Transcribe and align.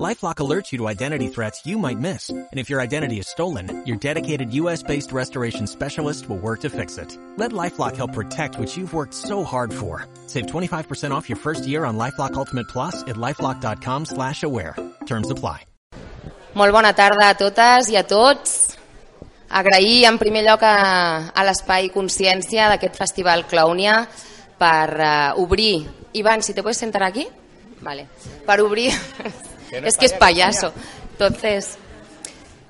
LifeLock 0.00 0.36
alerts 0.36 0.72
you 0.72 0.78
to 0.78 0.88
identity 0.88 1.28
threats 1.28 1.66
you 1.66 1.76
might 1.76 1.98
miss. 1.98 2.30
And 2.30 2.48
if 2.58 2.70
your 2.70 2.80
identity 2.80 3.18
is 3.18 3.28
stolen, 3.28 3.84
your 3.84 3.98
dedicated 3.98 4.54
US-based 4.54 5.12
restoration 5.12 5.66
specialist 5.66 6.30
will 6.30 6.38
work 6.38 6.60
to 6.60 6.70
fix 6.70 6.96
it. 6.96 7.18
Let 7.36 7.52
LifeLock 7.52 7.96
help 7.96 8.14
protect 8.14 8.58
what 8.58 8.74
you've 8.74 8.94
worked 8.94 9.12
so 9.12 9.44
hard 9.44 9.72
for. 9.72 10.06
Save 10.26 10.46
25% 10.46 11.10
off 11.10 11.28
your 11.28 11.36
first 11.36 11.66
year 11.66 11.84
on 11.84 11.98
LifeLock 11.98 12.32
Ultimate 12.34 12.68
Plus 12.68 13.02
at 13.02 13.16
LifeLock.com 13.16 14.06
slash 14.06 14.42
aware. 14.42 14.74
Terms 15.04 15.30
apply. 15.30 15.66
Molt 16.54 16.72
bona 16.72 16.92
tarda 16.92 17.30
a 17.30 17.34
totes 17.34 17.88
i 17.88 17.96
a 17.96 18.02
tots. 18.04 18.76
Agrair 19.48 20.08
en 20.08 20.18
primer 20.20 20.42
lloc 20.44 20.64
a, 20.68 20.74
a 21.32 21.44
l'Espai 21.48 21.88
Consciència 21.92 22.68
d'aquest 22.72 22.96
Festival 23.00 23.44
Clownia 23.48 24.02
per 24.58 24.88
uh, 24.96 25.40
obrir... 25.40 25.86
Ivan, 26.12 26.42
si 26.44 26.52
te 26.52 26.60
puedes 26.60 26.80
sentar 26.80 27.04
aquí? 27.08 27.28
Vale. 27.80 28.08
Per 28.44 28.60
obrir... 28.64 28.92
és 29.72 29.96
que 29.96 30.06
és 30.06 30.12
payaso. 30.20 30.72
Entonces, 31.12 31.78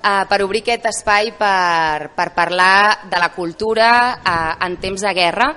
uh, 0.02 0.22
per 0.28 0.42
obrir 0.44 0.62
aquest 0.62 0.86
espai 0.92 1.32
per, 1.38 2.12
per 2.14 2.30
parlar 2.36 3.08
de 3.10 3.18
la 3.18 3.32
cultura 3.34 3.90
uh, 4.22 4.64
en 4.66 4.78
temps 4.82 5.02
de 5.02 5.12
guerra 5.16 5.50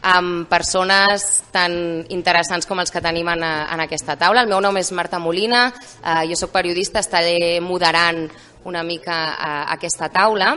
amb 0.00 0.48
persones 0.48 1.26
tan 1.52 1.74
interessants 2.08 2.64
com 2.64 2.80
els 2.80 2.92
que 2.92 3.02
tenim 3.04 3.28
en, 3.28 3.44
en 3.44 3.82
aquesta 3.84 4.16
taula. 4.16 4.46
El 4.46 4.48
meu 4.48 4.62
nom 4.64 4.78
és 4.80 4.92
Marta 4.96 5.20
Molina, 5.20 5.66
uh, 5.68 6.22
jo 6.28 6.38
sóc 6.40 6.54
periodista, 6.54 7.04
estaré 7.04 7.60
moderant 7.60 8.24
una 8.64 8.82
mica 8.84 9.20
uh, 9.34 9.52
aquesta 9.76 10.08
taula 10.12 10.54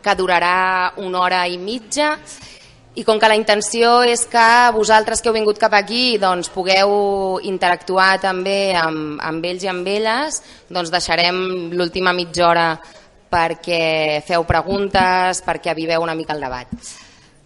que 0.00 0.14
durarà 0.16 0.94
una 1.02 1.20
hora 1.20 1.42
i 1.50 1.58
mitja 1.58 2.14
i 2.98 3.04
com 3.06 3.20
que 3.22 3.28
la 3.30 3.36
intenció 3.38 4.00
és 4.02 4.24
que 4.26 4.46
vosaltres 4.74 5.22
que 5.22 5.30
heu 5.30 5.36
vingut 5.36 5.60
cap 5.62 5.74
aquí 5.78 6.18
doncs, 6.18 6.50
pugueu 6.50 7.38
interactuar 7.46 8.16
també 8.22 8.74
amb, 8.74 9.20
amb 9.22 9.46
ells 9.46 9.62
i 9.62 9.70
amb 9.70 9.86
elles, 9.86 10.40
doncs 10.68 10.90
deixarem 10.90 11.70
l'última 11.76 12.14
mitja 12.16 12.48
hora 12.48 12.66
perquè 13.30 14.24
feu 14.26 14.42
preguntes, 14.48 15.44
perquè 15.46 15.70
aviveu 15.70 16.02
una 16.02 16.16
mica 16.18 16.34
el 16.34 16.42
debat. 16.42 16.72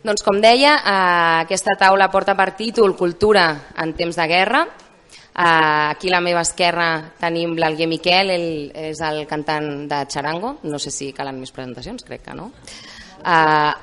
Doncs 0.04 0.24
com 0.24 0.40
deia, 0.40 0.78
eh, 0.78 1.44
aquesta 1.44 1.76
taula 1.80 2.10
porta 2.12 2.34
per 2.36 2.54
títol 2.56 2.96
Cultura 2.96 3.44
en 3.76 3.92
temps 3.92 4.16
de 4.16 4.26
guerra. 4.28 4.64
Eh, 4.64 5.44
aquí 5.90 6.08
a 6.08 6.16
la 6.16 6.24
meva 6.24 6.40
esquerra 6.40 7.12
tenim 7.20 7.56
l'Alguer 7.56 7.88
Miquel, 7.88 8.30
ell 8.30 8.72
és 8.92 9.00
el 9.04 9.26
cantant 9.28 9.88
de 9.88 10.06
Charango, 10.08 10.58
no 10.62 10.78
sé 10.78 10.90
si 10.90 11.12
calen 11.12 11.40
més 11.40 11.52
presentacions, 11.52 12.04
crec 12.04 12.22
que 12.30 12.36
no. 12.36 12.48
Uh, 12.48 12.83
a 13.24 13.76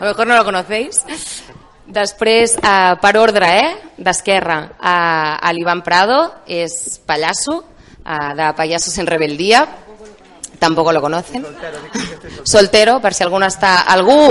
lo 0.00 0.06
mejor 0.06 0.26
no 0.26 0.36
lo 0.36 0.44
conocéis. 0.44 1.04
Després, 1.92 2.54
uh, 2.62 2.96
per 3.02 3.16
ordre, 3.18 3.48
eh, 3.58 3.76
d'esquerra, 3.98 4.58
uh, 4.78 5.36
a 5.40 5.52
l'Ivan 5.52 5.82
Prado, 5.82 6.20
és 6.46 7.00
pallasso, 7.04 7.58
uh, 7.58 8.34
de 8.38 8.52
Payasos 8.56 8.96
en 8.98 9.06
Rebeldía, 9.06 9.66
tampoco 10.58 10.92
lo 10.92 11.00
conocen. 11.02 11.44
Soltero, 12.44 13.00
per 13.00 13.12
si 13.14 13.24
alguna 13.24 13.48
està... 13.50 13.82
Algú, 13.82 14.30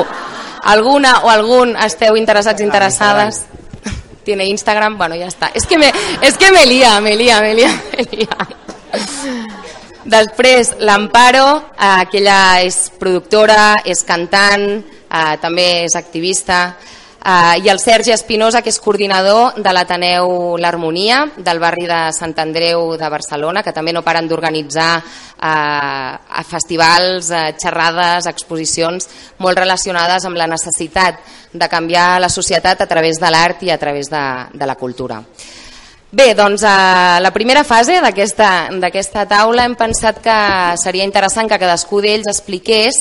alguna 0.63 1.19
o 1.25 1.29
algun 1.29 1.75
esteu 1.75 2.15
interessats, 2.15 2.63
interessades. 2.63 3.45
Tiene 4.23 4.45
Instagram, 4.45 4.97
bueno, 4.97 5.15
ya 5.15 5.27
está. 5.27 5.51
Es 5.53 5.65
que 5.67 5.77
me, 5.77 5.91
es 6.21 6.37
que 6.37 6.51
me 6.53 6.65
lía, 6.65 7.01
me 7.01 7.15
lía, 7.17 7.41
me 7.41 7.53
lía, 7.53 7.83
me 7.97 8.03
lía. 8.15 8.37
Després, 10.03 10.75
l'Amparo, 10.79 11.73
eh, 11.77 12.07
que 12.09 12.17
ella 12.17 12.61
és 12.65 12.89
productora, 12.97 13.81
és 13.85 14.01
cantant, 14.03 14.63
eh, 14.81 15.37
també 15.39 15.83
és 15.85 15.95
activista, 15.95 16.75
eh, 17.23 17.61
i 17.63 17.69
el 17.69 17.79
Sergi 17.79 18.11
Espinosa, 18.11 18.63
que 18.63 18.69
és 18.69 18.79
coordinador 18.79 19.61
de 19.61 19.73
l'Ateneu 19.73 20.57
L'Harmonia, 20.57 21.31
del 21.37 21.59
barri 21.59 21.85
de 21.85 22.11
Sant 22.13 22.33
Andreu 22.39 22.97
de 22.97 23.09
Barcelona, 23.09 23.61
que 23.61 23.73
també 23.73 23.93
no 23.93 24.01
paren 24.01 24.27
d'organitzar 24.27 24.91
eh, 24.97 26.43
festivals, 26.49 27.29
eh, 27.29 27.53
xerrades, 27.61 28.25
exposicions 28.25 29.07
molt 29.37 29.57
relacionades 29.57 30.25
amb 30.25 30.37
la 30.37 30.47
necessitat 30.47 31.21
de 31.53 31.67
canviar 31.69 32.19
la 32.19 32.29
societat 32.29 32.81
a 32.81 32.87
través 32.87 33.19
de 33.19 33.29
l'art 33.29 33.63
i 33.63 33.69
a 33.69 33.77
través 33.77 34.09
de, 34.09 34.25
de 34.53 34.65
la 34.65 34.75
cultura. 34.75 35.21
Bé, 36.11 36.33
doncs 36.35 36.65
a 36.67 37.21
la 37.23 37.29
primera 37.31 37.61
fase 37.63 38.01
d'aquesta 38.03 39.21
taula 39.31 39.63
hem 39.63 39.77
pensat 39.79 40.17
que 40.19 40.33
seria 40.75 41.05
interessant 41.07 41.47
que 41.47 41.59
cadascú 41.61 42.01
d'ells 42.03 42.27
expliqués 42.27 42.97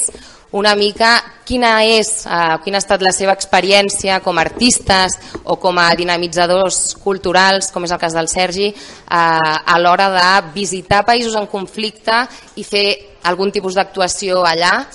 una 0.54 0.76
mica 0.78 1.16
quina 1.42 1.72
és, 1.82 2.24
eh, 2.26 2.54
quina 2.62 2.78
ha 2.78 2.84
estat 2.84 3.02
la 3.02 3.10
seva 3.10 3.34
experiència 3.34 4.20
com 4.22 4.38
a 4.38 4.44
artistes 4.46 5.18
o 5.42 5.56
com 5.58 5.78
a 5.82 5.88
dinamitzadors 5.98 6.94
culturals, 7.02 7.72
com 7.74 7.82
és 7.82 7.90
el 7.90 7.98
cas 7.98 8.14
del 8.14 8.28
Sergi, 8.28 8.68
eh, 8.68 8.74
a 9.10 9.78
l'hora 9.80 10.08
de 10.14 10.52
visitar 10.54 11.04
països 11.04 11.34
en 11.34 11.48
conflicte 11.50 12.28
i 12.54 12.62
fer 12.62 13.18
algun 13.24 13.50
tipus 13.50 13.74
d'actuació 13.74 14.44
allà 14.46 14.86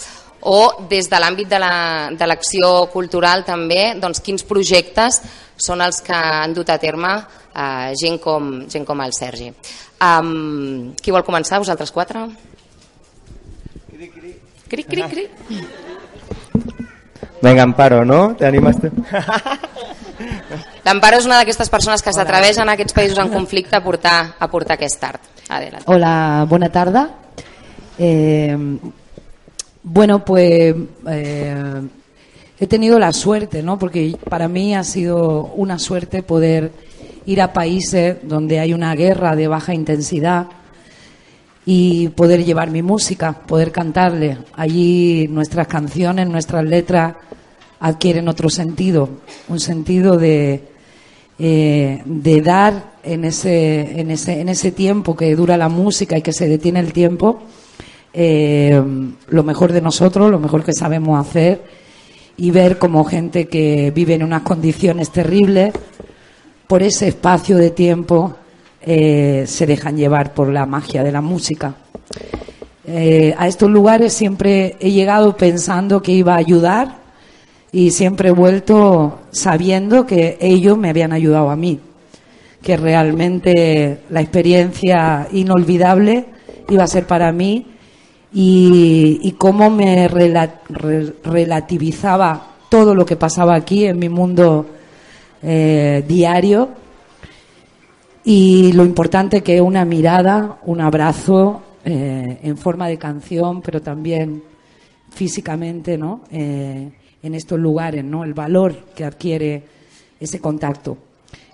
o 0.46 0.88
des 0.90 1.10
de 1.10 1.20
l'àmbit 1.22 1.50
de 1.50 2.28
l'acció 2.28 2.70
la, 2.70 2.92
cultural 2.94 3.46
també, 3.48 3.96
doncs 4.02 4.22
quins 4.26 4.46
projectes 4.46 5.22
són 5.58 5.82
els 5.82 6.02
que 6.06 6.16
han 6.16 6.54
dut 6.54 6.70
a 6.70 6.78
terme 6.78 7.14
uh, 7.16 7.92
gent, 7.98 8.20
com, 8.22 8.66
gent 8.70 8.86
com 8.86 9.02
el 9.02 9.16
Sergi. 9.16 9.50
Um, 10.04 10.94
qui 11.02 11.14
vol 11.16 11.26
començar? 11.26 11.62
Vosaltres 11.64 11.94
quatre? 11.96 12.28
Cri, 13.96 14.12
cri. 14.12 14.36
Cri, 14.70 14.84
cri, 14.84 15.10
cri. 15.10 15.28
Venga, 17.42 17.64
Amparo, 17.64 18.04
¿no? 18.04 18.36
¿Te 18.36 18.46
animas 18.46 18.80
tú? 18.82 18.90
L'Amparo 20.86 21.18
és 21.20 21.26
una 21.28 21.40
d'aquestes 21.42 21.72
persones 21.74 22.04
que 22.06 22.14
s'atreveixen 22.14 22.70
a 22.70 22.76
aquests 22.78 22.96
països 22.96 23.20
en 23.22 23.32
conflicte 23.34 23.76
a 23.78 23.82
portar, 23.84 24.18
a 24.40 24.48
portar 24.52 24.78
aquest 24.78 25.04
art. 25.04 25.32
Adelante. 25.50 25.86
Hola, 25.92 26.46
buena 26.50 26.70
tarde. 26.70 27.08
Eh, 27.98 28.58
bueno, 29.88 30.26
pues 30.26 30.76
eh, 31.08 31.82
he 32.60 32.66
tenido 32.66 32.98
la 32.98 33.14
suerte, 33.14 33.62
¿no? 33.62 33.78
Porque 33.78 34.18
para 34.28 34.48
mí 34.48 34.74
ha 34.74 34.84
sido 34.84 35.52
una 35.56 35.78
suerte 35.78 36.24
poder 36.24 36.72
ir 37.28 37.40
a 37.40 37.54
países 37.54 38.18
donde 38.24 38.60
hay 38.60 38.74
una 38.74 38.96
guerra 38.96 39.36
de 39.36 39.48
baja 39.48 39.76
intensidad 39.76 40.48
y 41.68 42.08
poder 42.10 42.44
llevar 42.44 42.72
mi 42.72 42.82
música, 42.82 43.34
poder 43.34 43.72
cantarle. 43.72 44.40
Allí 44.54 45.28
nuestras 45.28 45.68
canciones, 45.68 46.28
nuestras 46.28 46.66
letras 46.66 47.18
adquieren 47.80 48.28
otro 48.28 48.50
sentido, 48.50 49.08
un 49.50 49.60
sentido 49.60 50.18
de, 50.18 50.64
eh, 51.38 52.02
de 52.06 52.42
dar 52.42 52.96
en 53.04 53.24
ese, 53.24 54.00
en, 54.02 54.10
ese, 54.10 54.42
en 54.42 54.50
ese 54.50 54.72
tiempo 54.72 55.16
que 55.16 55.36
dura 55.36 55.58
la 55.58 55.70
música 55.70 56.18
y 56.18 56.24
que 56.24 56.34
se 56.34 56.48
detiene 56.48 56.80
el 56.80 56.92
tiempo, 56.92 57.44
eh, 58.18 58.82
lo 59.28 59.44
mejor 59.44 59.74
de 59.74 59.82
nosotros, 59.82 60.32
lo 60.32 60.40
mejor 60.40 60.64
que 60.64 60.72
sabemos 60.72 61.20
hacer 61.20 61.62
y 62.38 62.50
ver 62.50 62.78
como 62.78 63.04
gente 63.04 63.50
que 63.50 63.92
vive 63.94 64.14
en 64.14 64.24
unas 64.24 64.44
condiciones 64.44 65.10
terribles, 65.10 65.74
por 66.66 66.82
ese 66.82 67.10
espacio 67.10 67.58
de 67.58 67.72
tiempo 67.72 68.34
eh, 68.82 69.44
se 69.46 69.66
dejan 69.66 69.98
llevar 69.98 70.34
por 70.34 70.48
la 70.48 70.66
magia 70.66 71.04
de 71.04 71.12
la 71.12 71.20
música. 71.20 71.76
Eh, 72.88 73.36
a 73.38 73.50
estos 73.50 73.70
lugares 73.70 74.14
siempre 74.14 74.78
he 74.80 74.92
llegado 74.92 75.36
pensando 75.36 76.02
que 76.02 76.14
iba 76.14 76.36
a 76.36 76.38
ayudar 76.38 77.00
y 77.74 77.92
siempre 77.92 78.30
he 78.30 78.32
vuelto 78.32 79.20
sabiendo 79.32 80.06
que 80.06 80.38
ellos 80.40 80.78
me 80.78 80.90
habían 80.90 81.12
ayudado 81.12 81.50
a 81.50 81.58
mí, 81.58 81.82
que 82.62 82.78
realmente 82.78 84.00
la 84.10 84.22
experiencia 84.22 85.28
inolvidable 85.34 86.28
iba 86.70 86.86
a 86.86 86.88
ser 86.88 87.06
para 87.08 87.34
mí 87.34 87.75
y, 88.38 89.34
cómo 89.38 89.70
me 89.70 90.10
relativizaba 90.10 92.48
todo 92.68 92.94
lo 92.94 93.06
que 93.06 93.16
pasaba 93.16 93.56
aquí 93.56 93.86
en 93.86 93.98
mi 93.98 94.10
mundo 94.10 94.66
eh, 95.42 96.04
diario 96.06 96.68
y 98.26 98.74
lo 98.74 98.84
importante 98.84 99.42
que 99.42 99.62
una 99.62 99.86
mirada, 99.86 100.58
un 100.66 100.82
abrazo 100.82 101.62
eh, 101.86 102.40
en 102.44 102.58
forma 102.58 102.90
de 102.90 102.98
canción, 102.98 103.62
pero 103.62 103.82
también 103.82 104.44
físicamente, 105.12 105.98
¿no? 105.98 106.24
Eh, 106.30 106.92
en 107.24 107.36
estos 107.36 107.58
lugares, 107.58 108.04
¿no? 108.04 108.26
El 108.26 108.34
valor 108.34 108.76
que 108.96 109.06
adquiere 109.06 109.64
ese 110.20 110.42
contacto. 110.42 110.98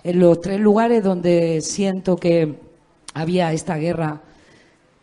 En 0.02 0.18
los 0.18 0.40
tres 0.40 0.58
lugares 0.58 1.04
donde 1.04 1.60
siento 1.60 2.16
que 2.16 2.56
había 3.14 3.52
esta 3.52 3.76
guerra 3.76 4.20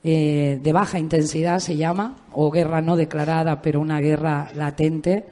de 0.04 0.72
baja 0.74 0.98
intensidad, 1.00 1.60
se 1.60 1.76
llama, 1.76 2.16
o 2.34 2.50
guerra 2.52 2.82
no 2.82 2.96
declarada, 2.96 3.62
pero 3.62 3.82
una 3.82 4.00
guerra 4.00 4.50
latente, 4.56 5.26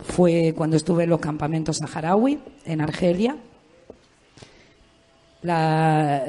fue 0.00 0.52
cuando 0.56 0.76
estuve 0.76 1.04
en 1.04 1.10
los 1.10 1.20
campamentos 1.20 1.78
saharaui 1.78 2.38
en 2.66 2.80
Argelia. 2.82 3.36
La, 5.42 6.22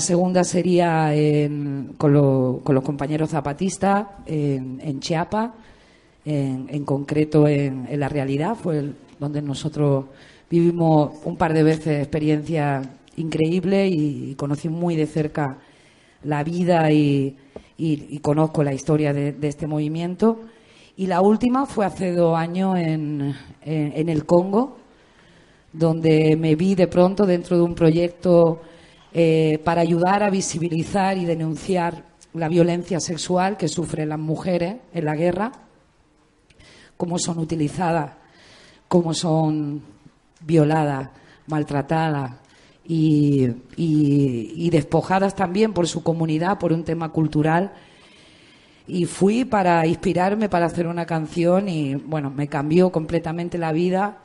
segunda 0.00 0.44
sería 0.44 1.14
en- 1.14 1.94
con, 1.96 2.12
lo- 2.12 2.60
con 2.62 2.74
los 2.74 2.84
compañeros 2.84 3.30
zapatistas 3.30 4.06
en, 4.26 4.78
en 4.82 5.00
Chiapa, 5.00 5.54
en, 6.26 6.68
concreto 6.84 7.48
en, 7.48 7.86
la 7.98 8.10
realidad, 8.10 8.54
fue 8.54 8.78
el- 8.80 8.94
donde 9.18 9.40
nosotros 9.40 10.04
vivimos 10.50 11.12
un 11.24 11.36
par 11.36 11.54
de 11.54 11.62
veces 11.62 12.00
experiencias 12.02 12.86
increíbles 13.16 13.90
y, 13.90 14.34
conocí 14.34 14.68
muy 14.68 14.94
de 14.96 15.06
cerca 15.06 15.56
la 16.24 16.42
vida 16.44 16.90
y, 16.92 17.36
conozco 18.22 18.62
la 18.62 18.74
historia 18.74 19.12
de, 19.12 19.36
este 19.42 19.66
movimiento. 19.66 20.40
Y 20.96 21.06
la 21.06 21.20
última 21.20 21.66
fue 21.66 21.86
hace 21.86 22.12
dos 22.12 22.36
años 22.36 22.76
en, 22.76 23.34
en- 23.62 23.92
en 23.94 24.08
el 24.08 24.26
Congo, 24.26 24.78
donde 25.72 26.36
me 26.36 26.56
vi 26.56 26.74
de 26.74 26.88
pronto 26.88 27.24
dentro 27.24 27.56
de 27.56 27.62
un 27.62 27.74
proyecto 27.74 28.60
eh, 29.12 29.60
para 29.64 29.80
ayudar 29.82 30.22
a 30.22 30.30
visibilizar 30.30 31.16
y 31.16 31.24
denunciar 31.24 32.04
la 32.34 32.48
violencia 32.48 33.00
sexual 33.00 33.56
que 33.56 33.68
sufren 33.68 34.08
las 34.08 34.18
mujeres 34.18 34.76
en 34.92 35.04
la 35.04 35.14
guerra, 35.14 35.52
cómo 36.96 37.18
son 37.18 37.38
utilizadas, 37.38 38.12
cómo 38.88 39.14
son 39.14 39.82
violadas, 40.40 41.10
maltratadas 41.46 42.32
y, 42.88 44.70
despojadas 44.70 45.34
también 45.34 45.72
por 45.72 45.86
su 45.86 46.02
comunidad, 46.02 46.58
por 46.58 46.72
un 46.72 46.84
tema 46.84 47.10
cultural. 47.10 47.72
Y 48.86 49.04
fui 49.04 49.44
para 49.44 49.86
inspirarme 49.86 50.48
para 50.48 50.66
hacer 50.66 50.86
una 50.86 51.04
canción 51.04 51.68
y 51.68 51.94
bueno, 51.94 52.30
me 52.30 52.48
cambió 52.48 52.90
completamente 52.90 53.58
la 53.58 53.72
vida 53.72 54.18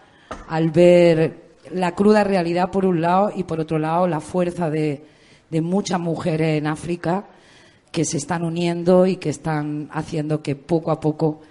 al 0.48 0.71
ver 0.71 1.44
la 1.71 1.94
cruda 1.95 2.24
realidad 2.24 2.71
por 2.71 2.86
un 2.86 3.01
lado 3.01 3.31
y 3.36 3.44
por 3.44 3.60
otro 3.60 3.77
lado 3.77 4.07
la 4.07 4.21
fuerza 4.21 4.69
de, 4.69 5.06
de 5.50 5.62
muchas 5.62 6.00
mujeres 6.00 6.57
en 6.57 6.68
África 6.68 7.25
que 7.92 8.06
se 8.06 8.18
están 8.18 8.44
uniendo 8.44 9.06
y 9.06 9.18
que 9.18 9.30
están 9.30 9.89
haciendo 9.92 10.42
que 10.42 10.56
poco 10.56 10.92
a 10.92 11.00
poco 11.01 11.42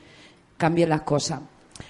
cambien 0.56 0.88
las 0.88 1.02
cosas. 1.02 1.40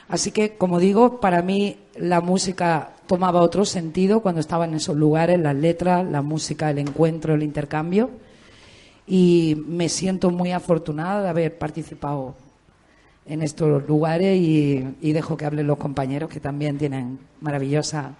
Así 0.08 0.30
que, 0.32 0.56
como 0.56 0.78
digo, 0.78 1.20
para 1.20 1.42
mí 1.42 1.76
la 1.96 2.20
música 2.20 2.92
tomaba 3.12 3.42
otro 3.42 3.66
sentido 3.66 4.20
cuando 4.20 4.40
estaba 4.40 4.64
en 4.64 4.72
esos 4.72 4.96
lugares, 4.96 5.38
las 5.38 5.54
letras, 5.54 6.02
la 6.10 6.22
música, 6.22 6.70
el 6.70 6.78
encuentro, 6.78 7.34
el 7.34 7.42
intercambio. 7.42 8.08
Y 9.06 9.54
me 9.66 9.90
siento 9.90 10.30
muy 10.30 10.52
afortunada 10.52 11.22
de 11.22 11.28
haber 11.28 11.58
participado 11.58 12.34
en 13.26 13.42
estos 13.42 13.86
lugares 13.86 14.38
y, 14.38 14.96
y 15.02 15.12
dejo 15.12 15.36
que 15.36 15.44
hablen 15.44 15.66
los 15.66 15.76
compañeros 15.76 16.30
que 16.30 16.40
también 16.40 16.78
tienen 16.78 17.18
maravillosa 17.42 18.14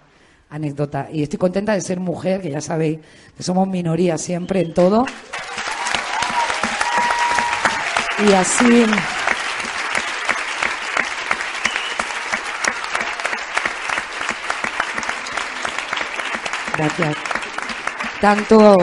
anécdota. 0.51 1.09
Y 1.11 1.23
estoy 1.23 1.39
contenta 1.39 1.73
de 1.73 1.81
ser 1.81 1.99
mujer, 1.99 2.43
que 2.43 2.51
ya 2.51 2.61
sabéis 2.61 2.99
que 3.35 3.41
somos 3.41 3.67
minoría 3.67 4.19
siempre 4.19 4.61
en 4.61 4.75
todo. 4.75 5.07
Y 8.29 8.33
así. 8.33 8.85
Gracias. 16.77 17.15
Tanto, 18.19 18.77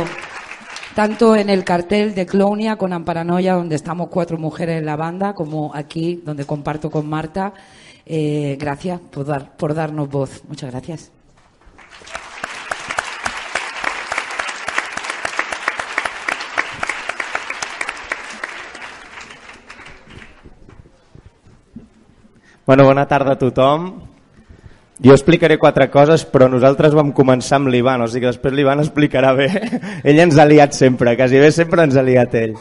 tanto 0.94 1.34
en 1.34 1.50
el 1.50 1.64
cartel 1.64 2.14
de 2.14 2.26
Clonia 2.26 2.76
con 2.76 2.92
Amparanoia, 2.92 3.54
donde 3.54 3.76
estamos 3.76 4.08
cuatro 4.08 4.38
mujeres 4.38 4.78
en 4.78 4.86
la 4.86 4.96
banda, 4.96 5.34
como 5.34 5.74
aquí, 5.74 6.22
donde 6.24 6.44
comparto 6.44 6.90
con 6.90 7.08
Marta. 7.08 7.52
Eh, 8.06 8.56
gracias 8.60 9.00
por, 9.00 9.26
dar, 9.26 9.56
por 9.56 9.74
darnos 9.74 10.08
voz. 10.08 10.42
Muchas 10.48 10.70
gracias. 10.70 11.10
Bueno, 22.66 22.84
bona 22.84 23.08
tarda 23.08 23.32
a 23.32 23.38
tothom. 23.38 24.09
Jo 25.00 25.14
explicaré 25.16 25.56
quatre 25.56 25.86
coses, 25.88 26.26
però 26.28 26.44
nosaltres 26.52 26.92
vam 26.92 27.14
començar 27.16 27.56
amb 27.56 27.70
l'Ivan, 27.72 28.02
o 28.04 28.08
sigui 28.08 28.26
que 28.26 28.34
després 28.34 28.52
l'Ivan 28.52 28.82
explicarà 28.82 29.30
bé. 29.32 29.46
ell 30.08 30.20
ens 30.26 30.36
ha 30.36 30.44
liat 30.44 30.76
sempre, 30.76 31.14
quasi 31.16 31.40
bé 31.40 31.48
sempre 31.56 31.86
ens 31.88 31.96
ha 31.96 32.04
liat 32.04 32.36
ell. 32.36 32.52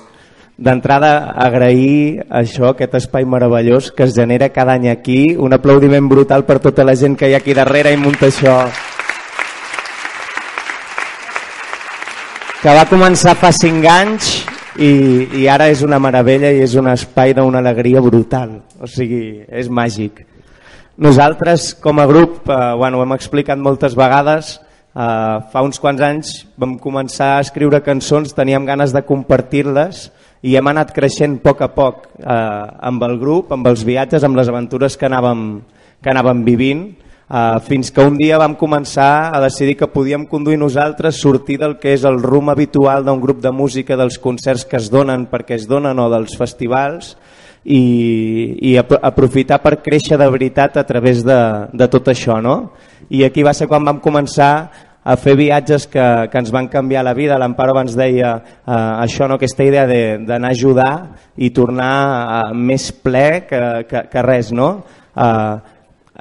D'entrada, 0.59 1.33
agrair 1.39 2.23
això, 2.35 2.71
aquest 2.71 2.95
espai 2.99 3.27
meravellós 3.27 3.91
que 3.95 4.03
es 4.07 4.15
genera 4.15 4.49
cada 4.55 4.77
any 4.79 4.89
aquí. 4.91 5.35
Un 5.39 5.55
aplaudiment 5.55 6.07
brutal 6.11 6.43
per 6.47 6.59
tota 6.63 6.83
la 6.87 6.95
gent 6.99 7.15
que 7.19 7.27
hi 7.27 7.35
ha 7.35 7.39
aquí 7.43 7.55
darrere 7.55 7.93
i 7.95 7.99
munta 7.99 8.27
això. 8.27 8.55
Que 12.59 12.75
va 12.75 12.87
començar 12.91 13.35
fa 13.39 13.53
cinc 13.55 13.87
anys 13.87 14.33
i, 14.79 14.91
i 15.43 15.47
ara 15.47 15.69
és 15.71 15.83
una 15.83 15.99
meravella 15.99 16.51
i 16.51 16.63
és 16.63 16.75
un 16.79 16.91
espai 16.91 17.35
d'una 17.35 17.63
alegria 17.63 18.03
brutal. 18.03 18.59
O 18.79 18.87
sigui, 18.87 19.39
és 19.47 19.71
màgic. 19.71 20.25
Nosaltres, 20.99 21.77
com 21.79 21.97
a 22.01 22.05
grup, 22.05 22.49
eh, 22.49 22.73
bueno, 22.75 22.99
ho 22.99 23.03
hem 23.05 23.13
explicat 23.15 23.57
moltes 23.57 23.93
vegades, 23.95 24.59
eh, 24.59 25.37
fa 25.47 25.61
uns 25.63 25.79
quants 25.79 26.01
anys 26.03 26.31
vam 26.59 26.73
començar 26.77 27.37
a 27.37 27.39
escriure 27.39 27.79
cançons, 27.79 28.33
teníem 28.35 28.65
ganes 28.67 28.91
de 28.91 29.01
compartir-les 29.07 30.09
i 30.43 30.57
hem 30.57 30.67
anat 30.67 30.91
creixent 30.91 31.37
a 31.37 31.41
poc 31.45 31.61
a 31.61 31.69
poc 31.71 32.03
eh, 32.19 32.35
amb 32.91 33.03
el 33.07 33.15
grup, 33.17 33.53
amb 33.53 33.71
els 33.71 33.85
viatges, 33.87 34.25
amb 34.27 34.35
les 34.35 34.51
aventures 34.51 34.97
que 34.97 35.07
anàvem, 35.07 35.61
que 36.03 36.11
anàvem 36.11 36.43
vivint, 36.43 36.83
eh, 37.31 37.59
fins 37.63 37.95
que 37.95 38.03
un 38.03 38.19
dia 38.19 38.37
vam 38.37 38.59
començar 38.59 39.31
a 39.31 39.39
decidir 39.39 39.77
que 39.77 39.87
podíem 39.87 40.27
conduir 40.27 40.59
nosaltres, 40.59 41.15
sortir 41.15 41.61
del 41.63 41.79
que 41.79 41.93
és 41.93 42.03
el 42.03 42.19
rum 42.19 42.51
habitual 42.51 43.05
d'un 43.05 43.23
grup 43.23 43.39
de 43.39 43.55
música, 43.55 43.95
dels 43.95 44.19
concerts 44.19 44.67
que 44.67 44.75
es 44.75 44.91
donen 44.91 45.29
perquè 45.31 45.55
es 45.55 45.65
donen 45.65 45.95
o 45.97 46.09
dels 46.11 46.35
festivals, 46.35 47.15
i, 47.65 47.81
i 48.71 48.75
ap- 48.79 48.97
aprofitar 49.01 49.59
per 49.63 49.79
créixer 49.83 50.17
de 50.17 50.27
veritat 50.31 50.77
a 50.77 50.85
través 50.87 51.23
de, 51.25 51.39
de 51.73 51.87
tot 51.91 52.07
això. 52.11 52.39
No? 52.41 52.71
I 53.09 53.23
aquí 53.27 53.43
va 53.43 53.53
ser 53.53 53.67
quan 53.67 53.83
vam 53.85 53.99
començar 54.03 54.51
a 55.09 55.15
fer 55.17 55.33
viatges 55.39 55.87
que, 55.87 56.03
que 56.29 56.37
ens 56.37 56.51
van 56.51 56.67
canviar 56.69 57.03
la 57.07 57.13
vida. 57.17 57.37
L'Amparo 57.39 57.71
abans 57.73 57.95
deia 57.97 58.35
eh, 58.37 58.71
això, 59.03 59.27
no? 59.27 59.39
aquesta 59.39 59.63
idea 59.65 59.87
de- 59.87 60.19
d'anar 60.27 60.51
a 60.51 60.57
ajudar 60.57 60.93
i 61.37 61.49
tornar 61.55 61.93
eh, 62.51 62.53
més 62.53 62.91
ple 62.91 63.45
que, 63.49 63.61
que, 63.89 64.03
que 64.11 64.21
res. 64.25 64.51
No? 64.51 64.83
Eh, 65.15 65.55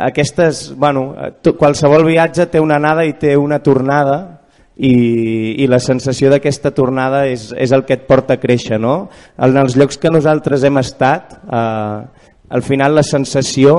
aquestes, 0.08 0.72
bueno, 0.78 1.14
eh, 1.18 1.52
qualsevol 1.58 2.06
viatge 2.06 2.46
té 2.46 2.60
una 2.62 2.76
anada 2.78 3.04
i 3.04 3.16
té 3.18 3.36
una 3.36 3.58
tornada 3.58 4.37
i, 4.78 5.58
i 5.58 5.66
la 5.66 5.80
sensació 5.82 6.30
d'aquesta 6.30 6.70
tornada 6.74 7.24
és, 7.26 7.50
és 7.58 7.72
el 7.74 7.82
que 7.84 7.96
et 7.98 8.06
porta 8.06 8.36
a 8.36 8.40
créixer. 8.40 8.78
No? 8.80 9.08
En 9.34 9.58
els 9.58 9.76
llocs 9.76 9.98
que 9.98 10.12
nosaltres 10.14 10.64
hem 10.64 10.78
estat, 10.78 11.34
eh, 11.42 12.26
al 12.48 12.62
final 12.62 12.94
la 12.94 13.02
sensació, 13.02 13.78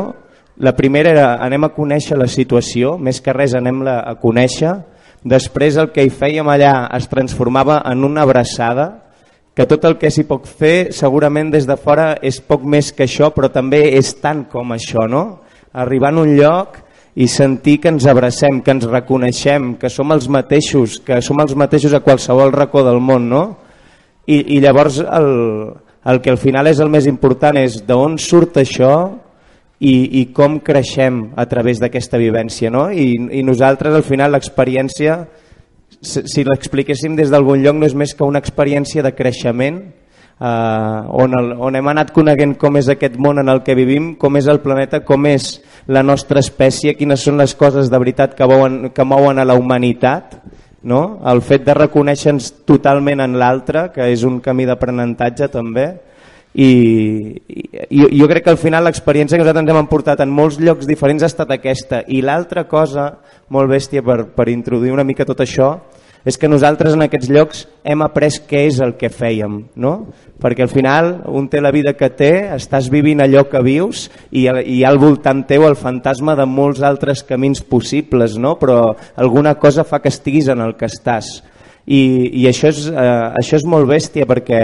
la 0.59 0.75
primera 0.75 1.13
era 1.15 1.27
anem 1.39 1.65
a 1.65 1.73
conèixer 1.73 2.19
la 2.19 2.27
situació, 2.27 2.97
més 2.99 3.21
que 3.23 3.33
res 3.33 3.55
anem-la 3.55 4.01
a 4.03 4.17
conèixer, 4.19 4.75
després 5.23 5.77
el 5.79 5.93
que 5.95 6.03
hi 6.03 6.11
fèiem 6.11 6.47
allà 6.51 6.73
es 6.97 7.07
transformava 7.11 7.79
en 7.87 8.03
una 8.03 8.27
abraçada, 8.27 8.89
que 9.55 9.65
tot 9.67 9.83
el 9.87 9.97
que 9.99 10.11
s'hi 10.11 10.23
pot 10.27 10.45
fer 10.47 10.91
segurament 10.95 11.49
des 11.51 11.65
de 11.67 11.75
fora 11.79 12.13
és 12.23 12.37
poc 12.43 12.63
més 12.63 12.91
que 12.95 13.07
això, 13.07 13.31
però 13.35 13.49
també 13.51 13.81
és 13.97 14.13
tant 14.19 14.45
com 14.51 14.75
això, 14.75 15.07
no? 15.07 15.41
Arribar 15.73 16.13
en 16.13 16.21
un 16.21 16.35
lloc 16.37 16.77
i 17.19 17.27
sentir 17.27 17.79
que 17.83 17.91
ens 17.91 18.05
abracem, 18.07 18.61
que 18.63 18.71
ens 18.71 18.85
reconeixem, 18.87 19.73
que 19.75 19.89
som 19.91 20.13
els 20.15 20.29
mateixos, 20.31 21.01
que 21.03 21.19
som 21.25 21.41
els 21.43 21.51
mateixos 21.59 21.91
a 21.91 21.99
qualsevol 22.05 22.53
racó 22.55 22.85
del 22.87 23.01
món, 23.03 23.27
no? 23.27 23.43
I, 24.23 24.37
i 24.55 24.59
llavors 24.63 25.01
el, 25.03 25.27
el 26.07 26.21
que 26.23 26.31
al 26.31 26.39
final 26.39 26.69
és 26.71 26.79
el 26.79 26.91
més 26.93 27.09
important 27.11 27.59
és 27.59 27.81
d'on 27.83 28.15
surt 28.21 28.61
això 28.61 28.93
i, 29.79 30.21
i 30.21 30.23
com 30.35 30.61
creixem 30.63 31.33
a 31.35 31.43
través 31.51 31.81
d'aquesta 31.83 32.19
vivència, 32.21 32.71
no? 32.71 32.87
I, 32.87 33.11
I 33.39 33.43
nosaltres 33.43 33.95
al 33.95 34.07
final 34.07 34.31
l'experiència 34.31 35.19
si 35.99 36.23
si 36.31 36.45
l'expliquéssim 36.47 37.17
des 37.17 37.31
d'algun 37.33 37.59
lloc 37.65 37.75
no 37.75 37.87
és 37.89 37.95
més 37.97 38.13
que 38.15 38.23
una 38.23 38.39
experiència 38.39 39.03
de 39.03 39.11
creixement 39.17 39.81
eh, 40.39 41.01
on, 41.19 41.35
el, 41.35 41.51
on 41.59 41.75
hem 41.75 41.91
anat 41.91 42.13
coneguent 42.15 42.55
com 42.61 42.79
és 42.79 42.87
aquest 42.87 43.17
món 43.19 43.43
en 43.43 43.51
el 43.51 43.59
que 43.67 43.75
vivim, 43.75 44.13
com 44.15 44.39
és 44.39 44.47
el 44.47 44.61
planeta, 44.63 45.03
com 45.03 45.27
és 45.27 45.57
la 45.89 46.03
nostra 46.05 46.41
espècie, 46.43 46.93
quines 46.93 47.23
són 47.25 47.39
les 47.41 47.55
coses 47.57 47.89
de 47.89 47.97
veritat 47.97 48.35
que 48.37 48.45
mouen, 48.45 48.91
que 48.93 49.05
mouen 49.05 49.41
a 49.41 49.45
la 49.47 49.55
humanitat, 49.57 50.37
no? 50.85 51.19
el 51.25 51.41
fet 51.41 51.65
de 51.65 51.73
reconèixer-nos 51.73 52.51
totalment 52.69 53.23
en 53.25 53.39
l'altre, 53.41 53.87
que 53.95 54.05
és 54.13 54.23
un 54.27 54.37
camí 54.43 54.67
d'aprenentatge 54.69 55.49
també, 55.49 55.87
i, 56.53 56.69
i 57.89 58.05
jo 58.19 58.27
crec 58.29 58.45
que 58.45 58.53
al 58.53 58.61
final 58.61 58.85
l'experiència 58.85 59.37
que 59.37 59.43
nosaltres 59.43 59.63
ens 59.65 59.73
hem 59.73 59.81
emportat 59.83 60.21
en 60.23 60.31
molts 60.33 60.57
llocs 60.61 60.87
diferents 60.89 61.21
ha 61.25 61.29
estat 61.29 61.51
aquesta 61.53 62.01
i 62.09 62.23
l'altra 62.25 62.63
cosa 62.69 63.11
molt 63.53 63.69
bèstia 63.69 64.01
per, 64.01 64.23
per 64.33 64.47
introduir 64.49 64.93
una 64.93 65.05
mica 65.05 65.27
tot 65.29 65.45
això 65.45 65.75
és 66.27 66.37
que 66.37 66.49
nosaltres 66.51 66.95
en 66.95 67.05
aquests 67.05 67.29
llocs 67.31 67.61
hem 67.87 68.01
après 68.03 68.41
què 68.49 68.65
és 68.67 68.79
el 68.83 68.95
que 68.99 69.11
fèiem, 69.11 69.61
no? 69.79 69.93
perquè 70.39 70.63
al 70.65 70.71
final 70.71 71.11
un 71.27 71.47
té 71.51 71.61
la 71.61 71.71
vida 71.75 71.93
que 71.99 72.09
té, 72.11 72.31
estàs 72.55 72.89
vivint 72.91 73.23
allò 73.23 73.45
que 73.51 73.61
vius 73.63 74.07
i, 74.31 74.45
i 74.47 74.83
al 74.87 74.99
voltant 74.99 75.45
teu 75.47 75.65
el 75.67 75.77
fantasma 75.79 76.35
de 76.39 76.47
molts 76.47 76.83
altres 76.83 77.23
camins 77.27 77.63
possibles, 77.63 78.37
no? 78.37 78.57
però 78.59 78.95
alguna 79.15 79.55
cosa 79.59 79.87
fa 79.87 80.01
que 80.03 80.11
estiguis 80.11 80.51
en 80.51 80.63
el 80.63 80.75
que 80.79 80.89
estàs. 80.91 81.39
I, 81.87 82.01
i 82.43 82.45
això, 82.49 82.69
és, 82.69 82.85
eh, 82.91 83.25
això 83.39 83.57
és 83.57 83.65
molt 83.65 83.89
bèstia 83.89 84.27
perquè 84.29 84.61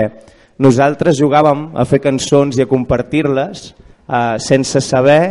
nosaltres 0.61 1.17
jugàvem 1.19 1.71
a 1.75 1.87
fer 1.87 2.03
cançons 2.03 2.59
i 2.59 2.63
a 2.63 2.69
compartir-les 2.69 3.71
eh, 3.71 4.35
sense 4.43 4.83
saber 4.83 5.21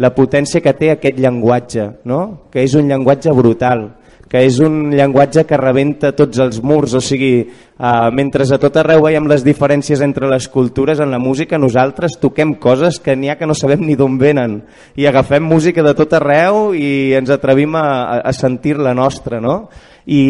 la 0.00 0.12
potència 0.14 0.62
que 0.64 0.72
té 0.72 0.94
aquest 0.94 1.18
llenguatge, 1.20 1.90
no? 2.08 2.48
que 2.50 2.62
és 2.64 2.74
un 2.78 2.88
llenguatge 2.88 3.34
brutal, 3.36 3.90
que 4.32 4.40
és 4.48 4.56
un 4.64 4.94
llenguatge 4.96 5.42
que 5.44 5.58
rebenta 5.60 6.14
tots 6.16 6.40
els 6.40 6.62
murs, 6.64 6.94
o 6.96 7.02
sigui, 7.04 7.42
eh, 7.44 7.90
mentre 8.16 8.46
a 8.48 8.58
tot 8.62 8.78
arreu 8.80 9.02
veiem 9.04 9.26
les 9.28 9.44
diferències 9.44 10.00
entre 10.00 10.30
les 10.30 10.46
cultures, 10.48 11.02
en 11.04 11.12
la 11.12 11.18
música 11.20 11.60
nosaltres 11.60 12.16
toquem 12.16 12.54
coses 12.56 12.96
que 12.98 13.12
n'hi 13.12 13.28
ha 13.28 13.36
que 13.36 13.46
no 13.46 13.52
sabem 13.52 13.84
ni 13.84 13.92
d'on 13.92 14.16
venen, 14.16 14.62
i 14.96 15.04
agafem 15.04 15.44
música 15.44 15.84
de 15.84 15.92
tot 15.92 16.16
arreu 16.16 16.72
i 16.72 17.12
ens 17.18 17.28
atrevim 17.28 17.76
a, 17.76 18.22
a 18.24 18.32
sentir 18.32 18.78
la 18.80 18.94
nostra, 18.96 19.36
no? 19.36 19.68
I, 20.06 20.22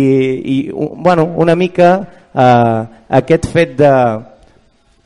i 0.51 0.57
bueno, 0.75 1.31
una 1.39 1.55
mica 1.55 1.95
eh, 2.35 2.83
aquest 3.23 3.47
fet 3.55 3.79
de 3.79 3.95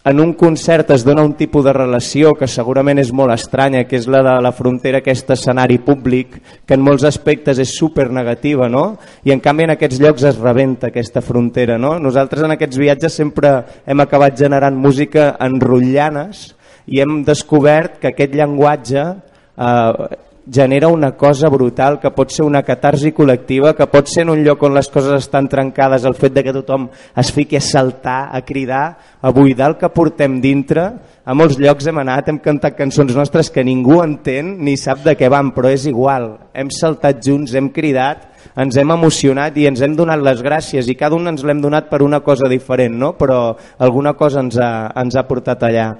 en 0.06 0.20
un 0.20 0.34
concert 0.38 0.92
es 0.94 1.02
dona 1.02 1.24
un 1.26 1.32
tipus 1.34 1.64
de 1.66 1.72
relació 1.74 2.30
que 2.38 2.46
segurament 2.46 3.00
és 3.02 3.08
molt 3.10 3.34
estranya, 3.34 3.82
que 3.90 3.98
és 3.98 4.04
la 4.06 4.20
de 4.22 4.34
la 4.44 4.52
frontera, 4.54 5.00
aquest 5.02 5.32
escenari 5.34 5.80
públic, 5.82 6.36
que 6.62 6.76
en 6.78 6.84
molts 6.86 7.02
aspectes 7.08 7.58
és 7.58 7.72
super 7.74 8.06
negativa, 8.14 8.68
no? 8.70 8.84
i 9.26 9.34
en 9.34 9.42
canvi 9.42 9.66
en 9.66 9.74
aquests 9.74 9.98
llocs 9.98 10.28
es 10.30 10.38
rebenta 10.38 10.92
aquesta 10.92 11.24
frontera. 11.26 11.74
No? 11.82 11.96
Nosaltres 11.98 12.46
en 12.46 12.54
aquests 12.54 12.78
viatges 12.78 13.18
sempre 13.18 13.56
hem 13.82 14.04
acabat 14.04 14.38
generant 14.38 14.78
música 14.78 15.32
en 15.42 15.58
rotllanes 15.58 16.52
i 16.86 17.02
hem 17.02 17.24
descobert 17.26 17.98
que 17.98 18.14
aquest 18.14 18.38
llenguatge 18.38 19.02
eh, 19.02 20.06
genera 20.50 20.88
una 20.88 21.12
cosa 21.16 21.48
brutal 21.48 21.98
que 21.98 22.12
pot 22.14 22.30
ser 22.30 22.44
una 22.46 22.62
catarsi 22.62 23.10
col·lectiva, 23.12 23.74
que 23.74 23.88
pot 23.90 24.06
ser 24.06 24.22
en 24.24 24.30
un 24.36 24.44
lloc 24.46 24.62
on 24.62 24.76
les 24.76 24.88
coses 24.92 25.18
estan 25.18 25.48
trencades, 25.50 26.06
el 26.06 26.14
fet 26.14 26.36
de 26.36 26.44
que 26.46 26.54
tothom 26.54 26.86
es 27.18 27.32
fiqui 27.34 27.58
a 27.58 27.64
saltar, 27.64 28.28
a 28.30 28.40
cridar, 28.46 28.84
a 29.20 29.32
buidar 29.34 29.72
el 29.72 29.76
que 29.80 29.90
portem 29.90 30.38
dintre. 30.40 30.86
A 31.26 31.34
molts 31.34 31.58
llocs 31.58 31.88
hem 31.90 31.98
anat, 31.98 32.30
hem 32.30 32.38
cantat 32.38 32.76
cançons 32.78 33.16
nostres 33.18 33.50
que 33.50 33.64
ningú 33.66 33.98
entén 34.04 34.56
ni 34.62 34.76
sap 34.78 35.02
de 35.02 35.16
què 35.18 35.30
van, 35.32 35.50
però 35.56 35.72
és 35.74 35.88
igual. 35.90 36.36
Hem 36.54 36.70
saltat 36.70 37.18
junts, 37.26 37.56
hem 37.58 37.72
cridat, 37.74 38.28
ens 38.54 38.78
hem 38.78 38.92
emocionat 38.94 39.56
i 39.58 39.66
ens 39.66 39.82
hem 39.82 39.96
donat 39.98 40.22
les 40.22 40.42
gràcies 40.44 40.86
i 40.86 40.94
cada 40.94 41.18
un 41.18 41.26
ens 41.26 41.42
l'hem 41.42 41.58
donat 41.60 41.90
per 41.90 42.04
una 42.06 42.22
cosa 42.22 42.46
diferent, 42.48 42.94
no? 42.94 43.16
però 43.18 43.56
alguna 43.82 44.14
cosa 44.14 44.44
ens 44.44 44.58
ha, 44.62 44.92
ens 44.94 45.16
ha 45.16 45.26
portat 45.26 45.66
allà. 45.66 45.90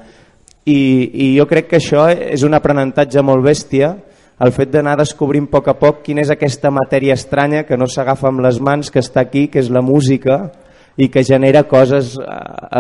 I, 0.67 0.79
I 1.13 1.27
jo 1.37 1.47
crec 1.51 1.69
que 1.71 1.81
això 1.81 2.07
és 2.11 2.43
un 2.47 2.55
aprenentatge 2.55 3.23
molt 3.23 3.43
bèstia, 3.43 3.97
el 4.45 4.53
fet 4.53 4.69
d'anar 4.73 4.99
descobrint 5.01 5.47
a 5.49 5.53
poc 5.55 5.69
a 5.73 5.75
poc 5.81 6.03
quina 6.05 6.21
és 6.21 6.31
aquesta 6.33 6.71
matèria 6.75 7.17
estranya 7.17 7.65
que 7.65 7.79
no 7.81 7.89
s'agafa 7.89 8.29
amb 8.29 8.43
les 8.45 8.61
mans, 8.61 8.91
que 8.93 9.01
està 9.01 9.23
aquí, 9.25 9.47
que 9.49 9.63
és 9.63 9.71
la 9.73 9.81
música 9.81 10.51
i 10.97 11.09
que 11.13 11.25
genera 11.25 11.65
coses 11.69 12.17
eh, 12.21 12.27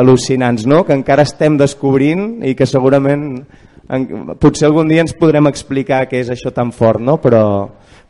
al·lucinants, 0.01 0.67
no? 0.69 0.85
que 0.85 0.97
encara 0.97 1.25
estem 1.25 1.57
descobrint 1.57 2.43
i 2.45 2.55
que 2.57 2.69
segurament 2.69 3.27
en, 3.89 4.07
potser 4.41 4.69
algun 4.69 4.89
dia 4.91 5.05
ens 5.05 5.17
podrem 5.17 5.49
explicar 5.49 6.05
què 6.11 6.21
és 6.25 6.33
això 6.33 6.53
tan 6.53 6.73
fort, 6.77 7.01
no? 7.01 7.17
però, 7.23 7.43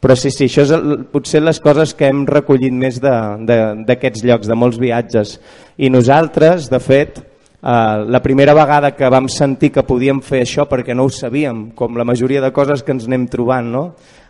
però 0.03 0.17
sí, 0.19 0.33
sí, 0.35 0.49
això 0.51 0.67
és 0.67 0.75
el, 0.75 0.99
potser 1.13 1.43
les 1.45 1.61
coses 1.63 1.95
que 1.95 2.11
hem 2.11 2.25
recollit 2.27 2.75
més 2.75 2.99
d'aquests 3.03 4.27
llocs, 4.27 4.51
de 4.51 4.59
molts 4.59 4.79
viatges. 4.83 5.37
I 5.79 5.91
nosaltres, 5.93 6.71
de 6.73 6.83
fet, 6.83 7.23
Uh, 7.67 8.07
la 8.07 8.23
primera 8.23 8.55
vegada 8.55 8.93
que 8.95 9.09
vam 9.11 9.27
sentir 9.27 9.73
que 9.75 9.83
podíem 9.83 10.21
fer 10.23 10.45
això 10.45 10.69
perquè 10.71 10.95
no 10.95 11.09
ho 11.09 11.11
sabíem, 11.11 11.73
com 11.75 11.97
la 11.99 12.05
majoria 12.07 12.39
de 12.39 12.53
coses 12.55 12.85
que 12.87 12.95
ens 12.95 13.09
anem 13.09 13.25
trobant, 13.27 13.67
no? 13.67 13.81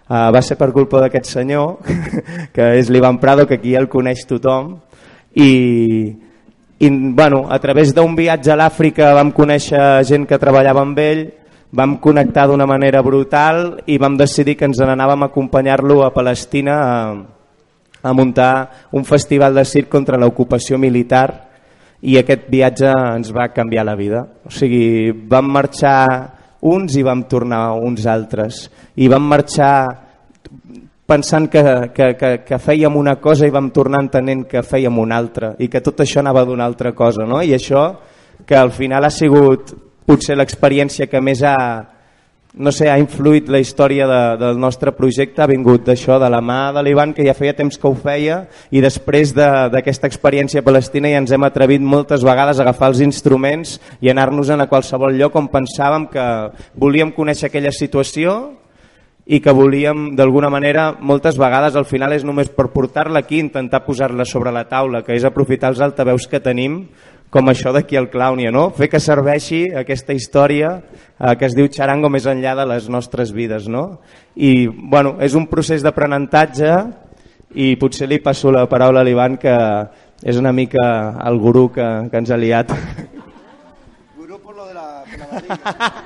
Uh, 0.08 0.30
va 0.32 0.40
ser 0.40 0.56
per 0.56 0.70
culpa 0.72 1.02
d'aquest 1.02 1.28
senyor, 1.34 1.74
que 2.56 2.70
és 2.78 2.88
l'Ivan 2.88 3.18
Prado, 3.20 3.44
que 3.44 3.58
aquí 3.60 3.74
el 3.76 3.90
coneix 3.92 4.24
tothom, 4.24 4.78
i, 5.36 5.50
i 6.80 6.88
bueno, 6.88 7.42
a 7.52 7.60
través 7.60 7.92
d'un 7.92 8.16
viatge 8.16 8.54
a 8.54 8.56
l'Àfrica 8.56 9.12
vam 9.18 9.34
conèixer 9.36 9.84
gent 10.08 10.24
que 10.24 10.40
treballava 10.40 10.86
amb 10.88 11.04
ell, 11.04 11.26
vam 11.76 11.98
connectar 12.00 12.46
d'una 12.48 12.64
manera 12.64 13.02
brutal 13.04 13.82
i 13.84 13.98
vam 14.00 14.16
decidir 14.16 14.56
que 14.56 14.64
ens 14.64 14.80
n'anàvem 14.80 15.26
a 15.26 15.28
acompanyar-lo 15.28 16.06
a 16.06 16.14
Palestina 16.14 16.78
a, 16.80 16.96
a 18.00 18.16
muntar 18.16 18.88
un 18.96 19.04
festival 19.04 19.60
de 19.60 19.66
circ 19.68 19.92
contra 19.92 20.16
l'ocupació 20.16 20.80
militar 20.80 21.45
i 22.06 22.16
aquest 22.20 22.46
viatge 22.52 22.90
ens 23.16 23.32
va 23.34 23.48
canviar 23.54 23.84
la 23.86 23.96
vida. 23.98 24.22
O 24.46 24.52
sigui, 24.54 25.10
vam 25.26 25.48
marxar 25.50 25.98
uns 26.66 26.94
i 26.96 27.02
vam 27.06 27.25
tornar 27.26 27.75
uns 27.82 28.06
altres. 28.06 28.66
I 28.96 29.08
vam 29.10 29.26
marxar 29.26 30.06
pensant 31.06 31.48
que, 31.50 31.62
que, 31.94 32.12
que, 32.18 32.30
que 32.46 32.58
fèiem 32.58 32.94
una 32.98 33.16
cosa 33.22 33.46
i 33.46 33.54
vam 33.54 33.70
tornar 33.75 34.04
entenent 34.04 34.44
que 34.50 34.62
fèiem 34.66 34.98
una 34.98 35.18
altra 35.18 35.52
i 35.62 35.68
que 35.70 35.82
tot 35.82 36.02
això 36.02 36.22
anava 36.22 36.44
d'una 36.46 36.66
altra 36.66 36.94
cosa. 36.94 37.26
No? 37.26 37.42
I 37.42 37.54
això 37.58 37.88
que 38.46 38.56
al 38.58 38.70
final 38.75 39.06
ha 39.06 39.10
sigut 39.10 39.75
potser 40.06 40.36
l'experiència 40.38 41.10
que 41.10 41.22
més 41.22 41.42
ha, 41.42 41.56
no 42.56 42.72
sé, 42.72 42.88
ha 42.88 42.96
influït 42.98 43.50
la 43.52 43.60
història 43.60 44.06
de, 44.08 44.20
del 44.40 44.58
nostre 44.60 44.92
projecte, 44.96 45.42
ha 45.44 45.50
vingut 45.50 45.84
d'això, 45.84 46.16
de 46.20 46.30
la 46.32 46.40
mà 46.40 46.72
de 46.72 46.82
l'Ivan, 46.82 47.12
que 47.12 47.26
ja 47.26 47.36
feia 47.36 47.54
temps 47.56 47.76
que 47.76 47.88
ho 47.88 47.94
feia, 47.94 48.42
i 48.72 48.80
després 48.80 49.34
d'aquesta 49.36 50.06
de, 50.06 50.12
experiència 50.12 50.64
palestina 50.64 51.12
ja 51.12 51.20
ens 51.20 51.34
hem 51.36 51.44
atrevit 51.44 51.84
moltes 51.84 52.25
vegades 52.25 52.58
a 52.58 52.64
agafar 52.64 52.94
els 52.94 53.02
instruments 53.04 53.76
i 54.00 54.10
anar-nos 54.10 54.50
a 54.50 54.68
qualsevol 54.70 55.18
lloc 55.20 55.36
on 55.36 55.50
pensàvem 55.52 56.08
que 56.12 56.26
volíem 56.80 57.12
conèixer 57.12 57.50
aquella 57.50 57.75
situació 57.75 58.38
i 59.26 59.40
que 59.42 59.52
volíem 59.52 60.12
d'alguna 60.16 60.48
manera 60.48 60.92
moltes 61.00 61.36
vegades 61.36 61.75
al 61.76 61.84
final 61.84 62.14
és 62.14 62.25
només 62.25 62.48
per 62.48 62.68
portar-la 62.70 63.25
aquí 63.25 63.40
intentar 63.42 63.82
posar-la 63.84 64.25
sobre 64.25 64.52
la 64.54 64.68
taula 64.70 65.02
que 65.02 65.16
és 65.18 65.26
aprofitar 65.26 65.72
els 65.75 65.82
altaveus 65.82 66.28
que 66.30 66.40
tenim 66.40 66.84
com 67.30 67.50
això 67.50 67.73
d'aquí 67.75 67.97
al 67.99 68.09
Clàunia, 68.11 68.52
no? 68.54 68.68
fer 68.76 68.88
que 68.90 69.00
serveixi 69.02 69.64
aquesta 69.75 70.14
història 70.14 70.76
eh, 70.78 71.35
que 71.38 71.49
es 71.49 71.56
diu 71.56 71.68
xarango 71.73 72.11
més 72.12 72.26
enllà 72.30 72.54
de 72.59 72.66
les 72.71 72.88
nostres 72.88 73.33
vides. 73.35 73.66
No? 73.68 74.00
I 74.37 74.66
bueno, 74.68 75.16
és 75.21 75.35
un 75.35 75.49
procés 75.50 75.85
d'aprenentatge 75.85 76.73
i 77.56 77.75
potser 77.80 78.09
li 78.09 78.21
passo 78.23 78.52
la 78.54 78.66
paraula 78.71 79.02
a 79.02 79.06
l'Ivan 79.06 79.37
que 79.40 79.54
és 80.23 80.38
una 80.40 80.52
mica 80.52 80.87
el 81.26 81.38
gurú 81.42 81.68
que, 81.73 81.87
que 82.11 82.23
ens 82.23 82.30
ha 82.30 82.40
liat. 82.40 82.73
Gurú 84.16 84.40
por 84.40 84.56
lo 84.56 84.66
de 84.66 84.75
la, 84.75 85.04
por 85.04 85.18
la 85.18 85.26
barriga. 85.26 86.04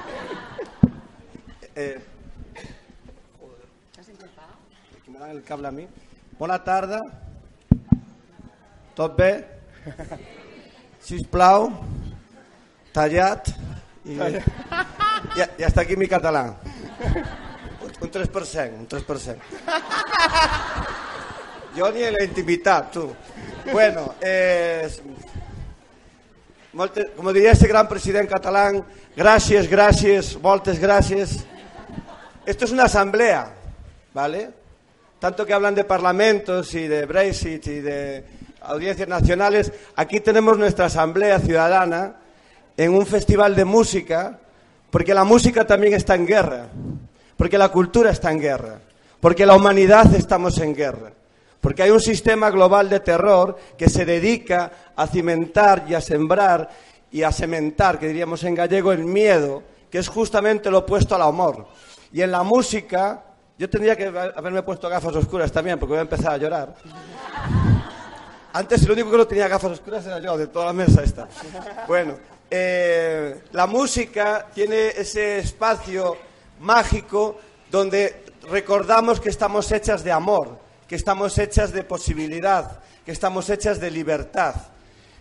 eh, 1.77 1.99
que 5.05 5.11
me 5.11 5.19
dan 5.19 5.31
el 5.31 5.43
cable 5.45 5.69
a 5.69 5.71
mi. 5.71 5.87
Bona 6.39 6.59
tarda. 6.65 7.03
Tot 8.97 9.17
bé? 9.17 9.33
Si 11.00 11.16
us 11.16 11.26
plau, 11.30 11.71
tallat 12.95 13.49
i, 14.04 14.16
ja, 15.38 15.47
ja 15.59 15.66
està 15.69 15.83
aquí 15.83 15.97
mi 15.97 16.09
català. 16.11 16.45
Un 18.00 18.09
3%, 18.09 18.78
un 18.80 18.87
3%. 18.88 19.37
Jo 21.76 21.90
ni 21.95 22.02
en 22.02 22.14
la 22.16 22.25
intimitat, 22.25 22.90
tu. 22.92 23.04
Bueno, 23.73 24.14
eh, 24.21 24.88
molte, 26.73 27.12
como 27.16 27.33
diría 27.33 27.52
ese 27.52 27.69
gran 27.69 27.88
president 27.88 28.28
catalán, 28.28 28.83
gràcies, 29.16 29.69
gràcies, 29.71 30.37
moltes 30.42 30.80
gràcies. 30.80 31.45
Esto 32.47 32.64
es 32.64 32.73
una 32.73 32.85
asamblea, 32.85 33.52
¿vale? 34.14 34.50
Tanto 35.21 35.45
que 35.47 35.52
hablan 35.52 35.75
de 35.75 35.85
parlamentos 35.85 36.75
y 36.75 36.88
de 36.88 37.04
Brexit 37.07 37.66
y 37.66 37.80
de 37.80 38.25
audiencias 38.62 39.09
nacionales, 39.09 39.73
aquí 39.97 40.21
tenemos 40.21 40.59
nuestra 40.59 40.87
asamblea 40.87 41.38
ciudadana 41.38 42.17
en 42.76 42.95
un 42.95 43.07
festival 43.07 43.55
de 43.55 43.64
música, 43.64 44.38
porque 44.90 45.14
la 45.14 45.25
música 45.25 45.67
también 45.67 45.95
está 45.95 46.14
en 46.14 46.26
guerra, 46.26 46.69
porque 47.37 47.59
la 47.59 47.69
cultura 47.69 48.11
está 48.11 48.31
en 48.31 48.40
guerra, 48.40 48.81
porque 49.21 49.47
la 49.47 49.57
humanidad 49.57 50.14
estamos 50.14 50.59
en 50.59 50.75
guerra, 50.75 51.12
porque 51.61 51.83
hay 51.83 51.90
un 51.90 52.00
sistema 52.00 52.50
global 52.50 52.88
de 52.88 53.00
terror 53.00 53.57
que 53.76 53.88
se 53.88 54.05
dedica 54.05 54.71
a 54.97 55.07
cimentar 55.07 55.85
y 55.88 55.95
a 55.95 56.00
sembrar 56.00 56.71
y 57.12 57.23
a 57.23 57.33
cementar, 57.33 57.99
que 57.99 58.09
diríamos 58.09 58.45
en 58.45 58.55
gallego, 58.55 58.93
el 58.93 59.05
miedo, 59.05 59.62
que 59.90 59.99
es 59.99 60.09
justamente 60.09 60.71
lo 60.71 60.79
opuesto 60.79 61.14
al 61.14 61.23
amor. 61.23 61.67
Y 62.12 62.23
en 62.23 62.31
la 62.31 62.43
música, 62.43 63.25
yo 63.59 63.69
tendría 63.69 63.97
que 63.97 64.07
haberme 64.07 64.62
puesto 64.62 64.88
gafas 64.88 65.14
oscuras 65.17 65.50
también, 65.52 65.79
porque 65.79 65.90
voy 65.90 65.99
a 65.99 66.02
empezar 66.02 66.33
a 66.33 66.37
llorar. 66.37 66.75
Antes 68.52 68.83
el 68.83 68.90
único 68.90 69.11
que 69.11 69.16
no 69.16 69.26
tenía 69.26 69.49
gafas 69.49 69.73
oscuras 69.73 70.04
era 70.07 70.19
yo, 70.19 70.37
de 70.37 70.49
toda 70.49 70.66
la 70.66 70.73
mesa 70.73 71.02
esta. 71.02 71.28
Bueno, 71.87 72.14
eh, 72.50 73.42
la 73.52 73.66
música 73.66 74.47
tiene 74.52 74.88
ese 74.88 75.38
espacio 75.38 76.16
mágico 76.61 77.38
donde 77.71 78.25
recordamos 78.50 79.21
que 79.21 79.28
estamos 79.28 79.71
hechas 79.71 80.02
de 80.02 80.11
amor, 80.11 80.59
que 80.88 80.97
estamos 80.97 81.38
hechas 81.38 81.73
de 81.73 81.85
posibilidad, 81.85 82.80
que 83.04 83.12
estamos 83.12 83.49
hechas 83.50 83.78
de 83.78 83.90
libertad. 83.90 84.54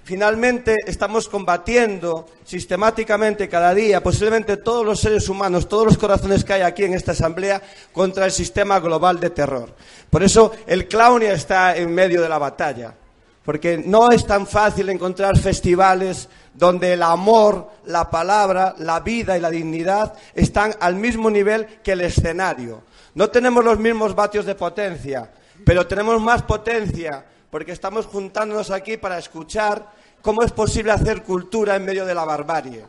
Finalmente 0.03 0.75
estamos 0.87 1.29
combatiendo 1.29 2.27
sistemáticamente 2.43 3.47
cada 3.47 3.75
día, 3.75 4.01
posiblemente 4.01 4.57
todos 4.57 4.83
los 4.83 4.99
seres 4.99 5.29
humanos, 5.29 5.69
todos 5.69 5.85
los 5.85 5.99
corazones 5.99 6.43
que 6.43 6.53
hay 6.53 6.61
aquí 6.63 6.83
en 6.83 6.95
esta 6.95 7.11
asamblea, 7.11 7.61
contra 7.93 8.25
el 8.25 8.31
sistema 8.31 8.79
global 8.79 9.19
de 9.19 9.29
terror. 9.29 9.69
Por 10.09 10.23
eso 10.23 10.51
el 10.65 10.87
Claunia 10.87 11.33
está 11.33 11.77
en 11.77 11.93
medio 11.93 12.23
de 12.23 12.29
la 12.29 12.39
batalla, 12.39 12.95
porque 13.43 13.77
no 13.77 14.11
es 14.11 14.25
tan 14.25 14.45
fácil 14.45 14.89
encontrar 14.89 15.37
festivales 15.37 16.29
donde 16.53 16.93
el 16.93 17.03
amor, 17.03 17.71
la 17.85 18.09
palabra, 18.09 18.75
la 18.77 18.99
vida 18.99 19.37
y 19.37 19.41
la 19.41 19.49
dignidad 19.49 20.13
están 20.33 20.75
al 20.79 20.95
mismo 20.95 21.29
nivel 21.29 21.65
que 21.83 21.93
el 21.93 22.01
escenario. 22.01 22.83
No 23.15 23.29
tenemos 23.29 23.63
los 23.63 23.79
mismos 23.79 24.13
vatios 24.13 24.45
de 24.45 24.55
potencia, 24.55 25.31
pero 25.65 25.87
tenemos 25.87 26.21
más 26.21 26.43
potencia 26.43 27.25
porque 27.49 27.71
estamos 27.71 28.05
juntándonos 28.05 28.71
aquí 28.71 28.97
para 28.97 29.17
escuchar 29.17 29.89
cómo 30.21 30.43
es 30.43 30.51
posible 30.51 30.91
hacer 30.91 31.23
cultura 31.23 31.75
en 31.75 31.85
medio 31.85 32.05
de 32.05 32.13
la 32.13 32.25
barbarie. 32.25 32.85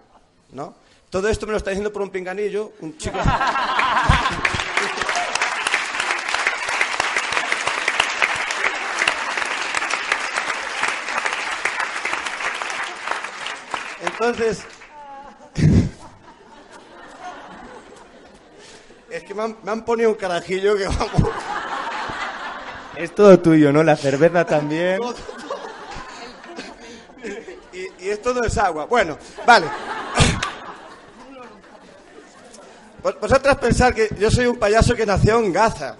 ¿no? 0.53 0.75
Todo 1.09 1.29
esto 1.29 1.47
me 1.47 1.53
lo 1.53 1.59
está 1.59 1.71
diciendo 1.71 1.93
por 1.93 2.03
un 2.03 2.11
pinganillo, 2.11 2.73
un 2.81 2.97
chico. 2.99 3.19
Entonces, 14.21 14.61
es 19.11 19.23
que 19.25 19.35
me 19.35 19.43
han, 19.45 19.57
me 19.63 19.71
han 19.71 19.83
ponido 19.85 20.11
un 20.11 20.17
carajillo 20.17 20.77
que 20.77 20.87
vamos. 20.87 21.11
Es 22.97 23.15
todo 23.15 23.39
tuyo, 23.41 23.73
¿no? 23.73 23.83
La 23.83 23.97
cerveza 23.97 24.45
también. 24.45 24.99
Y, 27.73 28.05
y 28.05 28.09
esto 28.11 28.35
no 28.35 28.43
es 28.43 28.59
agua. 28.59 28.85
Bueno, 28.87 29.17
vale. 29.47 29.67
Vos- 33.01 33.21
Vosotras 33.21 33.57
pensar 33.59 33.95
que 33.95 34.09
yo 34.19 34.29
soy 34.29 34.47
un 34.47 34.59
payaso 34.59 34.97
que 34.97 35.07
nació 35.07 35.39
en 35.39 35.53
Gaza, 35.53 35.95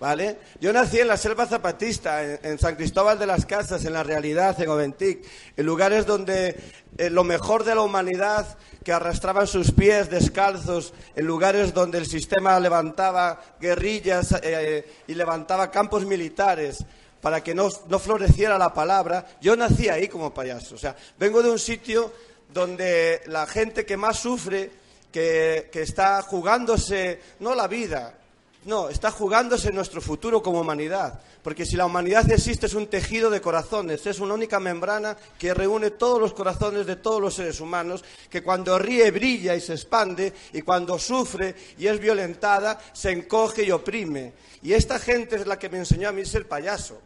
¿vale? 0.00 0.38
Yo 0.60 0.72
nací 0.72 1.00
en 1.00 1.08
la 1.08 1.16
selva 1.16 1.46
zapatista, 1.46 2.22
en, 2.22 2.58
San 2.58 2.76
Cristóbal 2.76 3.18
de 3.18 3.26
las 3.26 3.46
Casas, 3.46 3.84
en 3.84 3.92
la 3.92 4.02
realidad, 4.02 4.60
en 4.60 4.68
Oventic, 4.68 5.24
en 5.56 5.66
lugares 5.66 6.06
donde 6.06 6.56
eh, 6.96 7.10
lo 7.10 7.24
mejor 7.24 7.64
de 7.64 7.74
la 7.74 7.82
humanidad 7.82 8.58
que 8.84 8.92
arrastraban 8.92 9.46
sus 9.46 9.72
pies 9.72 10.10
descalzos, 10.10 10.94
en 11.16 11.26
lugares 11.26 11.74
donde 11.74 11.98
el 11.98 12.06
sistema 12.06 12.58
levantaba 12.60 13.40
guerrillas 13.60 14.34
eh, 14.42 14.86
y 15.06 15.14
levantaba 15.14 15.70
campos 15.70 16.06
militares 16.06 16.84
para 17.20 17.42
que 17.42 17.54
no, 17.54 17.68
no 17.88 17.98
floreciera 17.98 18.58
la 18.58 18.72
palabra, 18.72 19.26
yo 19.40 19.56
nací 19.56 19.88
ahí 19.88 20.08
como 20.08 20.32
payaso. 20.32 20.76
O 20.76 20.78
sea, 20.78 20.94
vengo 21.18 21.42
de 21.42 21.50
un 21.50 21.58
sitio 21.58 22.12
donde 22.52 23.22
la 23.26 23.46
gente 23.46 23.84
que 23.84 23.96
más 23.96 24.20
sufre 24.20 24.70
que, 25.10 25.68
que 25.72 25.82
está 25.82 26.22
jugándose, 26.22 27.20
no 27.40 27.54
la 27.54 27.66
vida, 27.66 28.17
no, 28.64 28.88
está 28.88 29.10
jugándose 29.10 29.72
nuestro 29.72 30.00
futuro 30.00 30.42
como 30.42 30.60
humanidad. 30.60 31.20
Porque 31.42 31.64
si 31.64 31.76
la 31.76 31.86
humanidad 31.86 32.30
existe 32.30 32.66
es 32.66 32.74
un 32.74 32.88
tejido 32.88 33.30
de 33.30 33.40
corazones, 33.40 34.04
es 34.06 34.18
una 34.20 34.34
única 34.34 34.60
membrana 34.60 35.16
que 35.38 35.54
reúne 35.54 35.92
todos 35.92 36.20
los 36.20 36.34
corazones 36.34 36.84
de 36.84 36.96
todos 36.96 37.20
los 37.20 37.34
seres 37.34 37.60
humanos, 37.60 38.04
que 38.28 38.42
cuando 38.42 38.78
ríe 38.78 39.10
brilla 39.10 39.54
y 39.54 39.60
se 39.60 39.74
expande, 39.74 40.32
y 40.52 40.62
cuando 40.62 40.98
sufre 40.98 41.54
y 41.78 41.86
es 41.86 41.98
violentada, 42.00 42.78
se 42.92 43.12
encoge 43.12 43.62
y 43.62 43.70
oprime. 43.70 44.34
Y 44.62 44.72
esta 44.72 44.98
gente 44.98 45.36
es 45.36 45.46
la 45.46 45.58
que 45.58 45.68
me 45.68 45.78
enseñó 45.78 46.08
a 46.08 46.12
mí 46.12 46.24
ser 46.24 46.46
payaso. 46.46 47.00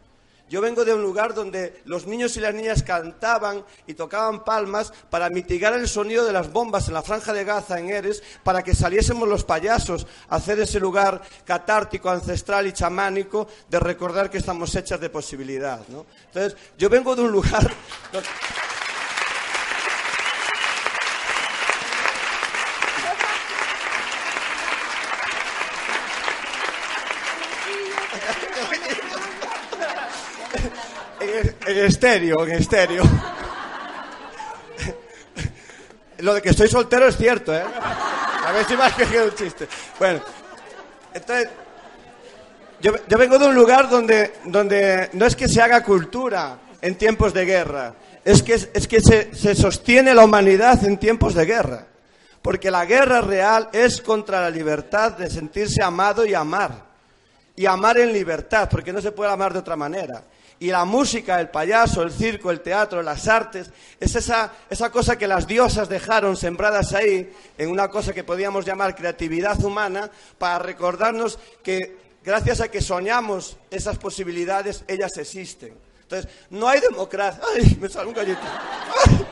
Yo 0.53 0.61
vengo 0.61 0.85
de 0.85 0.93
un 0.93 1.01
lugar 1.01 1.33
donde 1.33 1.81
los 1.85 2.05
niños 2.05 2.37
y 2.37 2.39
las 2.39 2.53
niñas 2.53 2.83
cantaban 2.83 3.65
y 3.87 3.95
tocaban 3.95 4.43
palmas 4.43 4.93
para 5.09 5.27
mitigar 5.31 5.73
el 5.73 5.87
sonido 5.87 6.27
de 6.27 6.31
las 6.31 6.53
bombas 6.53 6.87
en 6.87 6.93
la 6.93 7.01
franja 7.01 7.33
de 7.33 7.43
Gaza, 7.43 7.79
en 7.79 7.89
Eres, 7.89 8.21
para 8.43 8.61
que 8.61 8.75
saliésemos 8.75 9.27
los 9.27 9.43
payasos 9.43 10.05
a 10.29 10.35
hacer 10.35 10.59
ese 10.59 10.79
lugar 10.79 11.23
catártico, 11.43 12.11
ancestral 12.11 12.67
y 12.67 12.71
chamánico 12.71 13.47
de 13.67 13.79
recordar 13.79 14.29
que 14.29 14.37
estamos 14.37 14.75
hechas 14.75 14.99
de 14.99 15.09
posibilidad. 15.09 15.81
¿no? 15.87 16.05
Entonces, 16.27 16.55
yo 16.77 16.87
vengo 16.87 17.15
de 17.15 17.23
un 17.23 17.31
lugar... 17.31 17.73
donde- 18.13 18.29
En, 31.65 31.77
estéreo, 31.85 32.45
en 32.45 32.51
estéreo. 32.53 33.03
Lo 36.19 36.33
de 36.33 36.41
que 36.41 36.49
estoy 36.49 36.67
soltero 36.67 37.07
es 37.07 37.17
cierto, 37.17 37.53
¿eh? 37.53 37.63
A 37.63 38.51
ver 38.51 38.65
si 38.65 38.73
has 38.73 38.93
cogido 38.93 39.25
un 39.25 39.35
chiste. 39.35 39.67
Bueno, 39.99 40.21
entonces, 41.13 41.49
yo, 42.81 42.93
yo 43.07 43.17
vengo 43.17 43.37
de 43.37 43.47
un 43.47 43.55
lugar 43.55 43.89
donde, 43.89 44.33
donde 44.45 45.09
no 45.13 45.25
es 45.25 45.35
que 45.35 45.47
se 45.47 45.61
haga 45.61 45.83
cultura 45.83 46.57
en 46.81 46.95
tiempos 46.95 47.33
de 47.33 47.45
guerra, 47.45 47.93
es 48.25 48.43
que, 48.43 48.53
es 48.53 48.87
que 48.87 49.01
se, 49.01 49.33
se 49.33 49.55
sostiene 49.55 50.13
la 50.13 50.25
humanidad 50.25 50.83
en 50.85 50.97
tiempos 50.97 51.33
de 51.33 51.45
guerra. 51.45 51.87
Porque 52.41 52.69
la 52.69 52.85
guerra 52.85 53.21
real 53.21 53.69
es 53.71 54.01
contra 54.01 54.41
la 54.41 54.49
libertad 54.49 55.13
de 55.13 55.29
sentirse 55.29 55.81
amado 55.81 56.25
y 56.25 56.33
amar 56.33 56.93
y 57.55 57.65
amar 57.65 57.97
en 57.99 58.11
libertad, 58.11 58.67
porque 58.69 58.91
no 58.91 58.99
se 59.01 59.11
puede 59.11 59.31
amar 59.31 59.53
de 59.53 59.59
otra 59.59 59.75
manera. 59.75 60.23
Y 60.63 60.67
la 60.67 60.85
música, 60.85 61.41
el 61.41 61.49
payaso, 61.49 62.03
el 62.03 62.11
circo, 62.13 62.49
el 62.49 62.61
teatro, 62.61 63.03
las 63.03 63.27
artes, 63.27 63.69
es 63.99 64.15
esa, 64.15 64.49
esa 64.69 64.89
cosa 64.89 65.17
que 65.17 65.27
las 65.27 65.45
diosas 65.45 65.89
dejaron 65.89 66.37
sembradas 66.37 66.93
ahí, 66.93 67.29
en 67.57 67.69
una 67.69 67.89
cosa 67.89 68.13
que 68.13 68.23
podíamos 68.23 68.63
llamar 68.63 68.95
creatividad 68.95 69.61
humana, 69.61 70.09
para 70.37 70.59
recordarnos 70.59 71.37
que 71.61 71.97
gracias 72.23 72.61
a 72.61 72.71
que 72.71 72.79
soñamos 72.79 73.57
esas 73.71 73.97
posibilidades, 73.97 74.85
ellas 74.87 75.17
existen. 75.17 75.73
Entonces, 76.03 76.31
no 76.51 76.69
hay 76.69 76.79
democracia. 76.79 77.43
¡Ay, 77.53 77.77
me 77.81 77.89
sale 77.89 78.07
un 78.07 78.13
gallito! 78.13 78.39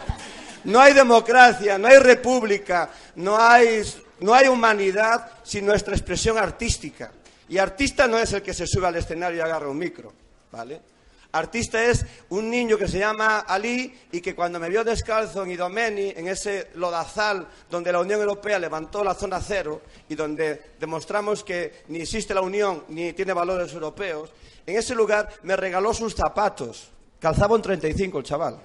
No 0.66 0.82
hay 0.82 0.94
democracia, 0.94 1.78
no 1.78 1.88
hay 1.88 1.98
república, 1.98 2.90
no 3.16 3.36
hay, 3.40 3.82
no 4.20 4.34
hay 4.34 4.48
humanidad 4.50 5.32
sin 5.44 5.66
nuestra 5.66 5.96
expresión 5.96 6.38
artística. 6.38 7.10
Y 7.48 7.58
artista 7.58 8.06
no 8.06 8.20
es 8.20 8.34
el 8.34 8.42
que 8.42 8.54
se 8.54 8.68
sube 8.68 8.86
al 8.86 8.96
escenario 8.98 9.38
y 9.38 9.42
agarra 9.42 9.70
un 9.70 9.78
micro, 9.80 10.14
¿vale? 10.52 10.91
Artista 11.34 11.84
es 11.86 12.06
un 12.30 12.50
niño 12.50 12.78
que 12.78 12.90
se 12.90 13.00
llama 13.00 13.40
Ali 13.40 13.94
y 14.12 14.20
que 14.20 14.36
cuando 14.36 14.60
me 14.60 14.70
vio 14.70 14.84
descalzo 14.84 15.44
en 15.44 15.52
Idomeni, 15.52 16.14
en 16.16 16.28
ese 16.28 16.70
lodazal 16.76 17.48
donde 17.70 17.92
la 17.92 18.02
Unión 18.02 18.20
Europea 18.20 18.60
levantó 18.60 19.04
la 19.04 19.14
zona 19.14 19.40
cero 19.40 19.82
y 20.10 20.16
donde 20.16 20.74
demostramos 20.78 21.44
que 21.44 21.84
ni 21.88 22.02
existe 22.02 22.34
la 22.34 22.42
Unión 22.42 22.84
ni 22.90 23.14
tiene 23.14 23.32
valores 23.32 23.74
europeos, 23.74 24.30
en 24.66 24.78
ese 24.78 24.94
lugar 24.94 25.30
me 25.44 25.56
regaló 25.56 25.94
sus 25.94 26.16
zapatos. 26.16 26.90
Calzaba 27.20 27.56
un 27.56 27.62
35 27.62 28.18
el 28.18 28.24
chaval. 28.26 28.60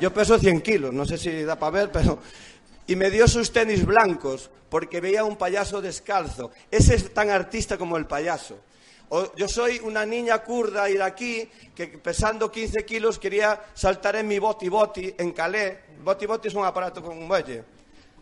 Yo 0.00 0.12
peso 0.12 0.38
100 0.38 0.60
kilos, 0.62 0.92
no 0.92 1.04
sé 1.06 1.16
si 1.16 1.42
da 1.42 1.56
para 1.56 1.70
ver, 1.70 1.92
pero... 1.92 2.18
Y 2.88 2.94
me 2.94 3.10
dio 3.10 3.26
sus 3.26 3.52
tenis 3.52 3.84
blancos 3.84 4.50
porque 4.68 5.00
veía 5.00 5.24
un 5.24 5.36
payaso 5.36 5.80
descalzo. 5.80 6.52
Ese 6.70 6.94
es 6.94 7.12
tan 7.12 7.30
artista 7.30 7.76
como 7.76 7.96
el 7.96 8.06
payaso. 8.06 8.58
Yo 9.36 9.46
soy 9.48 9.78
una 9.84 10.04
niña 10.04 10.42
kurda 10.42 10.90
iraquí 10.90 11.48
que 11.74 11.86
pesando 11.86 12.50
15 12.50 12.84
kilos 12.84 13.18
quería 13.18 13.60
saltar 13.72 14.16
en 14.16 14.26
mi 14.26 14.38
boti 14.38 14.68
boti 14.68 15.14
en 15.16 15.32
Calais. 15.32 15.78
Boti 16.02 16.26
boti 16.26 16.48
es 16.48 16.54
un 16.54 16.64
aparato 16.64 17.02
con 17.02 17.16
un 17.16 17.26
muelle 17.26 17.64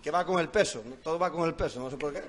que 0.02 0.10
va 0.10 0.26
con 0.26 0.38
el 0.38 0.50
peso, 0.50 0.82
todo 1.02 1.18
va 1.18 1.32
con 1.32 1.44
el 1.48 1.54
peso, 1.54 1.80
no 1.80 1.90
sé 1.90 1.96
por 1.96 2.12
qué. 2.12 2.22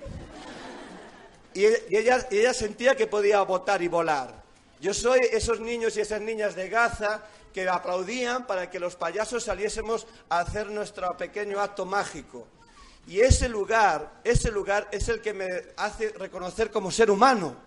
Y 1.54 1.66
ella, 1.66 1.78
y 1.90 1.98
ella- 1.98 2.28
y 2.32 2.38
ella 2.40 2.54
sentía 2.54 2.96
que 2.96 3.08
podía 3.08 3.42
botar 3.42 3.82
y 3.82 3.90
volar. 3.90 4.44
Yo 4.80 4.94
soy 4.94 5.20
esos 5.32 5.60
niños 5.60 5.98
y 5.98 6.02
esas 6.02 6.22
niñas 6.22 6.56
de 6.56 6.70
Gaza 6.70 7.24
que 7.54 7.68
aplaudían 7.68 8.48
para 8.48 8.70
que 8.70 8.80
los 8.80 8.96
payasos 8.96 9.44
saliésemos 9.44 10.08
a 10.30 10.40
hacer 10.40 10.68
nuestro 10.68 11.16
pequeño 11.18 11.60
acto 11.60 11.86
mágico. 11.86 12.48
Y 13.08 13.20
ese 13.20 13.50
lugar, 13.50 14.22
ese 14.24 14.52
lugar 14.52 14.88
es 14.92 15.10
el 15.10 15.22
que 15.22 15.34
me 15.34 15.48
hace 15.78 16.10
reconocer 16.10 16.72
como 16.72 16.92
ser 16.92 17.12
humano. 17.12 17.65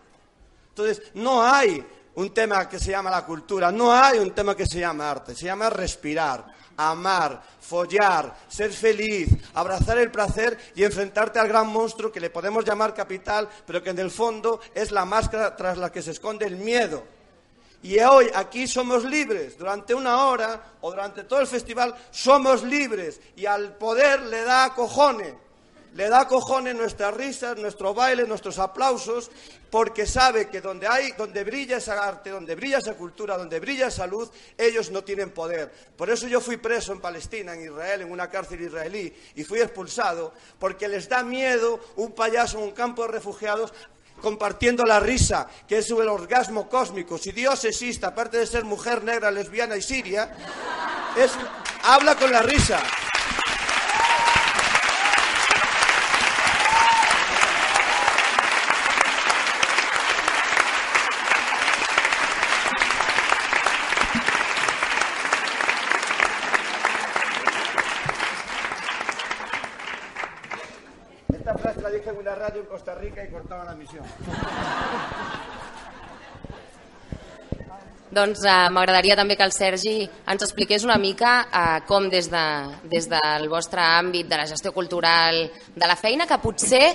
Entonces, 0.78 1.10
no 1.14 1.42
hay 1.42 1.84
un 2.14 2.32
tema 2.32 2.68
que 2.68 2.78
se 2.78 2.92
llama 2.92 3.10
la 3.10 3.24
cultura, 3.24 3.72
no 3.72 3.92
hay 3.92 4.18
un 4.18 4.32
tema 4.32 4.56
que 4.56 4.66
se 4.66 4.80
llama 4.80 5.10
arte, 5.10 5.34
se 5.34 5.46
llama 5.46 5.70
respirar, 5.70 6.46
amar, 6.76 7.42
follar, 7.60 8.36
ser 8.48 8.72
feliz, 8.72 9.28
abrazar 9.54 9.98
el 9.98 10.10
placer 10.10 10.56
y 10.74 10.84
enfrentarte 10.84 11.38
al 11.38 11.48
gran 11.48 11.66
monstruo 11.66 12.12
que 12.12 12.20
le 12.20 12.30
podemos 12.30 12.64
llamar 12.64 12.94
capital, 12.94 13.48
pero 13.66 13.82
que 13.82 13.90
en 13.90 13.98
el 13.98 14.10
fondo 14.10 14.60
es 14.74 14.92
la 14.92 15.04
máscara 15.04 15.56
tras 15.56 15.78
la 15.78 15.90
que 15.90 16.02
se 16.02 16.12
esconde 16.12 16.46
el 16.46 16.56
miedo. 16.56 17.04
Y 17.82 17.98
hoy 18.00 18.30
aquí 18.34 18.66
somos 18.66 19.04
libres, 19.04 19.56
durante 19.58 19.94
una 19.94 20.26
hora 20.26 20.74
o 20.80 20.90
durante 20.90 21.24
todo 21.24 21.40
el 21.40 21.46
festival 21.46 21.94
somos 22.10 22.62
libres 22.62 23.20
y 23.36 23.46
al 23.46 23.76
poder 23.76 24.22
le 24.22 24.42
da 24.42 24.74
cojones. 24.74 25.34
Le 25.94 26.08
da 26.08 26.28
cojones 26.28 26.74
nuestras 26.74 27.14
risas, 27.14 27.56
nuestro 27.58 27.94
baile, 27.94 28.26
nuestros 28.26 28.58
aplausos, 28.58 29.30
porque 29.70 30.06
sabe 30.06 30.48
que 30.48 30.60
donde 30.60 30.86
hay, 30.86 31.12
donde 31.12 31.44
brilla 31.44 31.78
esa 31.78 32.06
arte, 32.06 32.30
donde 32.30 32.54
brilla 32.54 32.78
esa 32.78 32.94
cultura, 32.94 33.36
donde 33.36 33.58
brilla 33.60 33.88
esa 33.88 34.06
luz, 34.06 34.30
ellos 34.56 34.90
no 34.90 35.02
tienen 35.02 35.30
poder. 35.30 35.72
Por 35.96 36.10
eso 36.10 36.28
yo 36.28 36.40
fui 36.40 36.56
preso 36.56 36.92
en 36.92 37.00
Palestina, 37.00 37.54
en 37.54 37.64
Israel, 37.64 38.02
en 38.02 38.12
una 38.12 38.30
cárcel 38.30 38.60
israelí, 38.60 39.14
y 39.34 39.44
fui 39.44 39.60
expulsado, 39.60 40.32
porque 40.58 40.88
les 40.88 41.08
da 41.08 41.22
miedo 41.22 41.80
un 41.96 42.12
payaso 42.12 42.58
en 42.58 42.64
un 42.64 42.72
campo 42.72 43.02
de 43.02 43.12
refugiados 43.12 43.72
compartiendo 44.20 44.84
la 44.84 45.00
risa, 45.00 45.48
que 45.66 45.78
es 45.78 45.90
el 45.90 46.08
orgasmo 46.08 46.68
cósmico. 46.68 47.18
Si 47.18 47.32
Dios 47.32 47.64
existe, 47.64 48.06
aparte 48.06 48.38
de 48.38 48.46
ser 48.46 48.64
mujer 48.64 49.04
negra, 49.04 49.30
lesbiana 49.30 49.76
y 49.76 49.82
siria, 49.82 50.34
habla 51.84 52.16
con 52.16 52.30
la 52.30 52.42
risa. 52.42 52.82
Dije 71.78 72.10
en 72.10 72.18
una 72.18 72.34
radio 72.34 72.60
en 72.60 72.66
Costa 72.66 72.94
Rica 72.96 73.24
y 73.24 73.30
cortaba 73.30 73.64
la 73.64 73.74
misión. 73.74 74.04
Doncs 78.08 78.40
eh, 78.40 78.52
m'agradaria 78.72 79.14
també 79.18 79.36
que 79.36 79.44
el 79.44 79.52
Sergi 79.52 79.94
ens 80.02 80.44
expliqués 80.44 80.84
una 80.84 80.96
mica 80.98 81.32
eh, 81.44 81.80
com 81.88 82.08
des, 82.08 82.30
de, 82.32 82.44
des 82.88 83.08
del 83.08 83.48
vostre 83.52 83.84
àmbit 83.84 84.28
de 84.28 84.38
la 84.40 84.46
gestió 84.48 84.72
cultural, 84.72 85.42
de 85.76 85.86
la 85.88 85.96
feina 85.96 86.26
que 86.26 86.40
potser 86.40 86.86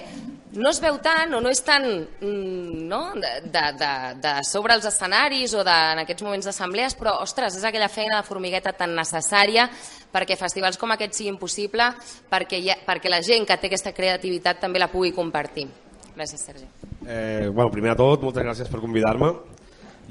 no 0.54 0.70
es 0.70 0.80
veu 0.82 1.00
tant 1.02 1.34
o 1.34 1.40
no 1.42 1.50
és 1.50 1.62
tan 1.66 1.86
mm, 1.86 2.84
no? 2.90 3.02
De, 3.18 3.32
de, 3.50 3.64
de, 3.80 3.92
de 4.22 4.34
sobre 4.46 4.76
els 4.78 4.86
escenaris 4.86 5.56
o 5.58 5.64
de, 5.66 5.78
en 5.94 6.04
aquests 6.04 6.26
moments 6.26 6.50
d'assemblees, 6.50 6.96
però 7.00 7.16
ostres, 7.24 7.58
és 7.58 7.66
aquella 7.66 7.90
feina 7.90 8.20
de 8.20 8.28
formigueta 8.28 8.74
tan 8.78 8.94
necessària 8.98 9.68
perquè 10.14 10.38
festivals 10.38 10.78
com 10.78 10.94
aquest 10.94 11.18
siguin 11.18 11.40
possible, 11.42 11.90
perquè, 12.30 12.62
ha, 12.70 12.78
perquè 12.86 13.10
la 13.10 13.24
gent 13.26 13.48
que 13.50 13.58
té 13.58 13.72
aquesta 13.72 13.96
creativitat 13.98 14.62
també 14.62 14.82
la 14.82 14.92
pugui 14.92 15.14
compartir. 15.16 15.66
Gràcies, 16.14 16.46
Sergi. 16.46 16.68
Eh, 17.08 17.50
bueno, 17.50 17.72
primer 17.74 17.96
de 17.96 18.02
tot, 18.04 18.22
moltes 18.22 18.46
gràcies 18.46 18.70
per 18.70 18.84
convidar-me. 18.84 19.34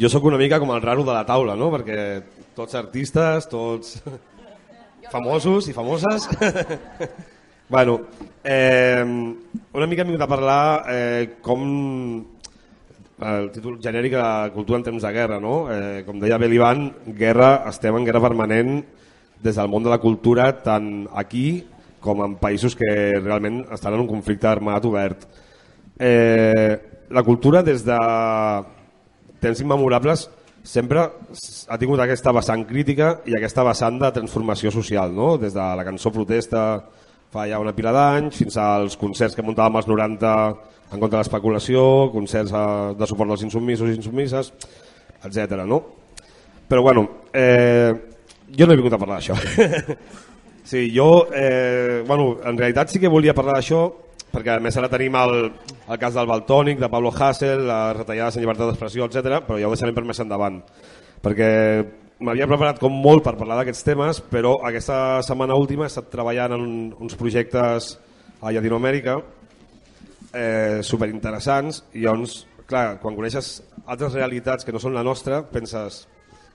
Jo 0.00 0.08
sóc 0.10 0.24
una 0.26 0.40
mica 0.40 0.58
com 0.58 0.72
el 0.74 0.82
raro 0.82 1.04
de 1.06 1.14
la 1.14 1.22
taula, 1.28 1.54
no? 1.54 1.70
perquè 1.70 2.22
tots 2.56 2.74
artistes, 2.74 3.46
tots 3.46 4.00
famosos 5.12 5.68
i 5.70 5.76
famoses. 5.76 6.26
Bueno, 7.72 8.02
eh, 8.44 9.02
una 9.72 9.86
mica 9.86 10.02
hem 10.02 10.10
vingut 10.10 10.26
a 10.26 10.28
parlar 10.28 10.84
eh, 10.92 11.38
com 11.40 11.62
el 13.22 13.48
títol 13.54 13.78
genèric 13.80 14.12
de 14.12 14.50
cultura 14.52 14.76
en 14.76 14.84
temps 14.90 15.06
de 15.06 15.12
guerra, 15.14 15.38
no? 15.40 15.70
Eh, 15.72 16.02
com 16.04 16.20
deia 16.20 16.36
Belivan, 16.36 16.90
guerra, 17.16 17.62
estem 17.70 17.96
en 17.96 18.04
guerra 18.04 18.20
permanent 18.20 18.82
des 19.40 19.56
del 19.56 19.72
món 19.72 19.88
de 19.88 19.88
la 19.88 20.02
cultura, 20.04 20.50
tant 20.60 21.08
aquí 21.16 21.64
com 22.04 22.20
en 22.26 22.36
països 22.36 22.76
que 22.76 22.92
realment 23.22 23.62
estan 23.72 23.96
en 23.96 24.04
un 24.04 24.10
conflicte 24.10 24.52
armat 24.52 24.84
obert. 24.84 25.24
Eh, 25.96 26.76
la 27.08 27.24
cultura 27.24 27.62
des 27.64 27.86
de 27.88 28.00
temps 29.40 29.64
immemorables 29.64 30.28
sempre 30.62 31.08
ha 31.08 31.78
tingut 31.80 32.04
aquesta 32.04 32.36
vessant 32.36 32.68
crítica 32.68 33.14
i 33.24 33.38
aquesta 33.38 33.64
vessant 33.64 33.96
de 34.02 34.12
transformació 34.12 34.68
social, 34.70 35.16
no? 35.16 35.38
des 35.40 35.56
de 35.56 35.70
la 35.78 35.88
cançó 35.88 36.12
protesta 36.12 36.82
fa 37.32 37.46
ja 37.48 37.60
una 37.62 37.72
pila 37.72 37.94
d'anys 37.94 38.36
fins 38.42 38.58
als 38.60 38.98
concerts 39.00 39.36
que 39.36 39.44
muntàvem 39.44 39.80
als 39.80 39.88
90 39.88 40.32
en 40.92 41.00
contra 41.00 41.16
de 41.16 41.22
l'especulació, 41.22 41.82
concerts 42.12 42.52
eh, 42.52 42.92
de 42.98 43.08
suport 43.08 43.32
als 43.32 43.44
insubmisos 43.46 43.88
i 43.88 43.96
insubmises, 43.96 44.52
etc. 45.24 45.62
No? 45.64 45.80
Però 46.68 46.82
bueno, 46.84 47.06
eh, 47.32 47.92
jo 48.52 48.66
no 48.66 48.74
he 48.74 48.76
vingut 48.76 48.98
a 48.98 49.00
parlar 49.00 49.20
d'això. 49.20 49.36
sí, 50.70 50.90
jo, 50.94 51.28
eh, 51.32 52.04
bueno, 52.06 52.36
en 52.44 52.60
realitat 52.60 52.92
sí 52.92 53.00
que 53.00 53.12
volia 53.12 53.36
parlar 53.36 53.56
d'això 53.60 53.86
perquè 54.32 54.54
a 54.54 54.60
més 54.64 54.76
ara 54.80 54.88
tenim 54.88 55.16
el, 55.20 55.34
el 55.92 55.98
cas 56.00 56.14
del 56.16 56.28
Baltònic, 56.28 56.78
de 56.80 56.88
Pablo 56.88 57.10
Hassel, 57.12 57.66
les 57.68 57.96
retallades 57.98 58.36
en 58.36 58.44
llibertat 58.44 58.70
d'expressió, 58.70 59.08
etc. 59.08 59.42
però 59.44 59.58
ja 59.60 59.68
ho 59.68 59.74
deixarem 59.74 59.96
per 59.96 60.06
més 60.08 60.22
endavant, 60.24 60.62
perquè 61.20 61.50
m'havia 62.22 62.48
preparat 62.48 62.78
com 62.80 62.94
molt 63.04 63.24
per 63.26 63.34
parlar 63.38 63.58
d'aquests 63.60 63.86
temes, 63.86 64.20
però 64.32 64.56
aquesta 64.68 65.20
setmana 65.26 65.58
última 65.58 65.86
he 65.86 65.90
estat 65.90 66.10
treballant 66.12 66.56
en 66.56 66.64
uns 67.02 67.18
projectes 67.18 67.92
a 68.42 68.52
Llatinoamèrica 68.54 69.18
eh, 70.32 70.80
superinteressants 70.86 71.82
i 71.94 72.06
llavors, 72.06 72.42
clar, 72.66 72.98
quan 73.02 73.18
coneixes 73.18 73.54
altres 73.84 74.14
realitats 74.14 74.64
que 74.64 74.74
no 74.74 74.80
són 74.82 74.96
la 74.96 75.04
nostra, 75.06 75.42
penses 75.44 76.04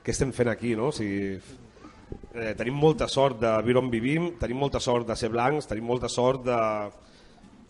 què 0.03 0.13
estem 0.15 0.31
fent 0.35 0.51
aquí, 0.51 0.73
no? 0.79 0.89
O 0.91 0.95
sigui, 0.95 1.35
eh, 2.33 2.53
tenim 2.57 2.77
molta 2.79 3.09
sort 3.11 3.41
de 3.41 3.51
viure 3.67 3.83
on 3.83 3.91
vivim, 3.91 4.31
tenim 4.39 4.59
molta 4.63 4.79
sort 4.83 5.07
de 5.07 5.17
ser 5.19 5.29
blancs, 5.33 5.67
tenim 5.67 5.87
molta 5.87 6.09
sort 6.11 6.45
de 6.47 6.59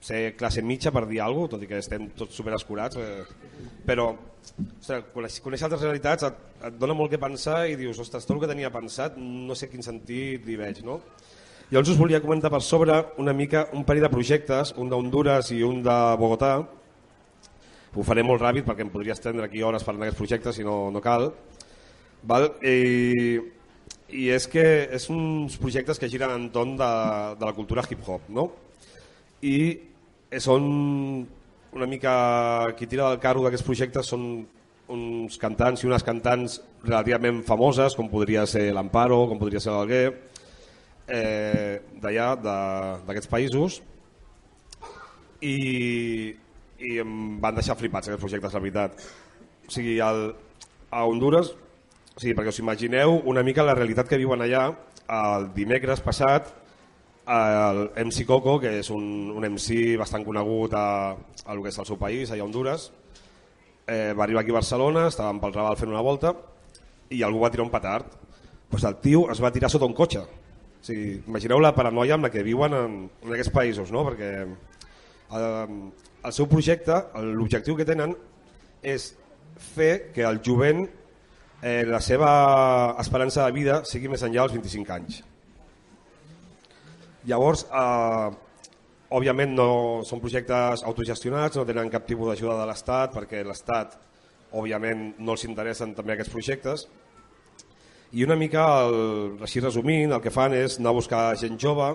ser 0.08 0.22
classe 0.39 0.63
mitja 0.63 0.93
per 0.96 1.06
dir 1.10 1.22
alguna 1.22 1.48
cosa, 1.48 1.56
tot 1.58 1.65
i 1.65 1.70
que 1.70 1.80
estem 1.84 2.10
tots 2.17 2.38
superescurats, 2.39 3.00
eh, 3.02 3.78
però 3.88 4.12
ostres, 4.80 5.39
conèixer, 5.43 5.67
altres 5.67 5.84
realitats 5.84 6.28
et, 6.28 6.38
et 6.70 6.78
dona 6.80 6.96
molt 6.98 7.12
que 7.12 7.20
pensar 7.22 7.65
i 7.67 7.76
dius, 7.80 8.00
ostres, 8.04 8.26
tot 8.26 8.38
el 8.38 8.43
que 8.43 8.52
tenia 8.52 8.72
pensat 8.74 9.17
no 9.20 9.56
sé 9.56 9.70
quin 9.72 9.84
sentit 9.86 10.48
li 10.48 10.56
veig, 10.60 10.84
no? 10.88 11.02
Llavors 11.67 11.89
us 11.91 12.00
volia 12.00 12.22
comentar 12.24 12.48
per 12.48 12.62
sobre 12.63 12.96
una 13.20 13.34
mica 13.36 13.65
un 13.76 13.84
parell 13.84 14.06
de 14.06 14.12
projectes, 14.13 14.72
un 14.80 14.88
d'Honduras 14.88 15.52
i 15.52 15.60
un 15.67 15.82
de 15.84 15.96
Bogotà. 16.15 16.54
Ho 17.91 18.06
faré 18.08 18.24
molt 18.24 18.39
ràpid 18.39 18.63
perquè 18.63 18.86
em 18.86 18.91
podria 18.93 19.17
estendre 19.17 19.43
aquí 19.43 19.60
hores 19.65 19.84
parlant 19.84 20.06
d'aquests 20.06 20.22
projectes 20.22 20.56
si 20.56 20.63
no, 20.63 20.78
no 20.96 21.02
cal. 21.04 21.28
Val? 22.24 22.54
I, 22.63 23.36
I 24.15 24.30
és 24.38 24.48
que 24.48 24.63
és 24.96 25.10
uns 25.12 25.60
projectes 25.60 26.00
que 26.00 26.08
giren 26.08 26.38
entorn 26.38 26.78
de, 26.80 26.89
de 27.36 27.50
la 27.50 27.56
cultura 27.58 27.84
hip-hop, 27.84 28.32
no? 28.32 28.48
I 29.43 29.58
són 30.36 30.63
una 31.78 31.88
mica 31.88 32.74
qui 32.78 32.88
tira 32.88 33.10
del 33.10 33.20
carro 33.24 33.44
d'aquests 33.46 33.66
projectes 33.66 34.10
són 34.12 34.24
uns 34.92 35.38
cantants 35.40 35.84
i 35.84 35.88
unes 35.88 36.04
cantants 36.04 36.62
relativament 36.84 37.42
famoses, 37.48 37.96
com 37.96 38.10
podria 38.12 38.46
ser 38.48 38.70
l'Amparo, 38.76 39.26
com 39.28 39.40
podria 39.40 39.60
ser 39.63 39.74
l'Alguer, 39.76 40.06
eh, 41.08 41.80
d'allà, 42.02 42.28
d'aquests 43.08 43.32
països, 43.32 43.82
i, 45.44 45.56
i 46.80 47.00
em 47.04 47.16
van 47.44 47.60
deixar 47.60 47.78
flipats 47.80 48.08
aquests 48.08 48.24
projectes, 48.24 48.56
la 48.56 48.63
veritat. 48.63 49.08
O 49.68 49.74
sigui, 49.76 49.98
el, 50.04 50.30
a 50.92 51.04
Honduras, 51.06 51.52
o 52.16 52.20
sigui, 52.20 52.36
perquè 52.38 52.56
us 52.56 52.63
imagineu 52.63 53.20
una 53.28 53.44
mica 53.44 53.66
la 53.68 53.76
realitat 53.78 54.08
que 54.10 54.20
viuen 54.20 54.44
allà, 54.44 54.70
el 55.08 55.52
dimecres 55.56 56.02
passat, 56.04 56.50
el 57.28 57.92
MC 58.06 58.26
Coco, 58.26 58.58
que 58.60 58.78
és 58.80 58.90
un, 58.94 59.04
un 59.36 59.44
MC 59.44 59.98
bastant 60.00 60.24
conegut 60.24 60.74
a, 60.78 60.88
a 61.12 61.56
lo 61.56 61.63
que 61.63 61.74
és 61.74 61.80
el 61.82 61.88
seu 61.90 62.00
país, 62.00 62.32
allà 62.32 62.46
a 62.46 62.48
Honduras, 62.48 62.88
eh, 63.88 64.13
va 64.16 64.24
arribar 64.24 64.44
aquí 64.44 64.54
a 64.54 64.60
Barcelona, 64.60 65.08
estàvem 65.12 65.42
pel 65.44 65.56
Raval 65.56 65.78
fent 65.80 65.92
una 65.92 66.04
volta, 66.06 66.34
i 67.12 67.24
algú 67.24 67.44
va 67.44 67.52
tirar 67.52 67.66
un 67.68 67.74
petard. 67.74 68.16
Pues 68.70 68.84
el 68.88 68.98
tio 69.04 69.28
es 69.32 69.42
va 69.44 69.52
tirar 69.52 69.70
sota 69.72 69.88
un 69.88 69.96
cotxe. 69.96 70.24
O 70.24 70.88
sigui, 70.88 71.22
imagineu 71.28 71.60
la 71.63 71.74
paranoia 71.76 72.16
amb 72.16 72.28
la 72.28 72.32
que 72.32 72.44
viuen 72.46 72.76
en, 72.76 72.98
en 73.24 73.36
aquests 73.36 73.54
països, 73.56 73.92
no? 73.92 74.04
perquè 74.08 74.32
eh, 74.44 75.78
el 76.28 76.36
seu 76.36 76.48
projecte, 76.52 77.00
l'objectiu 77.24 77.76
que 77.76 77.88
tenen 77.88 78.16
és 78.84 79.13
fer 79.76 80.12
que 80.16 80.24
el 80.28 80.40
jovent 80.46 80.86
eh, 81.63 81.84
la 81.88 82.00
seva 82.04 82.30
esperança 83.02 83.48
de 83.48 83.56
vida 83.56 83.82
sigui 83.90 84.12
més 84.12 84.24
enllà 84.24 84.46
dels 84.46 84.60
25 84.60 84.96
anys. 84.96 85.24
Llavors, 87.25 87.65
eh, 87.65 88.30
òbviament 89.10 89.56
no 89.56 89.69
són 90.06 90.21
projectes 90.21 90.84
autogestionats, 90.84 91.58
no 91.58 91.65
tenen 91.65 91.89
cap 91.89 92.06
tipus 92.06 92.30
d'ajuda 92.30 92.60
de 92.60 92.67
l'Estat 92.69 93.13
perquè 93.15 93.43
l'Estat 93.43 93.97
òbviament 94.51 95.13
no 95.19 95.36
els 95.36 95.45
interessen 95.47 95.95
també 95.95 96.13
aquests 96.13 96.34
projectes. 96.34 96.88
I 98.13 98.23
una 98.23 98.38
mica, 98.39 98.63
el, 98.86 99.39
així 99.43 99.60
resumint, 99.60 100.13
el 100.15 100.21
que 100.23 100.32
fan 100.32 100.53
és 100.56 100.77
anar 100.80 100.93
a 100.93 100.99
buscar 100.99 101.23
gent 101.39 101.58
jove 101.60 101.89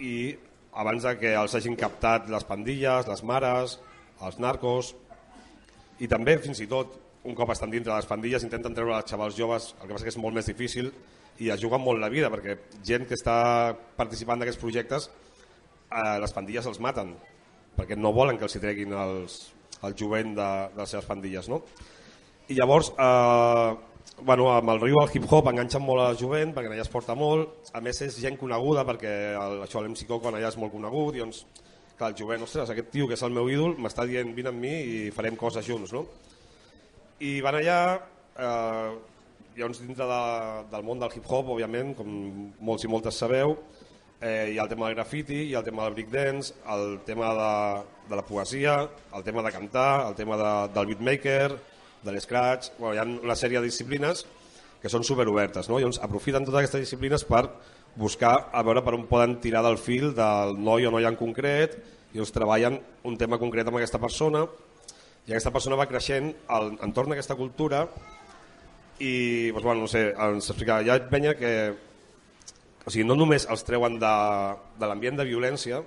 i 0.00 0.34
abans 0.80 1.04
de 1.04 1.12
que 1.18 1.34
els 1.36 1.54
hagin 1.54 1.76
captat 1.78 2.30
les 2.30 2.46
pandilles, 2.46 3.06
les 3.06 3.22
mares, 3.26 3.78
els 4.24 4.38
narcos 4.38 4.94
i 6.00 6.08
també 6.08 6.38
fins 6.40 6.60
i 6.62 6.66
tot 6.70 6.96
un 7.28 7.36
cop 7.36 7.50
estan 7.52 7.70
dintre 7.70 7.92
les 7.92 8.08
pandilles 8.08 8.44
intenten 8.46 8.74
treure 8.74 8.96
els 8.96 9.10
xavals 9.10 9.36
joves, 9.36 9.74
el 9.80 9.86
que 9.86 9.94
passa 9.94 10.06
que 10.06 10.14
és 10.14 10.20
molt 10.20 10.34
més 10.34 10.48
difícil 10.48 10.90
i 11.40 11.50
es 11.52 11.60
juguen 11.62 11.82
molt 11.82 12.02
la 12.02 12.10
vida 12.12 12.30
perquè 12.32 12.56
gent 12.86 13.06
que 13.08 13.16
està 13.16 13.74
participant 13.96 14.40
d'aquests 14.40 14.60
projectes 14.60 15.08
eh, 15.08 16.18
les 16.20 16.34
pandilles 16.36 16.66
els 16.68 16.80
maten 16.80 17.14
perquè 17.76 17.96
no 17.96 18.12
volen 18.16 18.38
que 18.38 18.46
els 18.48 18.56
hi 18.56 18.62
treguin 18.62 18.92
els, 18.92 19.38
el 19.86 19.96
jovent 19.96 20.34
de, 20.36 20.50
de 20.74 20.82
les 20.82 20.92
seves 20.96 21.08
pandilles 21.08 21.48
no? 21.48 21.62
i 22.50 22.58
llavors 22.58 22.92
eh, 22.92 23.70
bueno, 24.22 24.50
amb 24.52 24.74
el 24.74 24.80
riu 24.82 25.00
el 25.00 25.10
hip-hop 25.14 25.48
enganxen 25.50 25.82
molt 25.84 26.02
la 26.02 26.18
jovent 26.18 26.52
perquè 26.56 26.70
allà 26.72 26.84
es 26.84 26.92
porta 26.92 27.16
molt, 27.16 27.70
a 27.72 27.80
més 27.84 28.00
és 28.04 28.18
gent 28.20 28.36
coneguda 28.40 28.84
perquè 28.88 29.14
el, 29.32 29.60
això 29.64 29.82
l'MC 29.82 30.06
Coco 30.08 30.32
allà 30.32 30.48
és 30.50 30.58
molt 30.60 30.74
conegut 30.74 31.16
i 31.16 31.24
doncs, 31.24 31.44
clar, 31.96 32.10
el 32.12 32.18
jovent, 32.18 32.44
ostres, 32.44 32.72
aquest 32.72 32.90
tio 32.92 33.08
que 33.08 33.16
és 33.16 33.24
el 33.26 33.34
meu 33.36 33.48
ídol 33.52 33.76
m'està 33.80 34.06
dient 34.08 34.34
vine 34.36 34.52
amb 34.52 34.60
mi 34.60 34.72
i 34.72 34.98
farem 35.14 35.36
coses 35.40 35.66
junts, 35.66 35.92
no? 35.96 36.06
I 37.20 37.38
van 37.44 37.58
allà, 37.58 37.80
eh, 38.40 38.92
llavors 39.60 39.82
dintre 39.84 40.08
de, 40.08 40.20
del 40.72 40.84
món 40.86 41.00
del 41.00 41.12
hip-hop, 41.14 41.52
òbviament, 41.54 41.94
com 41.98 42.10
molts 42.64 42.86
i 42.86 42.90
moltes 42.90 43.20
sabeu, 43.20 43.56
eh, 44.20 44.52
hi 44.52 44.58
ha 44.58 44.64
el 44.64 44.72
tema 44.72 44.88
del 44.88 44.96
graffiti, 44.96 45.42
hi 45.48 45.54
ha 45.54 45.60
el 45.60 45.68
tema 45.68 45.86
del 45.86 45.96
breakdance, 45.98 46.54
el 46.74 47.00
tema 47.06 47.32
de, 47.36 47.52
de 48.10 48.18
la 48.18 48.24
poesia, 48.26 48.76
el 49.16 49.24
tema 49.24 49.44
de 49.44 49.52
cantar, 49.52 50.08
el 50.08 50.16
tema 50.16 50.36
de, 50.40 50.52
del 50.74 50.92
beatmaker, 50.92 51.50
de 52.02 52.12
l'escratch, 52.12 52.72
bueno, 52.78 52.94
hi 52.94 53.00
ha 53.02 53.08
una 53.08 53.36
sèrie 53.36 53.60
de 53.60 53.68
disciplines 53.68 54.24
que 54.80 54.88
són 54.88 55.04
superobertes, 55.04 55.68
no? 55.68 55.78
llavors 55.78 56.00
aprofiten 56.00 56.46
totes 56.46 56.62
aquestes 56.62 56.86
disciplines 56.86 57.24
per 57.28 57.44
buscar 58.00 58.48
a 58.52 58.62
veure 58.64 58.80
per 58.86 58.94
on 58.96 59.04
poden 59.10 59.36
tirar 59.42 59.60
del 59.66 59.76
fil 59.76 60.14
del 60.16 60.56
noi 60.56 60.86
o 60.88 60.92
noia 60.94 61.10
en 61.12 61.18
concret 61.20 61.76
i 61.76 62.16
llavors 62.16 62.32
treballen 62.32 62.78
un 63.04 63.18
tema 63.20 63.38
concret 63.38 63.68
amb 63.68 63.80
aquesta 63.80 64.00
persona 64.00 64.46
i 65.26 65.34
aquesta 65.34 65.52
persona 65.52 65.76
va 65.76 65.88
creixent 65.90 66.30
al, 66.48 66.72
entorn 66.86 67.12
d'aquesta 67.12 67.36
cultura 67.36 67.84
i 69.00 69.12
doncs, 69.50 69.64
bueno, 69.64 69.86
no 69.86 69.88
sé, 69.90 70.10
ens 70.12 70.50
explica, 70.52 70.80
ja 70.84 70.98
veia 71.10 71.36
que 71.38 71.54
o 72.80 72.90
sigui, 72.90 73.04
no 73.08 73.16
només 73.16 73.46
els 73.48 73.64
treuen 73.64 73.98
de, 74.00 74.16
de 74.80 74.88
l'ambient 74.88 75.20
de 75.20 75.28
violència 75.28 75.82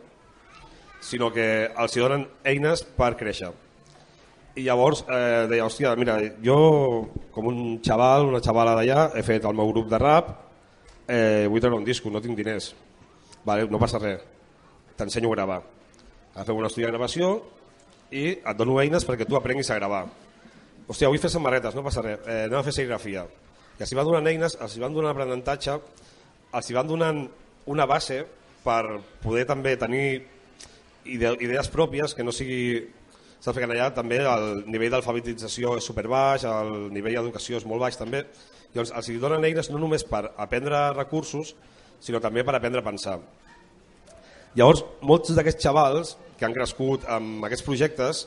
sinó 1.04 1.30
que 1.34 1.70
els 1.70 2.00
donen 2.00 2.26
eines 2.48 2.86
per 2.98 3.14
créixer 3.20 3.52
i 4.56 4.68
llavors 4.68 5.02
eh, 5.10 5.46
deia, 5.50 5.66
hòstia, 5.66 5.96
mira, 5.98 6.20
jo 6.46 6.58
com 7.34 7.48
un 7.50 7.80
xaval, 7.82 8.28
una 8.30 8.42
xavala 8.44 8.76
d'allà, 8.78 9.08
he 9.18 9.24
fet 9.26 9.48
el 9.50 9.56
meu 9.58 9.72
grup 9.72 9.88
de 9.90 10.00
rap, 10.02 10.30
eh, 11.08 11.48
vull 11.50 11.64
treure 11.64 11.80
un 11.80 11.88
disco, 11.88 12.12
no 12.14 12.22
tinc 12.22 12.38
diners. 12.38 12.70
Vale, 13.44 13.66
no 13.66 13.82
passa 13.82 14.02
res, 14.02 14.22
t'ensenyo 15.00 15.32
a 15.32 15.38
gravar. 15.40 15.60
Agafem 16.36 16.62
un 16.62 16.70
estudi 16.70 16.86
de 16.86 16.92
gravació 16.94 17.32
i 18.14 18.28
et 18.38 18.60
dono 18.60 18.78
eines 18.82 19.06
perquè 19.08 19.26
tu 19.26 19.38
aprenguis 19.40 19.72
a 19.74 19.80
gravar. 19.82 20.06
Hòstia, 20.88 21.08
vull 21.08 21.22
fer 21.22 21.32
samarretes, 21.32 21.76
no 21.76 21.84
passa 21.86 22.02
res, 22.04 22.20
eh, 22.28 22.44
anem 22.48 22.60
a 22.60 22.64
fer 22.66 22.74
serigrafia. 22.76 23.24
I 23.80 23.84
els 23.86 23.94
van 23.96 24.06
donant 24.06 24.28
eines, 24.28 24.58
els 24.62 24.76
van 24.82 24.94
donant 24.94 25.14
aprenentatge, 25.14 25.78
els 26.54 26.72
van 26.76 26.88
donant 26.88 27.24
una 27.72 27.86
base 27.90 28.24
per 28.64 29.00
poder 29.24 29.46
també 29.50 29.78
tenir 29.80 30.08
idees 31.06 31.70
pròpies 31.72 32.14
que 32.16 32.24
no 32.24 32.32
sigui 32.32 32.90
Saps 33.44 33.60
que 33.60 33.68
allà 33.68 33.90
també 33.92 34.22
el 34.24 34.62
nivell 34.72 34.94
d'alfabetització 34.94 35.74
és 35.76 35.84
superbaix, 35.84 36.46
el 36.48 36.86
nivell 36.96 37.18
d'educació 37.18 37.58
és 37.60 37.66
molt 37.68 37.82
baix 37.84 37.98
també. 38.00 38.22
Llavors 38.72 38.94
els 38.96 39.10
donen 39.20 39.44
eines 39.44 39.68
no 39.68 39.82
només 39.82 40.06
per 40.08 40.30
aprendre 40.40 40.94
recursos, 40.94 41.52
sinó 42.00 42.22
també 42.24 42.46
per 42.48 42.56
aprendre 42.56 42.80
a 42.80 42.86
pensar. 42.86 43.18
Llavors, 44.56 44.86
molts 45.04 45.36
d'aquests 45.36 45.66
xavals 45.66 46.14
que 46.40 46.48
han 46.48 46.56
crescut 46.56 47.04
amb 47.12 47.44
aquests 47.44 47.68
projectes 47.68 48.24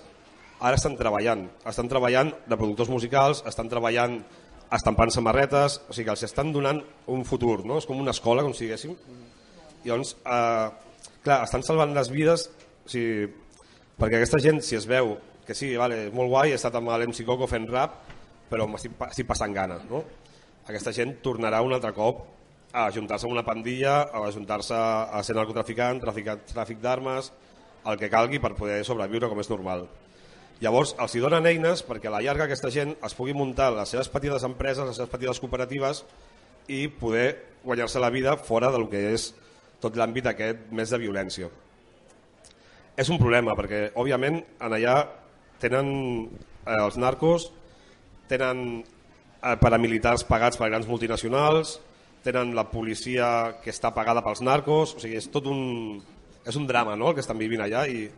ara 0.61 0.77
estan 0.79 0.97
treballant. 0.99 1.47
Estan 1.69 1.89
treballant 1.91 2.33
de 2.47 2.57
productors 2.57 2.91
musicals, 2.93 3.43
estan 3.49 3.71
treballant 3.73 4.21
estampant 4.73 5.13
samarretes, 5.15 5.81
o 5.87 5.95
sigui 5.95 6.09
que 6.09 6.17
els 6.17 6.27
estan 6.27 6.53
donant 6.55 6.81
un 7.13 7.25
futur, 7.29 7.61
no? 7.65 7.79
és 7.79 7.87
com 7.87 8.01
una 8.03 8.15
escola, 8.17 8.43
com 8.43 8.55
si 8.55 8.67
diguéssim. 8.67 8.97
I 9.85 9.91
llavors, 9.93 10.17
eh, 10.27 11.15
clar, 11.23 11.43
estan 11.47 11.63
salvant 11.67 11.95
les 11.95 12.11
vides, 12.11 12.49
o 12.85 12.91
sigui, 12.91 13.31
perquè 14.01 14.19
aquesta 14.19 14.43
gent, 14.43 14.63
si 14.65 14.79
es 14.79 14.89
veu 14.91 15.15
que 15.47 15.55
sí, 15.55 15.71
vale, 15.79 16.09
és 16.09 16.15
molt 16.15 16.29
guai, 16.33 16.51
he 16.51 16.59
estat 16.59 16.75
amb 16.75 16.91
l'MC 16.91 17.23
Coco 17.25 17.47
fent 17.47 17.69
rap, 17.71 18.01
però 18.51 18.67
m'estic 18.69 18.97
estic 19.07 19.29
passant 19.29 19.55
gana. 19.55 19.79
No? 19.87 20.03
Aquesta 20.67 20.93
gent 20.95 21.21
tornarà 21.23 21.63
un 21.63 21.77
altre 21.77 21.93
cop 21.95 22.25
a 22.73 22.89
ajuntar-se 22.91 23.29
amb 23.29 23.37
una 23.37 23.45
pandilla, 23.47 24.01
a 24.11 24.25
ajuntar-se 24.27 24.75
a 24.77 25.23
ser 25.23 25.37
narcotraficant, 25.39 26.03
tràfic, 26.03 26.33
tràfic 26.51 26.83
d'armes, 26.83 27.31
el 27.87 27.99
que 28.01 28.11
calgui 28.11 28.43
per 28.43 28.57
poder 28.59 28.83
sobreviure 28.85 29.31
com 29.31 29.39
és 29.41 29.51
normal. 29.53 29.87
Llavors, 30.65 30.95
els 30.97 31.13
hi 31.13 31.21
donen 31.21 31.45
eines 31.51 31.83
perquè 31.85 32.09
a 32.09 32.15
la 32.15 32.23
llarga 32.25 32.47
aquesta 32.47 32.71
gent 32.73 32.95
es 33.05 33.15
pugui 33.17 33.35
muntar 33.37 33.69
les 33.75 33.91
seves 33.93 34.09
petites 34.09 34.47
empreses, 34.49 34.87
les 34.89 34.97
seves 34.97 35.13
petites 35.13 35.41
cooperatives 35.43 36.01
i 36.73 36.87
poder 36.89 37.29
guanyar-se 37.65 38.01
la 38.01 38.11
vida 38.11 38.39
fora 38.41 38.71
del 38.73 38.89
que 38.89 39.03
és 39.13 39.29
tot 39.83 39.99
l'àmbit 40.01 40.31
aquest 40.33 40.71
més 40.73 40.91
de 40.91 41.01
violència 41.03 41.51
és 42.97 43.13
un 43.13 43.21
problema 43.21 43.55
perquè 43.59 43.91
òbviament 44.01 44.41
en 44.41 44.75
allà 44.79 44.97
tenen 45.61 45.89
eh, 46.25 46.79
els 46.81 46.97
narcos 46.97 47.51
tenen 48.31 48.81
eh, 48.81 49.57
paramilitars 49.61 50.25
pagats 50.25 50.57
per 50.57 50.71
grans 50.73 50.89
multinacionals 50.89 51.77
tenen 52.25 52.57
la 52.57 52.65
policia 52.71 53.29
que 53.63 53.71
està 53.71 53.93
pagada 53.95 54.25
pels 54.25 54.41
narcos 54.41 54.97
o 54.97 55.03
sigui, 55.03 55.21
és 55.21 55.29
tot 55.31 55.47
un, 55.53 56.01
és 56.49 56.57
un 56.57 56.67
drama 56.67 56.97
no? 56.97 57.11
el 57.13 57.19
que 57.19 57.25
estan 57.25 57.39
vivint 57.39 57.63
allà 57.67 57.85
i, 57.93 58.09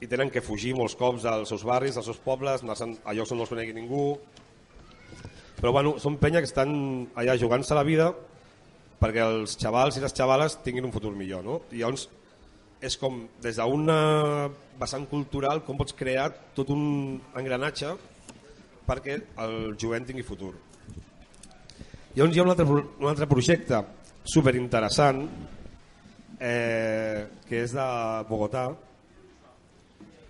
i 0.00 0.08
tenen 0.08 0.30
que 0.32 0.42
fugir 0.44 0.72
molts 0.76 0.96
cops 0.96 1.26
dels 1.26 1.50
seus 1.52 1.64
barris, 1.66 1.96
dels 1.96 2.06
seus 2.08 2.20
pobles, 2.24 2.64
a 2.64 3.14
llocs 3.14 3.32
on 3.32 3.40
no 3.40 3.44
els 3.44 3.52
conegui 3.52 3.76
ningú 3.76 4.04
però 5.60 5.74
bueno, 5.76 5.98
són 6.00 6.16
penya 6.16 6.40
que 6.40 6.48
estan 6.48 6.70
allà 7.20 7.36
jugant-se 7.36 7.76
la 7.76 7.84
vida 7.84 8.08
perquè 9.00 9.24
els 9.24 9.58
xavals 9.60 9.96
i 9.96 10.04
les 10.04 10.16
xavales 10.16 10.56
tinguin 10.64 10.88
un 10.88 10.94
futur 10.94 11.12
millor 11.16 11.44
no? 11.44 11.60
i 11.70 11.82
llavors 11.82 12.08
és 12.80 12.96
com 12.96 13.26
des 13.44 13.60
d'una 13.60 13.98
vessant 14.80 15.04
cultural 15.08 15.60
com 15.66 15.76
pots 15.76 15.96
crear 15.96 16.30
tot 16.56 16.72
un 16.72 17.20
engranatge 17.36 17.92
perquè 18.88 19.18
el 19.44 19.76
jovent 19.78 20.06
tingui 20.08 20.24
futur. 20.26 20.54
Llavors 22.16 22.34
hi 22.34 22.40
ha 22.40 22.46
un 22.46 22.52
altre, 22.54 22.64
un 22.66 23.08
altre 23.10 23.28
projecte 23.30 23.82
super 24.24 24.56
interessant 24.56 25.20
eh, 26.40 27.26
que 27.46 27.60
és 27.66 27.76
de 27.76 27.86
Bogotà 28.30 28.70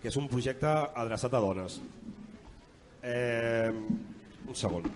que 0.01 0.09
és 0.09 0.17
un 0.17 0.29
projecte 0.33 0.71
adreçat 0.97 1.35
a 1.35 1.43
dones. 1.45 1.81
Eh, 3.03 3.71
un 4.49 4.57
segon. 4.57 4.89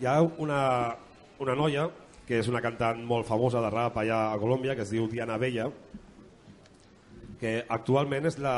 Hi 0.00 0.08
ha 0.10 0.16
una, 0.22 0.62
una 1.40 1.54
noia 1.56 1.88
que 2.24 2.40
és 2.40 2.48
una 2.48 2.62
cantant 2.64 3.02
molt 3.04 3.28
famosa 3.28 3.60
de 3.60 3.70
rap 3.72 4.00
allà 4.00 4.20
a 4.32 4.40
Colòmbia, 4.40 4.74
que 4.74 4.84
es 4.84 4.92
diu 4.92 5.06
Diana 5.12 5.36
Bella, 5.40 5.68
que 7.40 7.58
actualment 7.68 8.26
és 8.30 8.40
la 8.40 8.56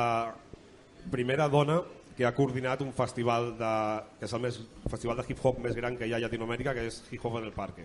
primera 1.10 1.48
dona 1.50 1.80
que 2.16 2.24
ha 2.24 2.34
coordinat 2.34 2.80
un 2.80 2.94
festival 2.96 3.52
de, 3.58 3.74
que 4.18 4.24
és 4.24 4.32
el 4.32 4.42
més, 4.46 4.58
festival 4.88 5.18
de 5.18 5.26
hip-hop 5.28 5.58
més 5.62 5.76
gran 5.76 5.98
que 5.98 6.08
hi 6.08 6.14
ha 6.14 6.20
a 6.20 6.24
Llatinoamèrica, 6.24 6.72
que 6.74 6.86
és 6.88 7.02
Hip 7.10 7.26
Hop 7.26 7.36
en 7.42 7.50
el 7.50 7.52
Parque. 7.52 7.84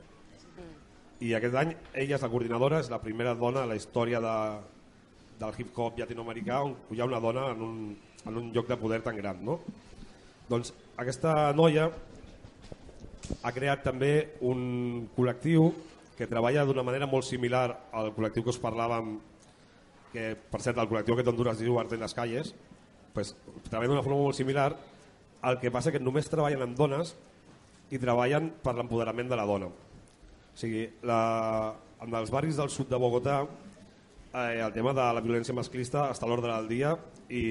I 1.22 1.36
aquest 1.38 1.56
any 1.60 1.74
ella 1.94 2.18
és 2.18 2.24
la 2.24 2.30
coordinadora, 2.34 2.80
és 2.82 2.90
la 2.90 3.02
primera 3.02 3.36
dona 3.38 3.62
a 3.62 3.70
la 3.70 3.78
història 3.78 4.22
de, 4.24 4.38
del 5.42 5.58
hip-hop 5.58 6.00
llatinoamericà 6.00 6.62
on 6.66 6.74
hi 6.90 7.02
ha 7.02 7.10
una 7.10 7.20
dona 7.22 7.50
en 7.54 7.62
un, 7.66 7.76
en 8.26 8.40
un 8.42 8.50
lloc 8.56 8.70
de 8.70 8.78
poder 8.78 9.02
tan 9.06 9.18
gran. 9.20 9.44
No? 9.46 9.60
Doncs 10.50 10.74
aquesta 11.02 11.52
noia 11.54 11.90
ha 13.42 13.52
creat 13.54 13.86
també 13.86 14.12
un 14.42 14.64
col·lectiu 15.16 15.70
que 16.18 16.30
treballa 16.30 16.66
d'una 16.66 16.86
manera 16.86 17.10
molt 17.10 17.26
similar 17.26 17.68
al 17.98 18.12
col·lectiu 18.18 18.46
que 18.46 18.54
us 18.54 18.62
parlàvem, 18.62 19.14
que 20.12 20.34
per 20.36 20.62
cert 20.66 20.82
el 20.82 20.90
col·lectiu 20.90 21.18
que 21.18 21.26
d'Honduras 21.26 21.62
diu 21.62 21.78
Arte 21.80 21.98
en 21.98 22.04
les 22.04 22.18
Calles, 22.18 22.52
pues, 23.14 23.36
treballa 23.70 23.94
d'una 23.94 24.04
forma 24.06 24.20
molt 24.26 24.38
similar, 24.38 24.72
el 25.46 25.62
que 25.62 25.72
passa 25.74 25.94
que 25.94 26.02
només 26.02 26.30
treballen 26.30 26.66
amb 26.66 26.78
dones 26.78 27.16
i 27.90 28.02
treballen 28.02 28.52
per 28.62 28.76
l'empoderament 28.78 29.32
de 29.32 29.40
la 29.40 29.48
dona. 29.50 29.72
O 30.52 30.60
sigui, 30.60 30.86
la, 31.08 31.22
en 32.02 32.16
els 32.18 32.32
barris 32.34 32.60
del 32.60 32.70
sud 32.74 32.90
de 32.92 33.00
Bogotà 33.00 33.42
eh, 33.46 34.60
el 34.60 34.74
tema 34.74 34.94
de 34.94 35.08
la 35.16 35.24
violència 35.24 35.56
masclista 35.56 36.10
està 36.12 36.28
a 36.28 36.32
l'ordre 36.32 36.52
del 36.54 36.70
dia 36.72 36.96
i 37.30 37.44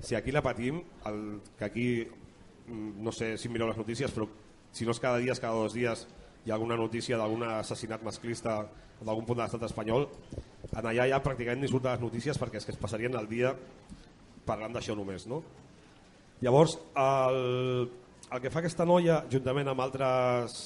si 0.00 0.16
aquí 0.16 0.32
la 0.32 0.42
patim, 0.42 0.80
el, 1.08 1.18
que 1.58 1.64
aquí 1.64 1.86
mm, 2.06 3.02
no 3.02 3.12
sé 3.12 3.34
si 3.38 3.50
mireu 3.52 3.68
les 3.70 3.80
notícies 3.80 4.14
però 4.14 4.28
si 4.72 4.86
no 4.88 4.94
és 4.94 5.00
cada 5.02 5.20
dia, 5.20 5.34
és 5.34 5.42
cada 5.42 5.58
dos 5.58 5.74
dies 5.76 6.06
hi 6.44 6.50
ha 6.50 6.56
alguna 6.56 6.78
notícia 6.78 7.18
d'algun 7.18 7.44
assassinat 7.48 8.02
masclista 8.02 8.62
d'algun 9.02 9.26
punt 9.26 9.38
de 9.38 9.42
l'estat 9.42 9.64
espanyol, 9.66 10.06
en 10.70 10.86
allà 10.86 11.08
ja 11.10 11.18
pràcticament 11.22 11.62
ni 11.62 11.70
surten 11.70 11.96
les 11.96 12.04
notícies 12.04 12.38
perquè 12.38 12.60
és 12.60 12.66
que 12.66 12.74
es 12.74 12.78
passarien 12.78 13.16
el 13.18 13.26
dia 13.30 13.50
parlant 14.46 14.74
d'això 14.74 14.94
només. 14.98 15.26
No? 15.30 15.40
Llavors, 16.42 16.76
el, 16.98 17.88
el 18.30 18.42
que 18.42 18.50
fa 18.50 18.62
aquesta 18.62 18.86
noia, 18.86 19.20
juntament 19.30 19.72
amb 19.72 19.82
altres 19.82 20.60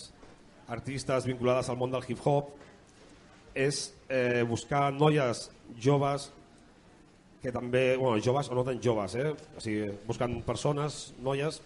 artistes 0.73 1.27
vinculades 1.29 1.69
al 1.71 1.79
món 1.81 1.93
del 1.93 2.05
hip-hop, 2.07 2.51
és 3.57 3.87
eh, 4.09 4.43
buscar 4.49 4.91
noies 4.93 5.47
joves 5.81 6.31
que 7.43 7.53
també, 7.55 7.97
bueno, 7.97 8.19
joves 8.23 8.51
o 8.51 8.57
no 8.59 8.65
tan 8.67 8.81
joves, 8.83 9.15
eh? 9.15 9.31
o 9.31 9.63
sigui, 9.63 9.91
buscant 10.09 10.35
persones, 10.45 11.15
noies, 11.23 11.61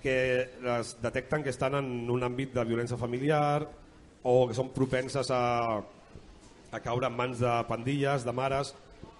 que 0.00 0.16
les 0.64 0.94
detecten 1.02 1.44
que 1.44 1.52
estan 1.52 1.76
en 1.78 2.10
un 2.10 2.24
àmbit 2.24 2.54
de 2.56 2.64
violència 2.68 2.98
familiar 3.00 3.66
o 4.24 4.34
que 4.48 4.56
són 4.56 4.72
propenses 4.72 5.30
a, 5.32 5.80
a 6.70 6.80
caure 6.84 7.08
en 7.08 7.16
mans 7.16 7.40
de 7.40 7.54
pandilles, 7.68 8.24
de 8.24 8.34
mares, 8.36 8.74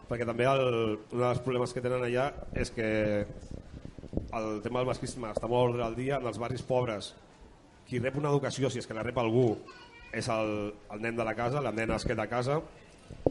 perquè 0.08 0.26
també 0.28 0.48
el, 0.48 0.64
un 1.12 1.22
dels 1.22 1.42
problemes 1.44 1.72
que 1.76 1.82
tenen 1.84 2.08
allà 2.08 2.30
és 2.56 2.72
que 2.74 2.90
el 4.34 4.60
tema 4.64 4.80
del 4.80 4.88
masclisme 4.90 5.30
està 5.30 5.48
molt 5.50 5.80
al 5.80 5.96
dia 5.98 6.18
en 6.18 6.26
els 6.30 6.38
barris 6.40 6.64
pobres. 6.66 7.12
Qui 7.90 7.98
rep 7.98 8.20
una 8.20 8.30
educació, 8.30 8.70
si 8.70 8.78
és 8.78 8.86
que 8.86 8.94
la 8.94 9.02
rep 9.02 9.16
algú, 9.18 9.48
és 10.14 10.28
el, 10.30 10.70
el 10.94 11.02
nen 11.02 11.16
de 11.18 11.26
la 11.26 11.34
casa, 11.34 11.62
la 11.62 11.72
nena 11.74 11.96
es 11.98 12.06
queda 12.06 12.22
a 12.22 12.30
casa, 12.30 12.60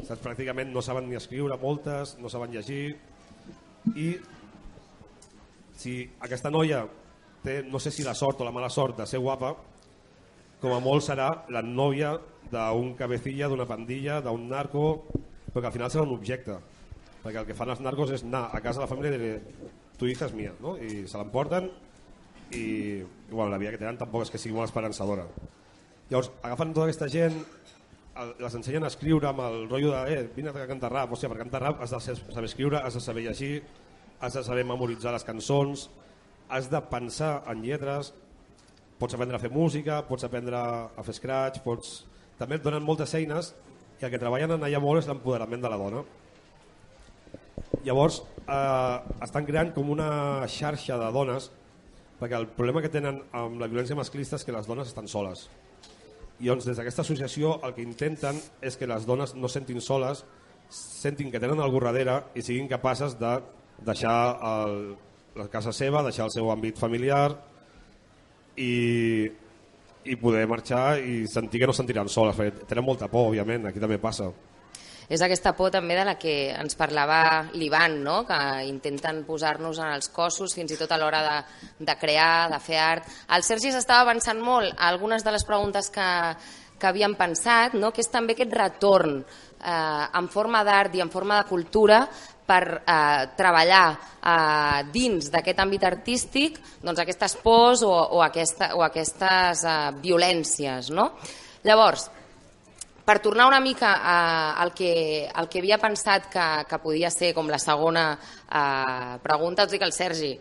saps? 0.03 0.19
pràcticament 0.19 0.73
no 0.73 0.83
saben 0.83 1.07
ni 1.07 1.15
escriure 1.15 1.55
moltes, 1.61 2.17
no 2.19 2.31
saben 2.31 2.51
llegir 2.51 2.97
i 3.95 4.09
si 5.79 5.95
aquesta 6.27 6.51
noia 6.51 6.83
té, 7.43 7.61
no 7.63 7.79
sé 7.79 7.91
si 7.95 8.03
la 8.03 8.15
sort 8.19 8.41
o 8.41 8.47
la 8.47 8.51
mala 8.51 8.67
sort 8.67 8.99
de 8.99 9.07
ser 9.07 9.23
guapa, 9.23 9.53
com 10.59 10.75
a 10.75 10.83
molt 10.83 11.07
serà 11.07 11.29
la 11.55 11.63
nòvia 11.63 12.17
d'un 12.51 12.93
cabecilla, 12.99 13.47
d'una 13.47 13.67
pandilla, 13.69 14.19
d'un 14.19 14.49
narco, 14.49 15.05
però 15.47 15.61
que 15.61 15.69
al 15.69 15.75
final 15.75 15.91
serà 15.91 16.03
un 16.03 16.15
objecte. 16.17 16.57
Perquè 17.23 17.39
el 17.39 17.47
que 17.47 17.55
fan 17.55 17.71
els 17.71 17.79
narcos 17.83 18.11
és 18.15 18.25
anar 18.27 18.49
a 18.51 18.59
casa 18.59 18.81
de 18.81 18.85
la 18.85 18.91
família 18.91 19.15
i 19.15 19.21
dir 19.21 19.69
tu 19.99 20.07
hija 20.07 20.27
és 20.27 20.35
mia, 20.35 20.51
no? 20.59 20.75
i 20.75 21.05
se 21.07 21.19
l'emporten 21.19 21.69
i, 22.51 22.65
i 23.01 23.31
bueno, 23.31 23.49
la 23.51 23.57
vida 23.57 23.71
que 23.71 23.81
tenen 23.81 23.97
tampoc 23.99 24.25
és 24.25 24.33
que 24.33 24.41
sigui 24.41 24.55
molt 24.55 24.69
esperançadora. 24.69 25.27
Llavors, 26.09 26.31
agafen 26.41 26.73
tota 26.73 26.87
aquesta 26.89 27.09
gent, 27.13 27.37
les 28.39 28.55
ensenyen 28.57 28.83
a 28.83 28.89
escriure 28.91 29.29
amb 29.29 29.43
el 29.45 29.61
rotllo 29.69 29.93
de 29.93 30.15
eh, 30.15 30.23
vine 30.35 30.51
a 30.51 30.67
cantar 30.67 30.91
rap, 30.91 31.13
hòstia, 31.13 31.29
per 31.31 31.39
cantar 31.39 31.61
rap 31.63 31.83
has 31.83 31.93
de 31.93 31.99
saber 32.17 32.49
escriure, 32.49 32.81
has 32.81 32.97
de 32.97 33.01
saber 33.03 33.23
llegir, 33.27 33.61
has 34.19 34.33
de 34.35 34.43
saber 34.43 34.65
memoritzar 34.67 35.13
les 35.15 35.23
cançons, 35.23 35.87
has 36.49 36.69
de 36.71 36.81
pensar 36.91 37.43
en 37.47 37.61
lletres, 37.63 38.13
pots 38.99 39.15
aprendre 39.15 39.37
a 39.37 39.43
fer 39.43 39.51
música, 39.53 40.01
pots 40.07 40.25
aprendre 40.27 40.57
a 40.59 41.05
fer 41.05 41.15
scratch, 41.15 41.61
pots... 41.63 41.99
també 42.39 42.57
et 42.57 42.63
donen 42.63 42.83
moltes 42.83 43.13
eines 43.15 43.53
i 43.99 44.05
el 44.07 44.11
que 44.11 44.19
treballen 44.19 44.55
en 44.55 44.65
allà 44.65 44.79
molt 44.83 45.03
és 45.03 45.07
l'empoderament 45.07 45.61
de 45.61 45.71
la 45.71 45.77
dona. 45.79 46.03
Llavors, 47.85 48.21
eh, 48.41 48.97
estan 49.23 49.47
creant 49.47 49.71
com 49.75 49.91
una 49.93 50.09
xarxa 50.47 50.97
de 50.99 51.09
dones 51.15 51.51
perquè 52.19 52.37
el 52.37 52.49
problema 52.51 52.83
que 52.83 52.91
tenen 52.91 53.21
amb 53.35 53.61
la 53.61 53.69
violència 53.71 53.97
masclista 53.97 54.37
és 54.39 54.45
que 54.45 54.55
les 54.55 54.67
dones 54.67 54.91
estan 54.91 55.07
soles. 55.07 55.47
I 56.39 56.47
llavors, 56.47 56.67
des 56.67 56.77
d'aquesta 56.79 57.03
associació, 57.03 57.57
el 57.67 57.73
que 57.75 57.83
intenten 57.83 58.39
és 58.63 58.77
que 58.79 58.87
les 58.87 59.05
dones 59.07 59.35
no 59.35 59.51
sentin 59.51 59.81
soles, 59.83 60.23
sentin 60.69 61.31
que 61.31 61.39
tenen 61.39 61.59
algú 61.59 61.81
darrere 61.83 62.21
i 62.35 62.43
siguin 62.45 62.67
capaces 62.69 63.17
de 63.19 63.33
deixar 63.85 64.17
el, 64.51 64.75
la 65.39 65.47
casa 65.51 65.73
seva, 65.75 66.03
deixar 66.03 66.27
el 66.27 66.35
seu 66.35 66.51
àmbit 66.51 66.79
familiar 66.79 67.31
i, 68.59 69.27
i 70.05 70.19
poder 70.19 70.45
marxar 70.47 70.99
i 70.99 71.23
sentir 71.27 71.63
que 71.63 71.71
no 71.71 71.75
sentiran 71.75 72.11
soles, 72.11 72.39
tenen 72.67 72.85
molta 72.85 73.07
por, 73.07 73.31
òbviament, 73.31 73.67
aquí 73.67 73.79
també 73.79 73.99
passa 73.99 74.29
és 75.09 75.21
aquesta 75.25 75.55
por 75.57 75.71
també 75.73 75.97
de 75.97 76.05
la 76.05 76.15
que 76.21 76.51
ens 76.53 76.77
parlava 76.77 77.49
l'Ivan, 77.57 77.97
no? 78.05 78.21
que 78.29 78.37
intenten 78.69 79.23
posar-nos 79.25 79.81
en 79.81 79.89
els 79.95 80.11
cossos 80.13 80.53
fins 80.53 80.75
i 80.75 80.77
tot 80.77 80.91
a 80.93 80.99
l'hora 81.01 81.23
de, 81.25 81.37
de 81.89 81.95
crear, 81.97 82.47
de 82.53 82.59
fer 82.61 82.77
art. 82.77 83.09
El 83.33 83.43
Sergi 83.43 83.73
s'estava 83.73 84.05
avançant 84.05 84.37
molt 84.41 84.75
a 84.77 84.91
algunes 84.93 85.25
de 85.25 85.33
les 85.33 85.45
preguntes 85.49 85.89
que, 85.89 86.09
que 86.77 86.91
havíem 86.91 87.17
pensat, 87.17 87.73
no? 87.73 87.89
que 87.89 88.05
és 88.05 88.11
també 88.13 88.37
aquest 88.37 88.53
retorn 88.53 89.17
eh, 89.19 90.05
en 90.21 90.29
forma 90.29 90.61
d'art 90.63 90.93
i 90.95 91.01
en 91.01 91.09
forma 91.09 91.41
de 91.41 91.49
cultura 91.49 92.03
per 92.49 92.63
eh, 92.77 93.25
treballar 93.37 93.87
eh, 93.97 94.85
dins 94.93 95.33
d'aquest 95.33 95.65
àmbit 95.65 95.89
artístic 95.89 96.61
doncs, 96.83 97.01
aquestes 97.01 97.37
pors 97.41 97.81
o, 97.81 97.91
o, 97.91 98.21
aquesta, 98.25 98.75
o 98.77 98.85
aquestes 98.85 99.65
eh, 99.65 99.75
violències. 100.05 100.93
No? 100.93 101.11
Llavors, 101.65 102.11
per 103.09 103.17
tornar 103.25 103.47
una 103.47 103.59
mica 103.59 103.95
a, 104.05 104.53
al, 104.61 104.69
que, 104.71 105.27
al 105.33 105.47
que 105.49 105.63
havia 105.63 105.79
pensat 105.81 106.27
que, 106.29 106.43
que 106.69 106.77
podia 106.77 107.09
ser 107.09 107.31
com 107.33 107.47
la 107.49 107.57
segona 107.57 108.11
eh, 108.13 109.15
pregunta, 109.23 109.65
us 109.65 109.73
dic 109.73 109.81
al 109.81 109.95
Sergi, 109.95 110.35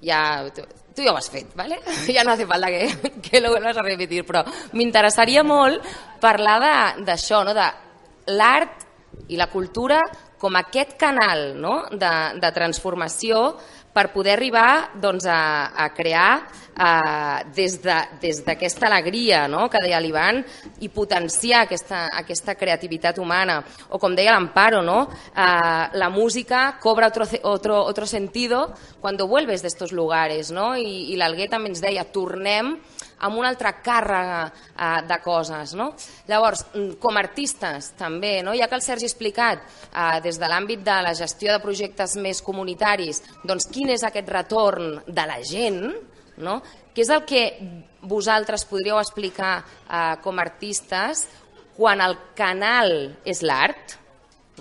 ja, 0.00 0.22
tu, 0.56 0.64
tu 0.96 1.04
ja 1.04 1.12
ho 1.12 1.18
has 1.20 1.28
fet, 1.28 1.52
¿vale? 1.52 1.82
ja 2.16 2.24
no 2.24 2.32
hace 2.32 2.46
falta 2.48 2.72
que, 2.72 2.88
que 3.26 3.42
lo 3.44 3.50
vuelvas 3.52 3.76
a 3.76 3.84
repetir, 3.84 4.24
però 4.24 4.40
m'interessaria 4.72 5.44
molt 5.44 5.84
parlar 6.24 6.56
d'això, 7.04 7.42
no? 7.44 7.52
de 7.52 7.68
l'art 8.32 8.88
i 9.28 9.36
la 9.36 9.50
cultura 9.52 10.00
com 10.40 10.56
aquest 10.56 10.96
canal 10.96 11.50
no? 11.60 11.74
de, 11.92 12.14
de 12.40 12.54
transformació 12.56 13.50
per 13.94 14.10
poder 14.12 14.34
arribar 14.34 14.90
doncs, 14.98 15.24
a, 15.30 15.70
a 15.70 15.88
crear 15.94 16.42
eh, 16.74 17.44
des 17.54 17.78
d'aquesta 17.78 18.88
de, 18.88 18.90
alegria 18.90 19.44
no? 19.48 19.68
que 19.70 19.82
deia 19.84 20.00
l'Ivan 20.02 20.42
i 20.82 20.90
potenciar 20.90 21.62
aquesta, 21.64 22.08
aquesta 22.18 22.56
creativitat 22.58 23.20
humana. 23.22 23.60
O 23.94 24.00
com 24.02 24.16
deia 24.18 24.34
l'Amparo, 24.34 24.82
no? 24.82 25.06
eh, 25.30 25.84
la 25.94 26.10
música 26.10 26.76
cobra 26.82 27.08
otro, 27.08 27.28
otro, 27.42 27.78
otro 27.84 28.06
sentido 28.06 28.74
cuando 29.00 29.28
vuelves 29.28 29.62
de 29.62 29.68
estos 29.68 29.92
lugares. 29.92 30.50
No? 30.50 30.74
I, 30.76 31.12
i 31.14 31.20
l'Alguer 31.20 31.48
també 31.52 31.70
ens 31.70 31.84
deia, 31.84 32.04
tornem 32.04 32.74
amb 33.24 33.40
una 33.40 33.50
altra 33.52 33.72
càrrega 33.84 34.40
eh, 34.46 35.02
de 35.08 35.18
coses. 35.24 35.74
No? 35.78 35.90
Llavors, 36.28 36.66
mm, 36.72 36.96
com 37.02 37.16
a 37.16 37.22
artistes 37.24 37.92
també, 37.98 38.36
no? 38.44 38.54
ja 38.58 38.68
que 38.68 38.78
el 38.78 38.84
Sergi 38.84 39.08
ha 39.08 39.12
explicat 39.12 39.64
eh, 39.64 40.20
des 40.24 40.38
de 40.40 40.50
l'àmbit 40.50 40.84
de 40.84 40.98
la 41.06 41.14
gestió 41.16 41.54
de 41.54 41.62
projectes 41.62 42.18
més 42.20 42.42
comunitaris, 42.44 43.22
doncs 43.44 43.68
quin 43.72 43.94
és 43.94 44.04
aquest 44.04 44.28
retorn 44.32 45.00
de 45.06 45.28
la 45.28 45.40
gent, 45.44 45.80
no? 46.44 46.60
què 46.94 47.02
és 47.02 47.10
el 47.10 47.24
que 47.26 47.44
vosaltres 48.06 48.66
podríeu 48.70 49.00
explicar 49.00 49.56
eh, 49.60 50.14
com 50.22 50.38
a 50.38 50.44
artistes 50.44 51.24
quan 51.74 52.02
el 52.04 52.18
canal 52.38 52.92
és 53.26 53.42
l'art? 53.42 53.96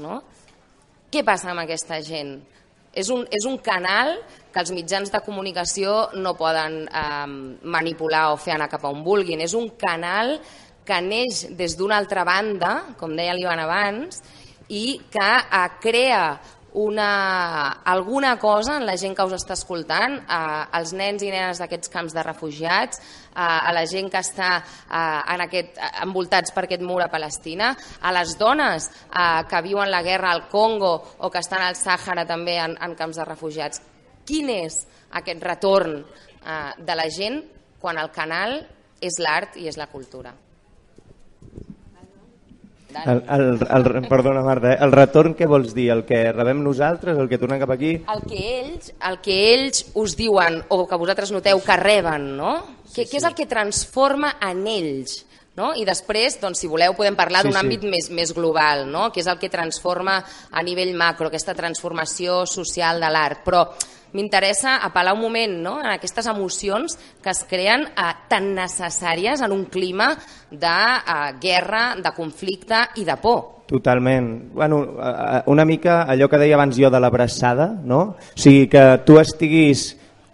No? 0.02 0.22
Què 1.14 1.22
passa 1.22 1.52
amb 1.52 1.62
aquesta 1.62 2.00
gent? 2.02 2.40
És 2.94 3.10
un, 3.14 3.26
és 3.34 3.46
un 3.50 3.60
canal 3.62 4.16
que 4.54 4.62
els 4.62 4.72
mitjans 4.76 5.12
de 5.12 5.22
comunicació 5.26 5.96
no 6.22 6.36
poden 6.38 6.84
eh, 6.86 7.28
manipular 7.76 8.28
o 8.32 8.38
fer 8.38 8.56
anar 8.56 8.70
cap 8.72 8.86
a 8.86 8.94
on 8.94 9.04
vulguin. 9.06 9.42
És 9.42 9.58
un 9.58 9.72
canal 9.80 10.38
que 10.86 11.00
neix 11.02 11.48
des 11.58 11.78
d'una 11.80 11.98
altra 11.98 12.26
banda, 12.28 12.74
com 13.00 13.16
deia 13.18 13.36
l'Ivan 13.36 13.64
abans, 13.64 14.22
i 14.70 15.00
que 15.12 15.30
eh, 15.44 15.70
crea 15.82 16.26
una, 16.74 17.84
alguna 17.86 18.40
cosa 18.40 18.78
en 18.78 18.86
la 18.86 18.96
gent 18.98 19.14
que 19.16 19.26
us 19.28 19.36
està 19.38 19.54
escoltant, 19.58 20.18
eh, 20.22 20.64
als 20.78 20.94
nens 20.98 21.22
i 21.22 21.30
nenes 21.34 21.62
d'aquests 21.62 21.92
camps 21.94 22.14
de 22.14 22.26
refugiats, 22.26 23.00
eh, 23.00 23.38
a 23.38 23.74
la 23.74 23.86
gent 23.90 24.10
que 24.12 24.22
està 24.22 24.52
eh, 24.58 25.34
en 25.36 25.46
aquest, 25.48 25.80
envoltats 26.06 26.54
per 26.54 26.66
aquest 26.66 26.86
mur 26.86 27.02
a 27.04 27.12
Palestina, 27.14 27.74
a 28.02 28.14
les 28.18 28.38
dones 28.38 28.90
eh, 28.90 29.42
que 29.50 29.66
viuen 29.66 29.92
la 29.94 30.04
guerra 30.06 30.34
al 30.34 30.48
Congo 30.50 30.96
o 31.18 31.30
que 31.30 31.42
estan 31.42 31.62
al 31.62 31.78
Sàhara 31.80 32.26
també 32.30 32.58
en, 32.62 32.78
en 32.82 32.98
camps 32.98 33.22
de 33.22 33.30
refugiats 33.30 33.93
quin 34.28 34.50
és 34.54 34.84
aquest 35.20 35.44
retorn 35.44 36.00
eh, 36.00 36.72
de 36.78 36.96
la 36.96 37.10
gent 37.12 37.42
quan 37.82 38.00
el 38.00 38.12
canal 38.16 38.62
és 39.04 39.20
l'art 39.20 39.60
i 39.60 39.68
és 39.68 39.78
la 39.78 39.90
cultura. 39.92 40.34
El, 42.94 43.24
el, 43.28 43.68
el, 43.70 44.08
perdona 44.08 44.44
Marta, 44.46 44.74
eh? 44.74 44.78
el 44.86 44.92
retorn 44.94 45.34
què 45.34 45.48
vols 45.50 45.74
dir? 45.74 45.88
El 45.96 46.04
que 46.06 46.20
rebem 46.32 46.62
nosaltres, 46.64 47.18
el 47.18 47.28
que 47.32 47.40
tornem 47.42 47.62
cap 47.64 47.74
aquí? 47.74 47.96
El 48.14 48.22
que 48.30 48.42
ells, 48.60 48.92
el 49.10 49.18
que 49.26 49.38
ells 49.50 49.84
us 50.00 50.14
diuen 50.20 50.60
o 50.70 50.84
que 50.88 51.00
vosaltres 51.02 51.34
noteu 51.34 51.62
que 51.66 51.78
reben, 51.82 52.36
no? 52.38 52.56
Sí, 52.86 53.02
què, 53.02 53.06
sí. 53.06 53.10
què 53.12 53.22
és 53.24 53.30
el 53.30 53.38
que 53.40 53.50
transforma 53.50 54.36
en 54.46 54.66
ells? 54.70 55.24
No? 55.58 55.72
I 55.78 55.84
després, 55.86 56.40
doncs, 56.42 56.64
si 56.64 56.70
voleu, 56.70 56.96
podem 56.98 57.18
parlar 57.18 57.44
sí, 57.44 57.50
d'un 57.50 57.60
àmbit 57.60 57.84
sí. 57.86 57.90
més, 57.90 58.08
més 58.14 58.32
global, 58.34 58.88
no? 58.90 59.10
que 59.14 59.22
és 59.22 59.30
el 59.30 59.38
que 59.42 59.52
transforma 59.54 60.16
a 60.50 60.64
nivell 60.66 60.96
macro, 60.98 61.30
aquesta 61.30 61.54
transformació 61.58 62.44
social 62.50 63.02
de 63.02 63.12
l'art. 63.14 63.44
Però 63.46 63.68
m'interessa 64.14 64.78
apel·lar 64.86 65.16
un 65.18 65.24
moment 65.24 65.56
no? 65.66 65.78
en 65.82 65.90
aquestes 65.94 66.28
emocions 66.32 66.98
que 67.22 67.32
es 67.34 67.44
creen 67.50 67.88
eh, 67.90 68.12
tan 68.30 68.54
necessàries 68.56 69.42
en 69.42 69.52
un 69.56 69.66
clima 69.66 70.14
de 70.52 70.68
eh, 70.68 71.34
guerra, 71.42 71.94
de 71.98 72.14
conflicte 72.16 72.86
i 73.02 73.06
de 73.06 73.18
por. 73.22 73.66
Totalment. 73.68 74.54
Bueno, 74.54 74.84
eh, 75.00 75.42
una 75.48 75.66
mica 75.66 76.04
allò 76.04 76.30
que 76.30 76.40
deia 76.42 76.56
abans 76.60 76.78
jo 76.78 76.92
de 76.94 77.00
l'abraçada, 77.02 77.72
no? 77.84 78.02
O 78.14 78.40
sigui, 78.40 78.68
que 78.70 78.86
tu 79.06 79.20
estiguis 79.20 79.94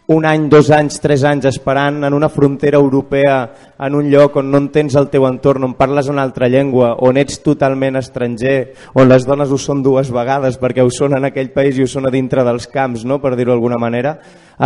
un 0.10 0.26
any, 0.26 0.48
dos 0.50 0.72
anys, 0.74 0.98
tres 1.04 1.22
anys 1.28 1.46
esperant 1.46 2.02
en 2.08 2.16
una 2.18 2.32
frontera 2.34 2.80
europea, 2.82 3.36
en 3.78 3.94
un 3.94 4.08
lloc 4.10 4.40
on 4.42 4.48
no 4.50 4.58
entens 4.58 4.96
el 4.98 5.06
teu 5.14 5.28
entorn, 5.28 5.68
on 5.68 5.76
parles 5.78 6.10
una 6.10 6.24
altra 6.26 6.48
llengua, 6.50 6.96
on 7.06 7.20
ets 7.22 7.38
totalment 7.46 8.00
estranger, 8.00 8.74
on 8.98 9.06
les 9.06 9.28
dones 9.30 9.54
ho 9.54 9.60
són 9.62 9.84
dues 9.86 10.10
vegades 10.10 10.58
perquè 10.58 10.82
ho 10.82 10.90
són 10.90 11.14
en 11.20 11.30
aquell 11.30 11.52
país 11.54 11.78
i 11.78 11.86
ho 11.86 11.90
són 11.92 12.10
a 12.10 12.14
dintre 12.14 12.42
dels 12.48 12.66
camps, 12.74 13.04
no? 13.06 13.20
per 13.22 13.36
dir-ho 13.38 13.54
d'alguna 13.54 13.78
manera, 13.78 14.16
uh, 14.58 14.66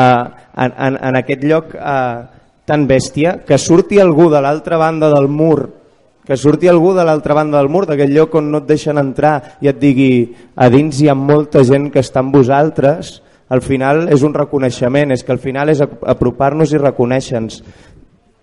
en, 0.63 0.71
en, 0.71 0.99
en 1.11 1.19
aquest 1.19 1.43
lloc 1.43 1.75
uh, 1.75 2.23
tan 2.63 2.87
bèstia, 2.87 3.41
que 3.43 3.59
surti 3.59 3.99
algú 3.99 4.29
de 4.31 4.39
l'altra 4.39 4.79
banda 4.79 5.11
del 5.11 5.27
mur 5.27 5.83
que 6.23 6.37
surti 6.39 6.69
algú 6.71 6.93
de 6.95 7.03
l'altra 7.03 7.35
banda 7.35 7.57
del 7.59 7.67
mur, 7.67 7.83
d'aquell 7.83 8.13
lloc 8.15 8.39
on 8.39 8.47
no 8.47 8.61
et 8.63 8.69
deixen 8.69 8.95
entrar 8.95 9.57
i 9.59 9.67
et 9.67 9.75
digui 9.75 10.31
a 10.55 10.69
dins 10.71 11.01
hi 11.03 11.09
ha 11.11 11.17
molta 11.19 11.65
gent 11.67 11.89
que 11.91 11.99
està 11.99 12.23
amb 12.23 12.31
vosaltres, 12.31 13.17
al 13.49 13.61
final 13.61 14.07
és 14.13 14.23
un 14.23 14.33
reconeixement, 14.33 15.11
és 15.11 15.23
que 15.23 15.33
al 15.33 15.41
final 15.41 15.69
és 15.69 15.81
apropar-nos 15.81 16.73
i 16.73 16.81
reconèixer-nos. 16.81 17.63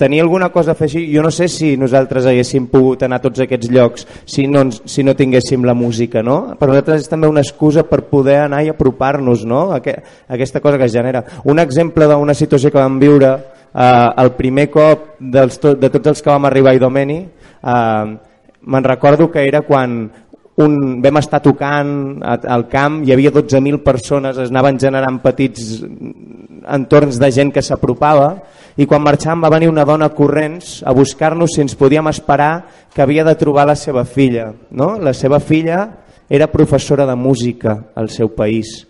tenia 0.00 0.22
alguna 0.22 0.48
cosa 0.48 0.72
a 0.72 0.76
així, 0.80 1.02
jo 1.12 1.20
no 1.20 1.30
sé 1.30 1.46
si 1.46 1.76
nosaltres 1.76 2.24
haguéssim 2.24 2.70
pogut 2.72 3.02
anar 3.02 3.18
a 3.18 3.22
tots 3.26 3.42
aquests 3.44 3.68
llocs 3.68 4.06
si 4.24 4.46
no, 4.46 4.62
si 4.72 5.02
no 5.04 5.12
tinguéssim 5.14 5.62
la 5.62 5.74
música, 5.74 6.22
no? 6.22 6.56
Per 6.56 6.68
nosaltres 6.68 7.02
és 7.02 7.08
també 7.10 7.28
una 7.28 7.42
excusa 7.44 7.84
per 7.84 8.06
poder 8.08 8.38
anar 8.46 8.62
i 8.64 8.70
apropar-nos, 8.72 9.44
no? 9.44 9.74
aquesta 9.76 10.60
cosa 10.60 10.78
que 10.78 10.88
es 10.88 10.92
genera. 10.92 11.22
Un 11.44 11.58
exemple 11.58 12.08
d'una 12.08 12.32
situació 12.32 12.70
que 12.70 12.80
vam 12.80 12.96
viure 12.98 13.34
eh, 13.74 14.08
el 14.16 14.32
primer 14.40 14.70
cop 14.70 15.20
dels 15.20 15.60
to 15.60 15.74
de 15.74 15.90
tots 15.90 16.14
els 16.14 16.22
que 16.22 16.30
vam 16.32 16.48
arribar 16.48 16.72
a 16.72 16.80
Idomeni, 16.80 17.20
eh, 17.20 18.16
me'n 18.60 18.84
recordo 18.84 19.30
que 19.30 19.46
era 19.46 19.60
quan 19.68 20.10
un, 20.58 21.00
vam 21.02 21.20
estar 21.20 21.40
tocant 21.44 22.20
al 22.26 22.66
camp, 22.68 23.00
hi 23.04 23.12
havia 23.14 23.32
12.000 23.32 23.82
persones, 23.84 24.38
es 24.38 24.50
anaven 24.50 24.78
generant 24.80 25.20
petits 25.22 25.80
entorns 26.68 27.20
de 27.20 27.30
gent 27.32 27.52
que 27.54 27.62
s'apropava 27.64 28.34
i 28.76 28.86
quan 28.86 29.02
marxàvem 29.04 29.42
va 29.44 29.52
venir 29.52 29.70
una 29.70 29.86
dona 29.88 30.10
corrents 30.16 30.80
a 30.84 30.92
buscar-nos 30.96 31.54
si 31.54 31.64
ens 31.64 31.76
podíem 31.78 32.10
esperar 32.10 32.66
que 32.94 33.02
havia 33.02 33.24
de 33.24 33.34
trobar 33.38 33.66
la 33.68 33.76
seva 33.76 34.04
filla. 34.04 34.50
No? 34.70 34.96
La 34.98 35.14
seva 35.14 35.40
filla 35.40 35.80
era 36.28 36.50
professora 36.52 37.06
de 37.06 37.16
música 37.16 37.90
al 37.94 38.10
seu 38.10 38.30
país. 38.34 38.86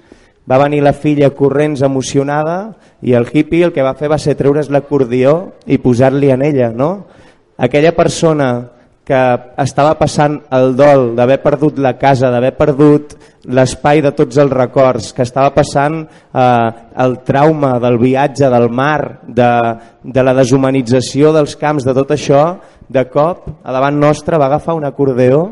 Va 0.51 0.59
venir 0.59 0.83
la 0.83 0.93
filla 0.93 1.31
corrents 1.31 1.83
emocionada 1.87 2.75
i 3.03 3.15
el 3.15 3.29
hippie 3.33 3.65
el 3.65 3.73
que 3.73 3.85
va 3.87 3.95
fer 3.95 4.11
va 4.11 4.19
ser 4.19 4.37
treure's 4.37 4.71
l'acordió 4.71 5.55
i 5.67 5.79
posar-li 5.79 6.33
en 6.35 6.43
ella. 6.43 6.71
No? 6.75 7.07
Aquella 7.57 7.95
persona 7.95 8.80
que 9.11 9.21
estava 9.59 9.97
passant 9.99 10.37
el 10.55 10.77
dol 10.79 11.17
d'haver 11.19 11.41
perdut 11.43 11.81
la 11.83 11.97
casa, 11.99 12.31
d'haver 12.31 12.53
perdut 12.55 13.17
l'espai 13.51 14.03
de 14.05 14.13
tots 14.15 14.39
els 14.39 14.53
records, 14.53 15.09
que 15.17 15.25
estava 15.27 15.51
passant 15.57 16.05
eh, 16.05 16.69
el 17.03 17.17
trauma 17.27 17.73
del 17.83 17.99
viatge, 17.99 18.47
del 18.53 18.69
mar, 18.71 19.23
de, 19.27 19.51
de 20.05 20.23
la 20.23 20.37
deshumanització 20.39 21.35
dels 21.35 21.57
camps, 21.59 21.89
de 21.89 21.97
tot 21.97 22.15
això, 22.15 22.45
de 22.87 23.05
cop, 23.11 23.51
a 23.65 23.75
davant 23.75 23.99
nostre 23.99 24.39
va 24.39 24.47
agafar 24.47 24.79
un 24.79 24.87
acordeó, 24.87 25.43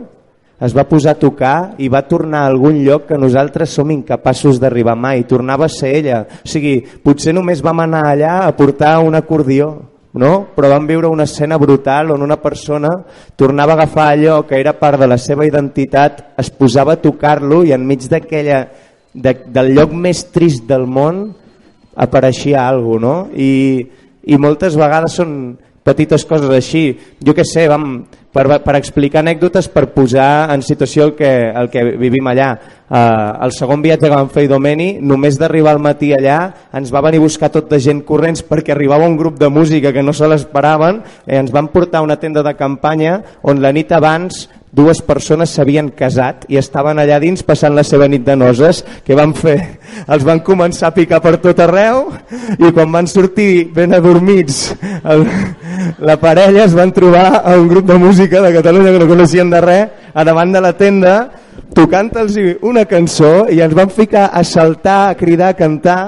es 0.63 0.75
va 0.75 0.87
posar 0.91 1.17
a 1.17 1.19
tocar 1.19 1.57
i 1.79 1.91
va 1.91 2.07
tornar 2.11 2.45
a 2.45 2.53
algun 2.53 2.79
lloc 2.83 3.07
que 3.11 3.19
nosaltres 3.19 3.75
som 3.75 3.91
incapaços 3.95 4.59
d'arribar 4.59 4.97
mai. 4.99 5.23
Tornava 5.23 5.67
a 5.67 5.71
ser 5.71 5.93
ella. 6.01 6.25
O 6.43 6.51
sigui, 6.51 6.81
potser 7.03 7.31
només 7.35 7.63
vam 7.63 7.79
anar 7.85 8.09
allà 8.11 8.33
a 8.43 8.57
portar 8.59 8.97
un 9.07 9.15
acordió, 9.15 9.71
no? 10.19 10.49
però 10.55 10.73
vam 10.73 10.87
viure 10.89 11.07
una 11.07 11.25
escena 11.29 11.59
brutal 11.59 12.11
on 12.11 12.23
una 12.27 12.37
persona 12.43 12.91
tornava 13.37 13.73
a 13.73 13.79
agafar 13.79 14.09
allò 14.13 14.43
que 14.47 14.59
era 14.59 14.75
part 14.79 14.99
de 14.99 15.07
la 15.07 15.19
seva 15.19 15.47
identitat, 15.47 16.35
es 16.37 16.51
posava 16.51 16.97
a 16.97 17.03
tocar-lo 17.03 17.63
i 17.65 17.73
enmig 17.77 18.09
d'aquella 18.11 18.65
de, 19.15 19.35
del 19.47 19.73
lloc 19.77 19.95
més 19.95 20.25
trist 20.35 20.67
del 20.67 20.87
món 20.87 21.29
apareixia 21.95 22.67
alguna 22.67 23.07
no? 23.07 23.17
I, 23.35 23.87
i 24.29 24.37
moltes 24.39 24.77
vegades 24.79 25.17
són 25.19 25.33
petites 25.89 26.25
coses 26.29 26.51
així. 26.53 26.91
Jo 27.25 27.35
que 27.35 27.47
sé, 27.49 27.67
vam, 27.71 28.03
per, 28.33 28.47
per 28.65 28.77
explicar 28.79 29.23
anècdotes 29.23 29.69
per 29.73 29.89
posar 29.95 30.49
en 30.53 30.63
situació 30.65 31.09
el 31.09 31.15
que, 31.19 31.31
el 31.55 31.71
que 31.73 31.85
vivim 32.01 32.29
allà. 32.31 32.51
Uh, 32.89 33.45
el 33.45 33.53
segon 33.53 33.83
viatge 33.85 34.07
que 34.07 34.15
vam 34.15 34.31
fer 34.33 34.47
a 34.47 34.53
Domeni, 34.55 34.89
només 35.05 35.37
d'arribar 35.41 35.75
al 35.77 35.83
matí 35.85 36.15
allà, 36.17 36.39
ens 36.73 36.93
va 36.95 37.03
venir 37.05 37.21
a 37.21 37.27
buscar 37.27 37.51
tot 37.53 37.69
de 37.69 37.81
gent 37.85 38.01
corrents 38.09 38.45
perquè 38.49 38.73
arribava 38.73 39.09
un 39.09 39.19
grup 39.19 39.37
de 39.41 39.51
música 39.53 39.93
que 39.93 40.05
no 40.05 40.15
se 40.17 40.29
l'esperaven, 40.29 41.03
eh, 41.27 41.37
ens 41.37 41.53
van 41.53 41.69
portar 41.73 42.01
a 42.01 42.07
una 42.07 42.17
tenda 42.17 42.43
de 42.43 42.57
campanya 42.57 43.21
on 43.43 43.61
la 43.61 43.75
nit 43.77 43.93
abans 43.93 44.47
dues 44.73 45.01
persones 45.01 45.53
s'havien 45.55 45.89
casat 45.97 46.45
i 46.53 46.59
estaven 46.61 46.99
allà 47.01 47.19
dins 47.23 47.43
passant 47.47 47.75
la 47.77 47.85
seva 47.87 48.09
nit 48.09 48.25
de 48.25 48.37
noses 48.37 48.83
que 49.05 49.17
van 49.17 49.33
fer, 49.37 49.57
els 50.13 50.25
van 50.29 50.43
començar 50.45 50.91
a 50.91 50.97
picar 50.97 51.21
per 51.25 51.39
tot 51.43 51.61
arreu 51.65 52.11
i 52.59 52.73
quan 52.73 52.93
van 52.93 53.09
sortir 53.09 53.69
ben 53.75 53.97
adormits 53.97 54.75
el, 55.05 55.25
la 56.05 56.19
parella 56.21 56.67
es 56.67 56.77
van 56.77 56.93
trobar 56.93 57.41
a 57.41 57.57
un 57.57 57.69
grup 57.69 57.89
de 57.89 57.97
música 57.99 58.18
de 58.19 58.53
Catalunya 58.53 58.93
que 58.93 58.99
no 58.99 59.07
coneixien 59.07 59.51
de 59.51 59.61
res 59.63 60.11
a 60.15 60.25
davant 60.27 60.51
de 60.53 60.61
la 60.61 60.73
tenda 60.75 61.31
tocant-los 61.75 62.35
una 62.67 62.85
cançó 62.89 63.47
i 63.51 63.61
ens 63.63 63.75
van 63.75 63.91
ficar 63.91 64.31
a 64.33 64.43
saltar, 64.43 65.11
a 65.11 65.15
cridar, 65.15 65.53
a 65.53 65.59
cantar 65.59 66.01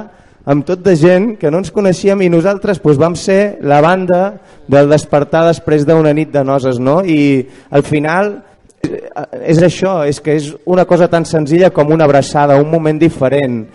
amb 0.50 0.64
tot 0.66 0.82
de 0.82 0.96
gent 0.96 1.36
que 1.38 1.50
no 1.50 1.60
ens 1.60 1.70
coneixíem 1.70 2.24
i 2.24 2.30
nosaltres 2.32 2.80
doncs, 2.82 2.98
vam 2.98 3.14
ser 3.14 3.58
la 3.62 3.80
banda 3.80 4.40
del 4.66 4.90
despertar 4.90 5.44
després 5.46 5.86
d'una 5.86 6.14
nit 6.16 6.32
de 6.32 6.42
noses 6.42 6.80
no? 6.80 7.02
i 7.04 7.46
al 7.70 7.86
final 7.86 8.40
és 9.44 9.60
això, 9.60 10.00
és 10.08 10.18
que 10.24 10.34
és 10.34 10.50
una 10.64 10.86
cosa 10.88 11.06
tan 11.08 11.26
senzilla 11.28 11.70
com 11.70 11.92
una 11.92 12.06
abraçada, 12.08 12.56
un 12.56 12.70
moment 12.70 12.98
diferent 12.98 13.66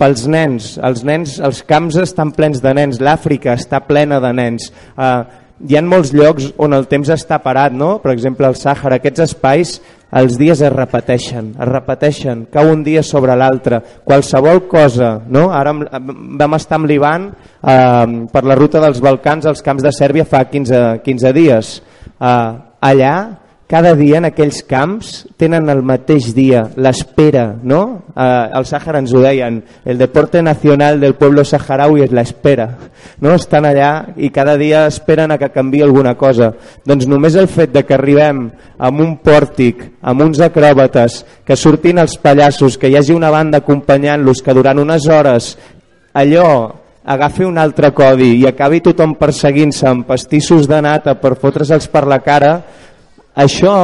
pels 0.00 0.26
nens, 0.26 0.74
els 0.82 1.04
nens, 1.06 1.38
els 1.38 1.62
camps 1.68 2.00
estan 2.00 2.32
plens 2.34 2.62
de 2.64 2.72
nens, 2.74 2.98
l'Àfrica 2.98 3.54
està 3.54 3.78
plena 3.84 4.18
de 4.20 4.32
nens. 4.34 4.72
Uh, 4.96 5.43
hi 5.62 5.76
ha 5.78 5.82
molts 5.86 6.10
llocs 6.14 6.48
on 6.58 6.74
el 6.74 6.88
temps 6.90 7.10
està 7.14 7.38
parat, 7.42 7.72
no? 7.72 7.98
per 8.02 8.12
exemple 8.12 8.48
el 8.48 8.56
Sàhara, 8.58 8.98
aquests 8.98 9.22
espais 9.28 9.76
els 10.14 10.36
dies 10.38 10.60
es 10.62 10.72
repeteixen, 10.72 11.52
es 11.58 11.68
repeteixen, 11.70 12.44
cau 12.52 12.70
un 12.70 12.82
dia 12.86 13.02
sobre 13.06 13.36
l'altre, 13.38 13.80
qualsevol 14.06 14.64
cosa, 14.70 15.16
no? 15.26 15.48
ara 15.54 15.74
vam 15.74 16.58
estar 16.58 16.78
amb 16.80 16.90
l'Ivan 16.90 17.30
eh, 17.30 18.26
per 18.32 18.44
la 18.46 18.58
ruta 18.58 18.82
dels 18.82 19.02
Balcans 19.02 19.46
als 19.50 19.62
camps 19.62 19.86
de 19.86 19.94
Sèrbia 19.94 20.26
fa 20.26 20.44
15, 20.50 20.84
15 21.06 21.34
dies, 21.38 21.72
eh, 22.18 22.52
allà 22.90 23.14
cada 23.74 23.96
dia 23.98 24.20
en 24.20 24.28
aquells 24.28 24.60
camps 24.70 25.24
tenen 25.34 25.66
el 25.72 25.80
mateix 25.82 26.28
dia, 26.30 26.60
l'espera, 26.78 27.56
no? 27.66 27.80
Eh, 28.14 28.26
el 28.54 28.68
Sàhara 28.70 29.00
ens 29.02 29.10
ho 29.10 29.22
deien, 29.24 29.56
el 29.82 29.98
deporte 29.98 30.44
nacional 30.46 31.00
del 31.02 31.16
pueblo 31.18 31.42
saharaui 31.42 32.04
és 32.04 32.14
l'espera, 32.14 32.68
no? 33.18 33.32
Estan 33.34 33.66
allà 33.66 34.12
i 34.14 34.30
cada 34.30 34.54
dia 34.60 34.84
esperen 34.86 35.34
a 35.34 35.40
que 35.42 35.50
canvi 35.50 35.82
alguna 35.82 36.12
cosa. 36.14 36.52
Doncs 36.86 37.08
només 37.10 37.34
el 37.34 37.50
fet 37.50 37.74
de 37.74 37.82
que 37.82 37.96
arribem 37.98 38.44
amb 38.78 39.02
un 39.02 39.16
pòrtic, 39.26 39.82
amb 40.06 40.22
uns 40.22 40.38
acròbates, 40.46 41.24
que 41.42 41.58
surtin 41.58 41.98
els 41.98 42.14
pallassos, 42.22 42.78
que 42.78 42.92
hi 42.92 42.94
hagi 43.00 43.18
una 43.18 43.34
banda 43.34 43.58
acompanyant-los, 43.58 44.44
que 44.46 44.54
durant 44.54 44.84
unes 44.86 45.10
hores 45.10 45.56
allò 46.14 46.46
agafi 47.04 47.42
un 47.42 47.58
altre 47.58 47.90
codi 47.90 48.36
i 48.38 48.46
acabi 48.46 48.80
tothom 48.86 49.18
perseguint-se 49.18 49.90
amb 49.90 50.06
pastissos 50.06 50.70
de 50.70 50.78
nata 50.80 51.18
per 51.18 51.34
fotre'ls 51.42 51.90
per 51.90 52.06
la 52.06 52.22
cara, 52.22 52.54
això, 53.34 53.76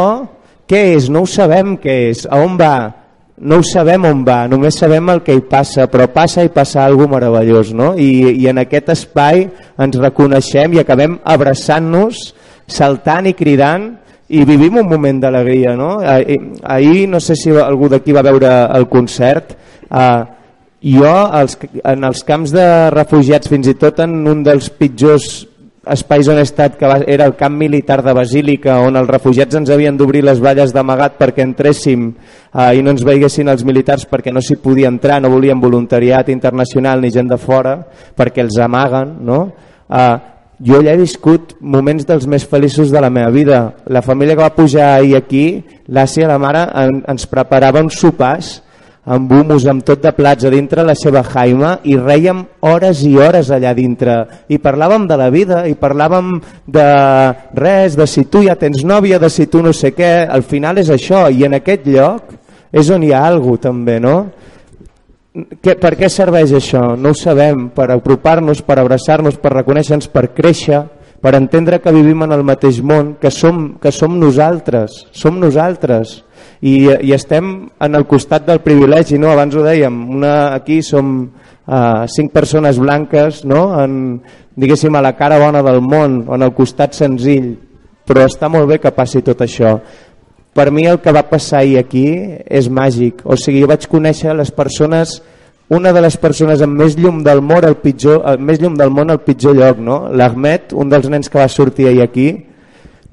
què 0.71 0.81
és? 0.95 1.11
No 1.11 1.25
ho 1.25 1.29
sabem 1.29 1.77
què 1.83 1.97
és. 2.11 2.25
A 2.31 2.39
on 2.43 2.57
va? 2.61 2.75
No 3.41 3.57
ho 3.61 3.65
sabem 3.65 4.05
on 4.05 4.21
va, 4.21 4.45
només 4.53 4.77
sabem 4.77 5.07
el 5.09 5.23
que 5.25 5.33
hi 5.33 5.41
passa, 5.49 5.87
però 5.89 6.11
passa 6.13 6.45
i 6.45 6.51
passa 6.53 6.83
alguna 6.85 7.15
meravellós, 7.15 7.71
no? 7.73 7.95
I, 7.97 8.37
I 8.37 8.51
en 8.53 8.61
aquest 8.61 8.91
espai 8.93 9.47
ens 9.81 9.97
reconeixem 9.97 10.77
i 10.77 10.83
acabem 10.83 11.17
abraçant-nos, 11.25 12.21
saltant 12.69 13.31
i 13.31 13.33
cridant 13.39 13.95
i 14.29 14.45
vivim 14.45 14.77
un 14.83 14.91
moment 14.91 15.23
d'alegria, 15.25 15.73
no? 15.75 15.95
Ahir, 16.05 16.37
ahir, 16.63 17.09
no 17.09 17.19
sé 17.25 17.35
si 17.35 17.51
algú 17.57 17.89
d'aquí 17.89 18.13
va 18.13 18.27
veure 18.29 18.53
el 18.77 18.87
concert, 18.93 19.57
eh, 19.89 20.21
jo 21.01 21.15
els, 21.41 21.57
en 21.81 22.07
els 22.09 22.23
camps 22.29 22.53
de 22.55 22.67
refugiats, 22.93 23.49
fins 23.49 23.73
i 23.73 23.77
tot 23.81 24.05
en 24.05 24.21
un 24.29 24.45
dels 24.45 24.69
pitjors 24.77 25.47
espais 25.93 26.29
on 26.31 26.39
he 26.39 26.45
estat, 26.47 26.77
que 26.79 26.89
era 27.11 27.27
el 27.27 27.35
camp 27.37 27.57
militar 27.59 28.01
de 28.07 28.15
Basílica, 28.17 28.79
on 28.85 28.97
els 28.97 29.09
refugiats 29.11 29.59
ens 29.59 29.71
havien 29.71 29.97
d'obrir 29.99 30.23
les 30.27 30.41
valles 30.41 30.73
d'amagat 30.75 31.19
perquè 31.19 31.45
entréssim 31.45 32.11
eh, 32.11 32.73
i 32.79 32.83
no 32.83 32.95
ens 32.95 33.05
veiguessin 33.07 33.51
els 33.51 33.65
militars 33.67 34.07
perquè 34.11 34.33
no 34.33 34.43
s'hi 34.45 34.61
podia 34.63 34.91
entrar, 34.93 35.21
no 35.21 35.33
volien 35.33 35.61
voluntariat 35.61 36.31
internacional 36.31 37.01
ni 37.03 37.11
gent 37.11 37.31
de 37.31 37.39
fora, 37.41 37.77
perquè 38.17 38.45
els 38.47 38.59
amaguen, 38.63 39.17
no? 39.27 39.41
Eh, 39.91 40.17
jo 40.61 40.81
ja 40.85 40.93
he 40.93 41.01
viscut 41.01 41.55
moments 41.61 42.05
dels 42.07 42.27
més 42.29 42.45
feliços 42.45 42.91
de 42.93 43.01
la 43.01 43.11
meva 43.11 43.31
vida. 43.33 43.61
La 43.89 44.03
família 44.05 44.37
que 44.37 44.45
va 44.45 44.55
pujar 44.55 44.95
ahir 44.95 45.17
aquí, 45.17 45.45
l'Àsia, 45.89 46.29
la 46.29 46.39
mare, 46.39 46.67
en, 46.83 47.01
ens 47.09 47.25
preparava 47.27 47.81
uns 47.81 47.97
sopars 47.99 48.59
amb 49.11 49.33
humus, 49.33 49.67
amb 49.67 49.83
tot 49.87 50.03
de 50.03 50.13
plats 50.15 50.47
a 50.47 50.51
dintre 50.53 50.85
la 50.87 50.95
seva 50.99 51.23
jaima 51.27 51.77
i 51.91 51.97
reiem 51.99 52.45
hores 52.67 53.03
i 53.07 53.17
hores 53.19 53.51
allà 53.51 53.73
dintre 53.75 54.17
i 54.49 54.61
parlàvem 54.63 55.09
de 55.11 55.17
la 55.19 55.31
vida 55.35 55.65
i 55.67 55.75
parlàvem 55.75 56.37
de 56.67 56.87
res, 57.59 57.97
de 57.99 58.07
si 58.07 58.29
tu 58.31 58.45
ja 58.47 58.55
tens 58.61 58.85
nòvia, 58.87 59.19
de 59.19 59.31
si 59.31 59.49
tu 59.51 59.65
no 59.65 59.73
sé 59.75 59.91
què 59.97 60.29
al 60.31 60.47
final 60.47 60.79
és 60.79 60.93
això 60.95 61.27
i 61.31 61.43
en 61.49 61.59
aquest 61.59 61.89
lloc 61.91 62.37
és 62.71 62.91
on 62.95 63.03
hi 63.03 63.11
ha 63.11 63.25
alguna 63.27 63.65
també 63.67 63.99
no? 63.99 64.17
Que, 65.63 65.77
per 65.79 65.95
què 65.99 66.09
serveix 66.11 66.53
això? 66.59 66.97
No 66.99 67.13
ho 67.13 67.17
sabem, 67.19 67.69
per 67.75 67.87
apropar-nos, 67.95 68.65
per 68.67 68.81
abraçar-nos, 68.83 69.37
per 69.39 69.53
reconèixer-nos, 69.55 70.09
per 70.11 70.33
créixer, 70.35 70.81
per 71.23 71.37
entendre 71.39 71.79
que 71.79 71.93
vivim 71.95 72.25
en 72.27 72.35
el 72.35 72.43
mateix 72.47 72.81
món, 72.83 73.15
que 73.21 73.31
som, 73.31 73.77
que 73.79 73.93
som 73.95 74.17
nosaltres, 74.19 75.05
som 75.15 75.39
nosaltres 75.39 76.17
i, 76.61 76.75
i 76.89 77.15
estem 77.17 77.71
en 77.81 77.97
el 77.97 78.07
costat 78.09 78.47
del 78.49 78.61
privilegi, 78.65 79.19
no? 79.19 79.31
abans 79.33 79.57
ho 79.57 79.65
dèiem, 79.65 79.97
una, 80.17 80.53
aquí 80.55 80.81
som 80.85 81.15
uh, 81.25 82.05
cinc 82.11 82.35
persones 82.37 82.79
blanques 82.81 83.43
no? 83.49 83.65
en, 83.81 84.21
diguéssim 84.61 84.95
a 84.97 85.05
la 85.05 85.15
cara 85.17 85.41
bona 85.41 85.65
del 85.65 85.81
món, 85.81 86.23
o 86.29 86.37
en 86.37 86.45
el 86.45 86.55
costat 86.57 86.97
senzill, 86.99 87.55
però 88.07 88.27
està 88.29 88.51
molt 88.53 88.69
bé 88.69 88.81
que 88.83 88.93
passi 88.93 89.25
tot 89.25 89.41
això. 89.47 89.79
Per 90.53 90.69
mi 90.75 90.85
el 90.91 90.99
que 91.01 91.15
va 91.15 91.25
passar 91.31 91.63
ahir 91.63 91.79
aquí 91.81 92.07
és 92.45 92.69
màgic, 92.69 93.23
o 93.25 93.39
sigui, 93.39 93.63
jo 93.65 93.71
vaig 93.71 93.87
conèixer 93.89 94.35
les 94.37 94.51
persones 94.53 95.21
una 95.71 95.93
de 95.95 96.01
les 96.03 96.17
persones 96.19 96.61
amb 96.67 96.81
més 96.83 96.97
llum 96.99 97.21
del 97.23 97.41
món 97.47 97.63
al 97.63 97.77
pitjor, 97.79 98.25
el, 98.27 98.41
més 98.43 98.59
llum 98.59 98.75
del 98.75 98.91
món 98.91 99.13
al 99.13 99.21
pitjor 99.23 99.55
lloc, 99.55 99.79
no? 99.79 100.01
L'Ahmed, 100.11 100.73
un 100.75 100.91
dels 100.91 101.07
nens 101.09 101.31
que 101.31 101.39
va 101.39 101.47
sortir 101.47 101.87
ahir 101.87 102.03
aquí, 102.03 102.27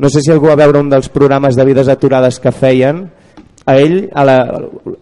no 0.01 0.09
sé 0.09 0.23
si 0.25 0.33
algú 0.33 0.49
va 0.49 0.57
veure 0.57 0.81
un 0.81 0.89
dels 0.89 1.11
programes 1.13 1.55
de 1.55 1.65
vides 1.69 1.87
aturades 1.93 2.39
que 2.41 2.51
feien, 2.51 3.03
a 3.67 3.75
ell, 3.75 4.09
a 4.15 4.23
la, 4.23 4.37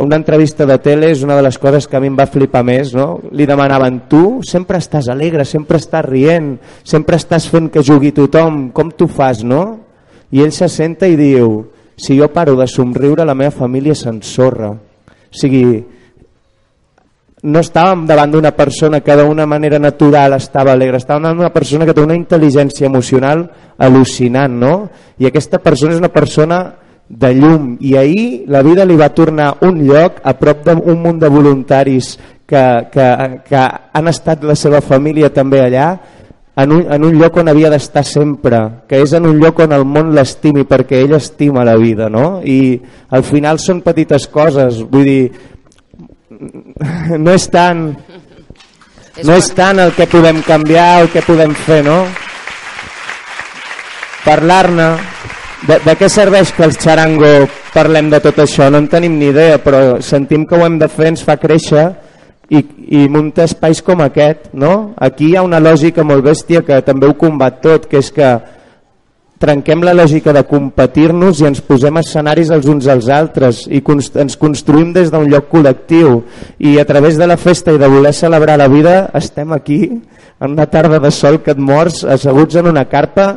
una 0.02 0.18
entrevista 0.18 0.66
de 0.66 0.80
tele 0.82 1.12
és 1.14 1.22
una 1.22 1.36
de 1.38 1.44
les 1.46 1.58
coses 1.62 1.86
que 1.86 2.00
a 2.00 2.02
mi 2.02 2.10
em 2.10 2.16
va 2.18 2.26
flipar 2.26 2.64
més, 2.66 2.96
no? 2.98 3.20
Li 3.38 3.46
demanaven, 3.46 4.00
tu 4.10 4.40
sempre 4.42 4.80
estàs 4.82 5.06
alegre, 5.14 5.46
sempre 5.46 5.78
estàs 5.78 6.02
rient, 6.08 6.56
sempre 6.82 7.20
estàs 7.22 7.46
fent 7.46 7.68
que 7.70 7.84
jugui 7.86 8.10
tothom, 8.18 8.72
com 8.74 8.90
tu 8.90 9.06
fas, 9.06 9.44
no? 9.46 9.62
I 10.34 10.42
ell 10.42 10.54
se 10.56 10.66
senta 10.74 11.06
i 11.06 11.14
diu, 11.20 11.60
si 11.94 12.18
jo 12.18 12.32
paro 12.34 12.56
de 12.58 12.66
somriure 12.66 13.22
la 13.22 13.36
meva 13.38 13.54
família 13.54 13.94
s'ensorra. 13.94 14.72
O 14.74 15.38
sigui, 15.38 15.84
no 17.46 17.62
estàvem 17.62 18.08
davant 18.10 18.34
d'una 18.34 18.56
persona 18.58 19.04
que 19.06 19.20
d'una 19.20 19.46
manera 19.46 19.78
natural 19.78 20.40
estava 20.40 20.74
alegre, 20.74 20.98
estàvem 20.98 21.28
davant 21.28 21.44
d'una 21.44 21.54
persona 21.54 21.86
que 21.86 21.94
té 21.94 22.02
una 22.02 22.18
intel·ligència 22.18 22.90
emocional 22.90 23.46
al·lucinant, 23.78 24.58
no? 24.58 24.74
I 25.22 25.30
aquesta 25.30 25.62
persona 25.62 25.94
és 25.94 26.02
una 26.02 26.10
persona 26.10 26.64
de 27.10 27.34
llum 27.38 27.76
i 27.80 27.96
ahir 27.98 28.46
la 28.50 28.64
vida 28.66 28.86
li 28.86 28.96
va 28.98 29.14
tornar 29.14 29.58
un 29.62 29.84
lloc 29.86 30.22
a 30.24 30.34
prop 30.40 30.66
d'un 30.66 31.02
munt 31.02 31.20
de 31.22 31.30
voluntaris 31.30 32.16
que, 32.48 32.64
que, 32.92 33.08
que 33.46 33.62
han 33.94 34.08
estat 34.10 34.44
la 34.44 34.56
seva 34.58 34.82
família 34.82 35.30
també 35.34 35.62
allà 35.62 35.90
en 36.56 36.72
un, 36.72 36.86
en 36.92 37.04
un 37.04 37.18
lloc 37.20 37.36
on 37.38 37.50
havia 37.52 37.70
d'estar 37.70 38.06
sempre, 38.08 38.62
que 38.88 39.02
és 39.04 39.12
en 39.14 39.26
un 39.28 39.42
lloc 39.42 39.60
on 39.60 39.74
el 39.76 39.84
món 39.84 40.14
l'estimi 40.16 40.64
perquè 40.64 41.02
ell 41.04 41.18
estima 41.18 41.66
la 41.68 41.76
vida, 41.76 42.08
no? 42.10 42.40
I 42.40 42.80
al 43.12 43.26
final 43.28 43.60
són 43.60 43.82
petites 43.84 44.30
coses, 44.32 44.80
vull 44.88 45.04
dir, 45.04 45.26
no 47.20 47.34
és 47.36 47.50
tant 47.52 47.90
no 49.24 49.36
és 49.36 49.50
tant 49.56 49.80
el 49.80 49.94
que 49.96 50.08
podem 50.12 50.42
canviar, 50.48 51.02
el 51.02 51.12
que 51.12 51.24
podem 51.28 51.52
fer, 51.56 51.82
no? 51.84 52.06
Parlar-ne, 54.26 54.88
de, 55.64 55.78
de 55.86 55.94
què 55.96 56.10
serveix 56.12 56.52
que 56.56 56.66
els 56.68 56.78
xarango 56.82 57.30
parlem 57.74 58.10
de 58.12 58.20
tot 58.24 58.42
això? 58.44 58.68
No 58.70 58.82
en 58.84 58.90
tenim 58.92 59.16
ni 59.20 59.30
idea, 59.32 59.62
però 59.64 60.02
sentim 60.04 60.44
que 60.46 60.58
ho 60.58 60.66
hem 60.66 60.76
de 60.82 60.90
fer, 60.92 61.08
ens 61.14 61.24
fa 61.26 61.38
créixer 61.42 61.86
i, 62.50 62.62
i 63.00 63.06
muntar 63.10 63.48
espais 63.48 63.82
com 63.86 64.04
aquest. 64.04 64.52
No? 64.54 64.94
Aquí 65.00 65.32
hi 65.32 65.38
ha 65.40 65.46
una 65.48 65.64
lògica 65.64 66.04
molt 66.04 66.26
bèstia 66.28 66.66
que 66.68 66.82
també 66.86 67.08
ho 67.08 67.16
combat 67.18 67.62
tot, 67.64 67.88
que 67.90 68.04
és 68.04 68.12
que 68.14 68.36
trenquem 69.42 69.84
la 69.84 69.94
lògica 69.94 70.32
de 70.36 70.46
competir-nos 70.48 71.42
i 71.42 71.48
ens 71.50 71.60
posem 71.66 71.98
escenaris 72.00 72.52
els 72.56 72.70
uns 72.72 72.88
als 72.92 73.10
altres 73.12 73.66
i 73.68 73.82
const 73.84 74.16
ens 74.22 74.38
construïm 74.40 74.94
des 74.96 75.12
d'un 75.12 75.28
lloc 75.28 75.50
col·lectiu 75.52 76.22
i 76.58 76.78
a 76.80 76.86
través 76.88 77.20
de 77.20 77.28
la 77.28 77.36
festa 77.36 77.74
i 77.76 77.82
de 77.82 77.90
voler 77.92 78.14
celebrar 78.16 78.56
la 78.58 78.70
vida 78.72 79.10
estem 79.14 79.52
aquí 79.52 79.82
en 79.92 80.56
una 80.56 80.70
tarda 80.72 81.02
de 81.04 81.12
sol 81.12 81.42
que 81.44 81.52
et 81.52 81.60
mors 81.60 82.06
asseguts 82.08 82.56
en 82.56 82.72
una 82.72 82.86
carpa 82.88 83.28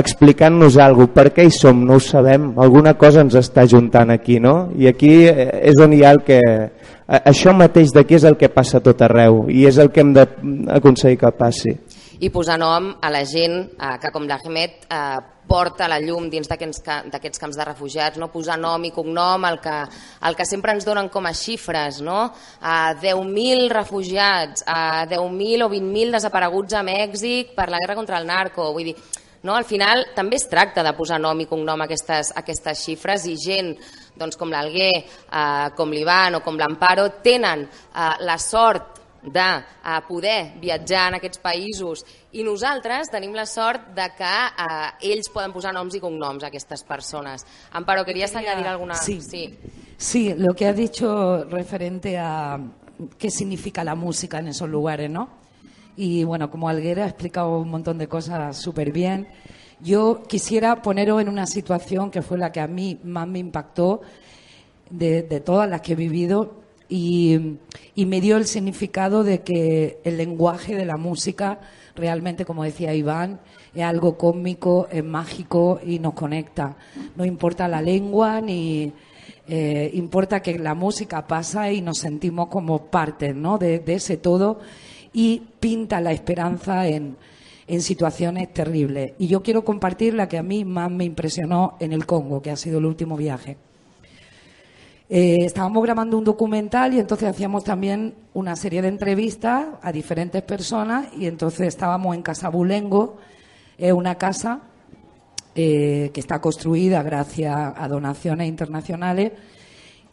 explicant-nos 0.00 0.78
alguna 0.78 1.06
cosa. 1.06 1.14
Per 1.14 1.32
què 1.36 1.46
hi 1.46 1.52
som? 1.54 1.84
No 1.86 1.98
ho 1.98 2.02
sabem. 2.02 2.52
Alguna 2.60 2.94
cosa 2.98 3.22
ens 3.24 3.36
està 3.38 3.66
juntant 3.70 4.10
aquí, 4.10 4.40
no? 4.40 4.70
I 4.76 4.88
aquí 4.90 5.12
eh, 5.28 5.48
és 5.70 5.80
on 5.82 5.94
hi 5.94 6.02
ha 6.04 6.14
el 6.16 6.24
que... 6.26 6.40
Això 7.04 7.52
mateix 7.52 7.92
d'aquí 7.92 8.16
és 8.16 8.24
el 8.24 8.38
que 8.40 8.48
passa 8.48 8.80
tot 8.80 9.02
arreu 9.04 9.44
i 9.52 9.66
és 9.68 9.76
el 9.76 9.90
que 9.92 10.00
hem 10.00 10.14
d'aconseguir 10.16 11.18
que 11.20 11.30
passi. 11.36 11.74
I 12.24 12.30
posar 12.32 12.56
nom 12.56 12.94
a 13.02 13.10
la 13.12 13.24
gent 13.28 13.58
eh, 13.60 13.94
que, 14.00 14.10
com 14.14 14.26
l'Ahmed, 14.26 14.86
eh, 14.88 15.22
porta 15.46 15.88
la 15.90 15.98
llum 16.00 16.30
dins 16.32 16.48
d'aquests 16.48 17.40
camps 17.40 17.58
de 17.58 17.66
refugiats, 17.66 18.18
no? 18.18 18.30
posar 18.32 18.56
nom 18.60 18.84
i 18.86 18.92
cognom, 18.94 19.44
el 19.48 19.58
que, 19.60 19.74
el 20.28 20.38
que 20.38 20.46
sempre 20.48 20.72
ens 20.72 20.86
donen 20.88 21.10
com 21.12 21.26
a 21.28 21.34
xifres, 21.36 22.00
no? 22.04 22.30
a 22.60 22.94
10.000 23.00 23.68
refugiats, 23.72 24.64
a 24.66 25.04
10.000 25.10 25.66
o 25.66 25.68
20.000 25.72 26.16
desapareguts 26.16 26.78
a 26.78 26.84
Mèxic 26.86 27.52
per 27.58 27.68
la 27.68 27.82
guerra 27.82 27.98
contra 27.98 28.18
el 28.20 28.26
narco, 28.30 28.72
vull 28.72 28.92
dir, 28.92 28.96
no? 29.44 29.54
al 29.54 29.68
final 29.68 30.06
també 30.16 30.40
es 30.40 30.48
tracta 30.50 30.82
de 30.82 30.94
posar 30.96 31.20
nom 31.22 31.40
i 31.40 31.46
cognom 31.46 31.80
a 31.80 31.86
aquestes, 31.86 32.32
a 32.32 32.42
aquestes 32.42 32.82
xifres 32.86 33.28
i 33.30 33.36
gent 33.40 33.74
doncs, 34.16 34.38
com 34.38 34.50
l'Alguer, 34.50 34.92
eh, 35.04 35.68
com 35.76 35.92
l'Ivan 35.92 36.38
o 36.38 36.42
com 36.44 36.58
l'Amparo 36.58 37.08
tenen 37.22 37.66
eh, 37.68 38.10
la 38.24 38.38
sort 38.38 38.94
de 39.24 39.40
uh, 39.40 40.06
poder 40.06 40.52
viatjar 40.60 41.06
en 41.08 41.16
aquests 41.16 41.40
països 41.40 42.02
i 42.36 42.44
nosaltres 42.44 43.08
tenim 43.08 43.32
la 43.32 43.46
sort 43.48 43.86
de 43.96 44.04
que 44.18 44.32
uh, 44.52 44.90
ells 45.00 45.30
poden 45.32 45.54
posar 45.54 45.72
noms 45.72 45.96
i 45.96 46.00
cognoms 46.02 46.44
a 46.44 46.50
aquestes 46.50 46.84
persones. 46.84 47.46
Amparo, 47.72 48.04
¿querías 48.04 48.36
añadir 48.36 48.66
alguna? 48.66 48.94
Sí. 48.94 49.20
sí. 49.22 49.58
Sí, 49.96 50.34
lo 50.36 50.52
que 50.54 50.66
ha 50.66 50.72
dicho 50.72 51.44
referente 51.44 52.18
a 52.18 52.60
qué 53.18 53.30
significa 53.30 53.82
la 53.82 53.94
música 53.94 54.38
en 54.38 54.48
esos 54.48 54.68
lugares, 54.68 55.08
¿no? 55.08 55.43
Y 55.96 56.24
bueno, 56.24 56.50
como 56.50 56.68
Alguera 56.68 57.04
ha 57.04 57.08
explicado 57.08 57.58
un 57.58 57.70
montón 57.70 57.98
de 57.98 58.08
cosas 58.08 58.56
súper 58.56 58.92
bien, 58.92 59.28
yo 59.80 60.22
quisiera 60.26 60.82
poneros 60.82 61.20
en 61.20 61.28
una 61.28 61.46
situación 61.46 62.10
que 62.10 62.22
fue 62.22 62.38
la 62.38 62.52
que 62.52 62.60
a 62.60 62.66
mí 62.66 62.98
más 63.04 63.28
me 63.28 63.38
impactó 63.38 64.00
de, 64.90 65.22
de 65.22 65.40
todas 65.40 65.68
las 65.68 65.80
que 65.80 65.92
he 65.92 65.96
vivido 65.96 66.64
y, 66.88 67.58
me 67.96 68.20
dio 68.20 68.36
el 68.36 68.46
significado 68.46 69.24
de 69.24 69.40
que 69.40 69.98
el 70.04 70.16
lenguaje 70.16 70.76
de 70.76 70.84
la 70.84 70.96
música 70.96 71.60
realmente, 71.96 72.44
como 72.44 72.64
decía 72.64 72.94
Iván, 72.94 73.40
es 73.74 73.82
algo 73.82 74.16
cósmico, 74.16 74.88
es 74.90 75.02
mágico 75.02 75.80
y 75.84 75.98
nos 75.98 76.14
conecta. 76.14 76.76
No 77.16 77.24
importa 77.24 77.68
la 77.68 77.82
lengua 77.82 78.40
ni 78.40 78.92
eh, 79.48 79.90
importa 79.94 80.40
que 80.40 80.58
la 80.58 80.74
música 80.74 81.26
pasa 81.26 81.72
y 81.72 81.80
nos 81.80 81.98
sentimos 81.98 82.48
como 82.48 82.86
parte 82.86 83.32
¿no? 83.34 83.58
de, 83.58 83.82
ese 83.86 84.16
todo 84.16 84.60
y 85.14 85.40
pinta 85.60 86.00
la 86.00 86.12
esperanza 86.12 86.86
en, 86.86 87.16
situaciones 87.78 88.52
terribles. 88.52 89.12
Y 89.18 89.26
yo 89.26 89.42
quiero 89.42 89.64
compartir 89.64 90.12
la 90.12 90.28
que 90.28 90.36
a 90.36 90.42
mí 90.42 90.66
más 90.66 90.90
me 90.90 91.04
impresionó 91.04 91.76
en 91.80 91.94
el 91.94 92.04
Congo, 92.04 92.42
que 92.42 92.50
ha 92.50 92.56
sido 92.56 92.78
el 92.78 92.84
último 92.84 93.16
viaje. 93.16 93.56
Eh, 95.08 95.46
estábamos 95.46 95.82
grabando 95.82 96.18
un 96.18 96.24
documental 96.24 96.92
y 96.92 96.98
entonces 96.98 97.26
hacíamos 97.26 97.64
también 97.64 98.14
una 98.34 98.54
serie 98.54 98.82
de 98.82 98.88
entrevistas 98.88 99.66
a 99.80 99.92
diferentes 99.92 100.42
personas 100.42 101.06
y 101.16 101.26
entonces 101.26 101.68
estábamos 101.68 102.14
en 102.14 102.22
Casa 102.22 102.50
Bulengo, 102.50 103.16
es 103.78 103.92
una 103.92 104.16
casa 104.16 104.60
eh, 105.54 106.10
que 106.12 106.20
está 106.20 106.40
construida 106.40 107.02
gracias 107.02 107.54
a 107.54 107.88
donaciones 107.88 108.46
internacionales 108.46 109.32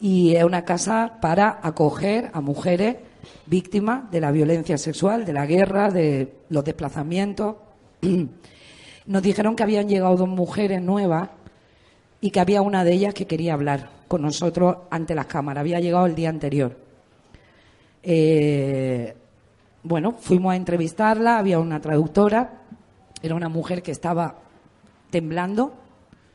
y 0.00 0.36
es 0.36 0.44
una 0.44 0.64
casa 0.64 1.18
para 1.20 1.60
acoger 1.62 2.30
a 2.32 2.40
mujeres 2.40 2.96
víctimas 3.46 4.10
de 4.10 4.20
la 4.20 4.30
violencia 4.30 4.78
sexual, 4.78 5.24
de 5.24 5.32
la 5.32 5.46
guerra, 5.46 5.90
de 5.90 6.32
los 6.48 6.64
desplazamientos. 6.64 7.56
Nos 9.06 9.22
dijeron 9.22 9.56
que 9.56 9.62
habían 9.62 9.88
llegado 9.88 10.16
dos 10.16 10.28
mujeres 10.28 10.80
nuevas 10.80 11.30
y 12.20 12.30
que 12.30 12.40
había 12.40 12.62
una 12.62 12.84
de 12.84 12.92
ellas 12.92 13.14
que 13.14 13.26
quería 13.26 13.54
hablar 13.54 13.90
con 14.06 14.22
nosotros 14.22 14.76
ante 14.90 15.14
las 15.14 15.26
cámaras. 15.26 15.62
Había 15.62 15.80
llegado 15.80 16.06
el 16.06 16.14
día 16.14 16.28
anterior. 16.28 16.76
Eh, 18.02 19.14
bueno, 19.82 20.12
fuimos 20.12 20.52
a 20.52 20.56
entrevistarla, 20.56 21.38
había 21.38 21.58
una 21.58 21.80
traductora, 21.80 22.62
era 23.22 23.34
una 23.34 23.48
mujer 23.48 23.82
que 23.82 23.90
estaba 23.90 24.36
temblando, 25.10 25.74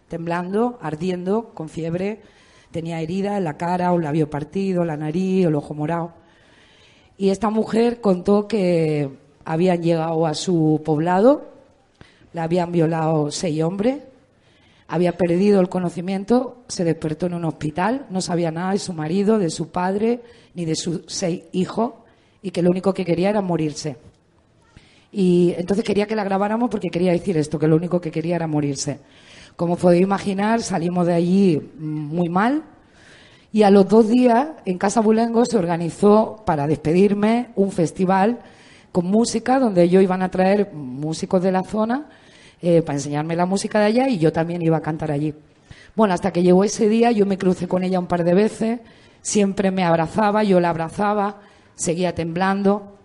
temblando, 0.09 0.77
ardiendo, 0.81 1.51
con 1.53 1.69
fiebre, 1.69 2.21
tenía 2.71 2.99
herida 2.99 3.37
en 3.37 3.45
la 3.45 3.57
cara, 3.57 3.93
un 3.93 4.03
labio 4.03 4.29
partido, 4.29 4.83
la 4.83 4.97
nariz, 4.97 5.45
el 5.45 5.55
ojo 5.55 5.73
morado. 5.73 6.13
Y 7.17 7.29
esta 7.29 7.49
mujer 7.49 7.99
contó 7.99 8.47
que 8.47 9.09
habían 9.43 9.81
llegado 9.81 10.27
a 10.27 10.33
su 10.33 10.81
poblado, 10.85 11.45
la 12.33 12.43
habían 12.43 12.71
violado 12.71 13.31
seis 13.31 13.63
hombres, 13.63 14.03
había 14.87 15.17
perdido 15.17 15.59
el 15.59 15.69
conocimiento, 15.69 16.63
se 16.67 16.83
despertó 16.83 17.25
en 17.25 17.33
un 17.33 17.45
hospital, 17.45 18.05
no 18.09 18.21
sabía 18.21 18.51
nada 18.51 18.71
de 18.71 18.79
su 18.79 18.93
marido, 18.93 19.39
de 19.39 19.49
su 19.49 19.69
padre, 19.69 20.21
ni 20.53 20.65
de 20.65 20.75
sus 20.75 21.01
seis 21.07 21.43
hijos, 21.51 21.93
y 22.41 22.51
que 22.51 22.61
lo 22.61 22.69
único 22.69 22.93
que 22.93 23.03
quería 23.03 23.29
era 23.29 23.41
morirse. 23.41 23.97
Y 25.11 25.53
entonces 25.57 25.83
quería 25.83 26.05
que 26.05 26.15
la 26.15 26.23
grabáramos 26.23 26.69
porque 26.69 26.89
quería 26.89 27.11
decir 27.11 27.37
esto, 27.37 27.57
que 27.57 27.67
lo 27.67 27.75
único 27.75 27.99
que 27.99 28.11
quería 28.11 28.35
era 28.35 28.47
morirse. 28.47 28.99
Como 29.55 29.75
podéis 29.75 30.03
imaginar, 30.03 30.61
salimos 30.61 31.07
de 31.07 31.13
allí 31.13 31.71
muy 31.79 32.29
mal. 32.29 32.63
Y 33.57 33.63
a 33.63 33.71
los 33.71 33.89
dos 33.89 34.07
días, 34.07 34.49
en 34.65 34.77
Casa 34.77 35.01
Bulengo, 35.01 35.43
se 35.43 35.57
organizó 35.57 36.43
para 36.45 36.67
despedirme 36.67 37.49
un 37.55 37.71
festival 37.71 38.37
con 38.91 39.07
música, 39.07 39.57
donde 39.57 39.81
ellos 39.81 40.03
iban 40.03 40.21
a 40.21 40.29
traer 40.29 40.71
músicos 40.73 41.41
de 41.41 41.51
la 41.51 41.63
zona 41.63 42.07
eh, 42.61 42.83
para 42.83 42.99
enseñarme 42.99 43.35
la 43.35 43.47
música 43.47 43.79
de 43.79 43.85
allá 43.85 44.09
y 44.09 44.19
yo 44.19 44.31
también 44.31 44.61
iba 44.61 44.77
a 44.77 44.81
cantar 44.81 45.09
allí. 45.09 45.33
Bueno, 45.95 46.13
hasta 46.13 46.31
que 46.31 46.43
llegó 46.43 46.63
ese 46.63 46.87
día 46.87 47.09
yo 47.09 47.25
me 47.25 47.39
crucé 47.39 47.67
con 47.67 47.83
ella 47.83 47.97
un 47.97 48.05
par 48.05 48.23
de 48.23 48.35
veces, 48.35 48.79
siempre 49.23 49.71
me 49.71 49.83
abrazaba, 49.83 50.43
yo 50.43 50.59
la 50.59 50.69
abrazaba, 50.69 51.41
seguía 51.73 52.13
temblando. 52.13 52.99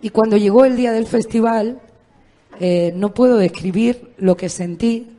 Y 0.00 0.10
cuando 0.10 0.36
llegó 0.36 0.66
el 0.66 0.76
día 0.76 0.92
del 0.92 1.08
festival, 1.08 1.80
eh, 2.60 2.92
no 2.94 3.12
puedo 3.12 3.38
describir 3.38 4.14
lo 4.18 4.36
que 4.36 4.50
sentí 4.50 5.18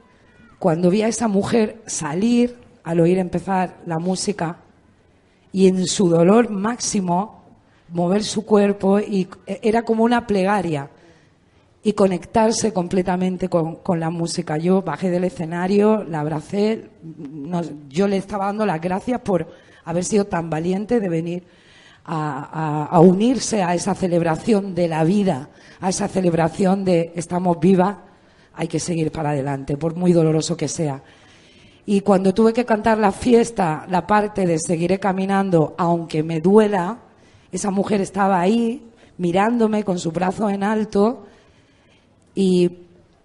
cuando 0.59 0.89
vi 0.89 1.01
a 1.01 1.09
esa 1.09 1.27
mujer 1.27 1.81
salir 1.87 2.58
al 2.89 2.99
oír 3.01 3.19
empezar 3.19 3.77
la 3.85 3.99
música 3.99 4.57
y 5.51 5.67
en 5.67 5.85
su 5.85 6.09
dolor 6.09 6.49
máximo 6.49 7.43
mover 7.89 8.23
su 8.23 8.47
cuerpo 8.47 8.99
y 8.99 9.27
era 9.45 9.83
como 9.83 10.03
una 10.03 10.25
plegaria 10.25 10.89
y 11.83 11.93
conectarse 11.93 12.73
completamente 12.73 13.47
con, 13.47 13.77
la 13.99 14.09
música. 14.09 14.57
Yo 14.57 14.81
bajé 14.81 15.11
del 15.11 15.25
escenario, 15.25 16.03
la 16.03 16.21
abracé, 16.21 16.89
yo 17.89 18.07
le 18.07 18.17
estaba 18.17 18.47
dando 18.47 18.65
las 18.65 18.81
gracias 18.81 19.21
por 19.21 19.47
haber 19.85 20.03
sido 20.03 20.25
tan 20.25 20.49
valiente 20.49 20.99
de 20.99 21.09
venir 21.09 21.43
a, 22.05 22.49
a, 22.51 22.85
a, 22.85 22.99
unirse 23.01 23.61
a 23.61 23.75
esa 23.75 23.93
celebración 23.93 24.73
de 24.73 24.87
la 24.87 25.03
vida, 25.03 25.49
a 25.79 25.89
esa 25.89 26.07
celebración 26.07 26.85
de 26.85 27.11
estamos 27.15 27.59
vivas, 27.59 27.97
hay 28.55 28.67
que 28.67 28.79
seguir 28.79 29.11
para 29.11 29.29
adelante, 29.29 29.77
por 29.77 29.95
muy 29.95 30.11
doloroso 30.11 30.57
que 30.57 30.67
sea. 30.67 31.03
Y 31.91 32.01
cuando 32.01 32.35
tuve 32.35 32.53
que 32.53 32.65
cantar 32.65 32.99
la 32.99 33.11
fiesta, 33.11 33.87
la 33.89 34.05
parte 34.05 34.45
de 34.45 34.59
seguiré 34.59 34.99
caminando, 34.99 35.73
aunque 35.75 36.21
me 36.21 36.39
duela, 36.39 36.99
esa 37.51 37.71
mujer 37.71 37.99
estaba 37.99 38.39
ahí 38.39 38.91
mirándome 39.17 39.83
con 39.83 39.97
su 39.97 40.11
brazo 40.11 40.51
en 40.51 40.61
alto. 40.63 41.25
Y 42.35 42.69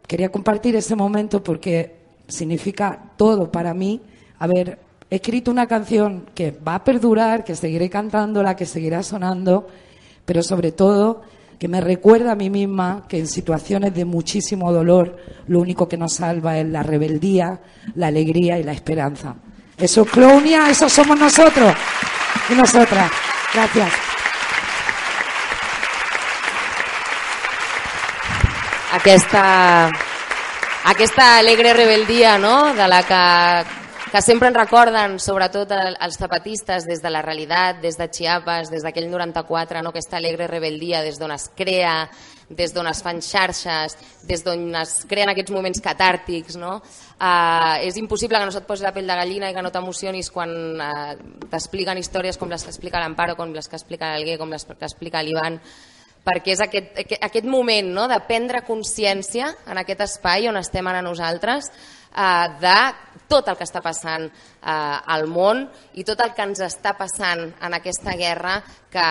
quería 0.07 0.33
compartir 0.33 0.75
ese 0.77 0.97
momento 0.97 1.43
porque 1.43 1.95
significa 2.27 3.13
todo 3.19 3.53
para 3.53 3.75
mí. 3.75 4.01
Haber 4.39 4.79
escrito 5.11 5.51
una 5.51 5.67
canción 5.67 6.25
que 6.35 6.51
va 6.51 6.77
a 6.77 6.85
perdurar, 6.85 7.45
que 7.45 7.57
seguiré 7.57 7.91
cantándola, 7.91 8.57
que 8.57 8.65
seguirá 8.65 9.03
sonando, 9.03 9.69
pero 10.25 10.43
sobre 10.43 10.73
todo 10.73 11.21
que 11.59 11.69
me 11.69 11.81
recuerda 11.81 12.33
a 12.33 12.35
mí 12.35 12.51
misma 12.51 13.05
que 13.09 13.19
en 13.19 13.27
situaciones 13.27 13.95
de 13.95 14.05
muchísimo 14.05 14.73
dolor 14.73 15.17
lo 15.47 15.61
único 15.61 15.89
que 15.89 15.97
nos 15.97 16.15
salva 16.15 16.59
es 16.59 16.67
la 16.67 16.83
rebeldía, 16.83 17.61
la 17.95 18.09
alegría 18.09 18.59
y 18.59 18.63
la 18.63 18.73
esperanza. 18.73 19.37
Eso 19.77 20.03
es 20.03 20.11
Clownia, 20.11 20.71
eso 20.71 20.89
somos 20.89 21.19
nosotros 21.19 21.75
y 22.51 22.55
nosotras. 22.55 23.11
Gracias. 23.53 23.93
Aquesta, 28.93 29.91
aquesta 30.85 31.39
alegre 31.39 31.73
rebeldia 31.73 32.39
no? 32.39 32.73
de 32.73 32.83
que 34.15 34.23
sempre 34.23 34.47
ens 34.47 34.55
recorden, 34.55 35.17
sobretot 35.19 35.73
els 35.75 36.17
zapatistes, 36.21 36.85
des 36.87 37.01
de 37.03 37.11
la 37.11 37.19
realitat, 37.25 37.81
des 37.83 37.97
de 37.99 38.07
Chiapas, 38.07 38.69
des 38.71 38.85
d'aquell 38.87 39.09
94, 39.11 39.81
no? 39.83 39.91
aquesta 39.91 40.21
alegre 40.21 40.47
rebeldia 40.47 41.01
des 41.03 41.17
d'on 41.19 41.33
es 41.35 41.49
crea, 41.59 41.97
des 42.47 42.71
d'on 42.71 42.87
es 42.87 43.01
fan 43.03 43.19
xarxes, 43.19 43.97
des 44.23 44.45
d'on 44.47 44.69
es 44.79 44.93
creen 45.11 45.33
aquests 45.33 45.51
moments 45.51 45.83
catàrtics. 45.83 46.55
No? 46.63 46.77
Uh, 47.19 47.83
és 47.83 47.99
impossible 47.99 48.39
que 48.39 48.47
no 48.47 48.55
se't 48.55 48.69
posi 48.69 48.87
la 48.87 48.93
pell 48.95 49.11
de 49.11 49.17
gallina 49.19 49.51
i 49.51 49.57
que 49.57 49.65
no 49.67 49.73
t'emocionis 49.75 50.31
quan 50.31 50.53
uh, 50.79 51.17
t'expliquen 51.51 51.99
històries 51.99 52.39
com 52.39 52.55
les 52.55 52.63
que 52.63 52.71
explica 52.71 53.03
l'Amparo, 53.03 53.35
com 53.35 53.51
les 53.51 53.67
que 53.67 53.75
explica 53.75 54.13
l'Alguer, 54.13 54.39
com 54.39 54.55
les 54.55 54.63
que 54.63 54.79
explica 54.79 55.25
l'Ivan, 55.27 55.59
perquè 56.23 56.55
és 56.55 56.63
aquest, 56.63 57.03
aquest 57.19 57.51
moment 57.51 57.91
no, 57.99 58.07
de 58.07 58.21
prendre 58.31 58.63
consciència 58.63 59.51
en 59.67 59.83
aquest 59.83 60.07
espai 60.07 60.47
on 60.49 60.63
estem 60.63 60.87
ara 60.87 61.03
nosaltres 61.03 61.73
eh, 62.15 62.47
de 62.63 62.79
tot 63.29 63.49
el 63.49 63.57
que 63.59 63.67
està 63.67 63.83
passant 63.85 64.27
eh, 64.27 65.15
al 65.17 65.27
món 65.31 65.65
i 65.95 66.05
tot 66.05 66.21
el 66.25 66.35
que 66.35 66.47
ens 66.47 66.61
està 66.67 66.95
passant 66.99 67.47
en 67.49 67.79
aquesta 67.81 68.17
guerra 68.19 68.59
que 68.93 69.09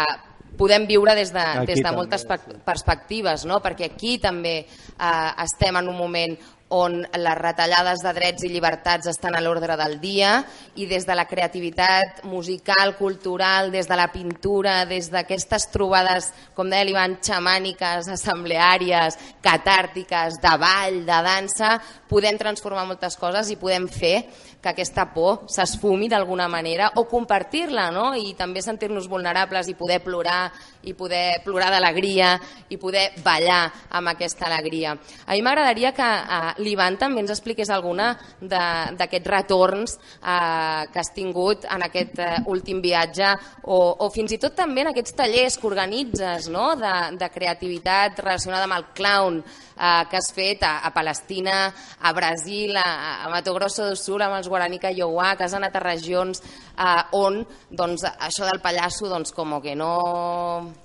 podem 0.58 0.86
viure 0.86 1.16
des 1.18 1.32
de, 1.34 1.44
des 1.66 1.82
de 1.82 1.92
moltes 1.96 2.26
també, 2.30 2.60
perspectives, 2.66 3.46
no? 3.50 3.60
perquè 3.64 3.90
aquí 3.90 4.18
també 4.22 4.60
eh, 4.62 5.32
estem 5.44 5.82
en 5.82 5.90
un 5.90 5.98
moment 5.98 6.38
on 6.74 7.02
les 7.04 7.38
retallades 7.38 8.02
de 8.02 8.14
drets 8.18 8.44
i 8.44 8.50
llibertats 8.50 9.10
estan 9.12 9.36
a 9.38 9.42
l'ordre 9.44 9.76
del 9.78 10.00
dia 10.02 10.40
i 10.82 10.88
des 10.90 11.06
de 11.06 11.16
la 11.16 11.28
creativitat 11.30 12.24
musical, 12.26 12.96
cultural, 12.98 13.70
des 13.72 13.88
de 13.90 13.98
la 14.00 14.10
pintura, 14.12 14.82
des 14.90 15.12
d'aquestes 15.14 15.70
trobades, 15.74 16.32
com 16.58 16.70
deia 16.70 16.88
l'Ivan, 16.88 17.20
xamàniques, 17.22 18.10
assembleàries, 18.16 19.20
catàrtiques, 19.46 20.40
de 20.42 20.56
ball, 20.58 21.04
de 21.06 21.20
dansa, 21.30 21.76
podem 22.10 22.40
transformar 22.42 22.88
moltes 22.90 23.20
coses 23.22 23.54
i 23.54 23.60
podem 23.62 23.86
fer 23.92 24.18
que 24.64 24.72
aquesta 24.72 25.10
por 25.12 25.44
s'esfumi 25.52 26.08
d'alguna 26.08 26.48
manera 26.48 26.90
o 26.96 27.04
compartir-la 27.12 27.90
no? 27.92 28.14
i 28.16 28.32
també 28.40 28.64
sentir-nos 28.64 29.10
vulnerables 29.12 29.68
i 29.68 29.76
poder 29.76 30.00
plorar 30.04 30.48
i 30.88 30.94
poder 30.96 31.42
plorar 31.44 31.70
d'alegria 31.72 32.34
i 32.72 32.78
poder 32.80 33.10
ballar 33.24 33.68
amb 33.92 34.12
aquesta 34.12 34.48
alegria. 34.48 34.96
A 35.28 35.36
mi 35.36 35.44
m'agradaria 35.44 35.94
que 35.96 36.08
eh, 36.08 36.54
l'Ivan 36.64 36.98
també 37.00 37.24
ens 37.24 37.34
expliqués 37.36 37.72
alguna 37.72 38.14
d'aquests 38.40 39.32
retorns 39.32 39.98
eh, 39.98 40.88
que 40.92 41.02
has 41.04 41.12
tingut 41.16 41.68
en 41.68 41.84
aquest 41.88 42.20
eh, 42.24 42.40
últim 42.52 42.80
viatge 42.84 43.34
o, 43.64 43.80
o 44.00 44.10
fins 44.16 44.36
i 44.36 44.40
tot 44.40 44.56
també 44.56 44.84
en 44.84 44.94
aquests 44.94 45.16
tallers 45.20 45.60
que 45.60 45.68
organitzes 45.68 46.50
no? 46.52 46.74
de, 46.80 46.96
de 47.20 47.32
creativitat 47.36 48.24
relacionada 48.24 48.68
amb 48.68 48.80
el 48.80 48.90
clown 48.96 49.44
eh, 49.44 50.04
que 50.10 50.18
has 50.18 50.32
fet 50.36 50.64
a, 50.64 50.80
a 50.88 50.94
Palestina, 50.94 51.74
a 52.02 52.14
Brasil, 52.14 52.76
a, 52.78 53.24
a 53.26 53.30
Mato 53.30 53.54
Grosso 53.54 53.90
do 53.90 53.96
Sur, 54.00 54.22
amb 54.24 54.38
els 54.40 54.50
Guaraní 54.54 54.80
Kaiowà, 54.82 55.34
que 55.38 55.48
has 55.48 55.56
anat 55.58 55.76
a 55.76 55.84
regions 55.84 56.44
eh, 56.44 57.18
on 57.18 57.42
doncs, 57.70 58.06
això 58.14 58.48
del 58.48 58.62
pallasso 58.64 59.10
doncs, 59.12 59.34
com 59.34 59.58
que 59.64 59.76
no, 59.76 59.94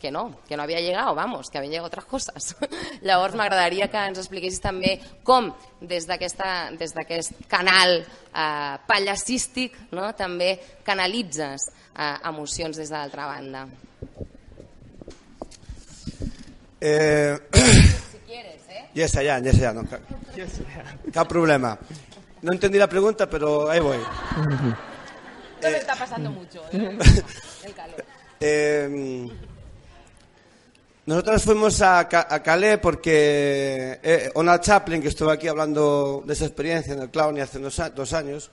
que 0.00 0.12
no, 0.14 0.24
que 0.48 0.56
no 0.56 0.64
havia 0.64 0.80
llegat, 0.84 1.12
vamos, 1.16 1.50
que 1.50 1.60
havien 1.60 1.76
llegat 1.76 1.90
altres 1.92 2.08
coses. 2.08 2.54
Llavors 3.06 3.36
m'agradaria 3.38 3.90
que 3.92 4.06
ens 4.10 4.20
expliquessis 4.24 4.64
també 4.64 4.96
com 5.24 5.52
des 5.80 6.08
d'aquest 6.08 7.44
canal 7.48 8.00
eh, 8.00 8.74
pallassístic 8.88 9.76
no? 9.92 10.10
també 10.16 10.54
canalitzes 10.86 11.68
eh, 11.94 12.16
emocions 12.30 12.76
des 12.76 12.88
de 12.88 12.96
l'altra 12.96 13.28
banda. 13.30 13.66
Eh... 16.80 17.38
Si 17.52 18.18
quieres, 18.26 18.62
¿eh? 18.68 18.88
Yes, 18.94 19.16
allá, 19.16 19.38
yes, 19.40 19.58
allá, 19.58 19.72
no, 19.74 19.84
cap, 19.88 20.00
cap 21.12 21.28
problema. 21.28 21.76
No 22.42 22.52
entendí 22.52 22.78
la 22.78 22.88
pregunta, 22.88 23.28
pero 23.28 23.70
ahí 23.70 23.80
voy. 23.80 23.96
Esto 23.96 25.70
me 25.70 25.76
está 25.76 25.94
pasando 25.96 26.30
mucho, 26.30 26.62
¿eh? 26.72 26.98
el 27.64 27.74
calor. 27.74 28.04
Eh, 28.40 29.28
nosotros 31.08 31.42
fuimos 31.42 31.80
a, 31.80 32.00
a 32.00 32.42
Calais 32.42 32.78
porque 32.78 33.98
eh, 34.02 34.30
Ona 34.34 34.60
Chaplin, 34.60 35.00
que 35.00 35.08
estuvo 35.08 35.30
aquí 35.30 35.48
hablando 35.48 36.22
de 36.26 36.34
esa 36.34 36.44
experiencia 36.44 36.92
en 36.92 37.00
el 37.00 37.08
clown 37.08 37.38
y 37.38 37.40
hace 37.40 37.58
dos, 37.58 37.80
dos 37.96 38.12
años, 38.12 38.50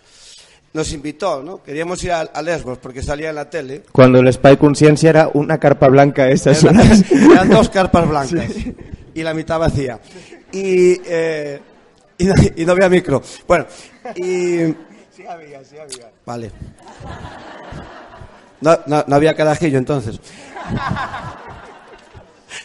nos 0.71 0.93
invitó, 0.93 1.43
¿no? 1.43 1.61
Queríamos 1.61 2.01
ir 2.05 2.13
a, 2.13 2.21
a, 2.21 2.41
Lesbos 2.41 2.77
porque 2.77 3.03
salía 3.03 3.29
en 3.29 3.35
la 3.35 3.49
tele. 3.49 3.83
Cuando 3.91 4.19
el 4.19 4.31
Spy 4.31 4.55
Conciencia 4.55 5.09
era 5.09 5.29
una 5.33 5.57
carpa 5.57 5.89
blanca, 5.89 6.29
esas 6.29 6.63
Era, 6.63 6.81
eran 7.33 7.49
dos 7.49 7.69
carpas 7.69 8.07
blancas 8.09 8.51
sí. 8.53 8.73
y 9.13 9.21
la 9.21 9.33
mitad 9.33 9.59
vacía. 9.59 9.99
Y, 10.53 11.01
eh, 11.05 11.59
y, 12.17 12.25
no, 12.25 12.33
y 12.55 12.65
no 12.65 12.71
había 12.71 12.89
micro. 12.89 13.21
Bueno, 13.47 13.65
y... 14.15 14.73
Sí 15.15 15.25
había, 15.27 15.63
sí 15.63 15.77
había. 15.77 16.11
Vale. 16.25 16.51
No, 18.61 18.77
no, 18.85 19.03
no 19.07 19.15
había 19.15 19.33
carajillo 19.35 19.77
entonces. 19.77 20.19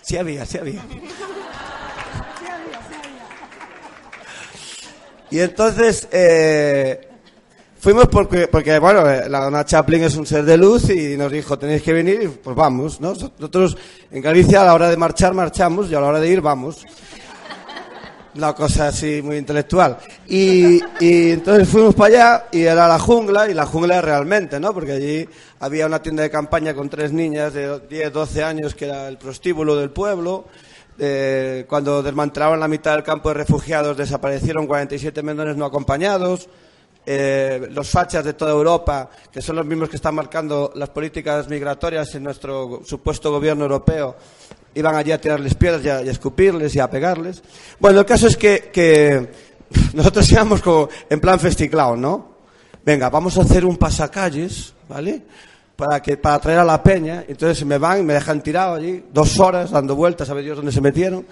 Sí 0.03 0.17
había, 0.17 0.45
sí 0.45 0.59
había. 0.59 0.83
Y 5.31 5.39
entonces 5.39 6.09
eh, 6.11 7.09
fuimos 7.79 8.09
porque, 8.09 8.49
porque, 8.49 8.79
bueno, 8.81 9.05
la 9.05 9.41
dona 9.41 9.65
Chaplin 9.65 10.03
es 10.03 10.17
un 10.17 10.27
ser 10.27 10.45
de 10.45 10.57
luz 10.57 10.91
y 10.91 11.17
nos 11.17 11.31
dijo, 11.31 11.57
tenéis 11.57 11.83
que 11.83 11.93
venir 11.93 12.21
y 12.23 12.29
pues 12.29 12.57
vamos, 12.57 13.01
¿no? 13.01 13.11
Nosotros 13.11 13.77
en 14.11 14.21
Galicia 14.21 14.63
a 14.63 14.65
la 14.65 14.75
hora 14.75 14.91
de 14.91 14.97
marchar 14.97 15.35
marchamos 15.35 15.89
y 15.89 15.95
a 15.95 16.01
la 16.01 16.09
hora 16.09 16.21
de 16.21 16.29
ir 16.29 16.41
vamos. 16.41 16.85
Una 18.35 18.53
cosa 18.53 18.89
así 18.89 19.21
muy 19.23 19.37
intelectual. 19.37 19.99
Y, 20.29 20.81
y 21.01 21.33
entonces 21.33 21.69
fuimos 21.69 21.95
para 21.95 22.15
allá 22.15 22.45
y 22.53 22.63
era 22.63 22.87
la 22.87 22.99
jungla, 22.99 23.51
y 23.51 23.55
la 23.55 23.67
jungla 23.67 24.01
realmente, 24.01 24.61
¿no? 24.61 24.73
Porque 24.73 24.93
allí 24.93 25.29
había 25.59 25.87
una 25.87 26.01
tienda 26.01 26.23
de 26.23 26.31
campaña 26.31 26.75
con 26.75 26.89
tres 26.89 27.13
niñas 27.13 27.53
de 27.53 27.81
10, 27.81 28.13
12 28.13 28.45
años 28.45 28.75
que 28.75 28.85
era 28.85 29.09
el 29.09 29.19
prostíbulo 29.19 29.77
del 29.77 29.91
pueblo. 29.91 30.47
Eh, 31.03 31.65
cuando 31.69 32.03
desmantelaron 32.03 32.61
la 32.61 32.69
mitad 32.69 32.93
del 32.93 33.03
campo 33.03 33.31
de 33.31 33.35
refugiados 33.35 33.97
desaparecieron 33.97 34.67
47 34.67 35.23
menores 35.23 35.57
no 35.57 35.65
acompañados. 35.65 36.49
Eh, 37.07 37.69
los 37.71 37.89
fachas 37.89 38.25
de 38.25 38.35
toda 38.35 38.53
Europa, 38.53 39.09
que 39.33 39.41
son 39.41 39.57
los 39.57 39.65
mismos 39.65 39.89
que 39.89 39.97
están 39.97 40.15
marcando 40.15 40.71
las 40.75 40.91
políticas 40.91 41.49
migratorias 41.49 42.15
en 42.15 42.23
nuestro 42.23 42.83
supuesto 42.85 43.33
gobierno 43.33 43.65
europeo, 43.65 44.17
iban 44.75 44.95
allí 44.95 45.13
a 45.13 45.21
tirarles 45.21 45.55
piedras 45.55 45.85
a, 45.87 46.01
escupirles 46.03 46.75
y 46.75 46.81
a 46.81 46.91
pegarles. 46.91 47.43
Bueno, 47.79 48.01
el 48.01 48.07
caso 48.07 48.27
es 48.27 48.37
que, 48.37 49.29
nosotros 49.95 50.31
íbamos 50.31 50.61
como 50.63 50.89
en 51.09 51.21
plan 51.21 51.39
festiclao, 51.39 51.97
¿no? 51.97 52.31
Venga, 52.85 53.11
vamos 53.11 53.37
a 53.39 53.43
hacer 53.43 53.65
un 53.65 53.77
pasacalles, 53.77 54.75
¿vale? 54.89 55.23
Para, 55.77 56.01
que, 56.03 56.17
para 56.17 56.39
traer 56.39 56.59
a 56.61 56.65
la 56.65 56.83
peña. 56.83 57.25
Entonces 57.29 57.65
me 57.65 57.79
van 57.79 58.01
y 58.01 58.03
me 58.03 58.15
dejan 58.15 58.43
tirado 58.43 58.75
allí, 58.75 59.05
dos 59.13 59.39
horas 59.39 59.71
dando 59.71 59.95
vueltas, 59.95 60.29
a 60.31 60.35
ver 60.35 60.55
dónde 60.55 60.73
se 60.73 60.81
metieron. 60.81 61.27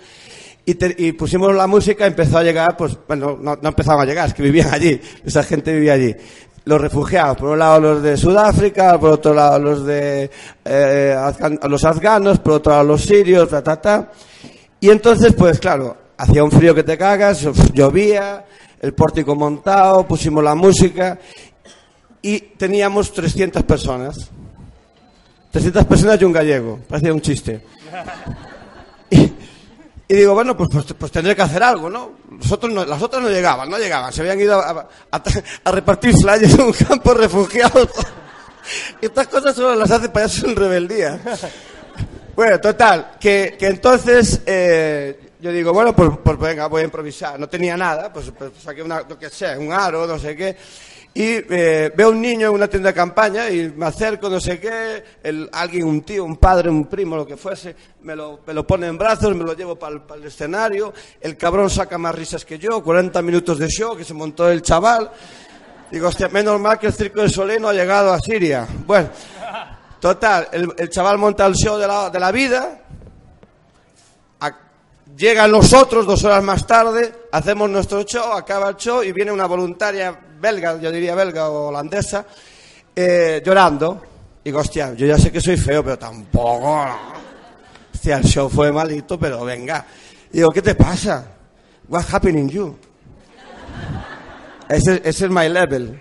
Y, 0.71 1.13
pusimos 1.13 1.55
la 1.55 1.67
música, 1.67 2.07
empezó 2.07 2.37
a 2.37 2.43
llegar, 2.43 2.77
pues, 2.77 2.99
bueno, 3.09 3.39
no, 3.41 3.57
no 3.57 3.69
empezaban 3.71 4.03
a 4.03 4.05
llegar, 4.05 4.29
es 4.29 4.35
que 4.35 4.43
vivían 4.43 4.69
allí, 4.71 5.01
esa 5.25 5.43
gente 5.43 5.73
vivía 5.73 5.95
allí. 5.95 6.15
Los 6.69 6.79
refugiados, 6.79 7.39
por 7.39 7.49
un 7.49 7.59
lado 7.59 7.81
los 7.81 8.03
de 8.03 8.15
Sudáfrica, 8.15 9.01
por 9.01 9.13
otro 9.13 9.33
lado 9.33 9.59
los 9.59 9.87
de 9.87 10.31
eh, 10.67 11.17
los 11.63 11.83
afganos, 11.83 12.41
por 12.41 12.55
otro 12.55 12.73
lado 12.73 12.85
los 12.85 13.01
sirios, 13.01 13.49
ta, 13.49 13.63
ta, 13.63 13.81
ta. 13.81 14.13
Y 14.79 14.91
entonces, 14.91 15.33
pues 15.33 15.59
claro, 15.59 15.97
hacía 16.19 16.45
un 16.45 16.51
frío 16.51 16.75
que 16.75 16.83
te 16.83 16.99
cagas, 16.99 17.41
llovía, 17.73 18.45
el 18.83 18.93
pórtico 18.93 19.35
montado, 19.35 20.07
pusimos 20.07 20.45
la 20.45 20.55
música 20.55 21.19
y 22.21 22.39
teníamos 22.39 23.15
300 23.15 23.63
personas. 23.63 24.31
300 25.51 25.87
personas 25.87 26.21
y 26.21 26.25
un 26.27 26.33
gallego, 26.33 26.81
parecía 26.87 27.15
un 27.15 27.23
chiste. 27.23 27.63
Y, 30.11 30.15
digo, 30.15 30.33
bueno, 30.33 30.57
pues, 30.57 30.71
pues, 30.73 30.87
pues 30.99 31.13
tendré 31.13 31.37
que 31.37 31.43
hacer 31.43 31.63
algo, 31.63 31.91
¿no? 31.91 32.13
Los 32.31 32.51
otros 32.51 32.73
no- 32.73 32.85
las 32.87 33.03
otras 33.03 33.23
no 33.23 33.29
llegaban, 33.29 33.69
no 33.69 33.77
llegaban, 33.79 34.11
se 34.11 34.23
habían 34.23 34.41
ido 34.41 34.59
a, 34.59 34.89
a- 35.13 35.71
repartir 35.73 36.15
flyers 36.17 36.55
en 36.55 36.63
un 36.63 36.73
campo. 36.73 37.15
Y 39.01 39.05
estas 39.07 39.27
cosas 39.29 39.55
solo 39.55 39.75
las 39.75 39.91
hace 39.91 40.09
payasos 40.09 40.45
en 40.45 40.57
rebeldía. 40.57 41.21
Bueno, 42.35 42.59
total, 42.61 43.13
que, 43.21 43.57
que 43.59 43.67
entonces 43.67 44.41
eh, 44.47 45.33
yo 45.41 45.53
digo, 45.53 45.73
bueno, 45.73 45.95
pues, 45.95 46.11
pues 46.25 46.39
venga, 46.39 46.67
voy 46.69 46.83
a 46.83 46.85
improvisar. 46.85 47.39
No 47.39 47.49
tenía 47.49 47.77
nada, 47.77 48.13
pues, 48.13 48.33
pues 48.37 48.53
saqué 48.63 48.83
una, 48.83 49.01
lo 49.03 49.19
que 49.19 49.29
sé, 49.29 49.57
un 49.59 49.73
aro, 49.73 50.07
no 50.07 50.19
sé 50.19 50.35
qué. 50.37 50.57
Y 51.19 51.43
eh, 51.51 51.93
veo 51.97 52.11
un 52.11 52.21
niño 52.21 52.47
en 52.47 52.55
una 52.55 52.69
tienda 52.69 52.91
de 52.91 52.95
campaña 52.95 53.51
y 53.51 53.73
me 53.73 53.87
acerco, 53.87 54.31
no 54.31 54.39
sé 54.39 54.61
qué, 54.61 55.03
el, 55.21 55.51
alguien, 55.53 55.89
un 55.89 56.03
tío, 56.03 56.25
un 56.25 56.37
padre, 56.37 56.71
un 56.71 56.87
primo, 56.87 57.17
lo 57.17 57.27
que 57.27 57.37
fuese, 57.37 57.75
me 58.03 58.15
lo, 58.15 58.39
me 58.47 58.55
lo 58.55 58.65
pone 58.65 58.87
en 58.87 58.97
brazos, 58.97 59.35
me 59.35 59.43
lo 59.43 59.53
llevo 59.53 59.77
para 59.77 59.97
el, 60.15 60.25
escenario, 60.25 60.95
el 61.21 61.37
cabrón 61.37 61.71
saca 61.71 61.99
más 61.99 62.15
risas 62.15 62.45
que 62.45 62.57
yo, 62.57 62.85
40 62.85 63.21
minutos 63.23 63.59
de 63.59 63.67
show 63.67 63.97
que 63.97 64.05
se 64.05 64.15
montó 64.15 64.49
el 64.49 64.63
chaval. 64.63 65.11
Digo, 65.91 66.07
hostia, 66.07 66.29
menos 66.29 66.61
mal 66.61 66.79
que 66.79 66.87
el 66.87 66.93
Circo 66.93 67.21
de 67.23 67.29
Soleil 67.29 67.61
no 67.61 67.71
ha 67.71 67.75
llegado 67.75 68.13
a 68.13 68.21
Siria. 68.21 68.69
Bueno, 68.87 69.09
total, 69.99 70.47
el, 70.53 70.73
el 70.79 70.89
chaval 70.89 71.19
monta 71.19 71.47
el 71.47 71.55
show 71.55 71.79
de 71.79 71.89
la, 71.89 72.11
de 72.11 72.21
la 72.21 72.31
vida, 72.31 72.83
llegan 75.17 75.51
los 75.51 75.73
otros 75.73 76.07
dos 76.07 76.23
horas 76.23 76.45
más 76.45 76.65
tarde, 76.65 77.13
hacemos 77.33 77.69
nuestro 77.69 78.05
show, 78.05 78.35
acaba 78.35 78.69
el 78.69 78.77
show 78.77 79.03
y 79.03 79.11
viene 79.11 79.33
una 79.33 79.47
voluntaria 79.47 80.28
belga, 80.41 80.79
yo 80.81 80.91
diría 80.91 81.15
belga 81.15 81.49
o 81.49 81.69
holandesa, 81.69 82.25
eh, 82.95 83.43
llorando. 83.45 84.03
Digo, 84.45 84.61
hostia, 84.61 84.95
yo 84.95 85.07
ya 85.07 85.19
sé 85.19 85.31
que 85.31 85.41
soy 85.41 85.57
feo, 85.57 85.83
pero 85.85 85.99
tampoco. 85.99 86.87
Hostia, 87.93 88.19
el 88.19 88.25
show 88.25 88.49
fue 88.49 88.73
malito, 88.73 89.19
pero 89.19 89.45
venga. 89.45 89.85
Digo, 90.31 90.51
¿qué 90.51 90.63
te 90.63 90.75
pasa? 90.75 91.27
What's 91.89 92.13
happening 92.13 92.49
you? 92.49 92.77
Ese, 94.69 95.03
ese 95.05 95.25
es 95.25 95.31
my 95.31 95.49
level. 95.49 96.01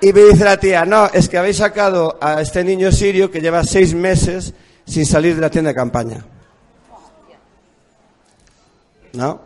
Y 0.00 0.12
me 0.12 0.20
dice 0.22 0.44
la 0.44 0.56
tía, 0.56 0.84
no, 0.84 1.06
es 1.12 1.28
que 1.28 1.38
habéis 1.38 1.58
sacado 1.58 2.18
a 2.20 2.40
este 2.40 2.64
niño 2.64 2.90
sirio 2.90 3.30
que 3.30 3.40
lleva 3.40 3.62
seis 3.64 3.94
meses 3.94 4.54
sin 4.86 5.04
salir 5.04 5.34
de 5.34 5.42
la 5.42 5.50
tienda 5.50 5.70
de 5.70 5.74
campaña. 5.74 6.24
¿No? 9.12 9.42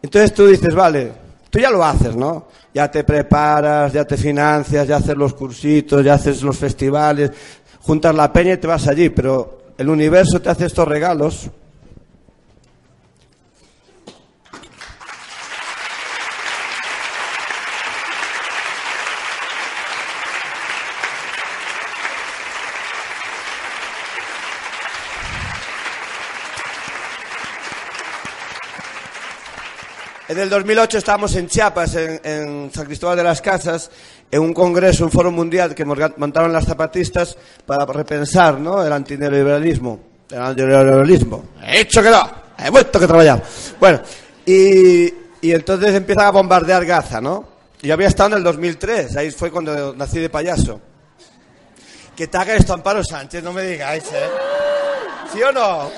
Entonces 0.00 0.32
tú 0.32 0.46
dices, 0.46 0.74
vale, 0.74 1.23
tú 1.54 1.60
ya 1.60 1.70
lo 1.70 1.84
haces, 1.84 2.16
¿no? 2.16 2.48
Ya 2.74 2.90
te 2.90 3.04
preparas, 3.04 3.92
ya 3.92 4.04
te 4.04 4.16
financias, 4.16 4.88
ya 4.88 4.96
haces 4.96 5.16
los 5.16 5.34
cursitos, 5.34 6.04
ya 6.04 6.14
haces 6.14 6.42
los 6.42 6.58
festivales, 6.58 7.30
juntas 7.80 8.12
la 8.12 8.32
peña 8.32 8.54
y 8.54 8.56
te 8.56 8.66
vas 8.66 8.88
allí, 8.88 9.08
pero 9.10 9.58
el 9.78 9.88
universo 9.88 10.42
te 10.42 10.50
hace 10.50 10.66
estos 10.66 10.88
regalos. 10.88 11.48
En 30.34 30.40
el 30.40 30.50
2008 30.50 30.98
estábamos 30.98 31.32
en 31.36 31.46
Chiapas, 31.46 31.94
en, 31.94 32.68
San 32.74 32.86
Cristóbal 32.86 33.16
de 33.16 33.22
las 33.22 33.40
Casas, 33.40 33.88
en 34.28 34.40
un 34.40 34.52
congreso, 34.52 35.04
un 35.04 35.12
foro 35.12 35.30
mundial 35.30 35.76
que 35.76 35.84
montaron 35.84 36.52
las 36.52 36.64
zapatistas 36.64 37.36
para 37.64 37.86
repensar 37.86 38.58
¿no? 38.58 38.84
el 38.84 38.92
antineoliberalismo. 38.92 40.00
El 40.28 40.40
antineoliberalismo. 40.42 41.44
He 41.64 41.82
hecho 41.82 42.02
que 42.02 42.10
no, 42.10 42.28
he 42.58 42.68
vuelto 42.68 42.98
que 42.98 43.06
trabajar. 43.06 43.44
Bueno, 43.78 44.00
y, 44.44 45.14
entonces 45.40 45.94
empiezan 45.94 46.26
a 46.26 46.30
bombardear 46.32 46.84
Gaza, 46.84 47.20
¿no? 47.20 47.50
Yo 47.80 47.94
había 47.94 48.08
estado 48.08 48.30
en 48.30 48.38
el 48.38 48.42
2003, 48.42 49.16
ahí 49.16 49.30
fue 49.30 49.52
cuando 49.52 49.94
nací 49.94 50.18
de 50.18 50.30
payaso. 50.30 50.80
Que 52.16 52.26
te 52.26 52.36
haga 52.36 52.56
esto 52.56 52.74
Amparo 52.74 53.04
Sánchez, 53.04 53.40
no 53.44 53.52
me 53.52 53.62
digáis, 53.62 54.02
¿eh? 54.12 54.28
¿Sí 55.32 55.40
o 55.44 55.52
no? 55.52 55.92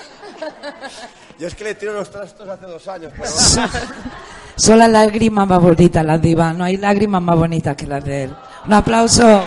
Yo 1.39 1.49
es 1.49 1.55
que 1.55 1.65
le 1.65 1.75
tiro 1.75 1.93
los 1.93 2.11
trastos 2.11 2.49
hace 2.49 2.65
dos 2.65 2.89
años, 2.89 3.13
pero... 3.15 3.31
Son 4.57 4.79
las 4.79 4.89
lágrimas 4.91 5.47
más 5.47 5.61
bonitas, 5.61 6.05
las 6.05 6.21
divas. 6.23 6.57
No 6.57 6.65
hay 6.65 6.79
lágrimas 6.79 7.21
más 7.21 7.37
bonitas 7.37 7.77
que 7.77 7.87
las 7.87 8.03
de 8.03 8.25
él. 8.25 8.37
Un 8.67 8.73
aplauso. 8.73 9.45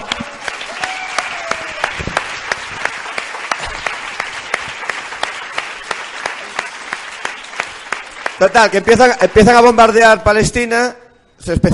Total, 8.37 8.69
que 8.69 8.77
empiezan, 8.77 9.11
empiezan 9.19 9.55
a 9.55 9.61
bombardear 9.61 10.23
Palestina, 10.23 10.95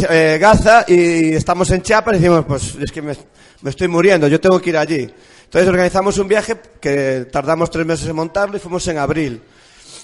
eh, 0.09 0.37
Gaza, 0.39 0.85
y 0.87 1.33
estamos 1.33 1.69
en 1.71 1.81
Chiapas 1.81 2.15
y 2.15 2.19
decimos, 2.19 2.45
pues 2.47 2.75
es 2.81 2.91
que 2.91 3.01
me, 3.01 3.15
me 3.61 3.69
estoy 3.69 3.89
muriendo, 3.89 4.27
yo 4.29 4.39
tengo 4.39 4.59
que 4.61 4.69
ir 4.69 4.77
allí. 4.77 5.13
Entonces 5.43 5.69
organizamos 5.69 6.17
un 6.17 6.27
viaje 6.27 6.57
que 6.79 7.27
tardamos 7.31 7.69
tres 7.69 7.85
meses 7.85 8.07
en 8.07 8.15
montarlo 8.15 8.55
y 8.55 8.59
fuimos 8.59 8.87
en 8.87 8.97
abril. 8.97 9.43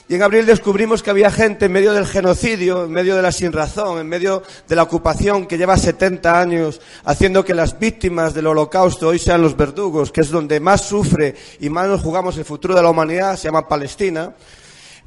Y 0.09 0.15
en 0.15 0.23
abril 0.23 0.45
descubrimos 0.45 1.01
que 1.01 1.09
había 1.09 1.31
gente 1.31 1.65
en 1.67 1.71
medio 1.71 1.93
del 1.93 2.05
genocidio, 2.05 2.83
en 2.83 2.91
medio 2.91 3.15
de 3.15 3.21
la 3.21 3.31
sinrazón, 3.31 3.97
en 3.99 4.07
medio 4.07 4.43
de 4.67 4.75
la 4.75 4.83
ocupación 4.83 5.45
que 5.47 5.57
lleva 5.57 5.77
70 5.77 6.37
años 6.37 6.81
haciendo 7.05 7.45
que 7.45 7.53
las 7.53 7.79
víctimas 7.79 8.33
del 8.33 8.47
holocausto 8.47 9.07
hoy 9.07 9.19
sean 9.19 9.41
los 9.41 9.55
verdugos, 9.55 10.11
que 10.11 10.21
es 10.21 10.29
donde 10.29 10.59
más 10.59 10.81
sufre 10.81 11.35
y 11.61 11.69
más 11.69 11.87
nos 11.87 12.01
jugamos 12.01 12.37
el 12.37 12.43
futuro 12.43 12.75
de 12.75 12.83
la 12.83 12.89
humanidad, 12.89 13.37
se 13.37 13.47
llama 13.47 13.67
Palestina. 13.69 14.33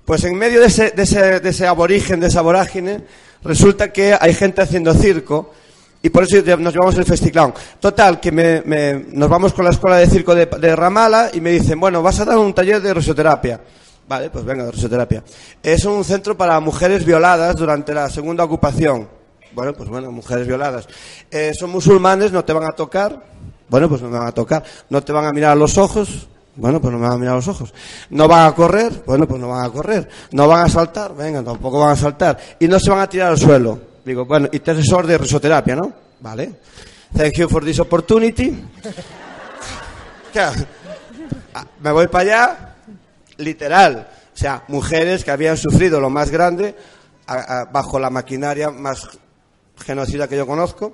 Pues 0.07 0.25
en 0.25 0.37
medio 0.37 0.61
de 0.61 0.67
ese, 0.69 0.91
de 0.93 1.03
ese, 1.03 1.41
de 1.41 1.51
ese 1.51 1.67
aborigen, 1.67 2.21
de 2.21 2.29
esa 2.29 2.41
vorágine, 2.41 3.05
resulta 3.43 3.93
que 3.93 4.17
hay 4.19 4.33
gente 4.33 4.63
haciendo 4.63 4.95
circo 4.95 5.53
y 6.03 6.09
por 6.11 6.23
eso 6.25 6.37
nos 6.59 6.73
llevamos 6.73 6.97
el 6.97 7.05
festiclán. 7.05 7.53
Total, 7.79 8.21
que 8.21 8.33
me- 8.33 8.63
nos 9.09 9.29
vamos 9.29 9.53
con 9.53 9.65
la 9.67 9.71
escuela 9.71 9.97
de 9.97 10.07
circo 10.07 10.35
de, 10.35 10.47
de 10.47 10.77
Ramala 10.77 11.31
y 11.35 11.41
me 11.43 11.51
dicen, 11.51 11.79
bueno, 11.79 12.03
vas 12.03 12.21
a 12.21 12.25
dar 12.25 12.39
un 12.39 12.55
taller 12.55 12.81
de 12.81 12.95
risoterapia. 12.95 13.61
Vale, 14.07 14.31
pues 14.31 14.45
venga, 14.45 14.65
de 14.65 14.73
risoterapia. 14.73 15.25
Es 15.63 15.85
un 15.85 16.05
centro 16.05 16.37
para 16.37 16.61
mujeres 16.61 17.05
violadas 17.05 17.57
durante 17.57 17.95
la 17.95 18.11
segunda 18.11 18.45
ocupación. 18.45 19.09
Bueno, 19.53 19.73
pues 19.73 19.89
bueno, 19.89 20.11
mujeres 20.11 20.47
violadas. 20.47 20.87
Eh, 21.31 21.53
son 21.59 21.71
musulmanes, 21.71 22.33
no 22.33 22.45
te 22.45 22.53
van 22.53 22.65
a 22.65 22.73
tocar. 22.73 23.23
Bueno, 23.69 23.89
pues 23.89 24.03
no 24.03 24.09
me 24.11 24.19
van 24.19 24.29
a 24.29 24.33
tocar. 24.33 24.63
No 24.91 25.03
te 25.03 25.13
van 25.13 25.25
a 25.25 25.33
mirar 25.33 25.53
a 25.53 25.55
los 25.55 25.79
ojos. 25.79 26.29
Bueno, 26.57 26.81
pues 26.81 26.93
no 26.93 26.99
me 26.99 27.07
van 27.07 27.17
a 27.17 27.19
mirar 27.19 27.33
a 27.33 27.37
los 27.37 27.49
ojos. 27.49 27.73
No 28.11 28.29
van 28.29 28.47
a 28.47 28.55
correr. 28.55 29.03
Bueno, 29.07 29.27
pues 29.27 29.41
no 29.41 29.49
van 29.49 29.65
a 29.65 29.71
correr. 29.71 30.09
No 30.33 30.49
van 30.49 30.67
a 30.67 30.69
saltar. 30.69 31.15
Venga, 31.15 31.43
tampoco 31.43 31.81
van 31.81 31.91
a 31.91 31.97
saltar. 31.97 32.39
Y 32.59 32.69
no 32.69 32.79
se 32.79 32.91
van 32.91 33.01
a 33.01 33.09
tirar 33.09 33.29
al 33.29 33.39
suelo. 33.39 33.81
Digo, 34.05 34.27
bueno, 34.27 34.49
y 34.53 34.59
te 34.59 34.73
asesor 34.73 35.07
de 35.07 35.17
risoterapia, 35.17 35.77
¿no? 35.77 35.93
Vale. 36.21 36.53
Thank 37.17 37.35
you 37.39 37.49
for 37.49 37.65
this 37.65 37.79
opportunity. 37.81 38.65
Ah, 41.57 41.65
Me 41.81 41.93
voy 41.93 42.09
para 42.09 42.23
allá, 42.23 42.74
literal. 43.37 44.09
O 44.33 44.37
sea, 44.37 44.65
mujeres 44.69 45.25
que 45.25 45.31
habían 45.31 45.57
sufrido 45.57 46.01
lo 46.01 46.11
más 46.11 46.31
grande 46.31 46.75
a- 47.27 47.65
bajo 47.73 47.99
la 47.99 48.11
maquinaria 48.11 48.71
más 48.71 49.09
genocida 49.85 50.29
que 50.29 50.37
yo 50.37 50.47
conozco. 50.47 50.93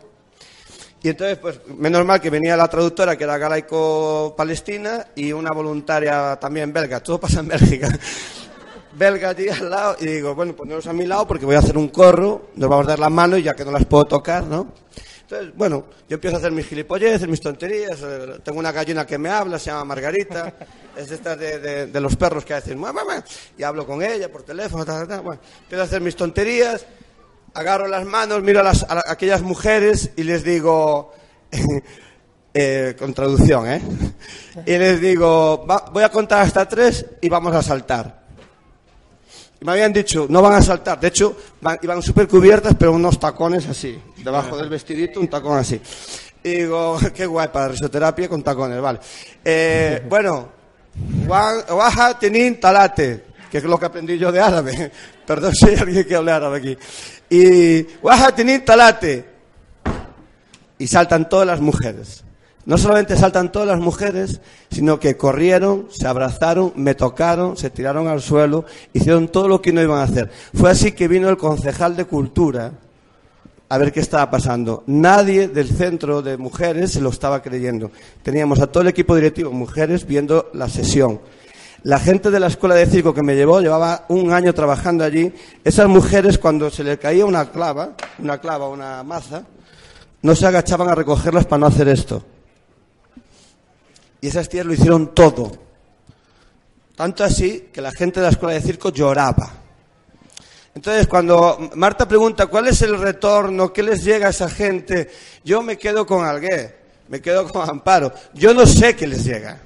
Y 1.02 1.08
entonces, 1.08 1.38
pues, 1.38 1.60
menos 1.66 2.04
mal 2.04 2.20
que 2.20 2.28
venía 2.28 2.56
la 2.56 2.68
traductora, 2.68 3.16
que 3.16 3.24
era 3.24 3.38
galaico-palestina, 3.38 5.06
y 5.14 5.32
una 5.32 5.50
voluntaria 5.50 6.36
también 6.38 6.72
belga. 6.72 7.00
Todo 7.02 7.18
pasa 7.18 7.40
en 7.40 7.48
Bélgica. 7.48 7.88
belga 8.92 9.30
allí 9.30 9.48
al 9.48 9.70
lado, 9.70 9.96
y 10.00 10.06
digo, 10.06 10.34
bueno, 10.34 10.54
poneros 10.54 10.86
a 10.86 10.92
mi 10.92 11.06
lado 11.06 11.26
porque 11.26 11.46
voy 11.46 11.54
a 11.54 11.60
hacer 11.60 11.78
un 11.78 11.88
corro, 11.88 12.50
nos 12.56 12.68
vamos 12.68 12.86
a 12.86 12.90
dar 12.90 12.98
la 12.98 13.08
mano 13.08 13.38
y 13.38 13.42
ya 13.42 13.54
que 13.54 13.64
no 13.64 13.70
las 13.70 13.86
puedo 13.86 14.04
tocar, 14.04 14.44
¿no? 14.44 14.66
Entonces, 15.30 15.56
bueno, 15.56 15.84
yo 16.08 16.14
empiezo 16.16 16.36
a 16.36 16.38
hacer 16.40 16.50
mis 16.50 16.66
gilipolleces, 16.66 17.28
mis 17.28 17.40
tonterías. 17.40 18.00
eh, 18.02 18.40
tengo 18.42 18.58
una 18.58 18.72
gallina 18.72 19.06
que 19.06 19.16
me 19.16 19.28
habla, 19.28 19.60
se 19.60 19.66
llama 19.70 19.84
Margarita. 19.84 20.52
es 20.96 21.08
de 21.08 21.14
estas 21.14 21.38
de, 21.38 21.58
de- 21.60 21.86
de 21.86 22.00
los 22.00 22.16
perros 22.16 22.44
que 22.44 22.52
hacen 22.54 22.76
mamá, 22.78 23.04
mamá, 23.04 23.24
y 23.56 23.62
hablo 23.62 23.86
con 23.86 24.02
ella 24.02 24.28
por 24.30 24.42
teléfono. 24.42 24.84
ta, 24.84 25.00
ta, 25.02 25.06
ta. 25.06 25.20
Bueno, 25.20 25.40
empiezo 25.62 25.82
a 25.82 25.84
hacer 25.84 26.00
mis 26.00 26.16
tonterías, 26.16 26.84
agarro 27.54 27.86
las 27.86 28.04
manos, 28.04 28.42
miro 28.42 28.58
a, 28.58 28.64
las- 28.64 28.82
a 28.82 28.96
la- 28.96 29.04
a 29.06 29.12
aquellas 29.12 29.42
mujeres 29.42 30.10
y 30.16 30.24
les 30.24 30.42
digo, 30.42 31.12
eh, 32.54 32.96
con 32.98 33.14
traducción, 33.14 33.70
¿eh? 33.70 33.80
Y 34.66 34.76
les 34.78 35.00
digo, 35.00 35.64
"Va- 35.64 35.90
voy 35.92 36.02
a 36.02 36.08
contar 36.10 36.42
hasta 36.42 36.68
tres 36.68 37.06
y 37.20 37.28
vamos 37.28 37.54
a 37.54 37.62
saltar. 37.62 38.19
Y 39.60 39.64
me 39.64 39.72
habían 39.72 39.92
dicho, 39.92 40.26
no 40.28 40.40
van 40.40 40.54
a 40.54 40.62
saltar. 40.62 40.98
De 40.98 41.08
hecho, 41.08 41.36
van- 41.60 41.78
iban 41.82 42.00
súper 42.02 42.26
cubiertas, 42.26 42.74
pero 42.78 42.92
unos 42.92 43.18
tacones 43.20 43.66
así. 43.68 44.00
Debajo 44.18 44.56
del 44.56 44.68
vestidito, 44.70 45.20
un 45.20 45.28
tacón 45.28 45.58
así. 45.58 45.80
Y 46.42 46.50
digo, 46.50 46.98
qué 47.14 47.26
guay 47.26 47.48
para 47.48 47.68
risoterapia 47.68 48.28
con 48.28 48.42
tacones, 48.42 48.80
vale. 48.80 49.00
Eh, 49.44 50.02
bueno, 50.08 50.48
Waha 51.26 52.18
Tenin 52.18 52.58
Talate, 52.58 53.24
que 53.50 53.58
es 53.58 53.64
lo 53.64 53.78
que 53.78 53.86
aprendí 53.86 54.16
yo 54.18 54.32
de 54.32 54.40
árabe. 54.40 54.90
Perdón 55.26 55.54
si 55.54 55.68
hay 55.68 55.76
alguien 55.76 56.04
que 56.06 56.16
hable 56.16 56.32
árabe 56.32 56.58
aquí. 56.58 56.78
Y 57.28 57.86
Waha 58.02 58.34
Tenin 58.34 58.64
Talate. 58.64 59.24
Y 60.78 60.86
saltan 60.86 61.28
todas 61.28 61.46
las 61.46 61.60
mujeres. 61.60 62.24
No 62.66 62.76
solamente 62.76 63.16
saltan 63.16 63.52
todas 63.52 63.68
las 63.68 63.80
mujeres, 63.80 64.40
sino 64.70 65.00
que 65.00 65.16
corrieron, 65.16 65.86
se 65.90 66.06
abrazaron, 66.06 66.72
me 66.76 66.94
tocaron, 66.94 67.56
se 67.56 67.70
tiraron 67.70 68.06
al 68.06 68.20
suelo, 68.20 68.64
hicieron 68.92 69.28
todo 69.28 69.48
lo 69.48 69.62
que 69.62 69.72
no 69.72 69.82
iban 69.82 69.98
a 69.98 70.04
hacer. 70.04 70.30
Fue 70.54 70.70
así 70.70 70.92
que 70.92 71.08
vino 71.08 71.28
el 71.28 71.38
concejal 71.38 71.96
de 71.96 72.04
cultura 72.04 72.72
a 73.70 73.78
ver 73.78 73.92
qué 73.92 74.00
estaba 74.00 74.28
pasando. 74.30 74.82
Nadie 74.88 75.48
del 75.48 75.68
centro 75.68 76.22
de 76.22 76.36
mujeres 76.36 76.90
se 76.90 77.00
lo 77.00 77.10
estaba 77.10 77.40
creyendo. 77.40 77.90
Teníamos 78.22 78.60
a 78.60 78.66
todo 78.66 78.82
el 78.82 78.88
equipo 78.88 79.14
directivo, 79.14 79.52
mujeres, 79.52 80.06
viendo 80.06 80.50
la 80.52 80.68
sesión. 80.68 81.20
La 81.84 81.98
gente 81.98 82.30
de 82.30 82.40
la 82.40 82.48
escuela 82.48 82.74
de 82.74 82.86
circo 82.86 83.14
que 83.14 83.22
me 83.22 83.36
llevó, 83.36 83.60
llevaba 83.60 84.04
un 84.08 84.32
año 84.32 84.52
trabajando 84.52 85.02
allí, 85.02 85.32
esas 85.64 85.88
mujeres 85.88 86.36
cuando 86.36 86.68
se 86.68 86.84
le 86.84 86.98
caía 86.98 87.24
una 87.24 87.50
clava, 87.50 87.92
una 88.18 88.38
clava, 88.38 88.68
una 88.68 89.02
maza, 89.02 89.44
no 90.20 90.34
se 90.34 90.46
agachaban 90.46 90.88
a 90.88 90.94
recogerlas 90.94 91.46
para 91.46 91.60
no 91.60 91.66
hacer 91.66 91.88
esto. 91.88 92.22
Y 94.20 94.28
esas 94.28 94.48
tías 94.48 94.66
lo 94.66 94.74
hicieron 94.74 95.14
todo. 95.14 95.52
Tanto 96.94 97.24
así 97.24 97.68
que 97.72 97.80
la 97.80 97.92
gente 97.92 98.20
de 98.20 98.26
la 98.26 98.32
escuela 98.32 98.54
de 98.54 98.60
circo 98.60 98.90
lloraba. 98.90 99.50
Entonces, 100.74 101.06
cuando 101.06 101.70
Marta 101.74 102.06
pregunta 102.06 102.46
cuál 102.46 102.68
es 102.68 102.82
el 102.82 102.98
retorno, 102.98 103.72
qué 103.72 103.82
les 103.82 104.04
llega 104.04 104.28
a 104.28 104.30
esa 104.30 104.48
gente, 104.48 105.10
yo 105.44 105.62
me 105.62 105.76
quedo 105.76 106.06
con 106.06 106.24
Algué, 106.24 106.76
me 107.08 107.20
quedo 107.20 107.48
con 107.48 107.68
Amparo. 107.68 108.12
Yo 108.34 108.54
no 108.54 108.66
sé 108.66 108.94
qué 108.94 109.06
les 109.06 109.24
llega. 109.24 109.60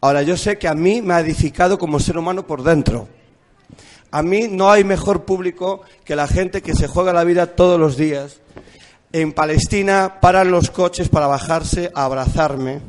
Ahora, 0.00 0.22
yo 0.22 0.36
sé 0.36 0.56
que 0.58 0.68
a 0.68 0.74
mí 0.74 1.02
me 1.02 1.14
ha 1.14 1.20
edificado 1.20 1.76
como 1.76 1.98
ser 1.98 2.16
humano 2.16 2.46
por 2.46 2.62
dentro. 2.62 3.08
A 4.10 4.22
mí 4.22 4.48
no 4.48 4.70
hay 4.70 4.84
mejor 4.84 5.24
público 5.24 5.82
que 6.04 6.16
la 6.16 6.26
gente 6.26 6.62
que 6.62 6.74
se 6.74 6.86
juega 6.86 7.12
la 7.12 7.24
vida 7.24 7.54
todos 7.54 7.78
los 7.78 7.96
días. 7.96 8.40
En 9.12 9.32
Palestina 9.32 10.20
paran 10.20 10.50
los 10.50 10.70
coches 10.70 11.08
para 11.08 11.26
bajarse 11.26 11.90
a 11.94 12.04
abrazarme. 12.04 12.80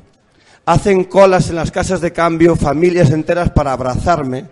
Hacen 0.69 1.05
colas 1.05 1.49
en 1.49 1.55
las 1.55 1.71
casas 1.71 1.99
de 1.99 2.13
cambio, 2.13 2.55
familias 2.55 3.09
enteras 3.09 3.49
para 3.49 3.71
abrazarme. 3.73 4.45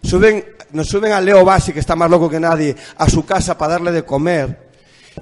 Suben, 0.00 0.44
nos 0.70 0.86
suben 0.86 1.10
a 1.10 1.20
Leo 1.20 1.44
Bassi, 1.44 1.72
que 1.72 1.80
está 1.80 1.96
más 1.96 2.08
loco 2.08 2.30
que 2.30 2.38
nadie, 2.38 2.76
a 2.96 3.10
su 3.10 3.26
casa 3.26 3.58
para 3.58 3.72
darle 3.72 3.90
de 3.90 4.04
comer. 4.04 4.68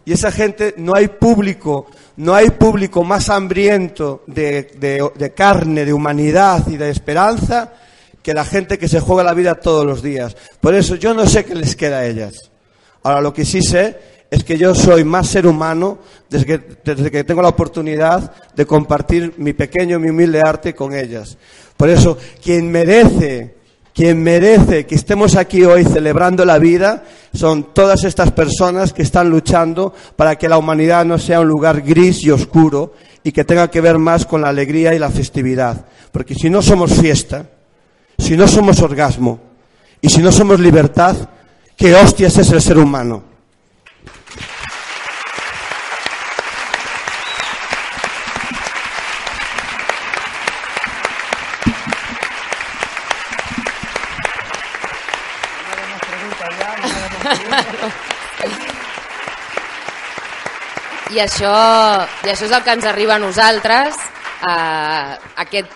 Y 0.05 0.13
esa 0.13 0.31
gente, 0.31 0.75
no 0.77 0.95
hay 0.95 1.09
público, 1.09 1.87
no 2.17 2.35
hay 2.35 2.51
público 2.51 3.03
más 3.05 3.31
hambriento 3.31 4.23
de, 4.27 4.65
de- 4.79 5.11
de 5.15 5.33
carne, 5.33 5.87
de 5.87 5.95
humanidad 5.95 6.67
y 6.69 6.77
de 6.77 6.91
esperanza 6.91 7.73
que 8.23 8.35
la 8.35 8.45
gente 8.45 8.77
que 8.79 8.89
se 8.89 9.01
juega 9.01 9.25
la 9.25 9.33
vida 9.33 9.55
todos 9.55 9.87
los 9.87 10.03
días. 10.03 10.37
Por 10.61 10.75
eso 10.75 10.97
yo 10.97 11.15
no 11.15 11.27
sé 11.27 11.47
qué 11.47 11.55
les 11.55 11.75
queda 11.75 12.01
a 12.01 12.05
ellas. 12.07 12.35
Ahora 13.03 13.23
lo 13.23 13.33
que 13.33 13.47
sí 13.47 13.63
sé 13.63 14.12
es 14.33 14.45
que 14.45 14.57
yo 14.57 14.74
soy 14.74 15.05
más 15.05 15.28
ser 15.28 15.47
humano 15.47 15.99
desde 16.30 16.47
que, 16.47 16.76
desde 16.87 17.11
que 17.11 17.22
tengo 17.22 17.43
la 17.43 17.51
oportunidad 17.51 18.33
de 18.57 18.64
compartir 18.64 19.35
mi 19.37 19.53
pequeño, 19.53 19.99
mi 19.99 20.09
humilde 20.09 20.41
arte 20.41 20.74
con 20.74 20.95
ellas. 20.95 21.37
Por 21.76 21.91
eso, 21.91 22.16
quien 22.43 22.70
merece, 22.70 23.57
quien 23.93 24.22
merece 24.22 24.87
que 24.87 24.95
estemos 24.95 25.37
aquí 25.37 25.64
hoy 25.64 25.85
celebrando 25.85 26.47
la 26.47 26.59
vida 26.59 27.05
son 27.35 27.74
todas 27.74 28.05
estas 28.05 28.30
personas 28.30 28.95
que 28.95 29.03
están 29.03 29.28
luchando 29.28 29.93
para 30.16 30.37
que 30.37 30.49
la 30.49 30.57
humanidad 30.57 31.05
no 31.05 31.18
sea 31.18 31.41
un 31.41 31.49
lugar 31.49 31.83
gris 31.83 32.24
y 32.24 32.30
oscuro 32.30 32.95
y 33.22 33.33
que 33.33 33.45
tenga 33.45 33.68
que 33.68 33.83
ver 33.83 33.99
más 33.99 34.24
con 34.24 34.41
la 34.41 34.49
alegría 34.49 34.95
y 34.95 34.99
la 34.99 35.11
festividad. 35.11 35.85
Porque 36.11 36.35
si 36.35 36.49
no 36.49 36.62
somos 36.62 36.95
fiesta, 36.95 37.51
si 38.16 38.35
no 38.35 38.49
somos 38.49 38.80
orgasmo 38.80 39.41
y 40.01 40.09
si 40.09 40.22
no 40.22 40.33
somos 40.33 40.59
libertad, 40.59 41.16
¿qué 41.76 41.95
hostias 41.95 42.39
es 42.39 42.51
el 42.51 42.62
ser 42.62 42.78
humano? 42.78 43.32
I 61.15 61.19
això, 61.21 61.53
I 62.25 62.29
això 62.33 62.47
és 62.47 62.53
el 62.53 62.63
que 62.65 62.73
ens 62.73 62.85
arriba 62.87 63.17
a 63.17 63.19
nosaltres, 63.19 63.95
eh, 64.49 65.17
aquest, 65.37 65.73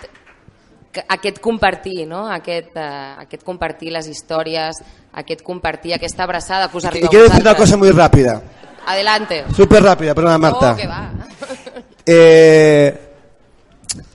que- 0.91 1.05
aquest 1.07 1.39
compartir, 1.39 2.07
no? 2.07 2.25
aquest, 2.31 2.75
eh, 2.75 3.13
aquest 3.19 3.43
compartir 3.43 3.91
les 3.91 4.07
històries, 4.07 4.77
aquest 5.13 5.41
compartir 5.43 5.93
aquesta 5.93 6.23
abraçada 6.23 6.69
que 6.69 6.77
us 6.77 6.85
arriba 6.85 7.07
quiero 7.09 7.25
a 7.25 7.27
decir 7.29 7.41
una 7.41 7.51
vosaltres. 7.53 7.69
cosa 7.69 7.77
muy 7.77 7.91
rápida, 7.91 8.41
Adelante. 8.87 9.45
súper 9.55 9.83
rápida, 9.83 10.15
perdona 10.15 10.37
Marta. 10.37 10.71
Oh, 10.73 10.75
que 10.75 10.87
va. 10.87 11.11
Eh, 12.09 12.97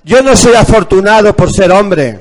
yo 0.02 0.22
no 0.22 0.34
soy 0.34 0.54
afortunado 0.54 1.36
por 1.36 1.52
ser 1.52 1.70
hombre. 1.70 2.18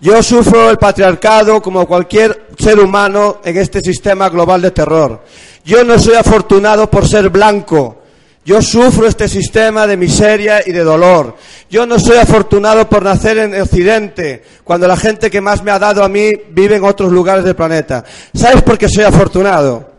Yo 0.00 0.22
sufro 0.22 0.70
el 0.70 0.78
patriarcado 0.78 1.60
como 1.60 1.86
cualquier 1.88 2.48
ser 2.56 2.78
humano 2.78 3.40
en 3.44 3.56
este 3.56 3.80
sistema 3.80 4.28
global 4.28 4.62
de 4.62 4.70
terror. 4.70 5.24
Yo 5.64 5.84
no 5.84 5.98
soy 5.98 6.14
afortunado 6.14 6.90
por 6.90 7.06
ser 7.06 7.30
blanco. 7.30 7.98
Yo 8.44 8.60
sufro 8.60 9.06
este 9.06 9.28
sistema 9.28 9.86
de 9.86 9.96
miseria 9.96 10.62
y 10.66 10.72
de 10.72 10.82
dolor. 10.82 11.36
Yo 11.70 11.86
no 11.86 12.00
soy 12.00 12.16
afortunado 12.16 12.88
por 12.88 13.04
nacer 13.04 13.38
en 13.38 13.60
Occidente, 13.60 14.42
cuando 14.64 14.88
la 14.88 14.96
gente 14.96 15.30
que 15.30 15.40
más 15.40 15.62
me 15.62 15.70
ha 15.70 15.78
dado 15.78 16.02
a 16.02 16.08
mí 16.08 16.32
vive 16.50 16.76
en 16.76 16.84
otros 16.84 17.12
lugares 17.12 17.44
del 17.44 17.54
planeta. 17.54 18.04
¿Sabes 18.34 18.62
por 18.62 18.76
qué 18.76 18.88
soy 18.88 19.04
afortunado? 19.04 19.92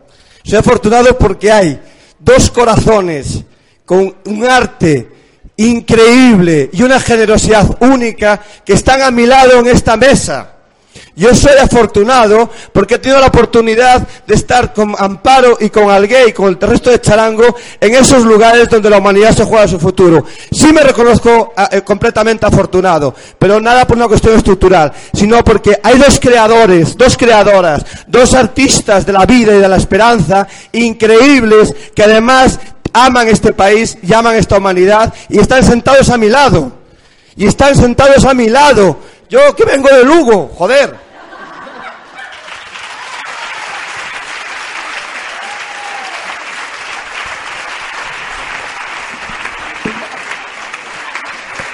Soy 0.44 0.58
afortunado 0.58 1.16
porque 1.16 1.50
hay 1.50 1.80
dos 2.18 2.50
corazones 2.50 3.42
con 3.86 4.14
un 4.26 4.44
arte 4.44 5.08
increíble 5.56 6.68
y 6.72 6.82
una 6.82 7.00
generosidad 7.00 7.78
única 7.80 8.40
que 8.62 8.74
están 8.74 9.00
a 9.00 9.10
mi 9.10 9.24
lado 9.24 9.58
en 9.60 9.68
esta 9.68 9.96
mesa. 9.96 10.53
Yo 11.16 11.34
soy 11.34 11.56
afortunado 11.60 12.50
porque 12.72 12.94
he 12.94 12.98
tenido 12.98 13.20
la 13.20 13.28
oportunidad 13.28 14.06
de 14.26 14.34
estar 14.34 14.72
con 14.72 14.94
Amparo 14.98 15.56
y 15.60 15.70
con 15.70 15.90
Algué 15.90 16.28
y 16.28 16.32
con 16.32 16.48
el 16.48 16.60
resto 16.60 16.90
de 16.90 17.00
Charango 17.00 17.54
en 17.80 17.94
esos 17.94 18.24
lugares 18.24 18.68
donde 18.68 18.90
la 18.90 18.98
humanidad 18.98 19.34
se 19.34 19.44
juega 19.44 19.68
su 19.68 19.78
futuro. 19.78 20.24
Sí 20.50 20.72
me 20.72 20.82
reconozco 20.82 21.52
ah, 21.56 21.68
eh, 21.70 21.82
completamente 21.82 22.46
afortunado, 22.46 23.14
pero 23.38 23.60
nada 23.60 23.86
por 23.86 23.96
una 23.96 24.08
cuestión 24.08 24.34
estructural, 24.34 24.92
sino 25.12 25.42
porque 25.44 25.78
hay 25.82 25.98
dos 25.98 26.18
creadores, 26.18 26.96
dos 26.96 27.16
creadoras, 27.16 27.84
dos 28.08 28.34
artistas 28.34 29.06
de 29.06 29.12
la 29.12 29.24
vida 29.24 29.54
y 29.54 29.60
de 29.60 29.68
la 29.68 29.76
esperanza 29.76 30.46
increíbles 30.72 31.74
que 31.94 32.02
además 32.02 32.58
aman 32.92 33.28
este 33.28 33.52
país 33.52 33.98
y 34.02 34.12
aman 34.12 34.36
esta 34.36 34.56
humanidad 34.56 35.12
y 35.28 35.38
están 35.38 35.62
sentados 35.62 36.08
a 36.10 36.16
mi 36.16 36.28
lado. 36.28 36.72
Y 37.36 37.46
están 37.46 37.74
sentados 37.74 38.24
a 38.24 38.32
mi 38.32 38.48
lado. 38.48 38.96
Yo 39.34 39.52
que 39.56 39.64
vengo 39.64 39.88
de 39.88 40.04
Lugo, 40.04 40.48
joder. 40.56 40.94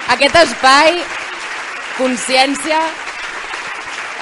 Aquest 0.08 0.38
espai, 0.40 1.02
consciència, 1.98 2.78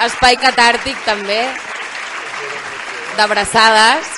espai 0.09 0.35
catàrtic 0.43 0.99
també, 1.07 1.39
d'abraçades. 3.15 4.11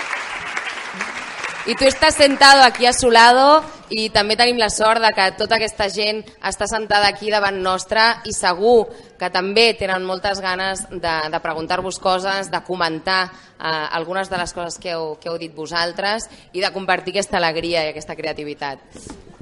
I 1.68 1.76
tu 1.76 1.84
estàs 1.84 2.16
sentado 2.16 2.64
aquí 2.64 2.88
a 2.88 2.94
su 2.96 3.10
lado 3.10 3.60
i 3.90 4.08
també 4.14 4.36
tenim 4.38 4.58
la 4.60 4.70
sort 4.70 5.02
de 5.02 5.10
que 5.14 5.26
tota 5.38 5.58
aquesta 5.58 5.88
gent 5.90 6.22
està 6.46 6.68
sentada 6.70 7.08
aquí 7.10 7.30
davant 7.32 7.58
nostra 7.62 8.22
i 8.24 8.34
segur 8.34 8.86
que 9.18 9.30
també 9.34 9.72
tenen 9.78 10.06
moltes 10.06 10.40
ganes 10.40 10.86
de, 10.90 11.14
de 11.32 11.40
preguntar-vos 11.42 11.98
coses, 12.00 12.50
de 12.50 12.60
comentar 12.66 13.24
eh, 13.26 13.86
algunes 13.98 14.30
de 14.30 14.38
les 14.38 14.54
coses 14.54 14.78
que 14.78 14.94
heu, 14.94 15.16
que 15.20 15.28
heu 15.28 15.36
dit 15.40 15.54
vosaltres 15.54 16.28
i 16.52 16.62
de 16.62 16.72
compartir 16.72 17.16
aquesta 17.16 17.40
alegria 17.42 17.84
i 17.84 17.92
aquesta 17.92 18.16
creativitat. 18.16 18.86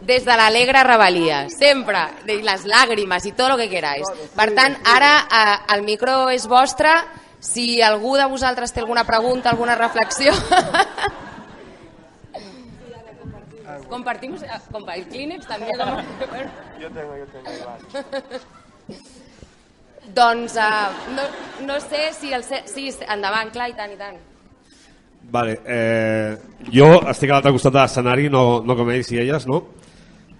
Des 0.09 0.25
de 0.25 0.35
l'alegre 0.41 0.81
rebel·lia, 0.87 1.45
sempre, 1.53 2.07
de 2.25 2.41
les 2.41 2.65
làgrimes 2.65 3.29
i 3.29 3.35
tot 3.37 3.53
el 3.53 3.59
que 3.61 3.71
queráis. 3.71 4.09
Per 4.35 4.51
tant, 4.57 4.79
ara 4.89 5.15
eh, 5.29 5.57
el 5.77 5.85
micro 5.85 6.31
és 6.33 6.49
vostre, 6.49 6.95
si 7.41 7.83
algú 7.85 8.17
de 8.17 8.27
vosaltres 8.27 8.73
té 8.73 8.81
alguna 8.81 9.05
pregunta, 9.05 9.53
alguna 9.53 9.77
reflexió... 9.77 10.33
Compartimos, 13.89 14.43
eh, 14.43 14.49
compa- 14.71 14.95
el 14.97 15.07
Kleenex 15.09 15.47
también. 15.47 15.73
Yo 16.81 16.91
tengo, 16.91 17.17
yo 17.17 17.27
tengo. 17.27 17.49
Doncs 20.15 20.55
uh, 20.57 21.15
no, 21.15 21.67
no 21.67 21.81
sé 21.81 22.13
si 22.19 22.33
el... 22.33 22.43
Sí, 22.43 22.89
endavant, 23.09 23.51
clar, 23.53 23.69
i 23.69 23.75
tant, 23.77 23.93
i 23.93 23.97
tant. 24.01 24.17
Vale, 25.31 25.59
eh, 25.69 26.37
jo 26.73 26.87
estic 27.11 27.29
a 27.29 27.35
l'altre 27.37 27.53
costat 27.53 27.75
de 27.75 27.83
l'escenari, 27.83 28.31
no, 28.33 28.63
no 28.65 28.77
com 28.79 28.89
ells 28.95 29.11
i 29.13 29.19
elles, 29.21 29.45
no? 29.51 29.59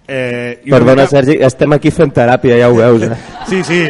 Eh, 0.09 0.61
i 0.65 0.73
Perdona, 0.73 1.03
mica... 1.03 1.11
Sergi, 1.11 1.35
estem 1.45 1.75
aquí 1.77 1.91
fent 1.93 2.15
teràpia, 2.17 2.57
ja 2.57 2.71
ho 2.71 2.79
veus. 2.79 3.05
Eh? 3.05 3.17
Sí, 3.51 3.61
sí. 3.63 3.83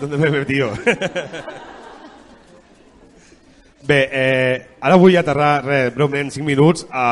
¿Dónde 0.00 0.16
me 0.18 0.26
he 0.28 0.30
metido? 0.40 0.72
Bé, 3.84 4.08
eh, 4.10 4.66
ara 4.80 4.96
vull 4.96 5.12
aterrar 5.20 5.58
re, 5.60 5.78
breument 5.92 6.30
5 6.32 6.46
minuts 6.46 6.86
a, 6.88 7.08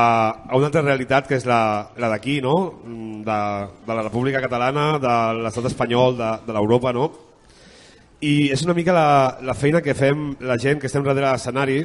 a 0.48 0.56
una 0.56 0.70
altra 0.70 0.80
realitat 0.80 1.26
que 1.28 1.36
és 1.36 1.44
la, 1.44 1.90
la 2.00 2.08
d'aquí, 2.08 2.38
no? 2.40 2.54
de, 3.26 3.40
de 3.84 3.96
la 3.98 4.04
República 4.06 4.40
Catalana, 4.40 4.86
de 5.02 5.16
l'estat 5.42 5.68
espanyol, 5.68 6.16
de, 6.16 6.30
de 6.46 6.56
l'Europa. 6.56 6.94
No? 6.96 7.10
I 8.24 8.48
és 8.56 8.64
una 8.64 8.72
mica 8.78 8.96
la, 8.96 9.04
la 9.44 9.52
feina 9.52 9.84
que 9.84 9.92
fem 9.92 10.30
la 10.40 10.56
gent 10.56 10.80
que 10.80 10.88
estem 10.88 11.04
darrere 11.04 11.28
l'escenari 11.28 11.82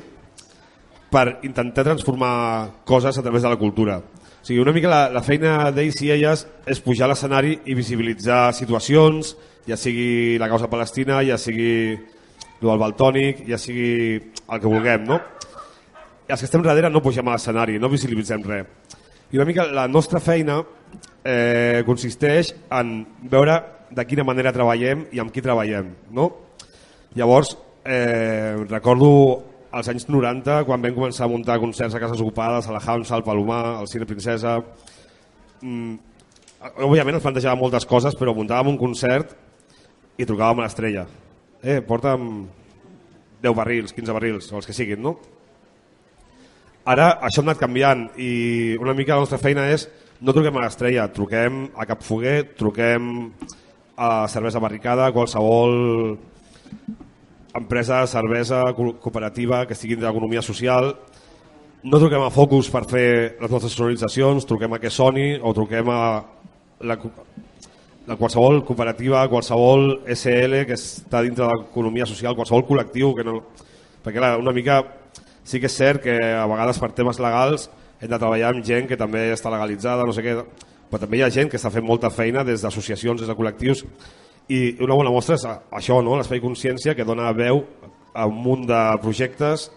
per 1.11 1.25
intentar 1.43 1.83
transformar 1.83 2.85
coses 2.87 3.19
a 3.19 3.23
través 3.25 3.43
de 3.43 3.51
la 3.51 3.59
cultura. 3.59 3.99
O 3.99 4.47
sigui, 4.47 4.63
una 4.63 4.71
mica 4.71 4.87
la, 4.87 5.05
la 5.11 5.23
feina 5.25 5.65
d'ells 5.75 5.99
i 6.07 6.13
elles 6.15 6.47
és 6.63 6.79
pujar 6.79 7.09
a 7.09 7.11
l'escenari 7.11 7.57
i 7.67 7.75
visibilitzar 7.75 8.53
situacions, 8.55 9.35
ja 9.67 9.75
sigui 9.75 10.37
la 10.39 10.47
causa 10.47 10.71
palestina, 10.71 11.19
ja 11.27 11.35
sigui 11.35 11.97
el 12.61 12.69
del 12.71 12.81
baltònic, 12.81 13.43
ja 13.47 13.59
sigui 13.61 14.17
el 14.17 14.61
que 14.61 14.67
vulguem, 14.69 15.05
no? 15.07 15.19
I 16.27 16.33
els 16.33 16.41
que 16.41 16.47
estem 16.49 16.63
darrere 16.65 16.89
no 16.91 17.03
pugem 17.03 17.27
a 17.27 17.35
l'escenari, 17.35 17.77
no 17.79 17.91
visibilitzem 17.91 18.43
res. 18.43 18.67
I 19.31 19.39
una 19.39 19.45
mica 19.47 19.65
la 19.67 19.87
nostra 19.91 20.21
feina 20.23 20.61
eh, 21.23 21.83
consisteix 21.85 22.53
en 22.71 23.01
veure 23.31 23.57
de 23.91 24.05
quina 24.07 24.25
manera 24.27 24.53
treballem 24.55 25.05
i 25.11 25.21
amb 25.23 25.31
qui 25.31 25.43
treballem, 25.43 25.91
no? 26.15 26.29
Llavors, 27.15 27.55
eh, 27.83 28.55
recordo 28.69 29.09
als 29.71 29.89
anys 29.91 30.07
90, 30.07 30.63
quan 30.65 30.81
vam 30.81 30.95
començar 30.95 31.25
a 31.25 31.31
muntar 31.31 31.59
concerts 31.59 31.95
a 31.95 31.99
cases 31.99 32.21
ocupades, 32.23 32.67
a 32.67 32.75
la 32.75 32.81
Hamsa, 32.83 33.15
al 33.15 33.23
Palomar, 33.23 33.77
al 33.77 33.87
Cine 33.87 34.05
Princesa, 34.05 34.57
mm, 35.61 35.93
òbviament 36.87 37.15
ens 37.15 37.23
plantejàvem 37.23 37.59
moltes 37.59 37.85
coses, 37.85 38.15
però 38.15 38.33
muntàvem 38.33 38.73
un 38.73 38.77
concert 38.77 39.35
i 40.17 40.25
trucàvem 40.25 40.59
a 40.59 40.67
l'estrella. 40.67 41.05
Eh, 41.63 41.81
porta'm 41.81 42.47
10 43.41 43.55
barrils, 43.55 43.93
15 43.93 44.13
barrils, 44.13 44.51
o 44.51 44.59
els 44.59 44.67
que 44.67 44.75
siguin, 44.77 45.01
no? 45.01 45.17
Ara 46.87 47.17
això 47.27 47.41
ha 47.41 47.47
anat 47.49 47.59
canviant 47.59 48.05
i 48.15 48.77
una 48.79 48.93
mica 48.95 49.17
la 49.17 49.25
nostra 49.25 49.41
feina 49.41 49.65
és 49.73 49.87
no 50.21 50.33
truquem 50.33 50.55
a 50.55 50.63
l'estrella, 50.63 51.09
truquem 51.13 51.65
a 51.75 51.85
Cap 51.89 52.01
Foguer, 52.05 52.55
truquem 52.57 53.33
a 53.97 54.27
cervesa 54.31 54.61
barricada, 54.63 55.11
qualsevol 55.11 56.17
empresa 57.57 58.05
cervesa 58.07 58.63
cooperativa 58.77 59.65
que 59.65 59.73
estigui 59.73 59.97
d'economia 59.97 60.41
social. 60.45 60.93
No 61.83 61.99
truquem 61.99 62.23
a 62.23 62.31
Focus 62.33 62.69
per 62.73 62.85
fer 62.89 63.09
les 63.41 63.51
nostres 63.51 63.73
sonoritzacions, 63.73 64.45
truquem 64.45 64.73
a 64.73 64.79
que 64.81 64.93
soni 64.93 65.35
o 65.41 65.53
truquem 65.57 65.89
a 65.89 66.01
la, 66.81 66.97
la 68.07 68.15
qualsevol 68.15 68.61
cooperativa, 68.63 69.25
qualsevol 69.27 70.01
SL 70.15 70.63
que 70.67 70.77
està 70.79 71.21
dintre 71.25 71.43
de 71.43 71.49
l'economia 71.51 72.07
social, 72.07 72.37
qualsevol 72.37 72.63
col·lectiu, 72.69 73.11
que 73.17 73.25
no... 73.27 73.41
perquè 74.03 74.21
clar, 74.21 74.37
una 74.39 74.53
mica 74.55 74.79
sí 75.47 75.59
que 75.59 75.67
és 75.67 75.75
cert 75.75 76.03
que 76.03 76.15
a 76.15 76.45
vegades 76.47 76.79
per 76.79 76.93
temes 76.95 77.19
legals 77.23 77.67
hem 77.99 78.07
de 78.07 78.19
treballar 78.19 78.53
amb 78.53 78.63
gent 78.63 78.87
que 78.87 78.99
també 78.99 79.27
està 79.33 79.51
legalitzada, 79.51 80.05
no 80.07 80.15
sé 80.15 80.23
què, 80.23 80.37
però 80.87 81.01
també 81.03 81.19
hi 81.19 81.25
ha 81.25 81.33
gent 81.33 81.51
que 81.51 81.59
està 81.59 81.71
fent 81.73 81.83
molta 81.83 82.11
feina 82.13 82.45
des 82.47 82.63
d'associacions, 82.63 83.19
des 83.19 83.27
de 83.27 83.35
col·lectius, 83.35 83.83
i 84.47 84.77
una 84.83 84.95
bona 84.95 85.11
mostra 85.11 85.35
és 85.35 85.43
això, 85.47 85.99
no? 85.99 86.15
l'espai 86.15 86.39
consciència 86.39 86.95
que 86.95 87.05
dona 87.07 87.33
veu 87.35 87.65
a 88.15 88.25
un 88.29 88.39
munt 88.39 88.63
de 88.69 88.81
projectes 89.03 89.67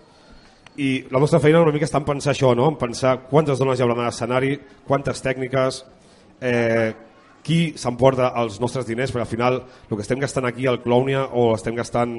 i 0.79 0.93
la 1.11 1.19
nostra 1.19 1.41
feina 1.43 1.65
una 1.65 1.75
mica 1.75 1.89
està 1.89 1.99
en 1.99 2.07
pensar 2.07 2.31
això, 2.31 2.55
no? 2.55 2.69
en 2.71 2.79
pensar 2.79 3.17
quantes 3.27 3.59
dones 3.59 3.81
hi 3.81 3.83
haurà 3.83 3.99
a 3.99 4.07
l'escenari, 4.07 4.55
quantes 4.87 5.19
tècniques, 5.25 5.83
eh, 6.41 6.95
qui 7.43 7.73
s'emporta 7.81 8.33
els 8.41 8.61
nostres 8.61 8.87
diners, 8.87 9.13
perquè 9.13 9.25
al 9.25 9.31
final 9.31 9.61
el 9.63 9.97
que 9.97 10.05
estem 10.05 10.21
gastant 10.21 10.47
aquí 10.49 10.67
al 10.69 10.83
Clownia 10.83 11.25
o 11.33 11.55
estem 11.55 11.77
gastant 11.79 12.17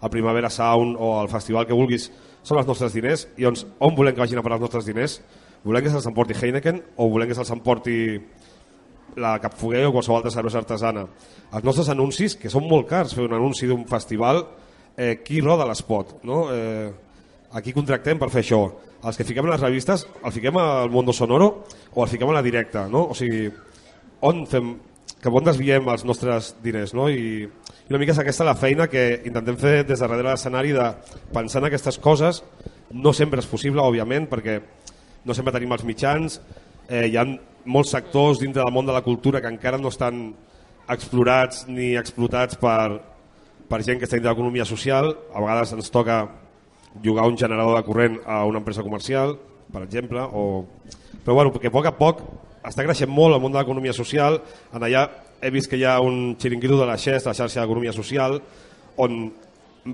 al 0.00 0.10
Primavera 0.10 0.50
Sound 0.50 0.96
o 0.98 1.18
al 1.18 1.30
festival 1.32 1.66
que 1.66 1.76
vulguis 1.76 2.08
són 2.42 2.60
els 2.60 2.68
nostres 2.68 2.94
diners 2.94 3.26
i 3.36 3.46
doncs 3.46 3.64
on 3.82 3.96
volem 3.96 4.14
que 4.14 4.22
vagin 4.22 4.38
a 4.38 4.44
parar 4.44 4.58
els 4.58 4.66
nostres 4.66 4.86
diners? 4.88 5.18
Volem 5.64 5.84
que 5.84 5.90
se'ls 5.92 6.06
emporti 6.06 6.36
Heineken 6.38 6.82
o 6.96 7.08
volem 7.10 7.28
que 7.28 7.36
se'ls 7.36 7.50
emporti 7.54 7.96
la 9.18 9.38
Capfoguer 9.42 9.86
o 9.88 9.92
qualsevol 9.92 10.20
altra 10.20 10.32
cervesa 10.32 10.60
artesana? 10.62 11.06
Els 11.52 11.66
nostres 11.66 11.90
anuncis, 11.90 12.36
que 12.38 12.52
són 12.52 12.68
molt 12.68 12.86
cars 12.88 13.16
fer 13.16 13.26
un 13.26 13.34
anunci 13.34 13.66
d'un 13.66 13.84
festival, 13.88 14.44
eh, 14.96 15.18
qui 15.24 15.40
roda 15.40 15.66
l'espot? 15.66 16.18
No? 16.28 16.44
Eh, 16.54 16.92
aquí 17.58 17.72
contractem 17.72 18.20
per 18.20 18.30
fer 18.30 18.44
això. 18.44 18.62
Els 18.98 19.16
que 19.16 19.24
fiquem 19.24 19.46
a 19.46 19.52
les 19.54 19.62
revistes, 19.62 20.06
el 20.24 20.34
fiquem 20.34 20.56
al 20.58 20.90
Mondo 20.90 21.12
Sonoro 21.14 21.64
o 21.94 22.04
el 22.04 22.10
fiquem 22.10 22.30
a 22.30 22.38
la 22.38 22.42
directa, 22.42 22.88
no? 22.90 23.08
O 23.12 23.14
sigui, 23.14 23.46
on 24.24 24.44
fem, 24.50 24.74
cap 25.22 25.34
on 25.34 25.46
desviem 25.46 25.88
els 25.90 26.04
nostres 26.06 26.54
diners, 26.64 26.94
no? 26.94 27.08
I, 27.10 27.46
i 27.46 27.92
una 27.92 28.00
mica 28.00 28.14
és 28.14 28.22
aquesta 28.22 28.46
la 28.46 28.56
feina 28.58 28.88
que 28.90 29.04
intentem 29.28 29.58
fer 29.60 29.76
des 29.82 29.98
de 29.98 30.02
darrere 30.04 30.30
l'escenari 30.30 30.74
de 30.76 30.88
pensar 31.34 31.62
en 31.62 31.68
aquestes 31.68 31.98
coses, 32.02 32.42
no 32.90 33.12
sempre 33.12 33.42
és 33.42 33.50
possible, 33.50 33.84
òbviament, 33.84 34.28
perquè 34.30 34.58
no 35.26 35.36
sempre 35.36 35.54
tenim 35.54 35.72
els 35.76 35.84
mitjans, 35.86 36.40
eh, 36.88 37.06
hi 37.08 37.16
ha 37.18 37.26
molts 37.68 37.92
sectors 37.92 38.40
dintre 38.40 38.62
del 38.62 38.72
món 38.72 38.86
de 38.88 38.94
la 38.96 39.04
cultura 39.04 39.42
que 39.44 39.50
encara 39.50 39.78
no 39.78 39.92
estan 39.92 40.32
explorats 40.88 41.66
ni 41.68 41.94
explotats 42.00 42.56
per, 42.60 43.00
per 43.68 43.82
gent 43.84 44.00
que 44.00 44.08
està 44.08 44.16
dintre 44.16 44.32
l'economia 44.32 44.64
social, 44.68 45.12
a 45.34 45.42
vegades 45.44 45.74
ens 45.76 45.92
toca 45.92 46.22
jugar 47.04 47.28
un 47.28 47.36
generador 47.36 47.76
de 47.76 47.84
corrent 47.84 48.16
a 48.26 48.44
una 48.48 48.62
empresa 48.62 48.82
comercial, 48.82 49.36
per 49.72 49.84
exemple, 49.84 50.22
o... 50.32 50.64
però 51.24 51.36
bueno, 51.36 51.52
perquè 51.52 51.68
a 51.68 51.74
poc 51.74 51.90
a 51.90 51.96
poc 51.98 52.22
està 52.68 52.84
creixent 52.86 53.10
molt 53.10 53.36
el 53.36 53.42
món 53.42 53.54
de 53.54 53.60
l'economia 53.60 53.94
social. 53.96 54.40
En 54.74 54.84
allà 54.84 55.06
he 55.40 55.50
vist 55.54 55.70
que 55.70 55.78
hi 55.78 55.84
ha 55.88 55.98
un 56.04 56.36
xiringuito 56.40 56.78
de 56.80 56.86
la 56.88 56.98
XES, 56.98 57.26
la 57.26 57.36
xarxa 57.36 57.62
d'economia 57.62 57.94
social, 57.96 58.40
on 58.98 59.20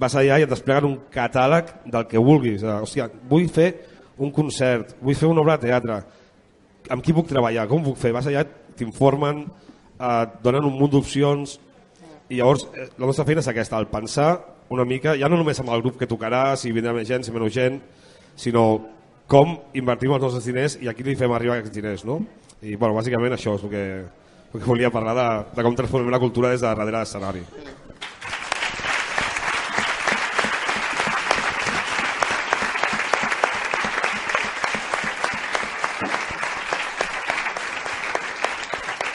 vas 0.00 0.14
allà 0.18 0.40
i 0.40 0.46
et 0.46 0.50
despleguen 0.50 0.88
un 0.88 0.96
catàleg 1.12 1.70
del 1.86 2.06
que 2.10 2.22
vulguis. 2.22 2.64
Hòstia, 2.64 3.08
vull 3.30 3.48
fer 3.52 3.70
un 4.18 4.32
concert, 4.34 4.96
vull 5.02 5.18
fer 5.18 5.30
una 5.30 5.42
obra 5.42 5.58
de 5.58 5.68
teatre, 5.68 6.00
amb 6.90 7.04
qui 7.04 7.14
puc 7.16 7.28
treballar, 7.30 7.68
com 7.70 7.84
puc 7.84 7.98
fer? 8.00 8.12
Vas 8.16 8.26
allà, 8.30 8.44
t'informen, 8.78 9.44
et 9.94 10.40
donen 10.42 10.66
un 10.66 10.74
munt 10.78 10.90
d'opcions 10.92 11.58
i 12.32 12.40
llavors 12.40 12.66
eh, 12.74 12.88
la 12.98 13.06
nostra 13.06 13.26
feina 13.28 13.42
és 13.44 13.48
aquesta, 13.50 13.78
el 13.78 13.90
pensar 13.92 14.32
una 14.74 14.86
mica, 14.88 15.14
ja 15.20 15.28
no 15.28 15.38
només 15.38 15.60
amb 15.60 15.70
el 15.74 15.84
grup 15.84 15.98
que 16.00 16.08
tocarà, 16.10 16.56
si 16.56 16.72
vindrà 16.74 16.94
més 16.96 17.06
gent, 17.08 17.22
si 17.22 17.32
menys 17.34 17.54
gent, 17.54 17.78
sinó 18.40 18.64
com 19.28 19.54
invertim 19.74 20.12
els 20.12 20.22
nostres 20.22 20.48
diners 20.48 20.76
i 20.82 20.90
a 20.90 20.94
qui 20.96 21.06
li 21.06 21.16
fem 21.16 21.32
arribar 21.32 21.58
aquests 21.58 21.76
diners. 21.76 22.04
No? 22.08 22.20
I 22.62 22.76
bueno, 22.76 22.96
bàsicament 22.96 23.36
això 23.36 23.56
és 23.58 23.64
el 23.64 23.72
que, 23.72 23.86
el 24.52 24.60
que 24.60 24.66
volia 24.68 24.92
parlar 24.92 25.16
de, 25.18 25.30
de 25.56 25.64
com 25.64 25.78
transformem 25.78 26.12
la 26.12 26.22
cultura 26.22 26.52
des 26.52 26.60
de 26.60 26.68
darrere 26.68 26.92
de 26.92 27.00
l'escenari. 27.00 27.46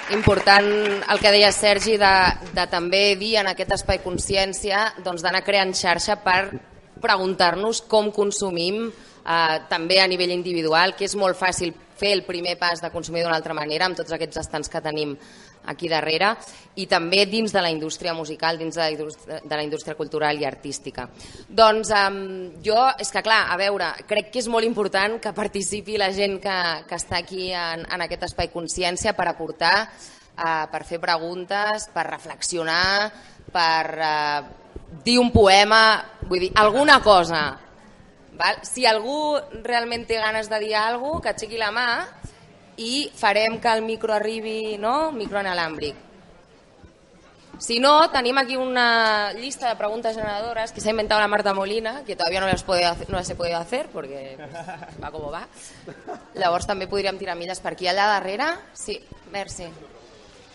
important 0.10 0.66
el 1.14 1.20
que 1.22 1.32
deia 1.32 1.52
Sergi 1.54 1.94
de, 2.02 2.16
de 2.54 2.66
també 2.68 3.14
dir 3.16 3.36
en 3.40 3.52
aquest 3.52 3.76
espai 3.78 4.02
consciència 4.04 4.88
doncs 5.06 5.22
d'anar 5.24 5.44
creant 5.46 5.72
xarxa 5.78 6.18
per 6.24 6.50
preguntar-nos 7.00 7.84
com 7.88 8.10
consumim 8.12 8.90
eh, 9.30 9.60
també 9.70 10.00
a 10.02 10.08
nivell 10.10 10.34
individual, 10.34 10.96
que 10.98 11.06
és 11.06 11.16
molt 11.16 11.38
fàcil 11.38 11.74
fer 12.00 12.14
el 12.16 12.24
primer 12.24 12.56
pas 12.58 12.82
de 12.82 12.92
consumir 12.94 13.26
d'una 13.26 13.36
altra 13.36 13.54
manera 13.54 13.86
amb 13.86 13.98
tots 14.00 14.14
aquests 14.16 14.40
estants 14.46 14.72
que 14.72 14.82
tenim 14.82 15.16
aquí 15.70 15.90
darrere 15.92 16.32
i 16.80 16.86
també 16.88 17.26
dins 17.28 17.52
de 17.52 17.62
la 17.62 17.70
indústria 17.70 18.14
musical, 18.16 18.58
dins 18.58 18.78
de 18.78 18.82
la 18.82 18.92
indústria, 18.94 19.42
de 19.44 19.56
la 19.56 19.66
indústria 19.66 19.96
cultural 19.96 20.40
i 20.40 20.48
artística. 20.48 21.10
Doncs 21.50 21.92
um, 21.92 22.22
jo, 22.64 22.80
és 22.98 23.12
que 23.12 23.24
clar, 23.26 23.42
a 23.52 23.58
veure, 23.60 23.92
crec 24.08 24.32
que 24.32 24.40
és 24.40 24.48
molt 24.48 24.66
important 24.66 25.20
que 25.20 25.36
participi 25.36 26.00
la 26.00 26.14
gent 26.16 26.40
que, 26.42 26.60
que 26.88 26.98
està 26.98 27.20
aquí 27.20 27.52
en, 27.52 27.84
en 27.84 28.08
aquest 28.08 28.30
espai 28.32 28.50
consciència 28.54 29.14
per 29.18 29.28
aportar, 29.28 29.76
uh, 30.40 30.66
per 30.72 30.86
fer 30.88 31.02
preguntes, 31.04 31.90
per 31.94 32.08
reflexionar, 32.08 33.12
per 33.52 33.84
uh, 34.00 35.00
dir 35.04 35.20
un 35.20 35.34
poema, 35.36 35.84
vull 36.24 36.48
dir, 36.48 36.54
alguna 36.56 37.02
cosa 37.04 37.44
Val? 38.40 38.62
Si 38.64 38.86
algú 38.88 39.36
realment 39.66 40.06
té 40.08 40.20
ganes 40.22 40.50
de 40.50 40.60
dir 40.64 40.76
alguna 40.80 41.20
cosa, 41.20 41.24
que 41.24 41.34
aixequi 41.36 41.60
la 41.60 41.74
mà 41.76 41.90
i 42.80 43.10
farem 43.20 43.60
que 43.60 43.72
el 43.76 43.84
micro 43.84 44.16
arribi, 44.16 44.78
no? 44.80 45.12
Micro 45.12 45.42
analàmbric. 45.42 46.08
Si 47.60 47.82
no, 47.84 48.08
tenim 48.08 48.38
aquí 48.40 48.56
una 48.56 49.34
llista 49.34 49.68
de 49.68 49.76
preguntes 49.76 50.16
generadores 50.16 50.72
que 50.72 50.80
s'ha 50.80 50.94
inventat 50.94 51.20
la 51.20 51.28
Marta 51.28 51.52
Molina, 51.54 52.06
que 52.08 52.16
todavía 52.16 52.40
no 52.40 52.48
les 52.48 52.64
puede 52.64 52.88
no 53.10 53.18
las 53.18 53.30
he 53.30 53.36
podido 53.36 53.58
hacer 53.58 53.90
porque 53.92 54.38
pues, 54.40 55.04
va 55.04 55.12
com 55.12 55.28
va. 55.28 55.44
Llavors 56.40 56.70
també 56.72 56.88
podríem 56.88 57.20
tirar 57.20 57.36
milles 57.36 57.60
per 57.60 57.76
aquí. 57.76 57.92
Allà 57.92 58.08
darrere? 58.08 58.48
Sí, 58.72 58.96
merci. 59.36 59.68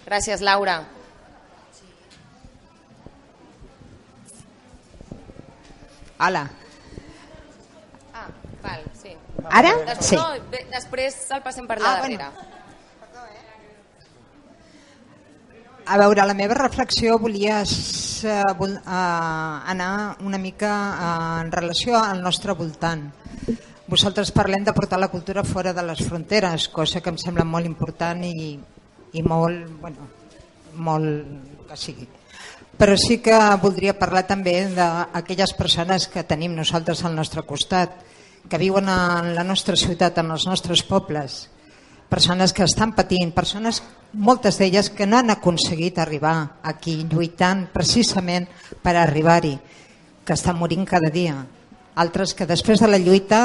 Gràcies, 0.06 0.40
Laura. 0.40 0.80
Hola, 6.24 6.48
Ara? 9.50 9.74
Des 9.86 10.06
Sí. 10.06 10.16
no, 10.16 10.26
bé, 10.50 10.66
després 10.72 11.16
el 11.30 11.42
passem 11.42 11.66
per 11.66 11.78
la 11.80 11.92
Ah, 11.94 11.98
bueno. 12.00 12.18
darrere. 12.18 12.54
A 15.86 15.98
veure, 16.00 16.24
la 16.24 16.32
meva 16.32 16.54
reflexió 16.54 17.18
volia 17.20 17.58
eh, 17.62 18.42
vol, 18.56 18.72
eh, 18.72 18.80
anar 18.88 20.16
una 20.24 20.38
mica 20.38 20.70
eh, 20.96 21.40
en 21.44 21.52
relació 21.52 21.98
al 21.98 22.22
nostre 22.22 22.52
voltant. 22.56 23.10
Vosaltres 23.86 24.30
parlem 24.32 24.64
de 24.64 24.72
portar 24.72 24.98
la 24.98 25.08
cultura 25.12 25.44
fora 25.44 25.74
de 25.76 25.82
les 25.84 26.00
fronteres, 26.08 26.70
cosa 26.72 27.02
que 27.02 27.10
em 27.12 27.18
sembla 27.20 27.44
molt 27.44 27.66
important 27.68 28.24
i, 28.24 28.54
i 29.12 29.22
molt, 29.22 29.68
bueno, 29.82 30.08
molt 30.72 31.68
que 31.68 31.76
sigui. 31.76 32.08
Però 32.80 32.96
sí 32.96 33.18
que 33.22 33.36
voldria 33.60 33.92
parlar 33.98 34.24
també 34.26 34.56
d'aquelles 34.72 35.52
persones 35.52 36.08
que 36.08 36.24
tenim 36.24 36.56
nosaltres 36.56 37.04
al 37.04 37.14
nostre 37.14 37.44
costat, 37.44 37.92
que 38.48 38.60
viuen 38.60 38.88
en 38.88 39.34
la 39.34 39.44
nostra 39.44 39.76
ciutat, 39.76 40.18
en 40.20 40.30
els 40.34 40.46
nostres 40.46 40.82
pobles, 40.84 41.48
persones 42.08 42.52
que 42.52 42.64
estan 42.64 42.92
patint, 42.94 43.32
persones, 43.34 43.80
moltes 44.12 44.58
d'elles 44.60 44.90
que 44.94 45.06
no 45.06 45.18
han 45.18 45.32
aconseguit 45.32 45.98
arribar 45.98 46.60
aquí, 46.62 47.00
lluitant 47.10 47.66
precisament 47.72 48.46
per 48.82 48.94
arribar-hi, 49.00 49.56
que 50.24 50.36
estan 50.36 50.58
morint 50.60 50.84
cada 50.86 51.10
dia. 51.10 51.40
Altres 51.96 52.34
que 52.34 52.46
després 52.46 52.80
de 52.82 52.90
la 52.90 53.00
lluita 53.00 53.40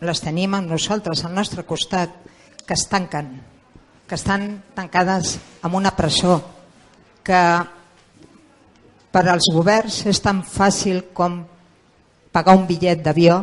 les 0.00 0.22
tenim 0.24 0.56
amb 0.56 0.70
nosaltres, 0.72 1.24
al 1.24 1.36
nostre 1.36 1.66
costat, 1.68 2.10
que 2.66 2.74
es 2.74 2.86
tanquen, 2.88 3.34
que 4.08 4.16
estan 4.16 4.62
tancades 4.74 5.38
en 5.62 5.74
una 5.76 5.92
presó, 5.94 6.40
que 7.22 7.40
per 9.10 9.24
als 9.28 9.50
governs 9.52 10.04
és 10.10 10.20
tan 10.22 10.42
fàcil 10.46 11.04
com 11.14 11.42
pagar 12.32 12.56
un 12.56 12.66
bitllet 12.66 13.02
d'avió 13.02 13.42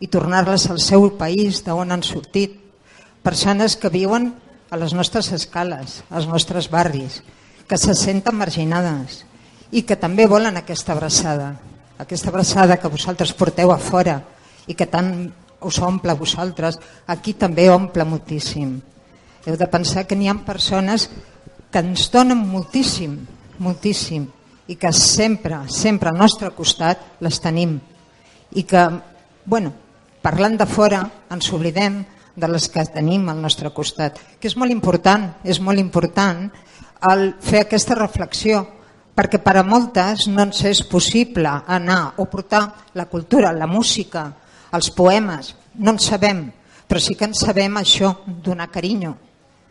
i 0.00 0.06
tornar-les 0.06 0.68
al 0.70 0.80
seu 0.80 1.08
país 1.18 1.62
d'on 1.66 1.92
han 1.92 2.04
sortit. 2.06 2.54
Persones 3.22 3.76
que 3.76 3.90
viuen 3.90 4.32
a 4.70 4.76
les 4.76 4.94
nostres 4.94 5.32
escales, 5.32 6.02
als 6.10 6.28
nostres 6.28 6.70
barris, 6.70 7.22
que 7.68 7.76
se 7.76 7.94
senten 7.94 8.36
marginades 8.36 9.24
i 9.72 9.82
que 9.84 9.98
també 10.00 10.26
volen 10.26 10.56
aquesta 10.56 10.94
abraçada, 10.94 11.52
aquesta 11.98 12.30
abraçada 12.30 12.78
que 12.78 12.88
vosaltres 12.88 13.34
porteu 13.36 13.72
a 13.72 13.78
fora 13.78 14.22
i 14.66 14.74
que 14.74 14.86
tant 14.86 15.28
us 15.60 15.80
omple 15.82 16.12
a 16.12 16.16
vosaltres, 16.16 16.78
aquí 17.06 17.34
també 17.34 17.68
omple 17.70 18.06
moltíssim. 18.06 18.78
Heu 19.44 19.56
de 19.58 19.66
pensar 19.66 20.06
que 20.06 20.16
n'hi 20.16 20.28
ha 20.30 20.36
persones 20.46 21.08
que 21.72 21.82
ens 21.82 22.08
donen 22.12 22.38
moltíssim, 22.38 23.18
moltíssim, 23.58 24.28
i 24.68 24.76
que 24.76 24.92
sempre, 24.92 25.64
sempre 25.72 26.12
al 26.12 26.20
nostre 26.20 26.50
costat 26.54 27.20
les 27.24 27.40
tenim. 27.40 27.78
I 28.54 28.62
que, 28.68 28.84
bueno, 29.44 29.72
parlant 30.22 30.56
de 30.58 30.66
fora, 30.66 31.02
ens 31.30 31.52
oblidem 31.52 32.02
de 32.38 32.48
les 32.48 32.68
que 32.70 32.84
tenim 32.94 33.28
al 33.28 33.40
nostre 33.42 33.70
costat, 33.74 34.18
que 34.38 34.48
és 34.48 34.56
molt 34.56 34.72
important, 34.72 35.28
és 35.44 35.60
molt 35.60 35.80
important 35.82 36.46
el 37.10 37.32
fer 37.42 37.64
aquesta 37.64 37.96
reflexió, 37.98 38.64
perquè 39.18 39.40
per 39.42 39.56
a 39.58 39.64
moltes 39.66 40.28
no 40.30 40.44
ens 40.46 40.62
és 40.68 40.84
possible 40.86 41.50
anar 41.66 42.14
o 42.22 42.28
portar 42.30 42.62
la 42.94 43.08
cultura, 43.10 43.52
la 43.52 43.66
música, 43.66 44.28
els 44.72 44.90
poemes, 44.94 45.54
no 45.78 45.94
en 45.94 45.98
sabem, 46.02 46.44
però 46.86 47.02
sí 47.02 47.16
que 47.18 47.26
en 47.26 47.34
sabem 47.34 47.76
això, 47.80 48.14
donar 48.26 48.70
carinyo, 48.70 49.16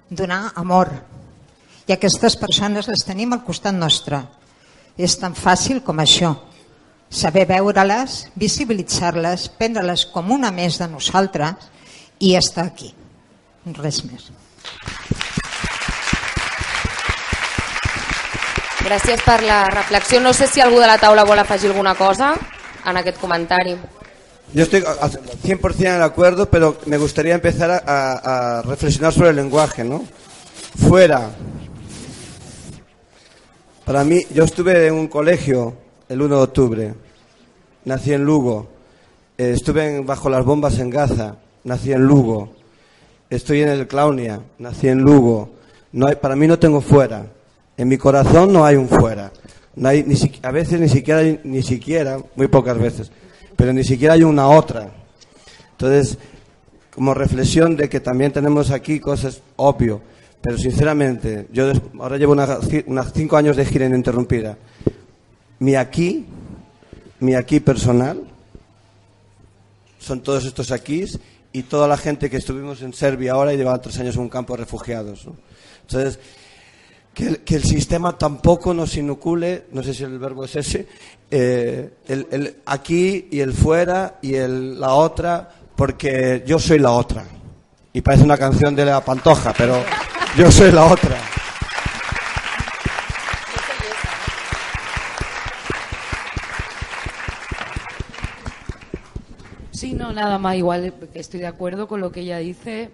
donar 0.10 0.52
amor. 0.56 0.92
I 1.88 1.96
aquestes 1.96 2.36
persones 2.36 2.90
les 2.92 3.06
tenim 3.08 3.32
al 3.34 3.46
costat 3.48 3.76
nostre. 3.76 4.20
És 4.98 5.16
tan 5.22 5.36
fàcil 5.38 5.84
com 5.86 6.00
això, 6.02 6.34
saber 7.10 7.46
veure-les, 7.48 8.28
visibilitzar-les, 8.36 9.48
prendre-les 9.58 10.06
com 10.12 10.32
una 10.32 10.52
més 10.52 10.78
de 10.80 10.88
nosaltres 10.92 11.70
i 12.20 12.36
estar 12.36 12.66
aquí. 12.66 12.94
Res 13.78 14.04
més. 14.06 14.30
Gràcies 18.88 19.22
per 19.26 19.42
la 19.44 19.66
reflexió. 19.70 20.20
No 20.24 20.32
sé 20.34 20.48
si 20.48 20.62
algú 20.62 20.80
de 20.80 20.88
la 20.88 20.98
taula 20.98 21.26
vol 21.28 21.40
afegir 21.40 21.72
alguna 21.72 21.96
cosa 21.96 22.36
en 22.86 22.98
aquest 22.98 23.18
comentari. 23.20 23.76
Yo 24.54 24.64
estoy 24.64 24.82
al 24.86 25.12
100% 25.12 25.76
de 25.98 26.04
acuerdo, 26.04 26.50
pero 26.50 26.78
me 26.86 26.98
gustaría 26.98 27.36
empezar 27.36 27.70
a, 27.70 27.82
a- 27.86 28.58
a 28.60 28.62
reflexionar 28.62 29.12
sobre 29.14 29.30
el 29.32 29.36
lenguaje, 29.36 29.84
¿no? 29.84 30.06
Fuera. 30.88 31.30
Para 33.84 34.04
mí, 34.06 34.22
yo 34.34 34.44
estuve 34.46 34.88
en 34.88 34.94
un 34.94 35.08
colegio 35.08 35.76
el 36.10 36.22
1 36.22 36.36
de 36.38 36.42
octubre, 36.42 36.94
nací 37.86 38.14
en 38.14 38.24
Lugo, 38.24 38.68
estuve 39.38 39.98
en- 39.98 40.06
bajo 40.06 40.30
las 40.30 40.46
bombas 40.46 40.80
en 40.80 40.90
Gaza, 40.90 41.36
nací 41.64 41.92
en 41.92 42.06
Lugo, 42.06 42.50
estoy 43.30 43.62
en 43.62 43.70
el 43.70 43.88
Claunia, 43.88 44.40
nací 44.60 44.88
en 44.88 45.00
Lugo. 45.00 45.50
Para 46.22 46.36
mí 46.36 46.48
no 46.48 46.60
tengo 46.60 46.82
fuera, 46.82 47.26
en 47.78 47.88
mi 47.88 47.98
corazón 47.98 48.54
no 48.54 48.66
hay 48.66 48.76
un 48.76 48.88
fuera. 48.88 49.32
No 49.76 49.90
hay, 49.90 50.04
ni 50.04 50.16
a 50.42 50.52
veces 50.52 50.80
ni 50.80 50.90
siquiera, 50.90 51.22
ni 51.44 51.62
siquiera, 51.62 52.20
muy 52.36 52.48
pocas 52.48 52.78
veces, 52.80 53.12
pero 53.56 53.72
ni 53.74 53.84
siquiera 53.84 54.16
hay 54.16 54.24
una 54.24 54.48
otra. 54.48 54.90
Entonces, 55.72 56.18
como 56.94 57.14
reflexión 57.14 57.76
de 57.78 57.88
que 57.88 58.00
también 58.00 58.32
tenemos 58.32 58.72
aquí 58.72 59.00
cosas 59.00 59.40
obvio, 59.56 60.02
pero 60.42 60.58
sinceramente, 60.58 61.48
yo 61.54 61.72
ahora 62.00 62.18
llevo 62.18 62.32
una- 62.34 62.58
unos 62.88 63.14
cinco 63.14 63.38
años 63.38 63.56
de 63.56 63.66
gira 63.66 63.86
ininterrumpida. 63.86 64.58
Mi 65.60 65.76
aquí, 65.76 66.26
mi 67.20 67.34
aquí 67.34 67.60
personal, 67.60 68.22
son 70.00 70.22
todos 70.22 70.46
estos 70.46 70.72
aquí 70.72 71.06
y 71.52 71.64
toda 71.64 71.88
la 71.88 71.98
gente 71.98 72.30
que 72.30 72.38
estuvimos 72.38 72.82
en 72.82 72.94
Serbia 72.94 73.34
ahora 73.34 73.54
y 73.54 73.58
llevan 73.58 73.82
tres 73.82 73.98
años 74.00 74.16
en 74.16 74.22
un 74.22 74.30
campo 74.30 74.54
de 74.54 74.64
refugiados. 74.64 75.28
Entonces, 75.82 76.20
que 77.14 77.28
el, 77.28 77.40
que 77.40 77.56
el 77.56 77.64
sistema 77.64 78.16
tampoco 78.16 78.76
nos 78.76 78.96
inocule, 78.96 79.66
no 79.72 79.82
sé 79.82 79.96
si 79.96 80.04
el 80.04 80.20
verbo 80.20 80.46
es 80.46 80.56
ese, 80.56 80.88
eh, 81.32 81.94
el, 82.08 82.28
el 82.30 82.58
aquí 82.68 83.28
y 83.32 83.40
el 83.40 83.54
fuera 83.54 84.20
y 84.22 84.36
el 84.36 84.80
la 84.80 84.94
otra, 84.94 85.50
porque 85.76 86.44
yo 86.46 86.60
soy 86.60 86.78
la 86.78 86.92
otra. 86.92 87.26
Y 87.94 88.02
parece 88.02 88.24
una 88.24 88.38
canción 88.38 88.76
de 88.76 88.86
la 88.86 89.04
Pantoja, 89.04 89.54
pero 89.58 89.84
yo 90.38 90.52
soy 90.52 90.72
la 90.72 90.86
otra. 90.86 91.18
Sí, 99.72 99.94
no, 99.94 100.07
nada 100.18 100.38
más. 100.40 100.56
Igual 100.56 100.94
estoy 101.14 101.40
de 101.40 101.48
acuerdo 101.48 101.88
con 101.88 102.02
lo 102.02 102.12
que 102.12 102.22
ella 102.22 102.40
dice. 102.40 102.90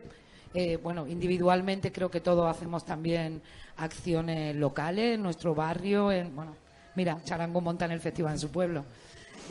Eh, 0.54 0.78
bueno, 0.84 1.08
individualmente 1.08 1.92
creo 1.92 2.12
que 2.12 2.20
todos 2.20 2.50
hacemos 2.54 2.86
también 2.86 3.42
acciones 3.78 4.56
locales 4.56 5.16
en 5.16 5.24
nuestro 5.24 5.56
barrio. 5.56 6.12
En, 6.12 6.36
bueno, 6.36 6.54
mira, 6.96 7.18
Charango 7.24 7.62
monta 7.62 7.86
en 7.86 7.92
el 7.92 8.02
festival 8.02 8.34
en 8.34 8.40
su 8.40 8.50
pueblo. 8.52 8.84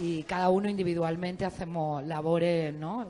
Y 0.01 0.23
cada 0.25 0.51
uno 0.51 0.69
individualmente 0.69 1.45
hacemos 1.45 2.05
labores, 2.05 2.75
¿no? 2.75 3.07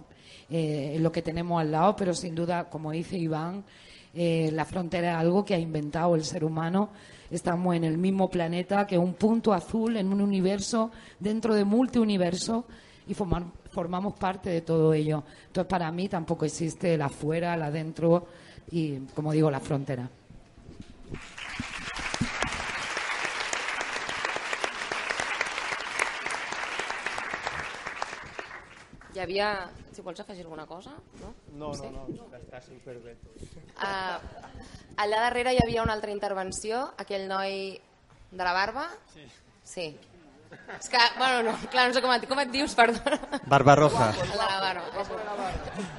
Eh, 0.49 0.93
en 0.97 1.03
lo 1.03 1.11
que 1.11 1.23
tenemos 1.23 1.61
al 1.61 1.73
lado, 1.73 1.97
pero 1.97 2.15
sin 2.15 2.35
duda, 2.35 2.65
como 2.71 2.93
dice 2.93 3.17
Iván, 3.19 3.65
eh, 4.15 4.51
la 4.53 4.65
frontera 4.65 5.13
es 5.13 5.17
algo 5.17 5.45
que 5.45 5.55
ha 5.55 5.59
inventado 5.59 6.15
el 6.15 6.25
ser 6.25 6.45
humano. 6.45 6.91
Estamos 7.31 7.75
en 7.75 7.85
el 7.85 7.99
mismo 7.99 8.29
planeta 8.29 8.87
que 8.87 8.99
un 8.99 9.15
punto 9.15 9.53
azul 9.53 9.97
en 9.97 10.13
un 10.13 10.21
universo, 10.21 10.91
dentro 11.19 11.55
de 11.55 11.65
multiuniverso, 11.65 12.65
y 13.09 13.15
formar- 13.15 13.47
formamos 13.73 14.15
parte 14.15 14.51
de 14.51 14.61
todo 14.61 14.93
ello. 14.93 15.25
Entonces, 15.47 15.69
para 15.69 15.91
mí 15.91 16.09
tampoco 16.09 16.45
existe 16.45 16.95
el 16.95 17.03
afuera, 17.03 17.55
el 17.55 17.63
adentro 17.63 18.27
y, 18.71 18.99
como 19.15 19.33
digo, 19.33 19.51
la 19.51 19.61
frontera. 19.61 20.09
Hi 29.15 29.21
havia... 29.21 29.49
Si 29.93 30.01
vols 30.01 30.21
afegir 30.23 30.45
alguna 30.47 30.65
cosa, 30.67 30.93
no? 31.21 31.35
No, 31.59 31.75
Sí? 31.75 31.89
no, 31.93 32.07
no, 32.09 32.29
està 32.39 32.63
superbé. 32.65 33.13
Uh, 33.77 34.17
allà 35.05 35.19
darrere 35.27 35.53
hi 35.53 35.61
havia 35.61 35.83
una 35.85 35.93
altra 35.93 36.15
intervenció, 36.15 36.79
aquell 36.97 37.27
noi 37.29 37.77
de 38.31 38.41
la 38.47 38.55
barba? 38.57 38.87
Sí. 39.13 39.27
Sí. 39.69 39.87
És 40.79 40.89
que, 40.89 40.99
bueno, 41.19 41.43
no, 41.51 41.55
clar, 41.71 41.89
no 41.89 41.95
sé 41.95 42.03
com 42.05 42.13
et, 42.15 42.27
com 42.31 42.41
et 42.43 42.51
dius, 42.53 42.75
perdona. 42.79 43.21
Barbarroja. 43.47 44.11
La 44.39 44.49
barba. 44.63 45.07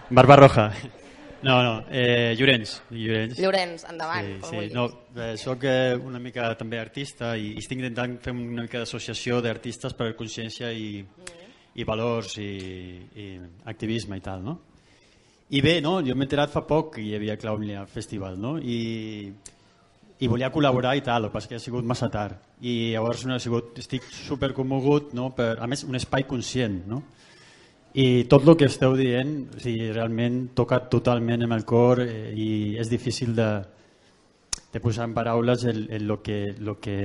Barbarroja. 0.09 0.67
No, 1.43 1.57
no, 1.61 1.85
eh, 1.91 2.35
Llorenç. 2.39 2.77
Llorenç. 2.89 3.39
Llorenç, 3.39 3.83
endavant. 3.91 4.29
Sí, 4.47 4.61
sí. 4.61 4.73
No, 4.73 4.85
eh, 5.17 5.33
soc 5.37 5.65
eh, 5.67 5.95
una 5.99 6.19
mica 6.23 6.47
també 6.55 6.79
artista 6.79 7.33
i, 7.35 7.49
i 7.57 7.59
estic 7.59 7.81
intentant 7.81 8.15
fer 8.23 8.31
una 8.31 8.63
mica 8.63 8.79
d'associació 8.79 9.41
d'artistes 9.43 9.95
per 9.99 10.13
consciència 10.15 10.71
i, 10.71 11.03
i 11.75 11.83
valors 11.83 12.37
i, 12.39 12.53
i 13.19 13.27
activisme 13.67 14.21
i 14.21 14.23
tal, 14.23 14.45
no? 14.45 14.55
I 15.53 15.59
bé, 15.61 15.81
no, 15.83 15.97
jo 16.01 16.15
m'he 16.15 16.25
enterat 16.25 16.53
fa 16.53 16.63
poc 16.65 16.95
que 16.95 17.03
hi 17.03 17.11
havia 17.17 17.35
Clownia 17.37 17.83
Festival, 17.91 18.39
no? 18.39 18.55
I, 18.57 19.33
i 20.23 20.29
volia 20.31 20.51
col·laborar 20.53 20.95
i 20.95 21.03
tal, 21.03 21.25
el 21.25 21.31
que 21.31 21.35
passa 21.35 21.51
que 21.51 21.59
ha 21.59 21.63
sigut 21.63 21.85
massa 21.87 22.07
tard 22.11 22.63
i 22.63 22.93
llavors 22.93 23.25
no 23.27 23.35
ha 23.35 23.41
sigut, 23.43 23.75
estic 23.81 24.05
super 24.07 24.53
commogut 24.55 25.11
no? 25.17 25.31
per, 25.35 25.57
a 25.59 25.67
més 25.67 25.83
un 25.83 25.99
espai 25.99 26.23
conscient 26.29 26.79
no? 26.87 27.01
i 27.99 28.23
tot 28.31 28.47
el 28.47 28.55
que 28.59 28.69
esteu 28.71 28.95
dient 28.97 29.33
o 29.51 29.61
sigui, 29.61 29.91
realment 29.91 30.45
toca 30.55 30.79
totalment 30.91 31.43
amb 31.45 31.57
el 31.57 31.65
cor 31.67 32.03
eh, 32.05 32.31
i 32.31 32.49
és 32.79 32.91
difícil 32.91 33.35
de, 33.35 33.49
de 34.71 34.83
posar 34.83 35.09
en 35.09 35.17
paraules 35.17 35.65
el, 35.69 35.83
el, 35.91 36.07
lo 36.07 36.21
que, 36.23 36.55
lo 36.59 36.79
que, 36.79 36.97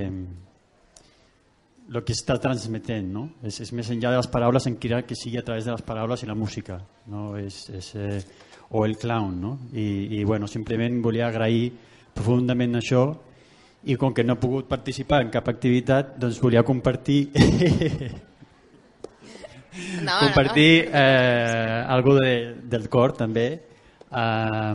lo 1.89 2.05
que 2.05 2.15
està 2.15 2.39
transmetent 2.39 3.11
no? 3.19 3.25
és, 3.43 3.59
és 3.67 3.75
més 3.75 3.91
enllà 3.91 4.15
de 4.15 4.23
les 4.23 4.31
paraules 4.31 4.71
en 4.71 4.79
que 4.79 5.19
sigui 5.19 5.43
a 5.43 5.45
través 5.45 5.67
de 5.67 5.75
les 5.75 5.83
paraules 5.83 6.23
i 6.23 6.31
la 6.31 6.39
música 6.39 6.79
no? 7.11 7.33
és, 7.37 7.67
és, 7.75 7.93
eh, 7.97 8.23
o 8.71 8.87
el 8.87 8.99
clown 9.01 9.41
no? 9.41 9.59
I, 9.73 10.21
i 10.21 10.25
bueno, 10.25 10.47
simplement 10.47 11.03
volia 11.03 11.29
agrair 11.33 11.88
profundament 12.19 12.81
això 12.81 13.05
i 13.89 13.97
com 13.97 14.13
que 14.15 14.25
no 14.27 14.35
he 14.35 14.43
pogut 14.43 14.69
participar 14.69 15.23
en 15.25 15.31
cap 15.35 15.49
activitat 15.49 16.17
doncs 16.21 16.41
volia 16.43 16.65
compartir 16.67 17.21
No, 20.03 20.17
compartir 20.19 20.89
eh, 20.91 21.85
algo 21.87 22.17
de, 22.19 22.57
del 22.67 22.89
cor 22.91 23.13
també. 23.15 23.45
Eh, 24.11 24.75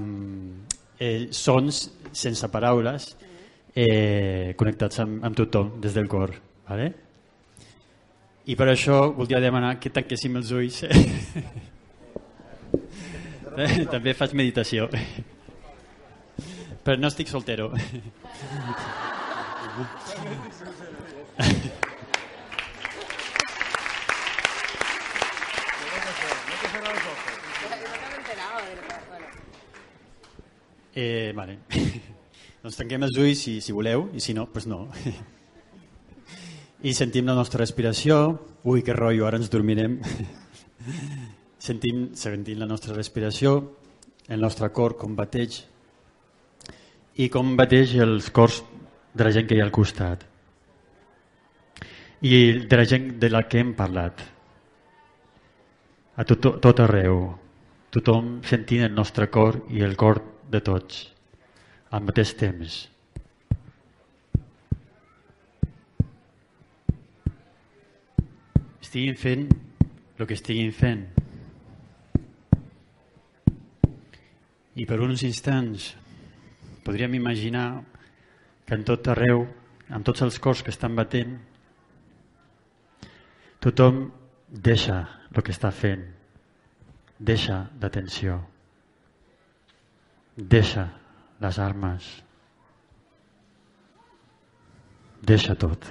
eh, 0.99 1.28
sons 1.36 1.82
sense 2.14 2.48
paraules 2.53 3.10
eh, 3.76 4.53
connectats 4.56 5.02
amb, 5.03 5.20
amb 5.26 5.36
tothom 5.36 5.82
des 5.82 5.98
del 5.98 6.07
cor 6.07 6.32
vale? 6.70 6.94
i 8.45 8.56
per 8.60 8.68
això 8.70 9.15
voldria 9.18 9.41
demanar 9.44 9.80
que 9.80 9.90
tanquéssim 9.90 10.36
els 10.40 10.52
ulls. 10.52 10.84
També 13.94 14.14
faig 14.18 14.34
meditació 14.36 14.90
però 16.84 16.99
no 16.99 17.07
estic 17.07 17.30
soltero. 17.31 17.72
Eh, 30.95 31.34
vale. 31.34 31.57
doncs 32.61 32.77
tanquem 32.77 33.01
els 33.07 33.15
ulls 33.18 33.39
si, 33.41 33.55
si 33.65 33.73
voleu 33.73 34.11
i 34.14 34.22
si 34.22 34.35
no, 34.38 34.45
doncs 34.53 34.68
no. 34.69 34.84
I 36.84 36.93
sentim 36.93 37.26
la 37.26 37.34
nostra 37.34 37.64
respiració. 37.64 38.19
Ui, 38.69 38.84
que 38.85 38.93
rotllo, 38.93 39.26
ara 39.26 39.39
ens 39.39 39.49
dormirem. 39.49 39.97
sentim, 41.68 42.10
sentim 42.19 42.60
la 42.60 42.68
nostra 42.69 42.93
respiració, 42.93 43.55
el 44.27 44.43
nostre 44.43 44.69
cor 44.76 44.97
com 44.99 45.15
bateix 45.15 45.64
i 47.15 47.30
com 47.30 47.56
bateix 47.57 47.94
els 48.02 48.30
cors 48.34 48.61
de 49.14 49.26
la 49.26 49.31
gent 49.34 49.48
que 49.49 49.57
hi 49.57 49.61
ha 49.61 49.68
al 49.68 49.73
costat? 49.73 50.23
I 52.23 52.38
de 52.65 52.80
la 52.80 52.85
gent 52.90 53.10
de 53.22 53.30
la 53.30 53.44
que 53.48 53.60
hem 53.61 53.73
parlat. 53.77 54.23
A 56.15 56.23
tot, 56.26 56.48
tot 56.64 56.80
arreu. 56.81 57.26
Tothom 57.94 58.40
sentint 58.48 58.88
el 58.88 58.95
nostre 58.95 59.27
cor 59.30 59.60
i 59.69 59.84
el 59.85 59.94
cor 59.99 60.22
de 60.49 60.61
tots 60.65 61.03
al 61.94 62.02
mateix 62.07 62.34
temps. 62.40 62.80
Estiguin 68.81 69.18
fent 69.18 69.45
el 70.18 70.30
que 70.30 70.38
estiguin 70.38 70.72
fent. 70.73 71.03
I 74.73 74.85
per 74.90 74.98
uns 75.06 75.22
instants 75.27 75.91
podríem 76.84 77.15
imaginar 77.15 77.84
que 78.65 78.76
en 78.76 78.84
tot 78.88 79.07
arreu, 79.11 79.45
amb 79.89 80.05
tots 80.05 80.23
els 80.26 80.39
cors 80.39 80.64
que 80.64 80.72
estan 80.73 80.95
batent, 80.95 81.38
tothom 83.64 84.05
deixa 84.47 84.99
el 85.34 85.41
que 85.43 85.53
està 85.55 85.72
fent, 85.73 86.03
deixa 87.19 87.64
d'atenció, 87.80 88.38
deixa 90.35 90.88
les 91.43 91.60
armes, 91.60 92.10
deixa 95.23 95.55
tot, 95.60 95.88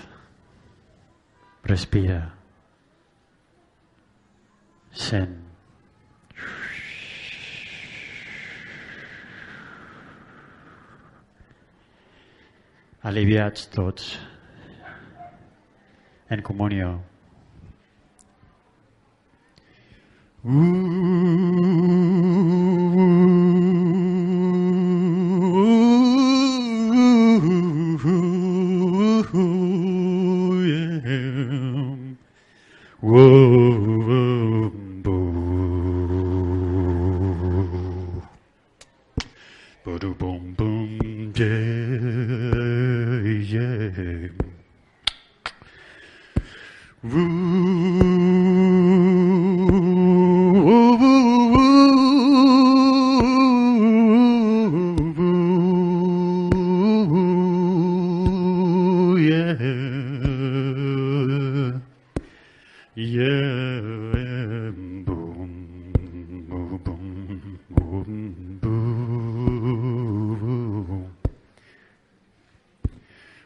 respira, 1.65 2.21
sent, 4.93 5.52
aliviats 13.03 13.67
tots 13.75 14.13
en 16.31 16.43
comunió. 16.47 16.93
Boom, 20.43 21.52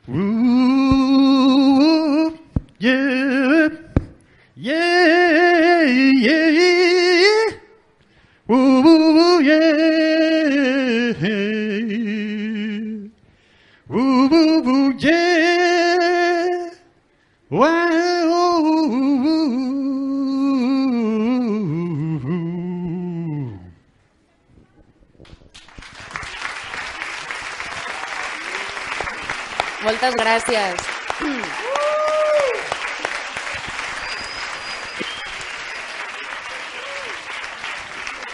Woo! 0.08 0.65
Gràcies. 30.36 30.80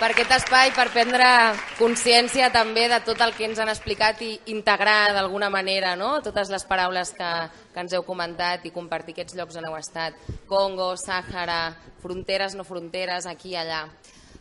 per 0.02 0.08
aquest 0.10 0.32
espai, 0.34 0.72
per 0.74 0.88
prendre 0.90 1.26
consciència 1.78 2.48
també 2.50 2.88
de 2.90 2.98
tot 3.06 3.20
el 3.22 3.36
que 3.36 3.46
ens 3.46 3.60
han 3.62 3.70
explicat 3.70 4.18
i 4.26 4.32
integrar 4.50 5.12
d'alguna 5.14 5.46
manera 5.46 5.92
no? 5.94 6.16
totes 6.26 6.50
les 6.50 6.64
paraules 6.66 7.14
que, 7.14 7.30
que 7.70 7.84
ens 7.84 7.94
heu 7.94 8.02
comentat 8.02 8.66
i 8.66 8.74
compartir 8.74 9.14
aquests 9.14 9.38
llocs 9.38 9.60
on 9.62 9.70
heu 9.70 9.78
estat. 9.78 10.18
Congo, 10.50 10.96
Sàhara, 10.98 11.76
fronteres, 12.02 12.58
no 12.58 12.66
fronteres, 12.66 13.30
aquí 13.30 13.54
i 13.54 13.58
allà. 13.62 13.84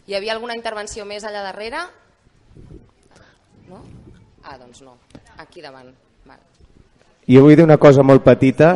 Hi 0.10 0.18
havia 0.18 0.34
alguna 0.34 0.58
intervenció 0.58 1.06
més 1.06 1.30
allà 1.30 1.46
darrere? 1.52 1.86
No? 3.70 3.86
Ah, 4.42 4.58
doncs 4.58 4.82
no. 4.82 4.98
Aquí 5.38 5.62
davant. 5.62 5.94
Jo 7.32 7.46
vull 7.46 7.56
dir 7.56 7.64
una 7.64 7.78
cosa 7.80 8.04
molt 8.04 8.26
petita. 8.26 8.74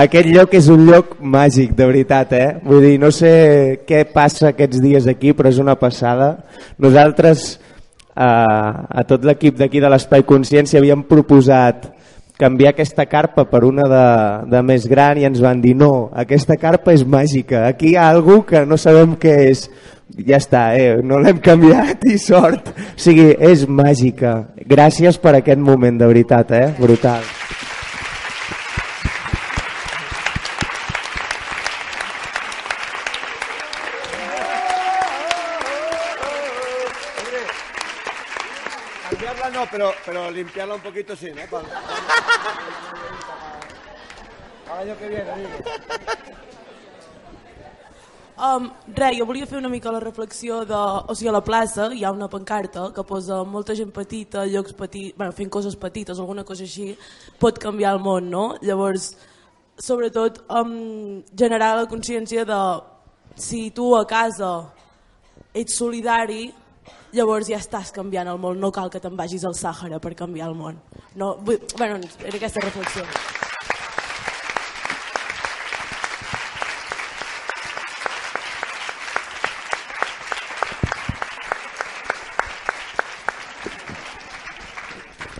Aquest 0.00 0.28
lloc 0.30 0.52
és 0.54 0.68
un 0.70 0.84
lloc 0.86 1.16
màgic, 1.18 1.72
de 1.74 1.86
veritat, 1.88 2.32
eh? 2.38 2.50
Vull 2.62 2.84
dir, 2.86 2.92
no 3.02 3.10
sé 3.10 3.30
què 3.88 4.04
passa 4.14 4.52
aquests 4.52 4.78
dies 4.80 5.08
aquí, 5.10 5.34
però 5.34 5.50
és 5.50 5.58
una 5.58 5.74
passada. 5.76 6.28
Nosaltres, 6.78 7.58
eh, 8.14 8.22
a 8.24 9.04
tot 9.08 9.26
l'equip 9.26 9.58
d'aquí 9.58 9.82
de 9.82 9.90
l'Espai 9.90 10.22
Consciència, 10.22 10.78
havíem 10.78 11.02
proposat 11.10 11.90
canviar 12.40 12.72
aquesta 12.72 13.04
carpa 13.10 13.44
per 13.50 13.62
una 13.68 13.86
de, 13.90 14.06
de 14.54 14.62
més 14.64 14.86
gran 14.88 15.20
i 15.20 15.26
ens 15.28 15.42
van 15.44 15.60
dir 15.60 15.74
no, 15.76 16.08
aquesta 16.24 16.56
carpa 16.60 16.94
és 16.96 17.04
màgica, 17.04 17.66
aquí 17.68 17.92
hi 17.92 17.98
ha 18.00 18.08
algú 18.08 18.40
que 18.48 18.64
no 18.66 18.80
sabem 18.80 19.16
què 19.20 19.36
és 19.50 19.66
ja 20.26 20.40
està, 20.40 20.64
eh? 20.74 20.96
no 21.06 21.20
l'hem 21.22 21.38
canviat 21.44 22.08
i 22.10 22.16
sort, 22.18 22.72
o 22.72 22.98
sigui, 23.00 23.30
és 23.52 23.68
màgica 23.68 24.40
gràcies 24.66 25.20
per 25.20 25.36
aquest 25.38 25.60
moment 25.60 26.00
de 26.00 26.10
veritat, 26.10 26.56
eh? 26.56 26.66
brutal 26.80 27.22
no, 39.50 39.58
pero, 39.70 39.92
pero 40.04 40.30
limpiarla 40.30 40.74
un 40.74 40.80
poquito 40.80 41.16
sí, 41.16 41.30
¿no? 41.30 41.42
Para, 41.50 41.68
para 44.66 44.82
el 44.82 44.88
año 44.88 44.98
que 44.98 45.08
viene. 45.08 45.24
Um, 48.40 48.70
res, 48.96 49.18
jo 49.18 49.26
volia 49.28 49.44
fer 49.44 49.58
una 49.58 49.68
mica 49.68 49.90
la 49.92 50.00
reflexió 50.00 50.62
de... 50.64 50.74
O 50.74 51.14
sigui, 51.14 51.28
a 51.28 51.34
la 51.34 51.42
plaça 51.44 51.90
hi 51.92 52.06
ha 52.08 52.12
una 52.14 52.28
pancarta 52.32 52.86
que 52.96 53.02
posa 53.04 53.42
molta 53.44 53.74
gent 53.76 53.90
petita, 53.92 54.46
llocs 54.48 54.72
petits, 54.78 55.12
bueno, 55.18 55.34
fent 55.36 55.50
coses 55.52 55.76
petites, 55.76 56.16
alguna 56.16 56.44
cosa 56.48 56.64
així, 56.64 56.94
pot 57.42 57.60
canviar 57.60 57.92
el 57.98 58.00
món, 58.00 58.30
no? 58.32 58.46
Llavors, 58.64 59.10
sobretot, 59.76 60.40
um, 60.56 61.20
generar 61.36 61.74
la 61.82 61.84
consciència 61.90 62.46
de 62.48 62.62
si 63.36 63.66
tu 63.76 63.90
a 63.98 64.06
casa 64.08 64.54
ets 65.52 65.76
solidari, 65.76 66.46
llavors 67.12 67.50
ja 67.50 67.58
estàs 67.58 67.92
canviant 67.94 68.28
el 68.30 68.38
món, 68.38 68.60
no 68.60 68.70
cal 68.74 68.90
que 68.90 69.00
te'n 69.02 69.16
vagis 69.18 69.44
al 69.44 69.56
Sàhara 69.58 70.00
per 70.00 70.14
canviar 70.18 70.48
el 70.50 70.56
món. 70.58 70.80
No, 71.14 71.36
vull, 71.44 71.58
bueno, 71.78 72.00
era 72.24 72.36
aquesta 72.36 72.60
reflexió. 72.64 73.04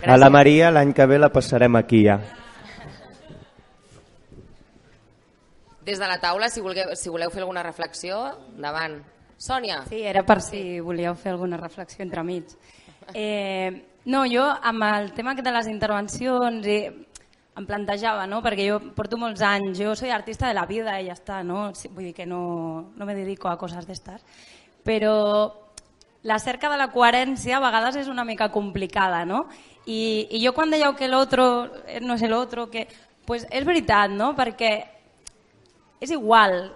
A 0.01 0.17
la 0.17 0.31
Maria 0.33 0.71
l'any 0.73 0.95
que 0.97 1.05
ve 1.05 1.19
la 1.19 1.29
passarem 1.29 1.75
aquí 1.77 2.01
ja. 2.07 2.17
Des 5.85 5.99
de 6.01 6.07
la 6.09 6.17
taula, 6.19 6.49
si 6.49 6.61
voleu, 6.61 6.95
si 6.97 7.09
voleu 7.09 7.29
fer 7.29 7.43
alguna 7.43 7.61
reflexió, 7.63 8.17
endavant. 8.55 8.99
Sònia. 9.41 9.79
Sí, 9.89 10.03
era 10.05 10.21
per 10.21 10.37
si 10.45 10.79
volíeu 10.85 11.15
fer 11.17 11.31
alguna 11.33 11.57
reflexió 11.57 12.03
entre 12.05 12.21
mig. 12.21 12.51
Eh, 13.17 13.71
no, 14.05 14.21
jo 14.29 14.43
amb 14.45 14.85
el 14.85 15.13
tema 15.17 15.33
de 15.33 15.51
les 15.51 15.67
intervencions 15.67 16.67
eh, 16.69 16.91
em 17.57 17.65
plantejava, 17.65 18.27
no? 18.29 18.43
perquè 18.45 18.67
jo 18.69 18.77
porto 18.93 19.17
molts 19.17 19.41
anys, 19.41 19.79
jo 19.81 19.95
soy 19.97 20.13
artista 20.13 20.47
de 20.47 20.53
la 20.53 20.67
vida 20.69 20.99
i 21.01 21.07
ja 21.09 21.15
està, 21.17 21.41
no? 21.43 21.71
vull 21.89 22.11
dir 22.11 22.13
que 22.13 22.27
no, 22.29 22.93
no 22.95 23.05
me 23.05 23.15
dedico 23.17 23.49
a 23.49 23.57
coses 23.57 23.87
d'estar, 23.89 24.19
però 24.85 25.15
la 26.21 26.37
cerca 26.37 26.69
de 26.69 26.77
la 26.77 26.91
coherència 26.93 27.57
a 27.57 27.63
vegades 27.65 27.97
és 28.03 28.11
una 28.13 28.23
mica 28.23 28.51
complicada, 28.53 29.25
no? 29.25 29.47
I, 29.89 30.27
i 30.37 30.43
jo 30.45 30.53
quan 30.53 30.69
dèieu 30.69 30.93
que 30.93 31.09
l'altre 31.09 31.43
no 32.05 32.13
és 32.13 32.29
l'altre, 32.29 32.67
que... 32.69 32.85
Pues 33.25 33.45
és 33.53 33.65
veritat, 33.65 34.09
no? 34.13 34.31
Perquè 34.37 34.71
és 36.01 36.13
igual 36.13 36.71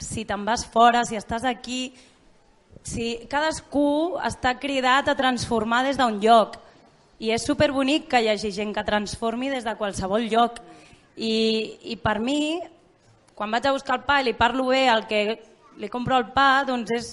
si 0.00 0.24
te'n 0.28 0.44
vas 0.44 0.64
fora, 0.68 1.04
si 1.04 1.16
estàs 1.16 1.44
aquí, 1.48 1.92
Sí, 2.86 3.26
cadascú 3.28 4.16
està 4.24 4.54
cridat 4.60 5.10
a 5.10 5.16
transformar 5.16 5.82
des 5.84 5.98
d'un 6.00 6.16
lloc 6.22 6.56
i 7.20 7.28
és 7.34 7.44
superbonic 7.44 8.06
que 8.08 8.22
hi 8.22 8.30
hagi 8.32 8.50
gent 8.56 8.72
que 8.72 8.84
transformi 8.86 9.50
des 9.52 9.66
de 9.66 9.74
qualsevol 9.76 10.24
lloc 10.32 10.62
i, 11.16 11.76
i 11.92 11.96
per 12.00 12.16
mi 12.24 12.56
quan 13.36 13.52
vaig 13.52 13.68
a 13.68 13.74
buscar 13.76 13.98
el 13.98 14.06
pa 14.08 14.20
i 14.20 14.30
li 14.30 14.34
parlo 14.36 14.70
bé 14.72 14.86
al 14.88 15.04
que 15.10 15.20
li 15.76 15.92
compro 15.92 16.16
el 16.16 16.30
pa 16.32 16.64
doncs 16.64 16.94
és, 16.96 17.10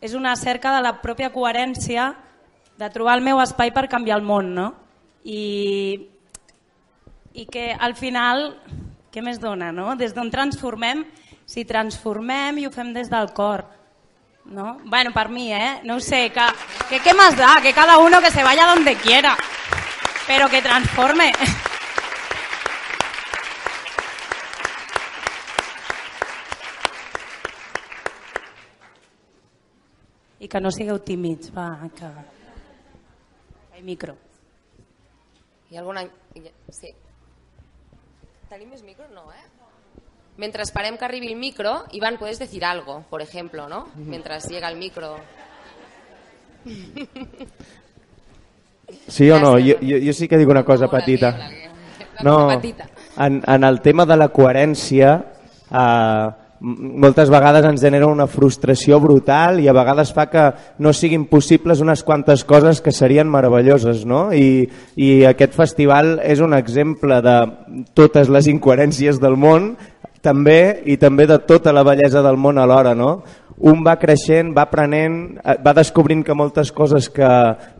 és 0.00 0.14
una 0.14 0.36
cerca 0.38 0.76
de 0.76 0.84
la 0.86 0.94
pròpia 1.02 1.32
coherència 1.34 2.12
de 2.78 2.90
trobar 2.94 3.18
el 3.18 3.26
meu 3.26 3.42
espai 3.42 3.74
per 3.74 3.88
canviar 3.90 4.20
el 4.20 4.26
món 4.26 4.54
no? 4.54 4.70
I, 5.26 5.98
i 7.34 7.46
que 7.50 7.72
al 7.74 7.98
final 7.98 8.52
què 9.12 9.20
més 9.20 9.42
dona? 9.42 9.74
No? 9.74 9.92
Des 9.98 10.14
d'on 10.14 10.30
transformem, 10.30 11.02
si 11.44 11.66
transformem 11.66 12.62
i 12.62 12.66
ho 12.66 12.72
fem 12.72 12.94
des 12.94 13.10
del 13.10 13.34
cor 13.34 13.66
¿no? 14.44 14.78
Bueno, 14.84 15.12
para 15.12 15.28
mí, 15.28 15.52
¿eh? 15.52 15.80
No 15.84 16.00
sé, 16.00 16.30
que, 16.30 16.40
que 16.88 17.00
qué 17.00 17.14
más 17.14 17.36
da, 17.36 17.60
que 17.62 17.72
cada 17.72 17.98
uno 17.98 18.20
que 18.20 18.30
se 18.30 18.42
vaya 18.42 18.66
donde 18.66 18.96
quiera, 18.96 19.36
pero 20.26 20.48
que 20.48 20.62
transforme. 20.62 21.32
I 30.42 30.48
que 30.48 30.58
no 30.58 30.72
sigueu 30.72 30.98
tímids, 30.98 31.52
va, 31.54 31.88
que... 31.94 32.04
Hay 33.72 33.82
micro. 33.82 34.16
Hi 35.70 35.76
ha 35.76 35.80
alguna... 35.80 36.02
Sí. 36.68 36.90
Tenim 38.50 38.74
més 38.74 38.82
micro? 38.82 39.06
No, 39.14 39.30
eh? 39.30 39.61
Mientras 40.36 40.68
esperem 40.68 40.96
que 40.96 41.04
arribi 41.04 41.28
el 41.28 41.36
micro, 41.36 41.84
Iván, 41.92 42.16
puedes 42.18 42.38
decir 42.38 42.64
algo, 42.64 43.04
por 43.10 43.20
ejemplo, 43.20 43.68
¿no? 43.68 43.88
Mientras 43.94 44.48
llega 44.48 44.68
el 44.68 44.78
micro. 44.78 45.16
Sí 49.08 49.30
o 49.30 49.38
no? 49.38 49.52
Jo, 49.58 49.76
jo, 49.80 49.96
jo 50.04 50.12
sí 50.12 50.28
que 50.28 50.38
dic 50.38 50.48
una 50.48 50.64
cosa 50.64 50.88
petita. 50.88 51.50
No, 52.22 52.50
en, 52.50 53.42
en 53.46 53.64
el 53.64 53.80
tema 53.80 54.06
de 54.06 54.16
la 54.16 54.28
coherència, 54.32 55.16
eh, 55.72 56.30
moltes 56.62 57.30
vegades 57.32 57.64
ens 57.66 57.82
genera 57.82 58.06
una 58.06 58.28
frustració 58.30 59.00
brutal 59.02 59.58
i 59.58 59.66
a 59.66 59.74
vegades 59.74 60.12
fa 60.14 60.28
que 60.30 60.44
no 60.78 60.92
siguin 60.94 61.24
possibles 61.26 61.82
unes 61.82 62.04
quantes 62.06 62.44
coses 62.46 62.80
que 62.80 62.94
serien 62.94 63.30
meravelloses 63.30 64.04
no? 64.06 64.28
I, 64.30 64.68
i 64.94 65.24
aquest 65.26 65.56
festival 65.58 66.20
és 66.22 66.40
un 66.44 66.54
exemple 66.54 67.18
de 67.24 67.36
totes 67.98 68.30
les 68.30 68.46
incoherències 68.52 69.18
del 69.22 69.34
món 69.34 69.72
també 70.22 70.82
i 70.86 70.96
també 70.96 71.26
de 71.26 71.38
tota 71.46 71.74
la 71.74 71.84
bellesa 71.84 72.22
del 72.22 72.38
món 72.38 72.58
alhora. 72.58 72.94
No? 72.94 73.22
Un 73.68 73.82
va 73.84 73.98
creixent, 74.00 74.54
va 74.56 74.66
aprenent, 74.66 75.38
eh, 75.42 75.58
va 75.62 75.74
descobrint 75.76 76.22
que 76.24 76.34
moltes 76.34 76.72
coses 76.72 77.10
que, 77.12 77.30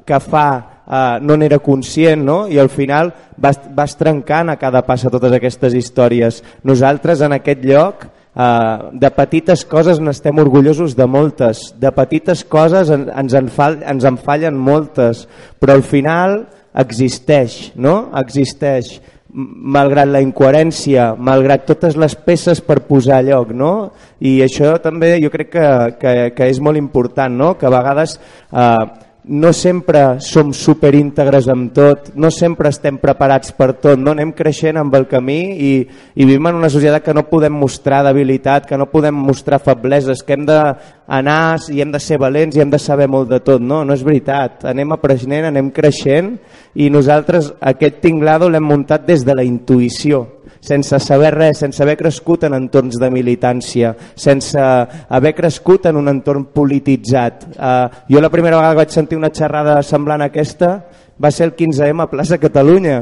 que 0.06 0.20
fa 0.20 0.46
eh, 0.58 1.18
no 1.22 1.38
n'era 1.38 1.62
conscient 1.62 2.24
no? 2.26 2.38
i 2.50 2.58
al 2.58 2.70
final 2.70 3.12
vas, 3.36 3.60
vas 3.74 3.96
trencant 3.98 4.52
a 4.52 4.58
cada 4.60 4.82
passa 4.86 5.10
totes 5.10 5.38
aquestes 5.38 5.78
històries. 5.78 6.42
Nosaltres 6.64 7.22
en 7.22 7.38
aquest 7.38 7.64
lloc 7.64 8.10
Uh, 8.32 8.88
de 8.96 9.10
petites 9.12 9.60
coses 9.68 9.98
n'estem 10.00 10.38
orgullosos 10.40 10.94
de 10.96 11.04
moltes, 11.04 11.66
de 11.76 11.90
petites 11.92 12.40
coses 12.48 12.88
en, 12.88 13.02
ens, 13.12 13.34
en 13.36 13.50
fall, 13.52 13.76
ens 13.84 14.06
en 14.08 14.16
fallen 14.16 14.56
moltes, 14.56 15.26
però 15.60 15.74
al 15.76 15.84
final 15.84 16.38
existeix, 16.72 17.74
no? 17.76 18.08
Existeix 18.22 18.94
malgrat 19.32 20.10
la 20.12 20.20
incoherència, 20.20 21.12
malgrat 21.16 21.64
totes 21.68 21.96
les 21.96 22.14
peces 22.14 22.60
per 22.64 22.82
posar 22.88 23.20
a 23.20 23.26
lloc, 23.26 23.54
no? 23.56 23.72
I 24.20 24.38
això 24.44 24.74
també 24.84 25.14
jo 25.22 25.30
crec 25.32 25.54
que, 25.54 25.68
que, 26.00 26.12
que 26.36 26.50
és 26.52 26.60
molt 26.60 26.80
important, 26.80 27.32
no? 27.32 27.54
Que 27.56 27.68
a 27.68 27.72
vegades 27.72 28.18
eh, 28.18 28.84
no 29.24 29.52
sempre 29.52 30.18
som 30.18 30.50
superíntegres 30.50 31.46
amb 31.48 31.70
tot, 31.74 32.10
no 32.18 32.30
sempre 32.34 32.72
estem 32.72 32.96
preparats 32.98 33.52
per 33.54 33.70
tot, 33.78 34.00
no 34.00 34.10
anem 34.16 34.32
creixent 34.34 34.80
amb 34.80 34.94
el 34.98 35.06
camí 35.06 35.38
i, 35.54 35.70
i 36.14 36.26
vivim 36.26 36.48
en 36.50 36.58
una 36.58 36.70
societat 36.72 37.04
que 37.06 37.14
no 37.14 37.28
podem 37.30 37.54
mostrar 37.54 38.02
debilitat, 38.02 38.66
que 38.66 38.78
no 38.78 38.90
podem 38.90 39.14
mostrar 39.14 39.62
febleses, 39.62 40.24
que 40.26 40.34
hem 40.34 40.46
d'anar 40.48 41.40
i 41.70 41.80
hem 41.84 41.94
de 41.94 42.02
ser 42.02 42.18
valents 42.18 42.58
i 42.58 42.64
hem 42.64 42.72
de 42.72 42.82
saber 42.82 43.06
molt 43.06 43.30
de 43.30 43.38
tot. 43.44 43.62
No, 43.62 43.84
no 43.86 43.94
és 43.94 44.02
veritat. 44.02 44.66
Anem 44.66 44.96
aprenent, 44.96 45.46
anem 45.52 45.70
creixent 45.70 46.34
i 46.74 46.90
nosaltres 46.90 47.52
aquest 47.60 48.02
tinglado 48.02 48.50
l'hem 48.50 48.66
muntat 48.66 49.06
des 49.06 49.22
de 49.22 49.38
la 49.38 49.46
intuïció 49.46 50.26
sense 50.62 50.98
saber 51.02 51.32
res, 51.34 51.58
sense 51.58 51.82
haver 51.82 51.96
crescut 51.98 52.46
en 52.46 52.54
entorns 52.54 53.00
de 53.02 53.10
militància, 53.10 53.92
sense 54.14 54.58
haver 54.62 55.34
crescut 55.34 55.88
en 55.90 55.98
un 55.98 56.10
entorn 56.12 56.46
polititzat. 56.54 57.48
Uh, 57.56 58.04
jo 58.08 58.22
la 58.22 58.30
primera 58.30 58.60
vegada 58.60 58.76
que 58.76 58.84
vaig 58.84 58.94
sentir 58.94 59.18
una 59.18 59.32
xerrada 59.34 59.80
semblant 59.82 60.22
a 60.22 60.30
aquesta 60.30 60.76
va 61.18 61.32
ser 61.34 61.50
el 61.50 61.56
15M 61.58 62.06
a 62.06 62.10
plaça 62.10 62.38
Catalunya. 62.38 63.00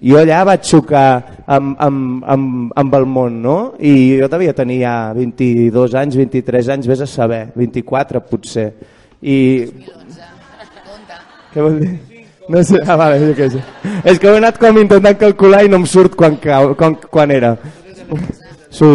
Jo 0.00 0.16
allà 0.16 0.44
vaig 0.48 0.62
xocar 0.64 1.42
amb, 1.44 1.74
amb, 1.76 2.22
amb, 2.24 2.70
amb 2.78 2.94
el 2.96 3.06
món, 3.10 3.40
no? 3.42 3.56
I 3.76 4.20
jo 4.22 4.30
devia 4.32 4.54
tenir 4.56 4.78
ja 4.84 4.94
22 5.16 5.96
anys, 5.98 6.16
23 6.16 6.70
anys, 6.76 6.88
vés 6.88 7.02
a 7.04 7.10
saber, 7.10 7.48
24 7.58 8.22
potser. 8.30 8.70
I... 9.20 9.66
Què 11.50 11.66
vol 11.66 11.82
dir? 11.82 12.09
No 12.48 12.62
sé, 12.64 12.80
ah, 12.86 12.96
vale, 12.96 13.18
jo 13.20 13.34
què 13.36 13.50
sé. 13.52 13.62
És 14.04 14.18
que 14.18 14.30
ho 14.30 14.34
he 14.34 14.40
anat 14.40 14.58
com 14.58 14.78
intentant 14.80 15.18
calcular 15.20 15.64
i 15.64 15.70
no 15.70 15.82
em 15.82 15.86
surt 15.86 16.16
quan, 16.18 16.38
quan, 16.40 16.96
quan 17.10 17.34
era. 17.34 17.56
Sí. 18.70 18.90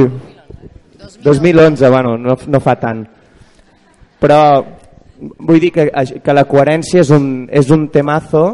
2011, 1.24 1.90
bueno, 1.90 2.18
no, 2.18 2.38
no 2.48 2.60
fa 2.62 2.76
tant. 2.82 3.06
Però 4.22 4.40
vull 5.20 5.62
dir 5.62 5.72
que, 5.74 5.88
que 6.22 6.36
la 6.36 6.46
coherència 6.50 7.02
és 7.02 7.12
un, 7.14 7.48
és 7.50 7.72
un 7.74 7.88
temazo 7.94 8.46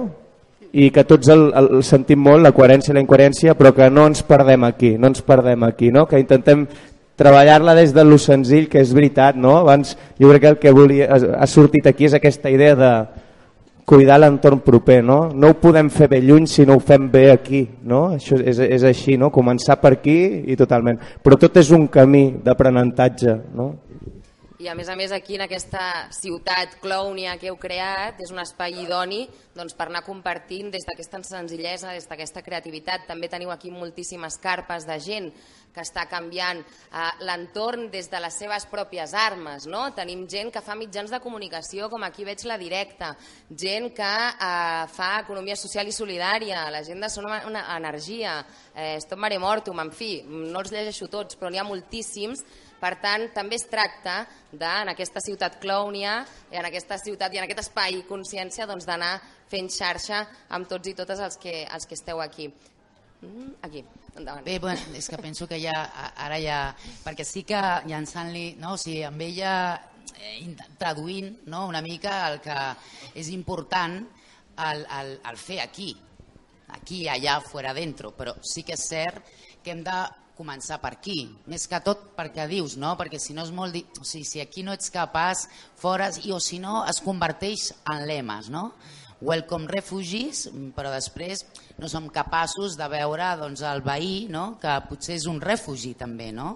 i 0.71 0.87
que 0.93 1.03
tots 1.07 1.27
el, 1.33 1.49
el 1.57 1.83
sentim 1.83 2.21
molt, 2.23 2.43
la 2.45 2.53
coherència 2.55 2.93
i 2.93 2.95
la 2.95 3.03
incoherència, 3.03 3.55
però 3.59 3.73
que 3.75 3.89
no 3.91 4.05
ens 4.07 4.23
perdem 4.27 4.63
aquí, 4.63 4.93
no 4.97 5.11
ens 5.11 5.23
perdem 5.25 5.65
aquí, 5.67 5.91
no? 5.91 6.05
que 6.07 6.21
intentem 6.21 6.65
treballar-la 7.19 7.75
des 7.77 7.91
de 7.93 8.05
lo 8.07 8.17
senzill, 8.17 8.69
que 8.71 8.79
és 8.81 8.93
veritat, 8.95 9.35
no? 9.37 9.57
Abans 9.59 9.93
jo 10.17 10.29
crec 10.31 10.41
que 10.41 10.49
el 10.53 10.57
que 10.61 10.71
volia, 10.73 11.09
ha 11.11 11.47
sortit 11.47 11.85
aquí 11.91 12.07
és 12.07 12.15
aquesta 12.17 12.49
idea 12.49 12.77
de 12.79 12.91
cuidar 13.85 14.19
l'entorn 14.19 14.61
proper, 14.65 15.01
no? 15.03 15.19
No 15.33 15.51
ho 15.51 15.59
podem 15.59 15.89
fer 15.93 16.07
bé 16.11 16.21
lluny 16.23 16.47
si 16.47 16.65
no 16.65 16.77
ho 16.77 16.83
fem 16.83 17.09
bé 17.11 17.29
aquí, 17.31 17.61
no? 17.83 18.07
Això 18.17 18.39
és, 18.39 18.59
és 18.59 18.83
així, 18.87 19.17
no? 19.17 19.31
Començar 19.33 19.79
per 19.81 19.95
aquí 19.97 20.17
i 20.51 20.57
totalment. 20.59 20.99
Però 21.23 21.37
tot 21.39 21.57
és 21.61 21.71
un 21.75 21.87
camí 21.91 22.27
d'aprenentatge, 22.43 23.37
no? 23.57 23.71
I 24.61 24.67
a 24.69 24.75
més 24.77 24.91
a 24.93 24.95
més 24.95 25.09
aquí 25.09 25.39
en 25.39 25.41
aquesta 25.41 25.81
ciutat 26.13 26.75
clownia 26.83 27.33
que 27.41 27.47
heu 27.49 27.55
creat 27.57 28.19
és 28.21 28.29
un 28.29 28.37
espai 28.43 28.75
idoni 28.83 29.23
doncs, 29.57 29.73
per 29.73 29.87
anar 29.87 30.03
compartint 30.05 30.69
des 30.69 30.85
d'aquesta 30.85 31.17
senzillesa, 31.25 31.95
des 31.95 32.05
d'aquesta 32.05 32.43
creativitat. 32.45 33.07
També 33.09 33.25
teniu 33.31 33.49
aquí 33.49 33.73
moltíssimes 33.73 34.37
carpes 34.37 34.85
de 34.85 34.99
gent 35.01 35.31
que 35.73 35.83
està 35.83 36.05
canviant 36.11 36.61
eh, 36.61 37.09
l'entorn 37.25 37.89
des 37.93 38.09
de 38.11 38.21
les 38.23 38.39
seves 38.43 38.65
pròpies 38.71 39.13
armes. 39.17 39.67
No? 39.71 39.83
Tenim 39.97 40.25
gent 40.31 40.51
que 40.53 40.63
fa 40.63 40.75
mitjans 40.79 41.13
de 41.13 41.21
comunicació, 41.23 41.89
com 41.91 42.03
aquí 42.03 42.25
veig 42.27 42.43
la 42.49 42.59
directa, 42.61 43.13
gent 43.49 43.91
que 43.97 44.11
eh, 44.31 44.87
fa 44.95 45.11
economia 45.21 45.55
social 45.59 45.87
i 45.87 45.95
solidària, 45.95 46.67
la 46.73 46.83
gent 46.87 47.01
de 47.01 47.11
Som 47.11 47.27
una 47.27 47.63
Energia, 47.75 48.39
eh, 48.75 48.97
Stop 49.03 49.19
Mare 49.19 49.39
Mortum, 49.39 49.79
en 49.79 49.93
fi, 49.95 50.21
no 50.27 50.59
els 50.59 50.73
llegeixo 50.73 51.07
tots, 51.11 51.37
però 51.39 51.51
n'hi 51.51 51.61
ha 51.61 51.67
moltíssims 51.67 52.43
per 52.81 52.95
tant, 52.97 53.27
també 53.29 53.59
es 53.59 53.67
tracta 53.69 54.23
de, 54.49 54.65
en 54.65 54.89
aquesta 54.89 55.21
ciutat 55.21 55.59
clownia, 55.61 56.15
en 56.49 56.65
aquesta 56.65 56.97
ciutat 56.97 57.35
i 57.35 57.37
en 57.37 57.45
aquest 57.45 57.67
espai 57.67 58.01
consciència 58.09 58.65
doncs, 58.65 58.87
d'anar 58.89 59.13
fent 59.51 59.69
xarxa 59.69 60.23
amb 60.57 60.69
tots 60.71 60.89
i 60.89 60.95
totes 60.97 61.21
els 61.21 61.37
que, 61.37 61.61
els 61.69 61.85
que 61.85 61.97
esteu 61.99 62.23
aquí. 62.23 62.49
Mm, 63.21 63.53
aquí, 63.61 63.83
endavant. 64.15 64.45
Bé, 64.45 64.57
bueno, 64.59 64.81
és 64.97 65.07
que 65.09 65.17
penso 65.21 65.47
que 65.47 65.59
ja, 65.61 65.77
ara 66.17 66.39
ja... 66.41 66.59
Perquè 67.05 67.25
sí 67.27 67.43
que 67.45 67.59
llançant-li, 67.85 68.55
no? 68.61 68.73
o 68.73 68.81
sigui, 68.81 69.03
amb 69.05 69.21
ella 69.21 69.53
eh, 70.17 70.49
traduint 70.81 71.35
no? 71.53 71.67
una 71.69 71.83
mica 71.85 72.15
el 72.31 72.39
que 72.41 72.57
és 73.13 73.29
important 73.29 73.99
el, 74.01 74.81
el, 74.85 75.13
el 75.29 75.37
fer 75.37 75.61
aquí, 75.61 75.91
aquí, 76.73 77.05
allà, 77.09 77.37
fora 77.45 77.75
dentro, 77.77 78.15
però 78.17 78.33
sí 78.41 78.65
que 78.65 78.73
és 78.77 78.87
cert 78.89 79.29
que 79.61 79.75
hem 79.75 79.85
de 79.85 79.99
començar 80.41 80.79
per 80.81 80.95
aquí, 80.95 81.19
més 81.45 81.67
que 81.69 81.77
tot 81.85 82.15
perquè 82.17 82.47
dius, 82.49 82.73
no? 82.81 82.95
perquè 82.97 83.19
si 83.21 83.35
no 83.37 83.45
és 83.45 83.53
molt... 83.53 83.77
O 84.01 84.07
sigui, 84.07 84.25
si 84.25 84.41
aquí 84.41 84.65
no 84.65 84.73
ets 84.73 84.89
capaç, 84.93 85.45
fora, 85.77 86.09
i 86.25 86.33
o 86.33 86.39
si 86.41 86.57
no 86.63 86.81
es 86.89 87.01
converteix 87.05 87.69
en 87.93 88.07
lemes, 88.09 88.49
no? 88.49 88.71
Welcome 89.21 89.69
refugees, 89.69 90.47
però 90.75 90.89
després 90.93 91.43
no 91.77 91.89
som 91.91 92.07
capaços 92.09 92.77
de 92.79 92.87
veure 92.89 93.27
doncs, 93.37 93.61
el 93.61 93.83
veí, 93.85 94.25
no? 94.33 94.55
que 94.61 94.77
potser 94.89 95.19
és 95.19 95.27
un 95.29 95.37
refugi 95.41 95.93
també, 95.99 96.31
no? 96.33 96.55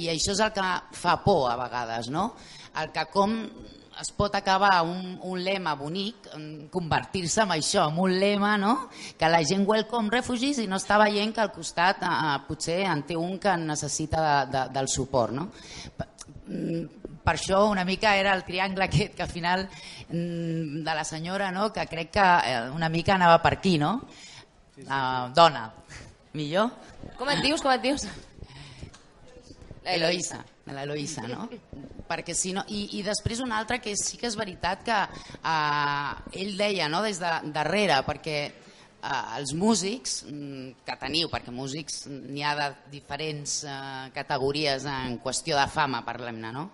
I 0.00 0.08
això 0.14 0.32
és 0.32 0.40
el 0.44 0.54
que 0.56 0.68
fa 0.96 1.18
por 1.24 1.50
a 1.50 1.58
vegades, 1.60 2.08
no? 2.12 2.30
El 2.80 2.92
que 2.94 3.04
com 3.12 3.36
es 4.00 4.10
pot 4.14 4.34
acabar 4.38 4.82
un, 4.86 5.18
un 5.26 5.40
lema 5.42 5.74
bonic, 5.74 6.28
convertir-se 6.70 7.42
en 7.42 7.54
això, 7.56 7.88
en 7.90 7.98
un 7.98 8.14
lema, 8.20 8.54
no? 8.60 8.74
que 9.18 9.30
la 9.30 9.42
gent 9.44 9.66
welcome 9.66 10.12
refugees 10.12 10.60
i 10.62 10.68
no 10.70 10.78
està 10.78 11.00
veient 11.02 11.34
que 11.34 11.42
al 11.42 11.50
costat 11.54 12.04
eh, 12.06 12.36
potser 12.46 12.84
en 12.86 13.02
té 13.08 13.18
un 13.18 13.36
que 13.42 13.56
necessita 13.58 14.22
de, 14.22 14.36
de, 14.54 14.64
del 14.78 14.90
suport. 14.92 15.34
No? 15.34 15.48
Per, 17.28 17.36
això 17.36 17.66
una 17.68 17.84
mica 17.84 18.14
era 18.16 18.32
el 18.32 18.44
triangle 18.46 18.86
aquest 18.86 19.12
que 19.16 19.22
al 19.26 19.28
final 19.28 19.66
mm, 19.68 20.80
de 20.86 20.94
la 20.96 21.04
senyora, 21.04 21.50
no? 21.52 21.68
que 21.72 21.84
crec 21.86 22.14
que 22.16 22.24
eh, 22.24 22.70
una 22.72 22.88
mica 22.88 23.18
anava 23.18 23.42
per 23.44 23.58
aquí, 23.58 23.76
no? 23.76 23.98
Uh, 24.78 25.28
dona, 25.36 25.66
millor? 26.32 26.70
Com 27.18 27.28
et 27.28 27.42
dius, 27.44 27.60
com 27.60 27.74
et 27.74 27.84
dius? 27.84 28.06
Eloïsa, 29.96 30.40
l'Eloïsa, 30.72 31.26
no? 31.28 31.48
perquè 32.08 32.32
si 32.36 32.54
no, 32.56 32.64
i, 32.72 32.98
i 32.98 33.02
després 33.04 33.42
una 33.44 33.58
altra 33.60 33.78
que 33.84 33.92
sí 34.00 34.16
que 34.20 34.28
és 34.30 34.36
veritat 34.36 34.84
que 34.86 34.96
eh, 34.96 36.40
ell 36.40 36.54
deia 36.56 36.88
no, 36.88 37.02
des 37.04 37.20
de 37.20 37.32
darrere, 37.52 38.00
perquè 38.06 38.38
eh, 38.48 39.24
els 39.36 39.52
músics 39.56 40.22
mm, 40.28 40.84
que 40.86 40.96
teniu, 41.00 41.28
perquè 41.32 41.52
músics 41.54 42.06
n'hi 42.08 42.44
ha 42.44 42.54
de 42.56 42.68
diferents 42.94 43.60
eh, 43.68 44.06
categories 44.16 44.88
en 44.88 45.18
qüestió 45.24 45.60
de 45.60 45.68
fama, 45.72 46.00
parlem-ne, 46.06 46.54
no? 46.56 46.70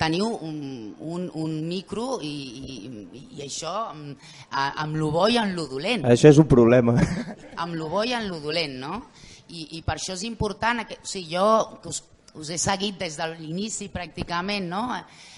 Teniu 0.00 0.28
un, 0.44 0.56
un, 1.00 1.28
un 1.34 1.54
micro 1.68 2.18
i, 2.24 2.32
i, 2.60 3.20
i 3.38 3.44
això 3.46 3.72
amb, 3.90 4.26
amb 4.50 4.98
lo 5.00 5.10
bo 5.14 5.28
i 5.32 5.38
amb 5.40 5.56
lo 5.56 5.68
dolent. 5.70 6.04
Això 6.08 6.32
és 6.32 6.40
un 6.42 6.48
problema. 6.50 6.96
Amb 7.62 7.72
lo 7.80 7.88
bo 7.88 8.02
i 8.04 8.12
amb 8.12 8.28
lo 8.28 8.36
dolent, 8.42 8.74
no? 8.76 8.98
I, 9.48 9.78
i 9.78 9.80
per 9.86 9.94
això 9.96 10.12
és 10.12 10.26
important, 10.28 10.82
que, 10.84 10.98
o 11.00 11.08
sigui, 11.08 11.30
jo 11.32 11.46
que 11.80 11.88
us 11.88 12.02
us 12.36 12.50
he 12.50 12.58
seguit 12.58 12.98
des 13.00 13.16
de 13.16 13.26
l'inici 13.32 13.88
pràcticament, 13.92 14.68
no? 14.68 14.82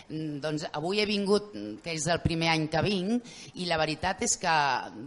Mm, 0.09 0.39
doncs 0.43 0.65
avui 0.73 1.03
he 1.03 1.07
vingut, 1.07 1.51
que 1.85 1.93
és 1.95 2.07
el 2.11 2.21
primer 2.25 2.51
any 2.55 2.67
que 2.73 2.83
vinc, 2.85 3.33
i 3.61 3.69
la 3.69 3.79
veritat 3.81 4.23
és 4.27 4.37
que, 4.41 4.55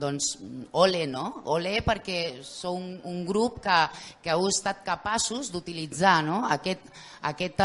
doncs, 0.01 0.35
ole, 0.77 1.05
no? 1.09 1.25
Ole 1.55 1.79
perquè 1.85 2.19
sou 2.45 2.77
un, 2.79 2.93
un 3.09 3.23
grup 3.27 3.59
que, 3.65 3.79
que 4.23 4.33
heu 4.33 4.47
estat 4.49 4.85
capaços 4.87 5.51
d'utilitzar 5.51 6.19
no? 6.27 6.43
aquest, 6.53 6.85
aquest, 7.21 7.61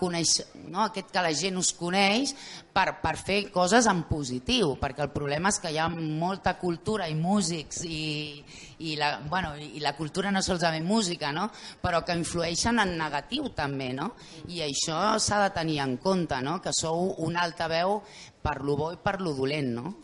coneix, 0.00 0.32
no? 0.66 0.82
aquest 0.84 1.12
que 1.14 1.22
la 1.22 1.32
gent 1.36 1.58
us 1.60 1.72
coneix 1.78 2.32
per, 2.74 2.98
per 3.02 3.14
fer 3.20 3.38
coses 3.54 3.86
en 3.90 4.02
positiu, 4.08 4.74
perquè 4.80 5.04
el 5.06 5.12
problema 5.14 5.52
és 5.52 5.60
que 5.62 5.70
hi 5.72 5.78
ha 5.78 5.88
molta 5.90 6.56
cultura 6.58 7.06
i 7.08 7.14
músics 7.18 7.84
i, 7.86 8.42
i, 8.78 8.96
la, 8.98 9.16
bueno, 9.30 9.54
i 9.56 9.80
la 9.84 9.94
cultura 9.98 10.32
no 10.34 10.42
solament 10.42 10.86
música, 10.86 11.30
no? 11.32 11.48
però 11.82 12.02
que 12.04 12.16
influeixen 12.18 12.82
en 12.82 12.96
negatiu 12.98 13.52
també, 13.54 13.92
no? 13.96 14.12
i 14.50 14.64
això 14.66 15.16
s'ha 15.22 15.44
de 15.44 15.52
tenir 15.54 15.80
en 15.84 15.96
compte, 16.02 16.40
no? 16.42 16.58
que 16.62 16.74
sou 16.74 17.14
un 17.26 17.38
altaveu 17.38 18.00
per 18.42 18.58
lo 18.62 18.76
bo 18.78 18.90
i 18.94 19.00
per 19.02 19.20
lo 19.20 19.34
dolent, 19.36 19.72
no? 19.76 19.94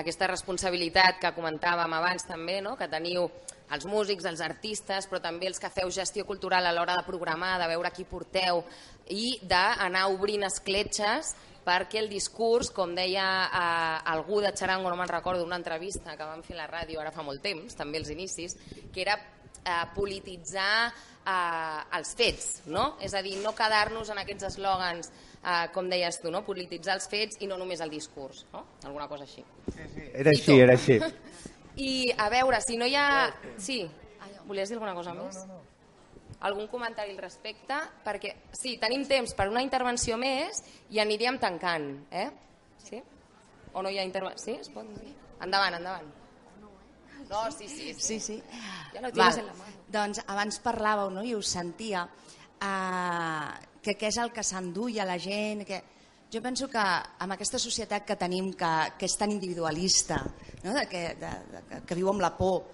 Aquesta 0.00 0.28
responsabilitat 0.30 1.16
que 1.18 1.32
comentàvem 1.34 1.96
abans 1.96 2.22
també, 2.28 2.60
no? 2.62 2.76
que 2.78 2.86
teniu 2.86 3.24
els 3.74 3.86
músics, 3.86 4.26
els 4.26 4.40
artistes, 4.44 5.06
però 5.06 5.20
també 5.22 5.48
els 5.50 5.60
que 5.62 5.70
feu 5.70 5.90
gestió 5.94 6.26
cultural 6.26 6.66
a 6.66 6.72
l'hora 6.74 6.96
de 6.98 7.06
programar, 7.06 7.56
de 7.60 7.68
veure 7.70 7.92
qui 7.94 8.04
porteu 8.08 8.64
i 9.10 9.38
d'anar 9.42 10.08
obrint 10.10 10.46
escletxes 10.46 11.34
perquè 11.64 12.00
el 12.00 12.08
discurs, 12.10 12.70
com 12.74 12.94
deia 12.96 13.26
eh, 13.46 14.12
algú 14.12 14.40
de 14.40 14.52
Charango, 14.56 14.90
no 14.90 14.96
me'n 14.98 15.10
recordo, 15.10 15.44
una 15.44 15.60
entrevista 15.60 16.16
que 16.16 16.26
vam 16.26 16.42
fer 16.42 16.56
a 16.56 16.62
la 16.62 16.70
ràdio 16.70 17.00
ara 17.02 17.12
fa 17.14 17.22
molt 17.26 17.42
temps, 17.44 17.76
també 17.76 18.00
els 18.00 18.10
inicis, 18.10 18.56
que 18.92 19.04
era 19.04 19.16
eh, 19.18 19.84
polititzar 19.94 20.88
eh, 20.88 21.98
els 21.98 22.14
fets, 22.16 22.48
no? 22.66 22.94
és 23.00 23.14
a 23.14 23.22
dir, 23.22 23.36
no 23.44 23.54
quedar-nos 23.56 24.10
en 24.10 24.22
aquests 24.22 24.48
eslògans 24.54 25.12
eh, 25.12 25.66
com 25.74 25.90
deies 25.92 26.20
tu, 26.22 26.32
no? 26.32 26.42
polititzar 26.46 26.96
els 26.98 27.08
fets 27.12 27.40
i 27.44 27.50
no 27.50 27.60
només 27.60 27.84
el 27.84 27.92
discurs, 27.92 28.46
no? 28.54 28.64
alguna 28.84 29.08
cosa 29.08 29.28
així. 29.28 29.44
Sí, 29.68 29.90
sí. 29.94 30.08
Era 30.12 30.34
així, 30.34 30.58
era 30.58 30.78
així. 30.78 30.98
I 31.80 32.12
a 32.18 32.28
veure, 32.32 32.60
si 32.64 32.76
no 32.76 32.86
hi 32.88 32.96
ha... 32.98 33.08
Sí, 33.58 33.82
volies 34.46 34.70
dir 34.70 34.76
alguna 34.76 34.94
cosa 34.96 35.14
més? 35.16 35.42
No, 35.44 35.46
no, 35.46 35.58
no. 35.58 35.66
Algun 36.48 36.70
comentari 36.72 37.12
al 37.12 37.20
respecte? 37.20 37.76
Perquè 38.04 38.32
sí, 38.56 38.76
tenim 38.80 39.04
temps 39.08 39.34
per 39.36 39.50
una 39.50 39.62
intervenció 39.64 40.16
més 40.20 40.62
i 40.90 41.00
aniríem 41.02 41.36
tancant. 41.40 41.90
Eh? 42.10 42.28
Sí? 42.80 43.02
O 43.74 43.84
no 43.84 43.92
hi 43.92 44.00
ha 44.00 44.06
intervenció? 44.08 44.54
Sí? 44.54 44.56
Es 44.64 44.72
pot 44.72 44.88
dir? 44.96 45.12
Endavant, 45.44 45.76
endavant. 45.76 46.08
No, 47.30 47.44
sí, 47.54 47.68
sí. 47.68 47.92
Sí, 47.94 48.18
sí. 48.18 48.20
sí. 48.20 48.42
Ja 48.94 49.00
lo 49.04 49.12
tienes 49.12 49.36
Val. 49.36 49.38
en 49.38 49.46
la 49.46 49.54
mano. 49.54 49.84
Doncs 49.90 50.22
abans 50.26 50.60
parlàveu 50.64 51.12
no? 51.14 51.22
i 51.22 51.34
us 51.36 51.52
sentia 51.54 52.02
eh, 52.08 53.50
que 53.84 53.94
què 54.00 54.10
és 54.10 54.18
el 54.18 54.32
que 54.34 54.44
s'enduia 54.46 55.06
la 55.08 55.18
gent, 55.20 55.64
que... 55.68 55.82
Jo 56.30 56.38
penso 56.38 56.68
que 56.70 56.78
amb 56.78 57.34
aquesta 57.34 57.58
societat 57.58 58.04
que 58.06 58.14
tenim, 58.14 58.52
que, 58.54 58.70
que 58.94 59.08
és 59.08 59.16
tan 59.18 59.32
individualista, 59.34 60.20
no? 60.62 60.74
de 60.76 60.84
que, 60.86 61.00
de, 61.18 61.30
de, 61.50 61.80
que 61.82 61.96
viu 61.98 62.06
amb 62.12 62.22
la 62.22 62.30
por, 62.36 62.68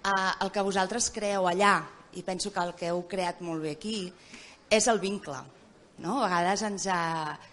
eh, 0.00 0.30
el 0.40 0.52
que 0.54 0.64
vosaltres 0.64 1.10
creeu 1.12 1.44
allà, 1.50 1.74
i 2.16 2.24
penso 2.24 2.48
que 2.54 2.64
el 2.64 2.72
que 2.72 2.88
heu 2.88 3.02
creat 3.10 3.44
molt 3.44 3.60
bé 3.66 3.74
aquí, 3.76 4.06
és 4.72 4.88
el 4.88 5.02
vincle. 5.02 5.36
No? 6.00 6.22
A 6.22 6.30
vegades 6.30 6.64
ens, 6.70 6.88
eh, 6.88 7.52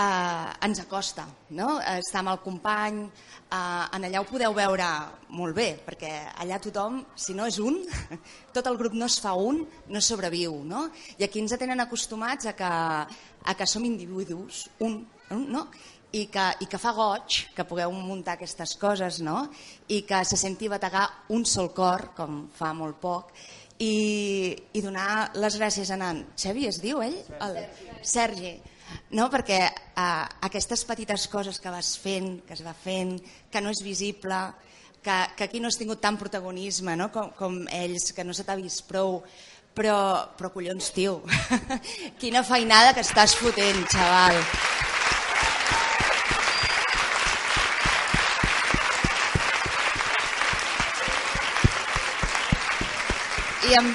eh, 0.00 0.48
ens 0.64 0.80
acosta, 0.80 1.26
no? 1.60 1.76
estar 1.98 2.24
amb 2.24 2.32
el 2.32 2.40
company, 2.40 3.04
eh, 3.04 3.84
en 3.98 4.08
allà 4.08 4.24
ho 4.24 4.28
podeu 4.32 4.56
veure 4.56 4.88
molt 5.36 5.60
bé, 5.60 5.68
perquè 5.84 6.14
allà 6.40 6.56
tothom, 6.56 7.02
si 7.20 7.36
no 7.36 7.44
és 7.44 7.60
un, 7.60 7.82
tot 8.56 8.64
el 8.64 8.80
grup 8.80 8.96
no 8.96 9.12
es 9.12 9.20
fa 9.20 9.36
un, 9.36 9.60
no 9.92 10.00
sobreviu, 10.00 10.62
no? 10.64 10.86
I 11.20 11.28
aquí 11.28 11.44
ens 11.44 11.52
tenen 11.60 11.84
acostumats 11.84 12.48
a 12.48 12.56
que, 12.56 12.72
a 13.46 13.54
que 13.54 13.66
som 13.66 13.84
individus, 13.86 14.66
un, 14.82 15.04
no? 15.30 15.66
I 16.16 16.26
que, 16.32 16.44
i 16.62 16.68
que 16.70 16.78
fa 16.80 16.92
goig 16.96 17.42
que 17.54 17.66
pugueu 17.68 17.92
muntar 17.92 18.36
aquestes 18.36 18.76
coses 18.80 19.18
no? 19.20 19.48
i 19.92 20.00
que 20.08 20.22
se 20.24 20.38
senti 20.38 20.68
bategar 20.70 21.04
un 21.34 21.44
sol 21.44 21.72
cor, 21.76 22.12
com 22.16 22.46
fa 22.54 22.70
molt 22.74 23.00
poc, 23.02 23.34
i, 23.82 24.54
i 24.72 24.80
donar 24.80 25.32
les 25.36 25.58
gràcies 25.58 25.90
a 25.92 25.98
Nan. 26.00 26.22
Xavi 26.38 26.70
es 26.70 26.80
diu 26.80 27.02
ell? 27.04 27.18
El, 27.42 27.58
Sergi 28.06 28.54
no? 29.10 29.28
perquè 29.32 29.60
eh, 29.66 30.24
aquestes 30.46 30.84
petites 30.88 31.26
coses 31.32 31.60
que 31.60 31.72
vas 31.72 31.96
fent, 32.00 32.40
que 32.46 32.54
es 32.56 32.62
va 32.64 32.74
fent, 32.76 33.16
que 33.50 33.62
no 33.62 33.72
és 33.74 33.82
visible, 33.84 34.40
que, 35.02 35.16
que 35.38 35.46
aquí 35.46 35.60
no 35.62 35.70
has 35.70 35.78
tingut 35.78 36.02
tant 36.02 36.18
protagonisme 36.18 36.96
no? 36.98 37.10
com, 37.14 37.30
com 37.38 37.60
ells, 37.70 38.10
que 38.14 38.24
no 38.26 38.34
se 38.34 38.46
t'ha 38.46 38.58
vist 38.58 38.86
prou, 38.88 39.20
però, 39.76 40.32
però 40.36 40.50
collons, 40.54 40.88
tio, 40.96 41.20
quina 42.20 42.40
feinada 42.46 42.94
que 42.96 43.04
estàs 43.04 43.36
fotent, 43.36 43.84
xaval. 43.92 44.40
I 53.66 53.74
em, 53.76 53.88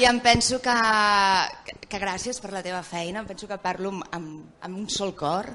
i 0.00 0.06
em 0.08 0.18
penso 0.24 0.58
que, 0.64 0.74
que, 1.86 2.00
gràcies 2.00 2.40
per 2.40 2.50
la 2.50 2.62
teva 2.64 2.82
feina, 2.82 3.20
em 3.20 3.28
penso 3.28 3.46
que 3.46 3.60
parlo 3.62 3.92
amb, 4.16 4.54
amb 4.64 4.78
un 4.80 4.88
sol 4.90 5.14
cor, 5.14 5.52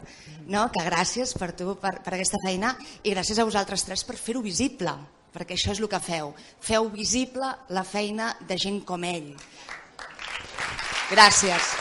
no? 0.48 0.70
que 0.72 0.86
gràcies 0.86 1.34
per 1.36 1.52
tu, 1.58 1.74
per, 1.82 1.98
per 2.06 2.14
aquesta 2.14 2.40
feina, 2.46 2.78
i 3.04 3.12
gràcies 3.12 3.42
a 3.42 3.48
vosaltres 3.50 3.90
tres 3.90 4.06
per 4.08 4.16
fer-ho 4.22 4.46
visible, 4.46 4.94
perquè 5.34 5.56
això 5.58 5.74
és 5.76 5.82
el 5.82 5.90
que 5.92 6.00
feu. 6.04 6.34
Feu 6.60 6.90
visible 6.94 7.50
la 7.76 7.84
feina 7.84 8.34
de 8.48 8.58
gent 8.58 8.82
com 8.86 9.04
ell. 9.08 9.34
Gràcies. 11.10 11.74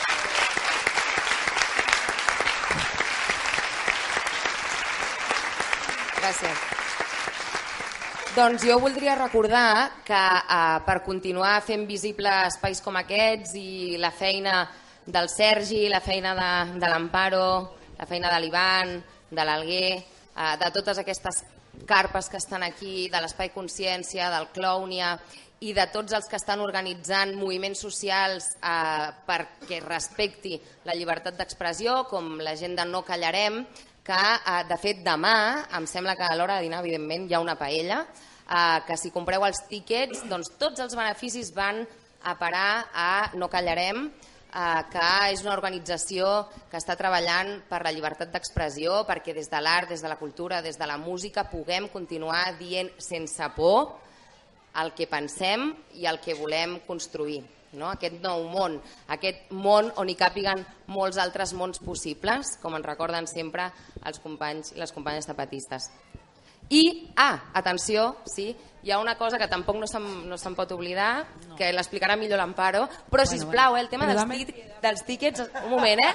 Gràcies. 6.19 6.65
Doncs 8.35 8.63
jo 8.63 8.77
voldria 8.79 9.15
recordar 9.17 10.01
que 10.05 10.13
eh, 10.15 10.77
per 10.85 10.99
continuar 11.05 11.55
fent 11.65 11.87
visible 11.89 12.29
espais 12.47 12.79
com 12.85 12.95
aquests 12.99 13.55
i 13.57 13.97
la 13.97 14.11
feina 14.13 14.61
del 15.09 15.29
Sergi, 15.33 15.87
la 15.89 15.99
feina 15.99 16.35
de, 16.37 16.79
de 16.79 16.91
l'Amparo, 16.91 17.49
la 17.97 18.05
feina 18.05 18.29
de 18.31 18.39
l'Ivan, 18.43 18.93
de 19.31 19.45
l'Alguer, 19.45 19.95
eh, 19.97 20.53
de 20.61 20.69
totes 20.75 21.01
aquestes 21.01 21.41
carpes 21.87 22.29
que 22.29 22.37
estan 22.37 22.63
aquí, 22.63 23.09
de 23.09 23.21
l'Espai 23.21 23.51
Consciència, 23.53 24.29
del 24.33 24.49
Clownia 24.55 25.17
i 25.59 25.73
de 25.75 25.85
tots 25.91 26.15
els 26.15 26.29
que 26.31 26.37
estan 26.39 26.61
organitzant 26.63 27.33
moviments 27.35 27.81
socials 27.83 28.47
eh, 28.63 29.09
perquè 29.27 29.81
respecti 29.83 30.55
la 30.87 30.95
llibertat 30.95 31.35
d'expressió, 31.39 32.05
com 32.07 32.37
la 32.39 32.55
gent 32.59 32.77
de 32.79 32.87
No 32.87 33.03
Callarem, 33.07 33.61
que 34.07 34.19
eh, 34.19 34.63
de 34.69 34.79
fet 34.79 35.03
demà, 35.05 35.35
em 35.75 35.87
sembla 35.89 36.15
que 36.15 36.27
a 36.27 36.35
l'hora 36.39 36.57
de 36.57 36.67
dinar 36.69 36.81
evidentment 36.85 37.27
hi 37.27 37.35
ha 37.35 37.43
una 37.43 37.57
paella, 37.59 38.05
eh, 38.05 38.79
que 38.87 38.97
si 38.97 39.11
compreu 39.11 39.43
els 39.45 39.65
tíquets 39.69 40.23
doncs 40.31 40.55
tots 40.61 40.79
els 40.85 40.95
beneficis 40.95 41.51
van 41.55 41.83
a 42.23 42.35
parar 42.39 42.89
a 42.93 43.11
No 43.35 43.51
Callarem, 43.51 44.07
que 44.49 45.09
és 45.29 45.43
una 45.45 45.53
organització 45.53 46.47
que 46.71 46.79
està 46.79 46.95
treballant 46.97 47.59
per 47.69 47.83
la 47.85 47.91
llibertat 47.93 48.31
d'expressió, 48.33 49.03
perquè 49.05 49.35
des 49.37 49.49
de 49.51 49.61
l'art, 49.61 49.89
des 49.89 50.01
de 50.01 50.09
la 50.09 50.17
cultura, 50.17 50.63
des 50.65 50.77
de 50.79 50.87
la 50.89 50.97
música 50.97 51.45
puguem 51.51 51.87
continuar 51.93 52.57
dient 52.57 52.89
sense 52.97 53.51
por 53.55 53.99
el 54.81 54.93
que 54.97 55.07
pensem 55.09 55.71
i 56.01 56.05
el 56.09 56.19
que 56.21 56.37
volem 56.37 56.79
construir 56.87 57.43
no? 57.73 57.89
aquest 57.89 58.19
nou 58.23 58.45
món, 58.49 58.79
aquest 59.13 59.51
món 59.53 59.91
on 60.01 60.09
hi 60.09 60.17
càpiguen 60.17 60.63
molts 60.89 61.19
altres 61.21 61.53
mons 61.53 61.81
possibles, 61.83 62.55
com 62.61 62.75
ens 62.77 62.87
recorden 62.87 63.27
sempre 63.29 63.69
els 64.05 64.21
companys 64.23 64.73
i 64.73 64.81
les 64.81 64.93
companyes 64.95 65.29
tapatistes. 65.29 65.89
I, 66.69 67.11
ah, 67.15 67.49
atenció, 67.53 68.17
sí, 68.25 68.55
hi 68.83 68.91
ha 68.91 68.99
una 68.99 69.17
cosa 69.17 69.37
que 69.37 69.47
tampoc 69.49 69.77
no 69.81 69.87
se'n 69.89 70.05
no 70.29 70.37
se 70.37 70.51
pot 70.55 70.71
oblidar, 70.71 71.25
no. 71.47 71.55
que 71.57 71.71
l'explicarà 71.73 72.15
millor 72.15 72.39
l'Amparo, 72.39 72.85
però, 73.09 73.23
bueno, 73.23 73.31
sisplau, 73.31 73.75
eh, 73.75 73.81
el 73.81 73.89
tema 73.89 74.07
dels, 74.07 74.23
tí, 74.45 74.55
dels 74.81 75.05
tíquets, 75.05 75.45
un 75.65 75.71
moment, 75.73 76.03
eh? 76.05 76.13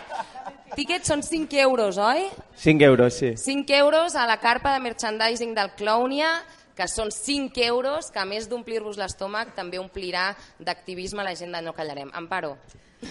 Tíquets 0.75 1.07
són 1.11 1.23
5 1.23 1.59
euros, 1.63 1.99
oi? 1.99 2.29
5 2.59 2.87
euros, 2.87 3.15
sí. 3.15 3.35
5 3.37 3.75
euros 3.79 4.17
a 4.17 4.27
la 4.27 4.39
carpa 4.41 4.73
de 4.75 4.81
merchandising 4.81 5.55
del 5.55 5.71
Clownia, 5.77 6.31
que 6.75 6.89
son 6.89 7.13
5 7.13 7.61
euros, 7.63 8.11
que 8.11 8.19
a 8.19 8.25
més 8.27 8.49
d'omplir-vos 8.51 8.99
l'estómac 8.99 9.55
també 9.55 9.79
omplirà 9.79 10.33
d'activisme 10.59 11.23
la 11.23 11.37
gent 11.39 11.55
de 11.55 11.63
No 11.63 11.75
Callarem. 11.75 12.11
Amparo. 12.15 12.57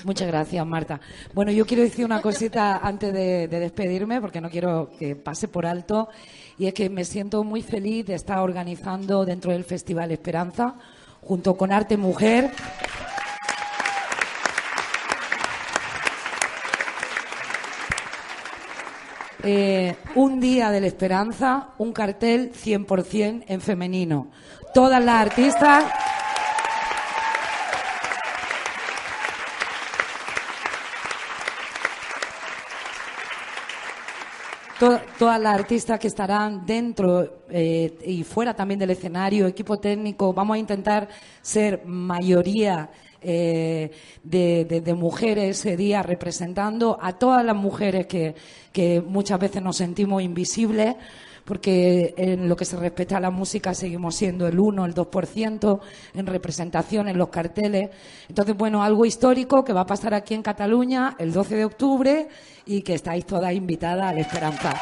Muchas 0.04 0.28
gracias, 0.28 0.66
Marta. 0.66 1.00
Bueno, 1.34 1.52
yo 1.52 1.66
quiero 1.66 1.84
decir 1.84 2.04
una 2.04 2.22
cosita 2.22 2.78
antes 2.78 3.14
de, 3.14 3.48
de, 3.48 3.60
despedirme, 3.60 4.20
porque 4.20 4.42
no 4.42 4.50
quiero 4.50 4.90
que 4.98 5.16
pase 5.16 5.48
por 5.48 5.66
alto, 5.66 6.10
y 6.58 6.68
es 6.68 6.74
que 6.74 6.90
me 6.90 7.06
siento 7.06 7.44
muy 7.44 7.62
feliz 7.62 8.06
de 8.06 8.16
estar 8.16 8.40
organizando 8.40 9.26
dentro 9.26 9.52
del 9.52 9.64
Festival 9.64 10.12
Esperanza, 10.12 10.76
junto 11.22 11.56
con 11.56 11.72
Arte 11.72 11.98
Mujer. 11.98 12.52
Eh, 19.46 19.96
un 20.16 20.40
día 20.40 20.72
de 20.72 20.80
la 20.80 20.88
esperanza, 20.88 21.70
un 21.78 21.92
cartel 21.92 22.54
100% 22.54 23.46
en 23.48 23.62
femenino. 23.62 24.28
Todas 24.74 25.04
las 25.04 25.16
artistas... 25.28 25.86
todas 34.80 35.42
las 35.42 35.56
artistas 35.56 36.00
que 36.00 36.08
estarán 36.08 36.66
dentro 36.66 37.44
eh, 37.50 37.98
y 38.06 38.24
fuera 38.24 38.54
también 38.54 38.80
del 38.80 38.90
escenario, 38.90 39.48
equipo 39.48 39.78
técnico, 39.78 40.34
vamos 40.34 40.56
a 40.56 40.60
intentar 40.60 41.08
ser 41.42 41.86
mayoría 41.86 42.90
eh, 43.22 43.92
de, 44.24 44.94
mujeres 44.98 45.60
ese 45.60 45.78
día 45.78 46.04
representando 46.04 46.98
a 47.02 47.14
todas 47.14 47.46
las 47.46 47.56
mujeres 47.56 48.08
que, 48.08 48.36
que 48.72 49.02
muchas 49.02 49.40
veces 49.40 49.62
nos 49.62 49.78
sentimos 49.78 50.22
invisibles 50.22 50.96
porque 51.46 52.14
en 52.18 52.48
lo 52.48 52.56
que 52.56 52.66
se 52.66 52.78
respecta 52.78 53.18
a 53.18 53.20
la 53.20 53.32
música 53.32 53.74
seguimos 53.74 54.16
siendo 54.16 54.48
el 54.48 54.60
1, 54.60 54.86
el 54.86 54.94
2% 54.94 55.80
en 56.14 56.26
representación 56.26 57.08
en 57.10 57.18
los 57.18 57.30
carteles. 57.30 57.90
Entonces, 58.30 58.56
bueno, 58.56 58.84
algo 58.84 59.06
histórico 59.06 59.64
que 59.64 59.74
va 59.74 59.82
a 59.82 59.86
pasar 59.86 60.14
aquí 60.14 60.34
en 60.34 60.42
Cataluña 60.42 61.16
el 61.20 61.34
12 61.34 61.56
de 61.56 61.66
octubre 61.66 62.28
y 62.66 62.82
que 62.82 62.94
estáis 62.94 63.26
todas 63.26 63.54
invitadas 63.54 64.12
a 64.12 64.14
la 64.14 64.22
Esperanza. 64.22 64.74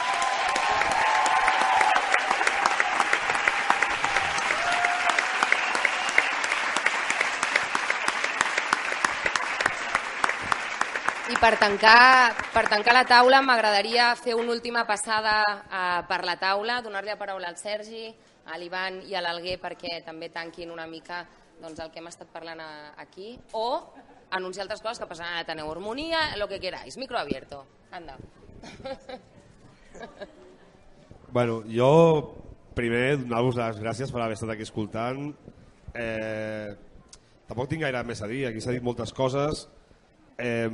Per 11.41 11.57
tancar, 11.57 12.35
per 12.53 12.67
tancar 12.69 12.93
la 12.93 13.05
taula 13.09 13.39
m'agradaria 13.41 14.11
fer 14.15 14.35
una 14.37 14.53
última 14.53 14.85
passada 14.85 15.41
uh, 15.41 16.03
per 16.05 16.21
la 16.27 16.35
taula, 16.37 16.81
donar-li 16.85 17.09
la 17.09 17.17
paraula 17.17 17.49
al 17.49 17.57
Sergi, 17.57 18.11
a 18.45 18.57
l'Ivan 18.61 18.99
i 19.09 19.17
a 19.17 19.23
l'Alguer 19.25 19.57
perquè 19.61 20.03
també 20.05 20.29
tanquin 20.29 20.69
una 20.69 20.85
mica 20.85 21.23
doncs, 21.61 21.79
el 21.81 21.89
que 21.89 22.01
hem 22.01 22.09
estat 22.11 22.29
parlant 22.29 22.61
a, 22.61 22.69
aquí, 23.01 23.33
o 23.57 23.65
anunciar 24.37 24.67
altres 24.67 24.85
coses 24.85 25.01
que 25.01 25.09
passaran 25.09 25.39
a 25.39 25.45
Taneu 25.45 25.69
Hormonia, 25.69 26.37
lo 26.37 26.47
que 26.47 26.59
queráis. 26.59 26.97
Micro 26.97 27.17
abierto. 27.17 27.65
Anda. 27.91 28.17
Bueno, 31.31 31.61
jo 31.63 32.35
primer 32.75 33.15
donar-vos 33.21 33.55
les 33.55 33.77
gràcies 33.79 34.09
per 34.11 34.19
haver 34.19 34.35
estat 34.35 34.49
aquí 34.51 34.65
escoltant. 34.65 35.29
Eh, 35.95 36.73
tampoc 37.47 37.69
tinc 37.71 37.85
gaire 37.85 38.01
més 38.03 38.19
a 38.19 38.27
dir, 38.27 38.41
aquí 38.49 38.59
s'ha 38.59 38.73
dit 38.75 38.83
moltes 38.83 39.13
coses. 39.15 39.61
Eh, 40.35 40.67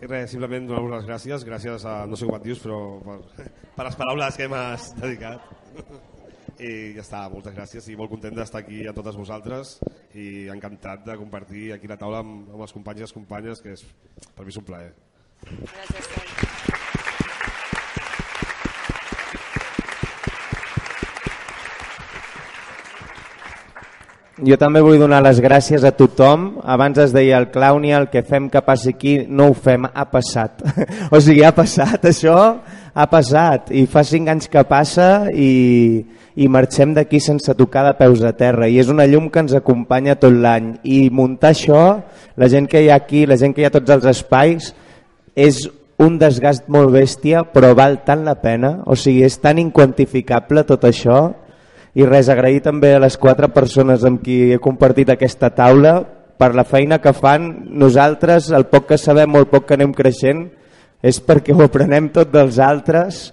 i 0.00 0.08
res, 0.08 0.30
simplement 0.32 0.68
donar-vos 0.68 0.94
les 0.94 1.08
gràcies, 1.08 1.44
gràcies 1.46 1.84
a 1.88 2.04
no 2.08 2.16
sé 2.16 2.28
com 2.28 2.38
et 2.38 2.46
dius, 2.46 2.62
però 2.62 2.78
per, 3.04 3.18
per 3.76 3.86
les 3.88 3.98
paraules 4.00 4.38
que 4.40 4.48
m'has 4.50 4.90
dedicat. 5.00 5.44
I 6.60 6.72
ja 6.96 7.04
està, 7.04 7.22
moltes 7.32 7.54
gràcies 7.56 7.86
i 7.88 7.96
molt 7.96 8.12
content 8.12 8.36
d'estar 8.36 8.60
aquí 8.60 8.82
a 8.88 8.92
totes 8.96 9.16
vosaltres 9.16 9.78
i 10.12 10.48
encantat 10.52 11.06
de 11.06 11.16
compartir 11.20 11.70
aquí 11.76 11.88
la 11.88 11.96
taula 12.00 12.20
amb, 12.24 12.50
amb 12.52 12.66
els 12.66 12.76
companys 12.76 13.00
i 13.00 13.06
les 13.06 13.16
companyes, 13.16 13.64
que 13.64 13.76
és, 13.78 13.86
per 14.36 14.44
mi 14.44 14.52
és 14.52 14.60
un 14.60 14.68
plaer. 14.68 14.92
Gràcies, 15.48 16.12
Jo 24.40 24.56
també 24.56 24.80
vull 24.80 24.96
donar 25.00 25.18
les 25.20 25.40
gràcies 25.44 25.82
a 25.84 25.90
tothom. 25.92 26.46
Abans 26.64 26.96
es 27.02 27.12
deia 27.12 27.36
el 27.40 27.50
Clownia, 27.52 27.98
el 28.00 28.08
que 28.08 28.22
fem 28.24 28.46
que 28.48 28.62
passi 28.64 28.94
aquí 28.94 29.14
no 29.28 29.50
ho 29.50 29.54
fem, 29.54 29.84
ha 29.84 30.04
passat. 30.08 30.62
o 31.14 31.20
sigui, 31.20 31.42
ha 31.44 31.52
passat, 31.52 32.06
això 32.08 32.36
ha 32.94 33.06
passat. 33.12 33.68
I 33.76 33.84
fa 33.90 34.04
cinc 34.06 34.30
anys 34.32 34.48
que 34.48 34.62
passa 34.64 35.28
i, 35.28 35.50
i 36.40 36.48
marxem 36.48 36.94
d'aquí 36.96 37.20
sense 37.20 37.52
tocar 37.58 37.84
de 37.88 37.92
peus 37.98 38.24
a 38.24 38.32
terra. 38.38 38.68
I 38.68 38.80
és 38.80 38.88
una 38.88 39.04
llum 39.10 39.28
que 39.28 39.44
ens 39.44 39.56
acompanya 39.58 40.16
tot 40.20 40.32
l'any. 40.32 40.72
I 40.88 41.10
muntar 41.12 41.52
això, 41.52 41.82
la 42.40 42.48
gent 42.48 42.70
que 42.70 42.80
hi 42.80 42.88
ha 42.88 42.96
aquí, 42.96 43.26
la 43.28 43.36
gent 43.40 43.52
que 43.52 43.64
hi 43.64 43.68
ha 43.68 43.74
tots 43.76 43.92
els 43.98 44.08
espais, 44.14 44.72
és 45.36 45.66
un 46.00 46.16
desgast 46.16 46.64
molt 46.72 46.94
bèstia, 46.96 47.44
però 47.52 47.74
val 47.76 48.00
tant 48.08 48.24
la 48.24 48.38
pena. 48.40 48.78
O 48.88 48.96
sigui, 48.96 49.20
és 49.28 49.36
tan 49.44 49.60
inquantificable 49.60 50.64
tot 50.64 50.88
això 50.88 51.20
i 51.94 52.06
res, 52.06 52.30
agrair 52.30 52.62
també 52.62 52.94
a 52.94 53.02
les 53.02 53.16
quatre 53.18 53.48
persones 53.50 54.04
amb 54.06 54.22
qui 54.22 54.52
he 54.54 54.60
compartit 54.62 55.10
aquesta 55.10 55.50
taula 55.50 55.98
per 56.40 56.54
la 56.54 56.64
feina 56.64 57.00
que 57.02 57.12
fan. 57.12 57.50
Nosaltres, 57.82 58.50
el 58.54 58.68
poc 58.70 58.92
que 58.92 58.98
sabem 58.98 59.34
o 59.34 59.42
el 59.42 59.50
poc 59.50 59.66
que 59.68 59.76
anem 59.76 59.92
creixent, 59.96 60.46
és 61.02 61.20
perquè 61.24 61.56
ho 61.56 61.64
aprenem 61.64 62.08
tot 62.14 62.30
dels 62.32 62.60
altres. 62.62 63.30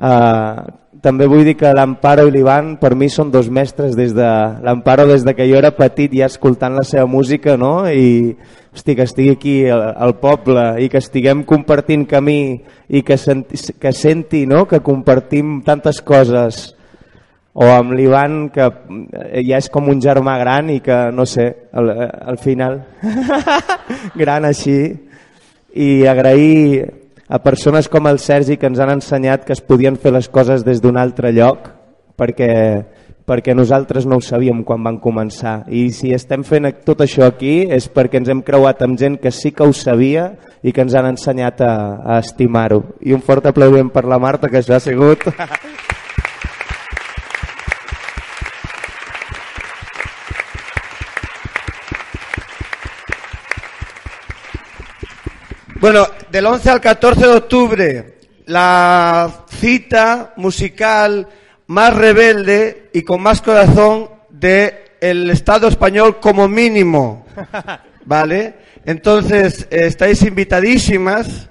Uh, 0.00 0.64
també 1.04 1.26
vull 1.28 1.44
dir 1.44 1.54
que 1.60 1.70
l'Amparo 1.76 2.26
i 2.28 2.32
l'Ivan 2.32 2.74
per 2.80 2.94
mi 2.96 3.10
són 3.12 3.30
dos 3.32 3.50
mestres 3.52 3.92
des 3.96 4.14
de 4.16 4.28
l'Amparo 4.64 5.06
des 5.08 5.24
de 5.24 5.34
que 5.36 5.46
jo 5.48 5.58
era 5.58 5.74
petit 5.76 6.12
ja 6.16 6.28
escoltant 6.28 6.74
la 6.76 6.84
seva 6.88 7.06
música 7.06 7.56
no? 7.60 7.84
i 7.88 8.34
hosti, 8.74 8.96
que 8.96 9.04
estigui 9.04 9.34
aquí 9.36 9.54
al, 9.68 9.84
al 9.96 10.16
poble 10.20 10.64
i 10.80 10.88
que 10.88 11.00
estiguem 11.00 11.44
compartint 11.44 12.06
camí 12.08 12.40
i 12.88 13.04
que 13.04 13.16
senti, 13.20 13.60
que 13.80 13.92
senti 13.92 14.46
no? 14.48 14.66
que 14.68 14.80
compartim 14.84 15.60
tantes 15.64 16.00
coses 16.00 16.70
o 17.52 17.66
amb 17.66 17.94
l'Ivan 17.98 18.44
que 18.54 18.68
ja 19.46 19.58
és 19.58 19.68
com 19.72 19.88
un 19.90 20.00
germà 20.02 20.36
gran 20.38 20.70
i 20.70 20.78
que 20.84 20.98
no 21.14 21.26
sé, 21.26 21.48
al, 21.72 21.90
al 21.90 22.38
final 22.38 22.80
gran 24.22 24.46
així. 24.46 24.80
I 25.70 26.06
agrair 26.10 26.86
a 27.30 27.38
persones 27.38 27.88
com 27.88 28.08
el 28.10 28.18
Sergi 28.18 28.56
que 28.58 28.66
ens 28.66 28.80
han 28.82 28.90
ensenyat 28.96 29.44
que 29.46 29.54
es 29.54 29.62
podien 29.62 29.98
fer 29.98 30.14
les 30.14 30.28
coses 30.28 30.64
des 30.66 30.80
d'un 30.82 30.98
altre 30.98 31.30
lloc 31.30 31.68
perquè, 32.18 32.50
perquè 33.26 33.54
nosaltres 33.54 34.06
no 34.06 34.18
ho 34.18 34.24
sabíem 34.24 34.64
quan 34.66 34.82
van 34.82 34.98
començar. 35.02 35.60
I 35.70 35.88
si 35.94 36.10
estem 36.14 36.42
fent 36.46 36.66
tot 36.86 37.02
això 37.06 37.28
aquí 37.30 37.68
és 37.70 37.86
perquè 37.90 38.18
ens 38.18 38.30
hem 38.30 38.42
creuat 38.46 38.82
amb 38.82 38.98
gent 38.98 39.20
que 39.22 39.30
sí 39.30 39.54
que 39.54 39.66
ho 39.66 39.72
sabia 39.72 40.32
i 40.62 40.74
que 40.74 40.82
ens 40.82 40.94
han 40.98 41.12
ensenyat 41.12 41.62
a, 41.62 41.72
a 42.02 42.18
estimar-ho. 42.18 42.82
I 43.06 43.14
un 43.14 43.22
fort 43.22 43.46
aplaudiment 43.46 43.94
per 43.94 44.06
la 44.10 44.18
Marta 44.18 44.50
que 44.50 44.58
això 44.58 44.74
ha 44.74 44.82
sigut 44.82 45.26
Bueno, 55.80 56.06
del 56.30 56.44
11 56.44 56.68
al 56.68 56.80
14 56.82 57.20
de 57.22 57.36
octubre, 57.36 58.18
la 58.44 59.46
cita 59.48 60.34
musical 60.36 61.26
más 61.68 61.94
rebelde 61.94 62.90
y 62.92 63.00
con 63.00 63.22
más 63.22 63.40
corazón 63.40 64.10
del 64.28 64.74
el 65.00 65.30
Estado 65.30 65.68
español 65.68 66.20
como 66.20 66.48
mínimo. 66.48 67.24
¿Vale? 68.04 68.56
Entonces, 68.84 69.68
eh, 69.70 69.86
estáis 69.86 70.20
invitadísimas. 70.20 71.48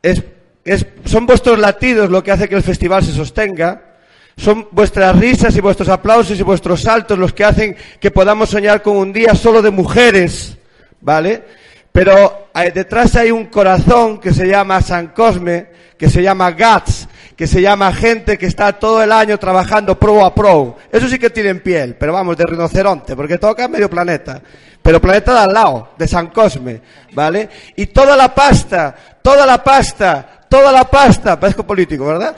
Es, 0.00 0.22
es, 0.64 0.86
son 1.04 1.26
vuestros 1.26 1.58
latidos 1.58 2.10
lo 2.10 2.22
que 2.22 2.30
hace 2.30 2.48
que 2.48 2.54
el 2.54 2.62
festival 2.62 3.02
se 3.02 3.10
sostenga. 3.10 3.96
Son 4.36 4.68
vuestras 4.70 5.18
risas 5.18 5.56
y 5.56 5.60
vuestros 5.60 5.88
aplausos 5.88 6.38
y 6.38 6.42
vuestros 6.44 6.82
saltos 6.82 7.18
los 7.18 7.32
que 7.32 7.42
hacen 7.42 7.76
que 7.98 8.12
podamos 8.12 8.50
soñar 8.50 8.80
con 8.80 8.96
un 8.96 9.12
día 9.12 9.34
solo 9.34 9.60
de 9.60 9.72
mujeres. 9.72 10.56
¿Vale? 11.00 11.63
Pero 11.94 12.48
eh, 12.52 12.72
detrás 12.74 13.14
hay 13.14 13.30
un 13.30 13.44
corazón 13.44 14.18
que 14.18 14.34
se 14.34 14.48
llama 14.48 14.82
San 14.82 15.12
Cosme, 15.14 15.68
que 15.96 16.10
se 16.10 16.24
llama 16.24 16.50
GATS, 16.50 17.06
que 17.36 17.46
se 17.46 17.62
llama 17.62 17.92
gente 17.92 18.36
que 18.36 18.46
está 18.46 18.72
todo 18.72 19.00
el 19.00 19.12
año 19.12 19.38
trabajando 19.38 19.96
pro 19.96 20.24
a 20.24 20.34
pro. 20.34 20.76
Eso 20.90 21.06
sí 21.06 21.20
que 21.20 21.30
tienen 21.30 21.60
piel, 21.60 21.94
pero 21.94 22.12
vamos, 22.12 22.36
de 22.36 22.46
rinoceronte, 22.46 23.14
porque 23.14 23.38
toca 23.38 23.68
medio 23.68 23.88
planeta. 23.88 24.42
Pero 24.82 25.00
planeta 25.00 25.34
de 25.34 25.38
al 25.38 25.52
lado, 25.54 25.90
de 25.96 26.08
San 26.08 26.30
Cosme, 26.30 26.80
¿vale? 27.12 27.48
Y 27.76 27.86
toda 27.86 28.16
la 28.16 28.34
pasta, 28.34 28.92
toda 29.22 29.46
la 29.46 29.62
pasta, 29.62 30.40
toda 30.48 30.72
la 30.72 30.90
pasta, 30.90 31.38
parezco 31.38 31.64
político, 31.64 32.06
¿verdad? 32.06 32.34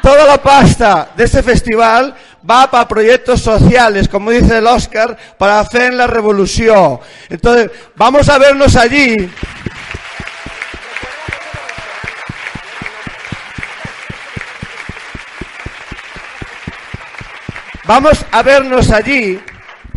Toda 0.00 0.24
la 0.24 0.40
pasta 0.40 1.08
de 1.16 1.24
este 1.24 1.42
festival 1.42 2.14
va 2.48 2.70
para 2.70 2.88
proyectos 2.88 3.40
sociales, 3.40 4.08
como 4.08 4.30
dice 4.30 4.58
el 4.58 4.66
Oscar, 4.66 5.16
para 5.38 5.60
hacer 5.60 5.94
la 5.94 6.06
revolución. 6.06 7.00
Entonces, 7.28 7.70
vamos 7.96 8.28
a 8.28 8.38
vernos 8.38 8.76
allí. 8.76 9.30
Vamos 17.84 18.24
a 18.30 18.42
vernos 18.42 18.90
allí 18.90 19.40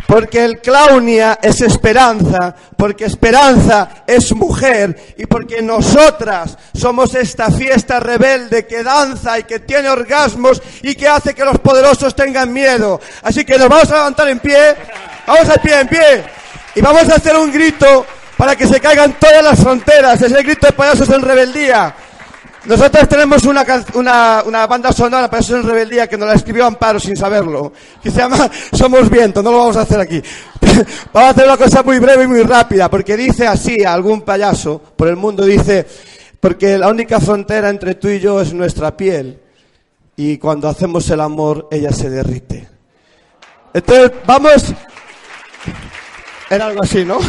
porque 0.06 0.44
el 0.44 0.60
Claunia 0.60 1.38
es 1.40 1.60
esperanza, 1.60 2.54
porque 2.76 3.06
esperanza 3.06 4.04
es 4.06 4.32
mujer 4.34 5.14
y 5.16 5.26
porque 5.26 5.62
nosotras 5.62 6.56
somos 6.74 7.14
esta 7.14 7.50
fiesta 7.50 8.00
rebelde 8.00 8.66
que 8.66 8.82
danza 8.82 9.38
y 9.38 9.44
que 9.44 9.60
tiene 9.60 9.88
orgasmos 9.88 10.60
y 10.82 10.94
que 10.94 11.08
hace 11.08 11.34
que 11.34 11.44
los 11.44 11.58
poderosos 11.58 12.14
tengan 12.14 12.52
miedo. 12.52 13.00
Así 13.22 13.44
que 13.44 13.58
nos 13.58 13.68
vamos 13.68 13.90
a 13.90 13.96
levantar 13.96 14.28
en 14.28 14.40
pie, 14.40 14.76
vamos 15.26 15.48
a 15.48 15.54
pie, 15.54 15.80
en 15.80 15.88
pie 15.88 16.24
y 16.74 16.80
vamos 16.80 17.08
a 17.08 17.14
hacer 17.14 17.36
un 17.36 17.50
grito 17.50 18.06
para 18.36 18.56
que 18.56 18.66
se 18.66 18.80
caigan 18.80 19.18
todas 19.18 19.42
las 19.42 19.60
fronteras. 19.60 20.20
Es 20.20 20.32
el 20.32 20.42
grito 20.42 20.66
de 20.66 20.72
payasos 20.72 21.08
en 21.10 21.22
rebeldía. 21.22 21.94
Nosotros 22.66 23.08
tenemos 23.08 23.44
una, 23.44 23.64
una, 23.94 24.42
una, 24.46 24.66
banda 24.66 24.90
sonora 24.90 25.28
para 25.28 25.42
eso 25.42 25.56
en 25.56 25.64
rebeldía 25.64 26.06
que 26.06 26.16
nos 26.16 26.28
la 26.28 26.34
escribió 26.34 26.64
Amparo 26.64 26.98
sin 26.98 27.14
saberlo, 27.14 27.72
que 28.02 28.10
se 28.10 28.18
llama 28.18 28.50
Somos 28.72 29.10
Viento, 29.10 29.42
no 29.42 29.52
lo 29.52 29.58
vamos 29.58 29.76
a 29.76 29.82
hacer 29.82 30.00
aquí. 30.00 30.22
vamos 31.12 31.28
a 31.28 31.30
hacer 31.30 31.44
una 31.44 31.58
cosa 31.58 31.82
muy 31.82 31.98
breve 31.98 32.24
y 32.24 32.26
muy 32.26 32.42
rápida, 32.42 32.88
porque 32.88 33.18
dice 33.18 33.46
así 33.46 33.84
a 33.84 33.92
algún 33.92 34.22
payaso 34.22 34.80
por 34.96 35.08
el 35.08 35.16
mundo, 35.16 35.44
dice, 35.44 35.86
porque 36.40 36.78
la 36.78 36.88
única 36.88 37.20
frontera 37.20 37.68
entre 37.68 37.96
tú 37.96 38.08
y 38.08 38.18
yo 38.18 38.40
es 38.40 38.54
nuestra 38.54 38.96
piel, 38.96 39.40
y 40.16 40.38
cuando 40.38 40.68
hacemos 40.68 41.08
el 41.10 41.20
amor 41.20 41.68
ella 41.70 41.92
se 41.92 42.08
derrite. 42.08 42.66
Entonces, 43.74 44.12
vamos, 44.24 44.72
era 46.48 46.66
algo 46.66 46.82
así, 46.82 47.04
¿no? 47.04 47.18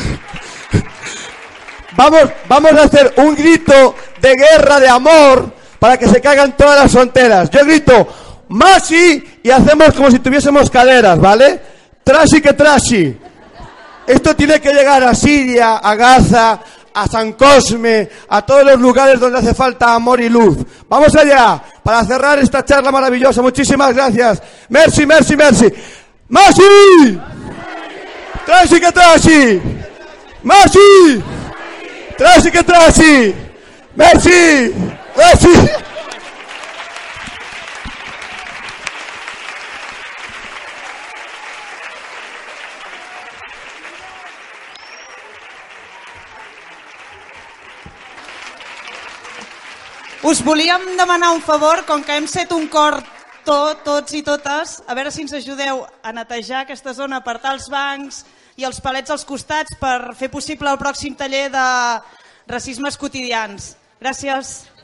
Vamos, 1.95 2.23
vamos 2.49 2.73
a 2.73 2.83
hacer 2.83 3.13
un 3.15 3.35
grito 3.35 3.95
de 4.25 4.35
guerra, 4.35 4.79
de 4.79 4.89
amor, 4.89 5.51
para 5.77 5.97
que 5.97 6.07
se 6.07 6.19
caigan 6.19 6.57
todas 6.57 6.81
las 6.81 6.91
fronteras. 6.91 7.49
Yo 7.51 7.63
grito, 7.63 8.07
Masi, 8.49 9.23
y 9.43 9.49
hacemos 9.51 9.93
como 9.93 10.09
si 10.09 10.19
tuviésemos 10.19 10.69
caderas, 10.69 11.19
¿vale? 11.19 11.61
Trashi 12.03 12.41
que 12.41 12.53
trashi. 12.53 13.17
Esto 14.07 14.35
tiene 14.35 14.59
que 14.59 14.73
llegar 14.73 15.03
a 15.03 15.13
Siria, 15.13 15.77
a 15.77 15.95
Gaza, 15.95 16.59
a 16.93 17.07
San 17.07 17.33
Cosme, 17.33 18.09
a 18.29 18.41
todos 18.43 18.63
los 18.63 18.79
lugares 18.79 19.19
donde 19.19 19.39
hace 19.39 19.53
falta 19.53 19.93
amor 19.93 20.19
y 20.21 20.29
luz. 20.29 20.57
Vamos 20.89 21.15
allá, 21.15 21.61
para 21.83 22.03
cerrar 22.03 22.39
esta 22.39 22.65
charla 22.65 22.91
maravillosa. 22.91 23.43
Muchísimas 23.43 23.93
gracias. 23.93 24.41
Merci, 24.69 25.05
merci, 25.05 25.35
merci. 25.35 25.71
¡Masi! 26.29 27.19
¡Trashi 28.45 28.79
que 28.79 28.91
trashi! 28.91 29.61
¡Masi! 30.43 31.23
¡Trashi 32.17 32.51
que 32.51 32.63
trashi! 32.63 33.44
¡Merci! 33.95 34.73
¡Merci! 35.15 35.55
Us 50.23 50.43
volíem 50.43 50.97
demanar 50.97 51.31
un 51.31 51.41
favor, 51.41 51.85
com 51.85 52.03
que 52.03 52.17
hem 52.17 52.27
set 52.27 52.51
un 52.51 52.67
cor 52.67 52.97
tot, 53.45 53.85
tots 53.85 54.11
i 54.17 54.23
totes, 54.25 54.81
a 54.89 54.97
veure 54.97 55.13
si 55.13 55.21
ens 55.23 55.37
ajudeu 55.37 55.85
a 55.85 56.11
netejar 56.11 56.65
aquesta 56.65 56.91
zona, 56.97 57.21
apartar 57.21 57.53
els 57.55 57.69
bancs 57.71 58.25
i 58.59 58.67
els 58.67 58.81
palets 58.83 59.13
als 59.13 59.23
costats 59.23 59.77
per 59.79 60.17
fer 60.19 60.27
possible 60.33 60.67
el 60.67 60.81
pròxim 60.81 61.15
taller 61.15 61.47
de 61.53 61.65
racismes 62.51 62.97
quotidians. 62.97 63.75
Gràcies. 64.05 64.74